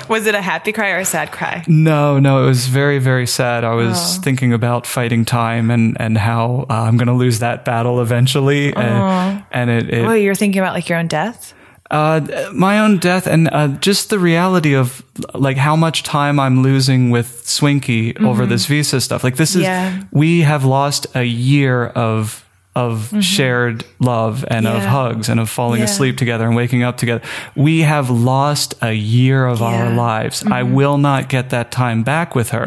was 0.08 0.26
it 0.26 0.34
a 0.34 0.40
happy 0.42 0.72
cry 0.72 0.90
or 0.90 0.98
a 0.98 1.04
sad 1.04 1.30
cry? 1.32 1.64
no, 1.68 2.18
no, 2.18 2.42
it 2.42 2.46
was 2.46 2.66
very 2.66 2.98
very 2.98 3.26
sad. 3.26 3.64
I 3.64 3.74
was 3.74 3.96
Oh. 4.18 4.20
thinking 4.22 4.52
about 4.52 4.86
fighting 4.86 5.24
time 5.24 5.70
and 5.70 5.96
and 6.00 6.18
how 6.18 6.66
uh, 6.68 6.74
I'm 6.74 6.96
going 6.96 7.06
to 7.08 7.14
lose 7.14 7.38
that 7.40 7.64
battle 7.64 8.00
eventually. 8.00 8.74
And, 8.74 9.44
and 9.50 9.70
it, 9.70 9.90
it 9.90 10.04
Oh, 10.06 10.12
you're 10.12 10.34
thinking 10.34 10.60
about 10.60 10.74
like 10.74 10.88
your 10.88 10.98
own 10.98 11.06
death? 11.08 11.54
uh, 11.90 12.20
my 12.52 12.80
own 12.80 12.98
death 12.98 13.26
and 13.26 13.48
uh, 13.50 13.68
just 13.80 14.10
the 14.10 14.18
reality 14.18 14.74
of 14.76 15.02
like 15.32 15.56
how 15.56 15.74
much 15.74 16.02
time 16.02 16.38
I'm 16.38 16.62
losing 16.62 17.08
with 17.10 17.48
Swinky 17.48 18.14
over 18.18 18.44
this 18.44 18.66
visa 18.66 19.00
stuff. 19.00 19.24
Like 19.24 19.36
this 19.36 19.54
is 19.56 19.62
Mm-hmm. 19.62 19.98
Yeah. 19.98 20.04
we 20.12 20.42
have 20.42 20.64
lost 20.66 21.06
a 21.14 21.22
year 21.24 21.86
of 21.86 22.44
of 22.84 23.12
shared 23.20 23.84
love 23.98 24.44
and 24.48 24.66
of 24.66 24.82
Mm-hmm. 24.82 24.88
Hugs 24.98 25.28
and 25.28 25.40
of 25.40 25.48
falling 25.50 25.80
Yeah. 25.80 25.86
asleep 25.90 26.16
together 26.16 26.46
and 26.46 26.56
waking 26.56 26.82
up 26.88 26.96
together. 26.96 27.22
We 27.56 27.80
have 27.82 28.08
lost 28.10 28.74
a 28.82 28.92
year 28.92 29.46
of 29.46 29.60
our 29.62 29.72
Yeah. 29.84 29.88
Mm-hmm. 29.88 29.98
lives. 29.98 30.44
I 30.60 30.62
will 30.62 30.98
not 30.98 31.28
get 31.28 31.50
that 31.50 31.70
time 31.70 32.02
back 32.04 32.34
with 32.34 32.50
her. 32.50 32.64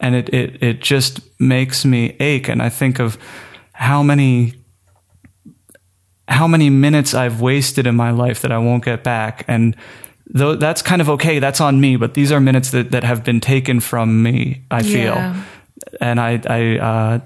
And 0.00 0.14
it, 0.14 0.28
it 0.34 0.62
it 0.62 0.80
just 0.92 1.20
makes 1.38 1.84
me 1.84 2.16
ache 2.20 2.48
and 2.52 2.60
I 2.62 2.70
think 2.70 3.00
of 3.00 3.16
how 3.72 4.02
many 4.02 4.54
how 6.28 6.46
many 6.48 6.70
minutes 6.70 7.14
I've 7.14 7.40
wasted 7.40 7.86
in 7.86 7.94
my 7.96 8.10
life 8.10 8.40
that 8.42 8.52
I 8.52 8.58
won't 8.58 8.84
get 8.84 9.02
back. 9.04 9.44
And 9.48 9.76
though 10.26 10.56
that's 10.56 10.82
kind 10.82 11.00
of 11.02 11.08
okay, 11.10 11.38
that's 11.38 11.60
on 11.60 11.80
me, 11.80 11.96
but 11.96 12.14
these 12.14 12.32
are 12.32 12.40
minutes 12.40 12.70
that, 12.70 12.90
that 12.92 13.04
have 13.04 13.22
been 13.24 13.40
taken 13.40 13.80
from 13.80 14.22
me, 14.22 14.62
I 14.70 14.82
feel. 14.82 15.34
And 16.00 16.20
I, 16.20 16.40
I, 16.48 16.78
uh, 16.78 17.20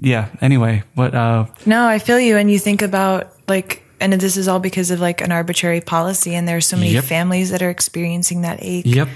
yeah, 0.00 0.28
anyway, 0.40 0.82
what, 0.94 1.14
uh, 1.14 1.46
No, 1.66 1.86
I 1.86 1.98
feel 1.98 2.18
you. 2.20 2.36
And 2.36 2.50
you 2.50 2.58
think 2.58 2.82
about 2.82 3.32
like, 3.48 3.82
and 4.00 4.12
this 4.12 4.36
is 4.36 4.48
all 4.48 4.58
because 4.60 4.90
of 4.90 5.00
like 5.00 5.20
an 5.20 5.32
arbitrary 5.32 5.80
policy, 5.80 6.34
and 6.34 6.46
there's 6.48 6.66
so 6.66 6.76
many 6.76 6.92
Yep. 6.92 7.04
families 7.04 7.50
that 7.50 7.62
are 7.62 7.70
experiencing 7.70 8.42
that 8.42 8.58
ache. 8.62 8.86
yep. 8.86 9.08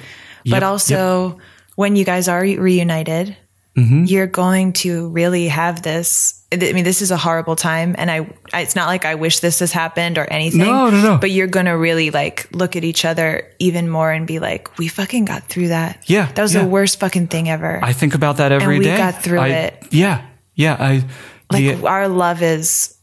But 0.44 0.62
Yep, 0.62 0.62
also, 0.62 1.38
when 1.76 1.96
you 1.96 2.04
guys 2.04 2.28
are 2.28 2.40
reunited, 2.40 3.36
Mm-hmm. 3.76 4.04
you're 4.06 4.26
going 4.26 4.72
to 4.72 5.08
really 5.10 5.46
have 5.48 5.82
this. 5.82 6.37
I 6.50 6.56
mean, 6.72 6.84
this 6.84 7.02
is 7.02 7.10
a 7.10 7.18
horrible 7.18 7.56
time, 7.56 7.94
and 7.98 8.10
I. 8.10 8.26
It's 8.54 8.74
not 8.74 8.86
like 8.86 9.04
I 9.04 9.16
wish 9.16 9.40
this 9.40 9.58
has 9.58 9.70
happened 9.70 10.16
or 10.16 10.24
anything. 10.24 10.60
No, 10.60 10.88
no, 10.88 11.02
no. 11.02 11.18
But 11.18 11.30
you're 11.30 11.46
gonna 11.46 11.76
really 11.76 12.10
like 12.10 12.48
look 12.52 12.74
at 12.74 12.84
each 12.84 13.04
other 13.04 13.52
even 13.58 13.90
more 13.90 14.10
and 14.10 14.26
be 14.26 14.38
like, 14.38 14.78
"We 14.78 14.88
fucking 14.88 15.26
got 15.26 15.44
through 15.44 15.68
that. 15.68 16.02
Yeah, 16.06 16.32
that 16.32 16.40
was 16.42 16.54
yeah. 16.54 16.62
the 16.62 16.68
worst 16.68 17.00
fucking 17.00 17.26
thing 17.26 17.50
ever." 17.50 17.80
I 17.84 17.92
think 17.92 18.14
about 18.14 18.38
that 18.38 18.50
every 18.50 18.78
day. 18.78 18.92
we 18.92 18.96
got 18.96 19.22
through 19.22 19.40
I- 19.40 19.48
it. 19.48 19.84
Yeah. 19.90 20.24
Yeah. 20.54 20.76
I, 20.80 21.04
like 21.52 21.80
the, 21.80 21.86
our 21.86 22.08
love 22.08 22.40
is 22.42 22.94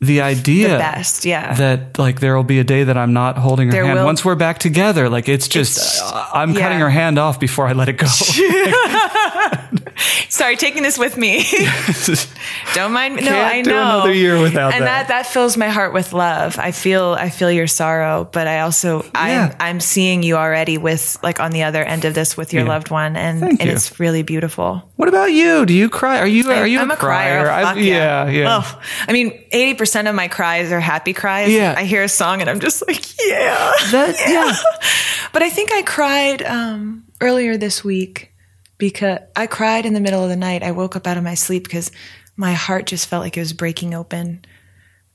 the 0.00 0.22
idea 0.22 0.68
the 0.70 0.78
best. 0.78 1.24
Yeah. 1.26 1.54
that 1.54 1.98
like 1.98 2.20
there 2.20 2.34
will 2.36 2.42
be 2.42 2.58
a 2.58 2.64
day 2.64 2.84
that 2.84 2.96
I'm 2.96 3.12
not 3.12 3.36
holding 3.36 3.68
her 3.68 3.72
There 3.72 3.84
hand 3.84 3.98
will- 3.98 4.06
once 4.06 4.24
we're 4.24 4.34
back 4.34 4.58
together. 4.58 5.10
Like 5.10 5.28
it's 5.28 5.46
just, 5.48 5.76
It's- 5.76 6.00
uh, 6.12 6.26
I'm 6.32 6.54
cutting 6.54 6.78
her 6.80 6.90
hand 6.90 7.18
off 7.18 7.38
before 7.38 7.66
I 7.66 7.72
let 7.72 7.88
it 7.90 7.98
go. 7.98 8.06
Sorry, 10.28 10.56
taking 10.56 10.82
this 10.82 10.98
with 10.98 11.16
me. 11.16 11.44
Don't 12.74 12.92
mind. 12.92 13.16
No, 13.16 13.22
Can't 13.22 13.54
I 13.54 13.60
know. 13.62 13.80
another 13.98 14.12
year 14.12 14.40
without 14.40 14.72
and 14.74 14.84
that. 14.84 15.08
that. 15.08 15.24
that 15.24 15.26
fills 15.26 15.56
my 15.56 15.68
heart 15.68 15.92
with 15.92 16.12
love. 16.12 16.58
I 16.58 16.72
feel 16.72 17.16
I 17.18 17.30
feel 17.30 17.50
your 17.50 17.66
sorrow, 17.66 18.28
but 18.32 18.46
I 18.48 18.60
also 18.60 19.02
Yeah. 19.14 19.54
I'm 19.60 19.74
I'm 19.74 19.80
seeing 19.80 20.22
you 20.22 20.36
already 20.36 20.78
with 20.78 21.16
like 21.22 21.40
on 21.40 21.52
the 21.52 21.62
other 21.64 21.82
end 21.84 22.04
of 22.04 22.14
this 22.14 22.36
with 22.36 22.52
your 22.52 22.62
Yeah. 22.64 22.68
loved 22.68 22.90
one, 22.90 23.16
and 23.16 23.40
Thank 23.40 23.60
and 23.60 23.68
you. 23.70 23.74
it's 23.76 24.00
really 24.00 24.22
beautiful. 24.22 24.90
what 24.96 25.08
about 25.08 25.32
you? 25.32 25.64
Do 25.66 25.72
you 25.74 25.88
cry? 25.88 26.18
Are 26.18 26.26
you, 26.26 26.50
are 26.50 26.66
you 26.66 26.80
I'm 26.80 26.90
a 26.90 26.96
crier. 26.96 27.48
I- 27.50 27.62
Fuck 27.62 27.76
yeah. 27.78 28.28
Yeah. 28.28 28.60
Oh, 28.62 28.82
I 29.08 29.12
mean, 29.12 29.44
eighty 29.52 29.74
percent 29.74 30.08
of 30.08 30.14
my 30.14 30.28
cries 30.28 30.72
are 30.72 30.80
happy 30.80 31.12
cries. 31.12 31.52
Yeah. 31.52 31.74
I 31.76 31.84
hear 31.84 32.02
a 32.02 32.08
song 32.08 32.40
and 32.40 32.50
I'm 32.50 32.60
just 32.60 32.86
like, 32.86 33.04
yeah. 33.24 33.72
That, 33.92 34.16
yeah. 34.28 34.52
But 35.32 35.42
I 35.42 35.50
think 35.50 35.72
I 35.72 35.82
cried 35.82 36.42
um, 36.42 37.04
earlier 37.20 37.56
this 37.56 37.82
week 37.84 38.30
because 38.78 39.18
I 39.36 39.46
cried 39.46 39.86
in 39.86 39.94
the 39.94 40.00
middle 40.00 40.22
of 40.22 40.28
the 40.28 40.36
night. 40.36 40.62
I 40.62 40.72
woke 40.72 40.96
up 40.96 41.06
out 41.06 41.16
of 41.16 41.24
my 41.24 41.34
sleep 41.34 41.64
because 41.64 41.90
my 42.36 42.52
heart 42.52 42.86
just 42.86 43.06
felt 43.08 43.22
like 43.22 43.36
it 43.36 43.40
was 43.40 43.52
breaking 43.52 43.94
open. 43.94 44.44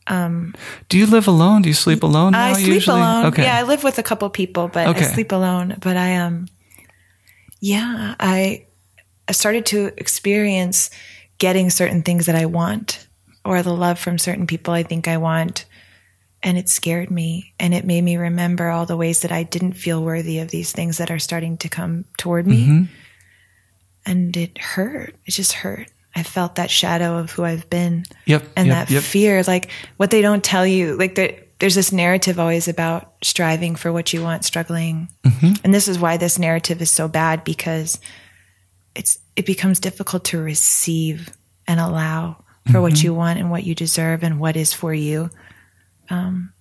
Do 0.09 0.97
you 0.97 1.05
live 1.05 1.27
alone? 1.27 1.61
Do 1.61 1.69
you 1.69 1.75
sleep 1.75 2.01
alone 2.01 2.33
I 2.33 2.53
sleep 2.53 2.73
usually? 2.73 2.99
alone. 2.99 3.25
Okay. 3.27 3.43
Yeah, 3.43 3.57
I 3.57 3.63
live 3.63 3.83
with 3.83 3.99
a 3.99 4.03
couple 4.03 4.27
people, 4.31 4.67
but 4.67 4.87
Okay. 4.87 5.01
I 5.01 5.03
sleep 5.03 5.31
alone. 5.31 5.77
But 5.79 5.97
I 5.97 6.17
um, 6.17 6.47
yeah, 7.59 8.15
I 8.19 8.65
I 9.27 9.31
started 9.33 9.67
to 9.67 9.91
experience 9.97 10.89
getting 11.37 11.69
certain 11.69 12.01
things 12.01 12.25
that 12.25 12.35
I 12.35 12.47
want 12.47 13.07
or 13.45 13.61
the 13.61 13.73
love 13.73 13.99
from 13.99 14.17
certain 14.17 14.47
people 14.47 14.73
I 14.73 14.83
think 14.83 15.07
I 15.07 15.17
want. 15.17 15.65
And 16.41 16.57
it 16.57 16.69
scared 16.69 17.11
me 17.11 17.53
and 17.59 17.73
it 17.73 17.85
made 17.85 18.01
me 18.01 18.15
remember 18.17 18.69
all 18.69 18.85
the 18.85 18.97
ways 18.97 19.21
that 19.21 19.31
I 19.31 19.43
didn't 19.43 19.73
feel 19.73 20.01
worthy 20.01 20.39
of 20.39 20.49
these 20.49 20.71
things 20.71 20.97
that 20.97 21.11
are 21.11 21.19
starting 21.19 21.57
to 21.57 21.69
come 21.69 22.05
toward 22.17 22.47
me. 22.47 22.63
Mm-hmm. 22.63 22.83
And 24.05 24.35
it 24.35 24.57
hurt. 24.57 25.15
It 25.25 25.31
just 25.31 25.53
hurt. 25.53 25.87
I 26.15 26.23
felt 26.23 26.55
that 26.55 26.71
shadow 26.71 27.17
of 27.17 27.31
who 27.31 27.43
I've 27.43 27.69
been 27.69 28.05
Yep. 28.25 28.43
and 28.55 28.67
yep, 28.67 28.87
that 28.87 28.93
yep. 28.93 29.03
fear 29.03 29.43
like 29.43 29.69
what 29.97 30.09
they 30.11 30.21
don't 30.21 30.43
tell 30.43 30.65
you 30.65 30.97
like 30.97 31.15
there, 31.15 31.39
there's 31.59 31.75
this 31.75 31.91
narrative 31.91 32.39
always 32.39 32.67
about 32.67 33.13
striving 33.23 33.75
for 33.75 33.91
what 33.93 34.11
you 34.11 34.23
want 34.23 34.43
struggling 34.43 35.07
Mm-hmm. 35.23 35.53
and 35.63 35.73
this 35.73 35.87
is 35.87 35.99
why 35.99 36.17
this 36.17 36.39
narrative 36.39 36.81
is 36.81 36.89
so 36.91 37.07
bad 37.07 37.43
because 37.43 37.99
it's 38.95 39.19
it 39.35 39.45
becomes 39.45 39.79
difficult 39.79 40.25
to 40.25 40.39
receive 40.41 41.29
and 41.67 41.79
allow 41.79 42.43
for 42.65 42.73
Mm-hmm. 42.73 42.81
what 42.81 43.03
you 43.03 43.13
want 43.13 43.39
and 43.39 43.51
what 43.51 43.63
you 43.63 43.75
deserve 43.75 44.23
and 44.23 44.39
what 44.39 44.55
is 44.57 44.73
for 44.73 44.93
you 44.93 45.29
um 46.09 46.51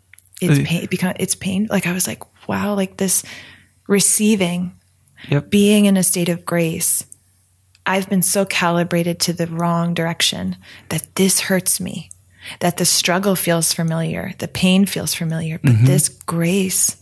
it's 0.43 0.69
pain 0.69 0.83
it 0.85 0.91
become 0.91 1.15
it's 1.19 1.35
pain 1.35 1.67
like 1.71 1.87
i 1.87 1.93
was 1.93 2.07
like 2.07 2.23
wow 2.49 2.75
like 2.75 2.97
this 2.99 3.25
receiving 3.87 4.73
Yep. 5.31 5.51
being 5.51 5.87
in 5.87 5.97
a 5.97 6.05
state 6.05 6.29
of 6.29 6.45
grace, 6.47 7.05
I've 7.89 8.09
been 8.09 8.23
so 8.23 8.45
calibrated 8.45 9.19
to 9.21 9.33
the 9.33 9.47
wrong 9.47 9.95
direction 9.95 10.57
that 10.91 11.15
this 11.15 11.41
hurts 11.41 11.81
me, 11.81 12.11
that 12.61 12.77
the 12.77 12.85
struggle 12.85 13.35
feels 13.35 13.73
familiar, 13.73 14.35
the 14.39 14.47
pain 14.47 14.85
feels 14.85 15.15
familiar, 15.15 15.59
but 15.63 15.73
mm-hmm. 15.73 15.87
this 15.87 16.11
grace 16.11 16.99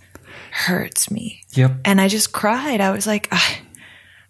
hurts 0.52 1.10
me. 1.10 1.42
Yep. 1.54 1.72
And 1.84 2.00
I 2.00 2.06
just 2.06 2.32
cried. 2.32 2.80
I 2.80 2.92
was 2.92 3.04
like, 3.04 3.26
I, 3.32 3.58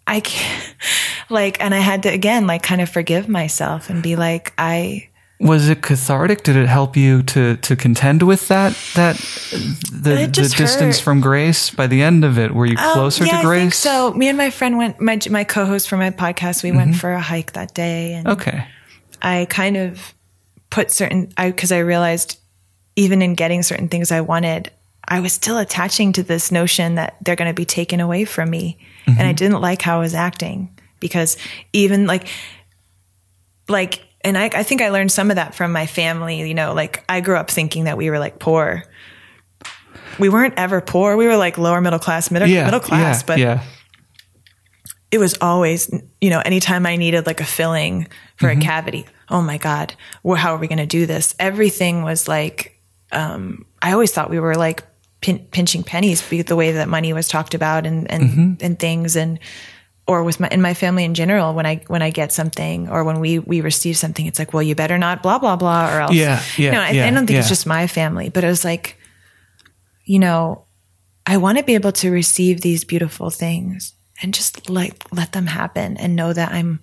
I 0.07 0.21
can't, 0.21 0.75
like, 1.29 1.61
and 1.61 1.75
I 1.75 1.81
had 1.81 2.05
to 2.05 2.09
again, 2.09 2.47
like, 2.47 2.63
kind 2.63 2.81
of 2.81 2.89
forgive 2.89 3.29
myself 3.29 3.91
and 3.91 4.03
be 4.03 4.17
like, 4.17 4.55
I, 4.57 5.11
Was 5.39 5.69
it 5.69 5.83
cathartic? 5.83 6.43
Did 6.45 6.57
it 6.57 6.67
help 6.67 6.97
you 6.97 7.23
to 7.25 7.57
to 7.59 7.77
contend 7.77 8.23
with 8.23 8.49
that 8.49 8.73
that 8.95 9.17
the, 9.93 10.27
the 10.27 10.29
distance 10.29 10.97
hurt. 10.97 11.05
from 11.05 11.21
grace? 11.21 11.69
By 11.69 11.87
the 11.87 12.03
end 12.03 12.25
of 12.25 12.39
it, 12.39 12.55
were 12.55 12.65
you 12.67 12.77
Um, 12.79 12.93
closer 12.95 13.25
yeah, 13.27 13.33
to 13.33 13.39
I 13.39 13.43
grace? 13.43 13.77
so. 13.77 14.13
Me 14.15 14.29
and 14.29 14.39
my 14.39 14.49
friend 14.51 14.79
went, 14.79 14.99
my, 15.01 15.19
my 15.31 15.45
co-host 15.45 15.89
for 15.91 15.99
my 15.99 16.11
podcast, 16.11 16.63
we 16.63 16.73
went 16.73 16.97
for 16.97 17.13
a 17.13 17.21
hike 17.21 17.53
that 17.53 17.75
day 17.75 18.15
and 18.15 18.27
Okay. 18.29 18.65
I 19.21 19.47
kind 19.51 19.77
of 19.77 20.15
put 20.71 20.91
certain 20.91 21.31
I 21.37 21.51
because 21.51 21.71
I 21.71 21.81
realized 21.81 22.39
even 22.97 23.21
in 23.21 23.35
getting 23.35 23.63
certain 23.63 23.89
things 23.89 24.11
I 24.11 24.23
wanted, 24.23 24.71
I 25.07 25.21
was 25.21 25.35
still 25.35 25.59
attaching 25.59 26.13
to 26.15 26.23
this 26.23 26.51
notion 26.51 26.95
that 26.95 27.17
they're 27.23 27.37
going 27.37 27.51
to 27.51 27.55
be 27.55 27.67
taken 27.67 28.01
away 28.01 28.25
from 28.25 28.49
me, 28.49 28.79
and 29.07 29.21
I 29.21 29.33
didn't 29.33 29.61
like 29.61 29.83
how 29.83 29.99
I 29.99 30.01
was 30.01 30.15
acting 30.15 30.71
because 30.99 31.37
even 31.75 32.07
like 32.07 32.27
like 33.69 34.03
and 34.27 34.37
I, 34.37 34.51
I 34.53 34.63
think 34.63 34.83
I 34.83 34.91
learned 34.91 35.11
some 35.13 35.31
of 35.31 35.37
that 35.37 35.55
from 35.55 35.73
my 35.73 35.87
family. 35.87 36.47
You 36.49 36.55
know, 36.55 36.75
like 36.75 37.05
I 37.09 37.21
grew 37.21 37.37
up 37.37 37.51
thinking 37.51 37.85
that 37.85 37.97
we 37.97 38.11
were 38.11 38.19
like 38.19 38.39
poor. 38.39 38.83
We 40.19 40.29
weren't 40.29 40.55
ever 40.57 40.81
poor. 40.81 41.17
We 41.17 41.27
were 41.27 41.37
like 41.37 41.59
lower 41.59 41.81
middle 41.81 41.99
class, 41.99 42.31
middle 42.31 42.49
Yeah. 42.49 42.65
middle 42.65 42.81
class, 42.81 43.21
yeah, 43.21 43.27
but 43.27 43.39
yeah. 43.39 43.63
it 45.11 45.19
was 45.19 45.37
always, 45.41 45.91
you 46.21 46.31
know, 46.31 46.41
anytime 46.41 46.87
I 46.87 46.97
needed 46.97 47.27
like 47.27 47.41
a 47.41 47.45
filling 47.45 48.09
for 48.37 48.49
Mm-hmm. 48.49 48.61
a 48.61 48.65
cavity, 48.65 49.07
oh 49.29 49.43
my 49.43 49.59
God, 49.59 49.95
well, 50.23 50.37
how 50.37 50.55
are 50.55 50.59
we 50.59 50.69
going 50.69 50.79
to 50.79 50.87
do 50.87 51.07
this? 51.07 51.35
Everything 51.39 52.03
was 52.03 52.29
like, 52.29 52.81
um, 53.13 53.67
I 53.83 53.93
always 53.93 54.13
thought 54.13 54.31
we 54.31 54.41
were 54.41 54.55
like 54.55 54.85
pin- 55.21 55.47
pinching 55.51 55.83
pennies, 55.85 56.27
the 56.29 56.57
way 56.57 56.73
that 56.73 56.89
money 56.89 57.13
was 57.13 57.29
talked 57.29 57.55
about 57.55 57.87
and, 57.87 58.11
and, 58.11 58.23
Mm-hmm. 58.25 58.53
and 58.65 58.79
things. 58.79 59.17
And 59.17 59.39
or 60.07 60.23
with 60.23 60.39
my 60.39 60.49
in 60.49 60.63
my 60.63 60.75
family 60.75 61.05
in 61.05 61.15
general 61.15 61.55
when 61.55 61.67
I 61.67 61.83
when 61.87 62.03
I 62.03 62.11
get 62.11 62.33
something 62.33 62.89
or 62.89 63.05
when 63.05 63.21
we 63.21 63.39
we 63.39 63.61
receive 63.61 63.97
something 63.97 64.27
it's 64.27 64.39
like 64.39 64.53
well 64.53 64.63
you 64.63 64.75
better 64.75 64.99
not 64.99 65.23
blah 65.23 65.39
blah 65.39 65.57
blah 65.57 65.95
or 65.95 66.01
else 66.01 66.15
Yeah, 66.15 66.43
yeah, 66.57 66.71
no 66.71 66.81
I, 66.81 66.91
yeah, 66.91 67.07
I 67.07 67.11
don't 67.11 67.27
think 67.27 67.39
it's 67.39 67.49
just 67.49 67.67
my 67.67 67.87
family 67.87 68.29
but 68.29 68.45
it 68.45 68.49
was 68.49 68.65
like 68.65 68.97
you 70.05 70.19
know 70.19 70.65
I 71.27 71.39
want 71.39 71.59
to 71.59 71.65
be 71.65 71.75
able 71.75 71.93
to 71.93 72.11
receive 72.11 72.61
these 72.61 72.85
beautiful 72.85 73.31
things 73.31 73.95
and 74.23 74.33
just 74.33 74.71
like 74.71 75.05
let 75.13 75.33
them 75.33 75.47
happen 75.47 75.97
and 75.97 76.15
know 76.15 76.33
that 76.33 76.53
I'm 76.53 76.81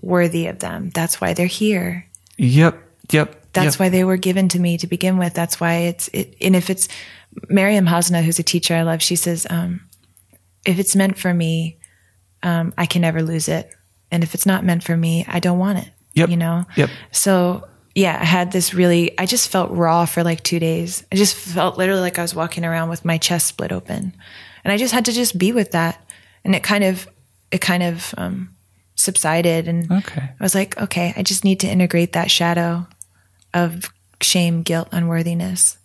worthy 0.00 0.46
of 0.46 0.58
them 0.60 0.90
that's 0.90 1.20
why 1.20 1.34
they're 1.34 1.46
here 1.46 2.08
Yep. 2.38 2.82
Yep. 3.10 3.52
that's 3.52 3.74
yep. 3.74 3.80
why 3.80 3.88
they 3.88 4.04
were 4.04 4.16
given 4.16 4.48
to 4.48 4.58
me 4.58 4.78
to 4.78 4.86
begin 4.86 5.18
with. 5.18 5.34
That's 5.34 5.60
why 5.60 5.74
it's 5.74 6.08
it, 6.08 6.34
and 6.40 6.56
if 6.56 6.70
it's 6.70 6.88
Miriam 7.48 7.86
Hasna, 7.86 8.22
who's 8.22 8.38
a 8.38 8.42
teacher 8.42 8.74
I 8.74 8.82
love, 8.82 9.02
she 9.02 9.16
says, 9.16 9.46
um, 9.50 9.82
if 10.64 10.78
it's 10.78 10.96
meant 10.96 11.18
for 11.18 11.32
me, 11.34 11.78
um, 12.42 12.72
I 12.76 12.86
can 12.86 13.02
never 13.02 13.22
lose 13.22 13.48
it, 13.48 13.70
and 14.10 14.22
if 14.22 14.34
it's 14.34 14.46
not 14.46 14.64
meant 14.64 14.82
for 14.84 14.96
me, 14.96 15.24
I 15.28 15.40
don't 15.40 15.58
want 15.58 15.78
it. 15.78 15.88
Yep. 16.14 16.28
You 16.30 16.36
know. 16.36 16.64
Yep. 16.76 16.90
So 17.12 17.66
yeah, 17.94 18.18
I 18.20 18.24
had 18.24 18.52
this 18.52 18.74
really. 18.74 19.18
I 19.18 19.26
just 19.26 19.50
felt 19.50 19.70
raw 19.70 20.04
for 20.06 20.22
like 20.22 20.42
two 20.42 20.58
days. 20.58 21.04
I 21.12 21.16
just 21.16 21.34
felt 21.34 21.78
literally 21.78 22.00
like 22.00 22.18
I 22.18 22.22
was 22.22 22.34
walking 22.34 22.64
around 22.64 22.88
with 22.90 23.04
my 23.04 23.18
chest 23.18 23.46
split 23.46 23.72
open, 23.72 24.14
and 24.64 24.72
I 24.72 24.76
just 24.76 24.92
had 24.94 25.04
to 25.06 25.12
just 25.12 25.38
be 25.38 25.52
with 25.52 25.72
that, 25.72 26.02
and 26.44 26.54
it 26.54 26.62
kind 26.62 26.84
of, 26.84 27.06
it 27.50 27.60
kind 27.60 27.82
of 27.82 28.14
um, 28.16 28.54
subsided, 28.94 29.68
and 29.68 29.90
Okay. 29.90 30.22
I 30.22 30.42
was 30.42 30.54
like, 30.54 30.80
okay, 30.80 31.12
I 31.16 31.22
just 31.22 31.44
need 31.44 31.60
to 31.60 31.68
integrate 31.68 32.12
that 32.12 32.30
shadow 32.30 32.86
of 33.54 33.92
shame, 34.22 34.62
guilt, 34.62 34.88
unworthiness, 34.92 35.76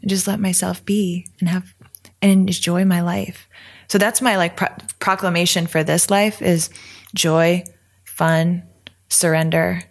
and 0.00 0.10
just 0.10 0.26
let 0.28 0.38
myself 0.40 0.84
be 0.84 1.26
and 1.40 1.48
have 1.48 1.74
and 2.22 2.48
enjoy 2.48 2.84
my 2.84 3.00
life. 3.00 3.45
So 3.88 3.98
that's 3.98 4.20
my 4.20 4.36
like 4.36 4.56
pro- 4.56 4.74
proclamation 4.98 5.66
for 5.66 5.84
this 5.84 6.10
life 6.10 6.42
is 6.42 6.70
joy, 7.14 7.64
fun, 8.04 8.62
surrender, 9.08 9.82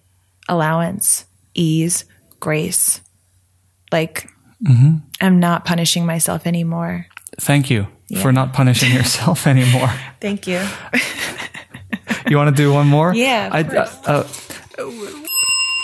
allowance, 0.49 1.25
ease, 1.53 2.05
grace. 2.39 3.01
Like 3.91 4.29
I'm 5.21 5.39
not 5.39 5.65
punishing 5.65 6.05
myself 6.05 6.45
anymore. 6.47 7.07
Thank 7.39 7.69
you 7.69 7.87
for 8.21 8.31
not 8.31 8.53
punishing 8.53 8.91
yourself 8.93 9.45
anymore. 9.55 9.91
Thank 10.21 10.47
you. 10.47 10.61
You 12.27 12.37
want 12.37 12.55
to 12.55 12.59
do 12.59 12.73
one 12.73 12.87
more? 12.87 13.13
Yeah, 13.13 13.49
I, 13.51 13.61
uh, 13.61 13.91
uh, 14.05 14.27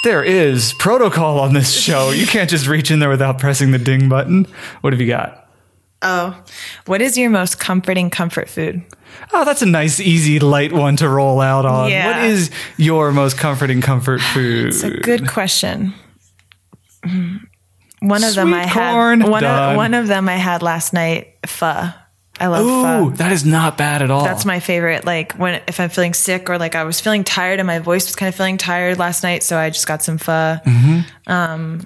there 0.04 0.24
is 0.24 0.74
protocol 0.80 1.40
on 1.40 1.54
this 1.54 1.72
show. 1.72 2.10
You 2.10 2.26
can't 2.26 2.50
just 2.50 2.68
reach 2.68 2.90
in 2.90 2.98
there 2.98 3.10
without 3.10 3.38
pressing 3.40 3.70
the 3.72 3.78
ding 3.78 4.10
button. 4.10 4.48
What 4.82 4.94
have 4.94 5.00
you 5.00 5.08
got? 5.08 5.41
Oh, 6.02 6.44
what 6.86 7.02
is 7.02 7.18
your 7.18 7.30
most 7.30 7.60
comforting 7.60 8.10
comfort 8.10 8.49
food? 8.49 8.82
Oh, 9.34 9.45
that's 9.45 9.61
a 9.61 9.65
nice, 9.65 9.99
easy, 9.99 10.40
light 10.40 10.72
one 10.72 10.95
to 10.98 11.07
roll 11.07 11.41
out 11.41 11.65
on. 11.65 11.90
Yeah. 11.90 12.07
What 12.07 12.30
is 12.30 12.49
your 12.78 13.11
most 13.11 13.38
comforting 13.38 13.82
comfort 13.82 14.22
food? 14.34 14.68
It's 14.69 14.84
a 14.84 14.90
good 14.90 15.28
question. 15.28 15.94
Mm. 17.06 17.41
One 18.02 18.23
of 18.23 18.34
them 18.34 18.53
I 18.53 18.68
corn, 18.68 19.22
had. 19.22 19.30
One 19.30 19.44
done. 19.44 19.72
of, 19.72 19.78
one 19.78 19.94
of 19.94 20.07
them 20.07 20.28
I 20.28 20.38
had 20.38 20.64
last 20.64 20.91
night. 20.91 21.36
Pho. 21.45 21.90
I 22.40 22.48
love 22.48 22.65
Ooh, 22.65 23.10
pho. 23.11 23.15
that 23.18 23.32
is 23.32 23.45
not 23.45 23.78
bad 23.78 24.02
at 24.02 24.10
all. 24.10 24.23
That's 24.23 24.45
my 24.45 24.60
favorite. 24.60 25.06
Like 25.06 25.34
when 25.34 25.61
if 25.68 25.80
I'm 25.80 25.90
feeling 25.90 26.15
sick 26.15 26.49
or 26.49 26.57
like 26.57 26.76
I 26.76 26.84
was 26.84 26.99
feeling 26.99 27.23
tired 27.23 27.60
and 27.60 27.68
my 27.68 27.78
voice 27.78 28.07
was 28.07 28.15
kind 28.15 28.30
of 28.30 28.36
feeling 28.36 28.57
tired 28.57 28.98
last 28.98 29.22
night, 29.22 29.44
so 29.44 29.57
I 29.57 29.69
just 29.69 29.86
got 29.86 30.02
some 30.02 30.18
pho. 30.18 30.57
Mm-hmm. 30.65 31.32
Um, 31.32 31.86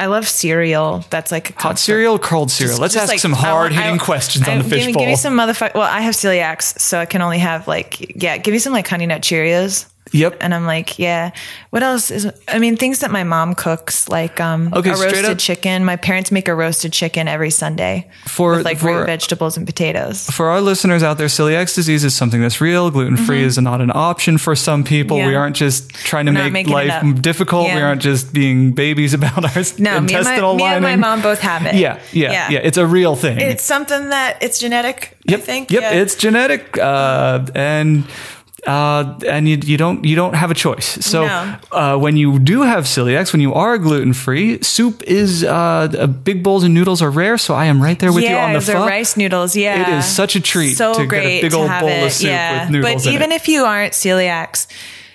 I 0.00 0.06
love 0.06 0.28
cereal. 0.28 1.04
That's 1.10 1.30
like 1.32 1.50
a 1.50 1.62
hot 1.62 1.78
cereal, 1.78 2.18
cold 2.18 2.50
cereal. 2.50 2.78
Let's 2.78 2.96
ask 2.96 3.08
like- 3.08 3.20
some 3.20 3.32
hard 3.32 3.72
hitting 3.72 3.98
questions 3.98 4.46
I- 4.46 4.52
on 4.52 4.58
the 4.58 4.64
give 4.76 4.86
me- 4.86 4.92
Give 4.92 5.08
me 5.08 5.16
some 5.16 5.34
motherfucker. 5.36 5.74
Well, 5.74 5.82
I 5.88 6.00
have 6.00 6.14
celiacs, 6.14 6.78
so 6.80 6.98
I 6.98 7.06
can 7.06 7.22
only 7.22 7.38
have 7.38 7.66
like 7.68 8.20
yeah. 8.22 8.36
Give 8.36 8.52
me 8.52 8.58
some 8.58 8.72
like 8.72 8.86
honey 8.88 9.06
nut 9.06 9.22
Cheerios. 9.22 9.86
Yep. 10.14 10.36
And 10.40 10.54
I'm 10.54 10.64
like, 10.64 10.98
yeah. 10.98 11.32
What 11.70 11.82
else 11.82 12.10
is? 12.10 12.30
I 12.48 12.58
mean, 12.60 12.76
things 12.76 13.00
that 13.00 13.10
my 13.10 13.24
mom 13.24 13.54
cooks, 13.54 14.08
like 14.08 14.40
um, 14.40 14.72
Okay, 14.72 14.90
a 14.90 14.92
roasted 14.96 15.24
up- 15.24 15.38
chicken. 15.38 15.84
My 15.84 15.96
parents 15.96 16.30
make 16.30 16.46
a 16.48 16.54
roasted 16.54 16.92
chicken 16.92 17.26
every 17.28 17.50
Sunday 17.50 18.08
For- 18.26 18.62
like 18.62 18.78
for- 18.78 18.98
root 19.00 19.06
vegetables 19.06 19.56
and 19.56 19.66
potatoes. 19.66 20.30
for 20.30 20.50
our 20.50 20.60
listeners 20.60 21.02
out 21.02 21.18
there, 21.18 21.26
celiac 21.26 21.74
disease 21.74 22.04
is 22.04 22.14
something 22.14 22.40
that's 22.40 22.60
real. 22.60 22.90
Gluten 22.90 23.16
free 23.16 23.42
is 23.42 23.58
not 23.58 23.80
an 23.80 23.90
option 23.92 24.38
for 24.38 24.54
some 24.54 24.84
people. 24.84 25.16
Mm-hmm. 25.16 25.24
Yeah. 25.24 25.28
We 25.28 25.34
aren't 25.34 25.56
just 25.56 25.90
trying 25.90 26.26
to 26.26 26.32
Not 26.32 26.52
make 26.52 26.68
life 26.68 27.02
difficult. 27.20 27.66
We 27.74 27.80
aren't 27.80 28.00
just 28.02 28.32
being 28.32 28.72
babies 28.72 29.14
about 29.14 29.44
our 29.44 29.62
No, 29.78 29.90
me 29.92 29.96
and, 29.96 30.10
intestinal 30.10 30.54
my, 30.54 30.58
me 30.58 30.64
and 30.74 30.82
my 30.84 30.96
mom 30.96 31.22
both 31.22 31.40
have 31.40 31.66
it. 31.66 31.74
Yeah, 31.74 32.00
yeah, 32.12 32.50
yeah, 32.50 32.58
It's 32.62 32.78
a 32.78 32.86
real 32.86 33.16
thing. 33.16 33.40
It's 33.40 33.64
something 33.64 34.10
that 34.10 34.42
it's 34.42 34.58
genetic. 34.60 35.16
yep, 35.24 35.40
I 35.40 35.42
think. 35.42 35.70
yep. 35.72 35.82
Yeah. 35.82 36.00
It's 36.02 36.14
genetic, 36.14 36.78
uh, 36.78 37.44
and. 37.54 38.04
Uh, 38.66 39.18
and 39.28 39.46
you, 39.48 39.56
you 39.62 39.76
don't 39.76 40.04
you 40.04 40.16
don't 40.16 40.34
have 40.34 40.50
a 40.50 40.54
choice. 40.54 40.86
So 41.04 41.26
No. 41.26 41.56
uh, 41.72 41.96
when 41.98 42.16
you 42.16 42.38
do 42.38 42.62
have 42.62 42.84
celiacs, 42.84 43.32
when 43.32 43.42
you 43.42 43.52
are 43.54 43.76
gluten 43.78 44.14
free, 44.14 44.62
soup 44.62 45.02
is 45.02 45.44
uh, 45.44 46.06
big 46.24 46.42
bowls 46.42 46.64
and 46.64 46.72
noodles 46.72 47.02
are 47.02 47.10
rare. 47.10 47.36
So 47.38 47.54
I 47.54 47.66
am 47.66 47.82
right 47.82 47.98
there 47.98 48.12
with 48.12 48.24
you 48.24 48.34
on 48.36 48.52
the 48.54 48.60
pho. 48.62 48.86
rice 48.86 49.16
noodles. 49.18 49.54
Yeah, 49.54 49.82
It 49.82 49.98
is 49.98 50.04
such 50.06 50.34
a 50.36 50.40
treat 50.40 50.76
So 50.76 50.94
to 50.94 50.98
get 51.00 51.04
a 51.04 51.06
great 51.08 51.40
big 51.42 51.50
to 51.50 51.56
old 51.58 51.68
have 51.68 51.80
bowl 51.82 51.90
of 51.90 52.08
it. 52.08 52.12
soup 52.12 52.28
yeah. 52.30 52.62
with 52.64 52.70
noodles 52.70 53.04
But 53.04 53.12
even 53.12 53.32
it. 53.32 53.36
if 53.36 53.48
you 53.48 53.64
aren't 53.64 53.92
celiacs, 53.92 54.66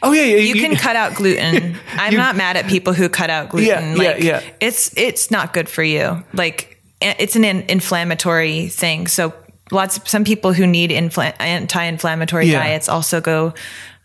Oh 0.01 0.11
yeah, 0.13 0.23
yeah. 0.23 0.37
you 0.37 0.53
can 0.61 0.75
cut 0.85 0.95
out 0.95 1.15
gluten. 1.15 1.75
I'm 1.93 2.15
not 2.15 2.35
mad 2.35 2.55
at 2.55 2.67
people 2.67 2.93
who 2.93 3.09
cut 3.09 3.29
out 3.29 3.49
gluten. 3.49 3.97
Yeah, 3.97 4.15
yeah, 4.15 4.17
yeah. 4.17 4.41
It's 4.61 4.95
it's 4.95 5.29
not 5.31 5.53
good 5.53 5.67
for 5.67 5.83
you. 5.83 6.23
Like 6.33 6.79
it's 7.01 7.35
an 7.35 7.43
in- 7.43 7.65
inflammatory 7.67 8.67
thing. 8.67 9.07
So 9.07 9.33
lots 9.71 9.97
of 9.97 10.07
some 10.07 10.23
people 10.23 10.53
who 10.53 10.65
need 10.67 10.91
infla- 10.91 11.33
anti-inflammatory 11.39 12.47
Yeah. 12.47 12.63
diets 12.63 12.89
also 12.89 13.21
go 13.21 13.53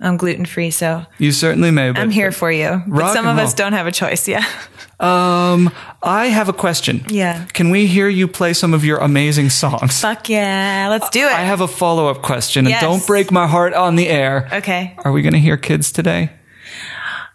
um, 0.01 0.17
gluten 0.17 0.45
free. 0.45 0.71
So 0.71 1.05
You 1.19 1.33
certainly 1.33 1.71
may. 1.71 1.91
But, 1.93 2.01
I'm 2.01 2.11
here 2.11 2.33
for 2.33 2.51
you. 2.51 2.83
But 2.87 3.13
some 3.13 3.27
and 3.27 3.39
of 3.39 3.45
us 3.45 3.55
don't 3.55 3.73
have 3.73 3.87
a 3.87 3.93
choice. 3.93 4.29
Yeah. 4.29 4.45
Um, 5.01 5.71
I 6.03 6.27
have 6.27 6.49
a 6.49 6.53
question. 6.53 7.05
Yeah. 7.09 7.45
Can 7.53 7.71
we 7.71 7.87
hear 7.87 8.09
you 8.09 8.29
play 8.29 8.53
some 8.55 8.75
of 8.75 8.85
your 8.85 8.99
amazing 8.99 9.51
songs? 9.51 10.01
Fuck 10.01 10.29
yeah. 10.29 10.89
Let's 10.91 11.09
do 11.11 11.21
it. 11.27 11.33
I 11.33 11.41
have 11.43 11.61
a 11.61 11.69
follow 11.69 12.09
up 12.09 12.23
question, 12.23 12.67
and 12.67 12.71
Yes. 12.71 12.81
don't 12.83 13.07
break 13.07 13.31
my 13.33 13.47
heart 13.47 13.75
on 13.75 13.97
the 13.97 14.09
air. 14.09 14.49
okay. 14.53 14.95
Are 15.05 15.13
we 15.13 15.23
going 15.23 15.33
to 15.35 15.41
hear 15.41 15.57
kids 15.57 15.91
today? 15.93 16.31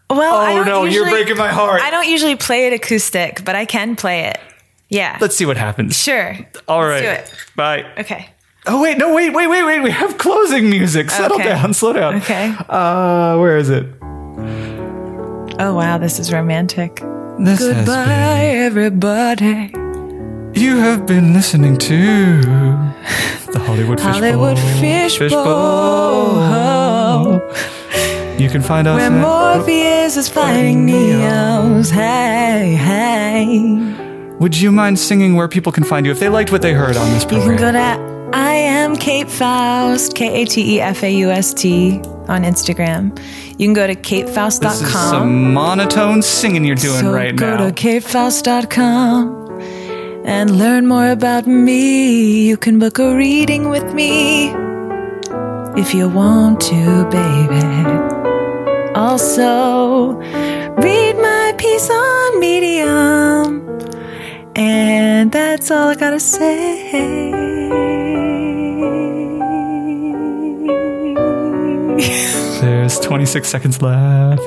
Well, 0.09 0.35
I 0.37 0.53
Oh 0.59 0.63
no, 0.63 0.85
you're 0.85 1.07
breaking 1.09 1.37
my 1.37 1.49
heart. 1.49 1.81
I 1.81 1.91
don't 1.91 2.07
usually 2.07 2.35
play 2.35 2.67
it 2.67 2.73
acoustic, 2.73 3.43
but 3.45 3.55
I 3.55 3.65
can 3.65 3.95
play 3.95 4.21
it. 4.25 4.39
Yeah. 4.89 5.17
Let's 5.21 5.35
see 5.35 5.45
what 5.45 5.57
happens. 5.57 5.95
sure. 6.01 6.37
All 6.67 6.83
right. 6.83 7.03
Let's 7.03 7.29
do 7.29 7.35
it. 7.35 7.55
Bye. 7.55 7.85
Okay. 7.99 8.29
Oh 8.65 8.81
wait, 8.81 8.97
no, 8.97 9.13
wait, 9.15 9.31
wait, 9.33 9.47
wait, 9.47 9.63
wait. 9.63 9.79
We 9.81 9.91
have 9.91 10.17
closing 10.17 10.69
music. 10.69 11.09
Settle 11.09 11.37
Okay. 11.37 11.49
down. 11.49 11.73
Slow 11.73 11.93
down. 11.93 12.15
Okay. 12.15 12.53
Uh, 12.67 13.37
where 13.37 13.57
is 13.57 13.69
it? 13.69 13.85
Oh 15.61 15.75
wow, 15.75 15.97
this 15.97 16.19
is 16.19 16.31
romantic. 16.33 16.95
This 17.39 17.59
has 17.59 17.85
Goodbye, 17.85 18.43
everybody. 18.67 19.71
You 20.59 20.77
have 20.77 21.05
been 21.05 21.33
listening 21.33 21.77
to 21.77 22.41
the 23.53 23.59
Hollywood 23.65 23.99
Fishbowl. 23.99 24.13
Hollywood 24.13 24.59
Fishbowl. 24.79 25.39
You 28.39 28.49
can 28.49 28.61
find 28.61 28.87
us. 28.87 28.97
Where 28.99 29.11
at- 29.11 29.21
Morpheus 29.21 30.17
is 30.17 30.27
fighting 30.29 30.85
Neos. 30.87 31.91
Hey, 31.91 32.75
hey. 32.75 34.07
Would 34.39 34.57
you 34.57 34.71
mind 34.71 34.97
singing 34.97 35.35
where 35.35 35.47
people 35.49 35.71
can 35.71 35.83
find 35.83 36.05
you 36.05 36.11
if 36.11 36.19
they 36.19 36.29
liked 36.29 36.51
what 36.51 36.61
they 36.61 36.73
heard 36.73 36.95
on 36.95 37.11
this 37.11 37.25
program? 37.25 37.51
You 37.51 37.57
can 37.57 37.61
go 37.65 37.71
to 37.73 38.09
I 38.31 38.53
am 38.53 38.95
Kate 38.95 39.29
Faust, 39.29 40.15
K 40.15 40.43
A 40.43 40.45
T 40.45 40.75
E 40.75 40.81
F 40.81 41.03
A 41.03 41.11
U 41.11 41.29
S 41.29 41.53
T 41.53 41.99
on 42.29 42.43
Instagram. 42.43 43.19
You 43.59 43.67
can 43.67 43.73
go 43.73 43.85
to 43.87 43.95
this 43.95 44.05
is 44.11 44.23
katefaust.com. 44.29 45.09
some 45.09 45.53
monotone 45.53 46.21
singing 46.21 46.63
you're 46.63 46.75
doing 46.75 47.01
so 47.01 47.11
right 47.11 47.35
go 47.35 47.57
now. 47.57 47.65
to 47.67 47.73
katefaust.com 47.73 49.61
and 50.25 50.57
learn 50.57 50.87
more 50.87 51.09
about 51.09 51.45
me. 51.47 52.47
You 52.47 52.55
can 52.55 52.79
book 52.79 52.99
a 52.99 53.15
reading 53.15 53.69
with 53.69 53.93
me 53.93 54.51
if 55.75 55.93
you 55.93 56.07
want 56.07 56.61
to, 56.61 57.05
baby. 57.09 57.65
Also, 58.95 60.13
read 60.77 61.15
my 61.17 61.53
piece 61.57 61.89
on 61.89 62.39
Medium. 62.39 63.67
And 64.61 65.31
that's 65.31 65.71
all 65.71 65.87
I 65.87 65.95
gotta 65.95 66.19
say. 66.19 67.29
There's 72.59 72.99
26 72.99 73.47
seconds 73.47 73.81
left. 73.81 74.41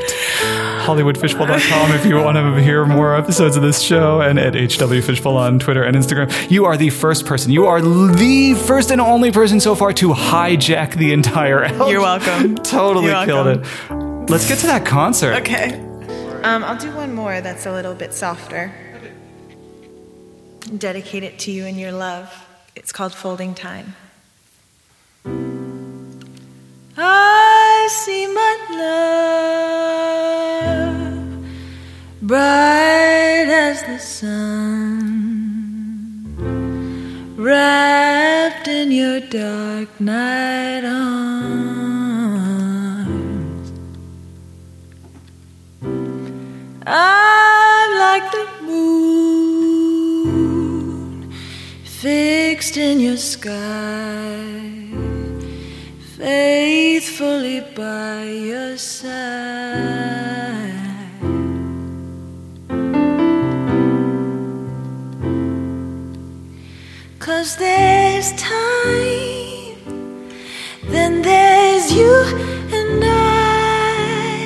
HollywoodFishbowl.com 0.84 1.92
if 1.92 2.04
you 2.04 2.16
want 2.16 2.36
to 2.36 2.62
hear 2.62 2.84
more 2.84 3.16
episodes 3.16 3.56
of 3.56 3.62
this 3.62 3.80
show, 3.80 4.20
and 4.20 4.38
at 4.38 4.54
HW 4.54 5.00
Fishbowl 5.00 5.38
on 5.38 5.58
Twitter 5.58 5.82
and 5.82 5.96
Instagram. 5.96 6.50
You 6.50 6.66
are 6.66 6.76
the 6.76 6.90
first 6.90 7.24
person. 7.24 7.50
You 7.50 7.64
are 7.64 7.80
the 7.80 8.52
first 8.66 8.90
and 8.90 9.00
only 9.00 9.30
person 9.32 9.60
so 9.60 9.74
far 9.74 9.94
to 9.94 10.08
hijack 10.08 10.94
the 10.94 11.14
entire. 11.14 11.68
You're 11.88 12.00
welcome. 12.00 12.56
totally 12.62 13.06
You're 13.06 13.24
killed 13.24 13.46
welcome. 13.46 14.24
it. 14.24 14.30
Let's 14.30 14.46
get 14.46 14.58
to 14.58 14.66
that 14.66 14.84
concert. 14.84 15.36
Okay. 15.40 15.72
Um, 16.42 16.64
I'll 16.64 16.76
do 16.78 16.92
one 16.94 17.14
more 17.14 17.40
that's 17.40 17.64
a 17.64 17.72
little 17.72 17.94
bit 17.94 18.12
softer. 18.12 18.74
Dedicate 20.76 21.22
it 21.22 21.38
to 21.40 21.50
you 21.50 21.66
and 21.66 21.78
your 21.78 21.92
love. 21.92 22.46
It's 22.74 22.92
called 22.92 23.14
Folding 23.14 23.54
Time. 23.54 23.94
Ah! 26.96 27.42
see 27.92 28.26
my 28.26 28.56
love, 30.30 30.76
bright 32.22 33.48
as 33.48 33.82
the 33.82 33.98
sun, 33.98 34.64
wrapped 37.36 38.66
in 38.66 38.90
your 38.92 39.20
dark 39.20 40.00
night 40.00 40.84
arms. 40.84 41.52
I'm 46.86 47.98
like 47.98 48.32
the 48.32 48.46
moon 48.62 49.11
fixed 52.02 52.76
in 52.76 52.98
your 52.98 53.16
sky, 53.16 54.50
faithfully 56.16 57.60
by 57.76 58.24
your 58.24 58.76
side. 58.76 59.12
Cause 67.20 67.54
there's 67.56 68.32
time, 68.32 69.78
then 70.88 71.22
there's 71.22 71.92
you 71.92 72.14
and 72.78 73.04
I. 73.04 74.42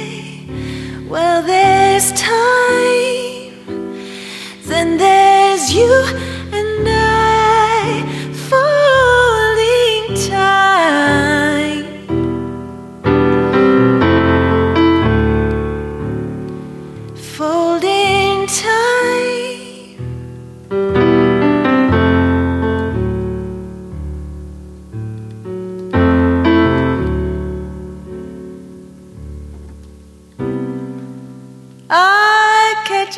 Well, 1.09 1.43
there's 1.43 2.13
time, 2.13 3.55
then 4.65 4.99
there's 4.99 5.73
you 5.73 6.36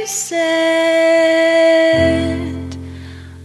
scent 0.09 0.48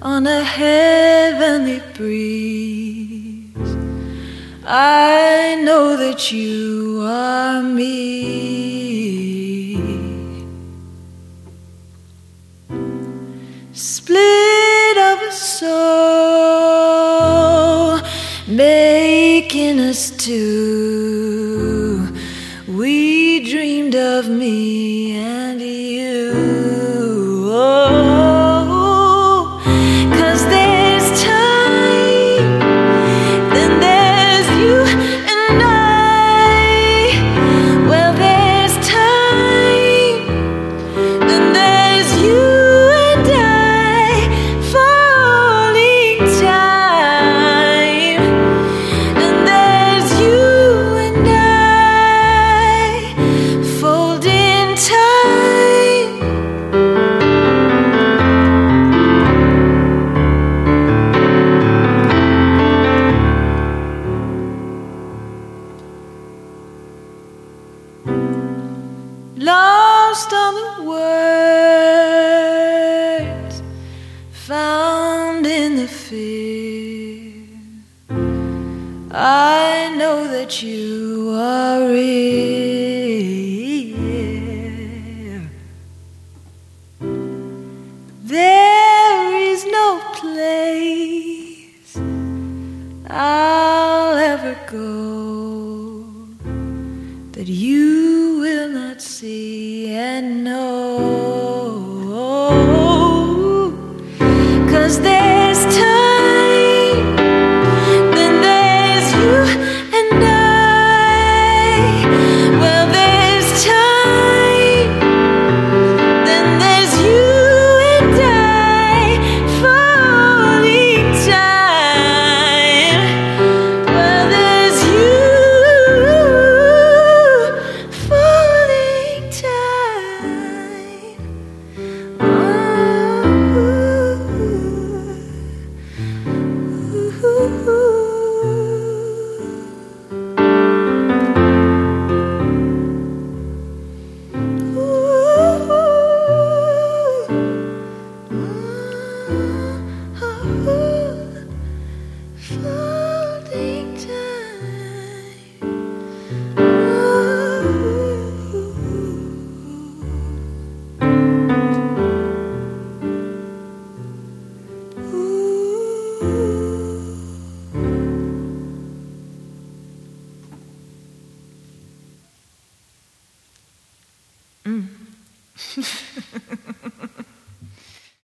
on 0.01 0.25
a 0.25 0.43
heavenly 0.43 1.81
breeze. 1.93 3.75
I 4.65 5.61
know 5.61 5.97
that 5.97 6.31
you 6.31 7.01
are 7.05 7.61
me. 7.61 7.83
Split 13.73 14.97
of 14.97 15.21
a 15.21 15.31
soul, 15.33 15.59
making 18.47 19.81
us 19.81 20.11
two. 20.11 22.07
We 22.67 23.43
dreamed 23.51 23.95
of 23.95 24.29
me 24.29 25.17
and 25.17 25.52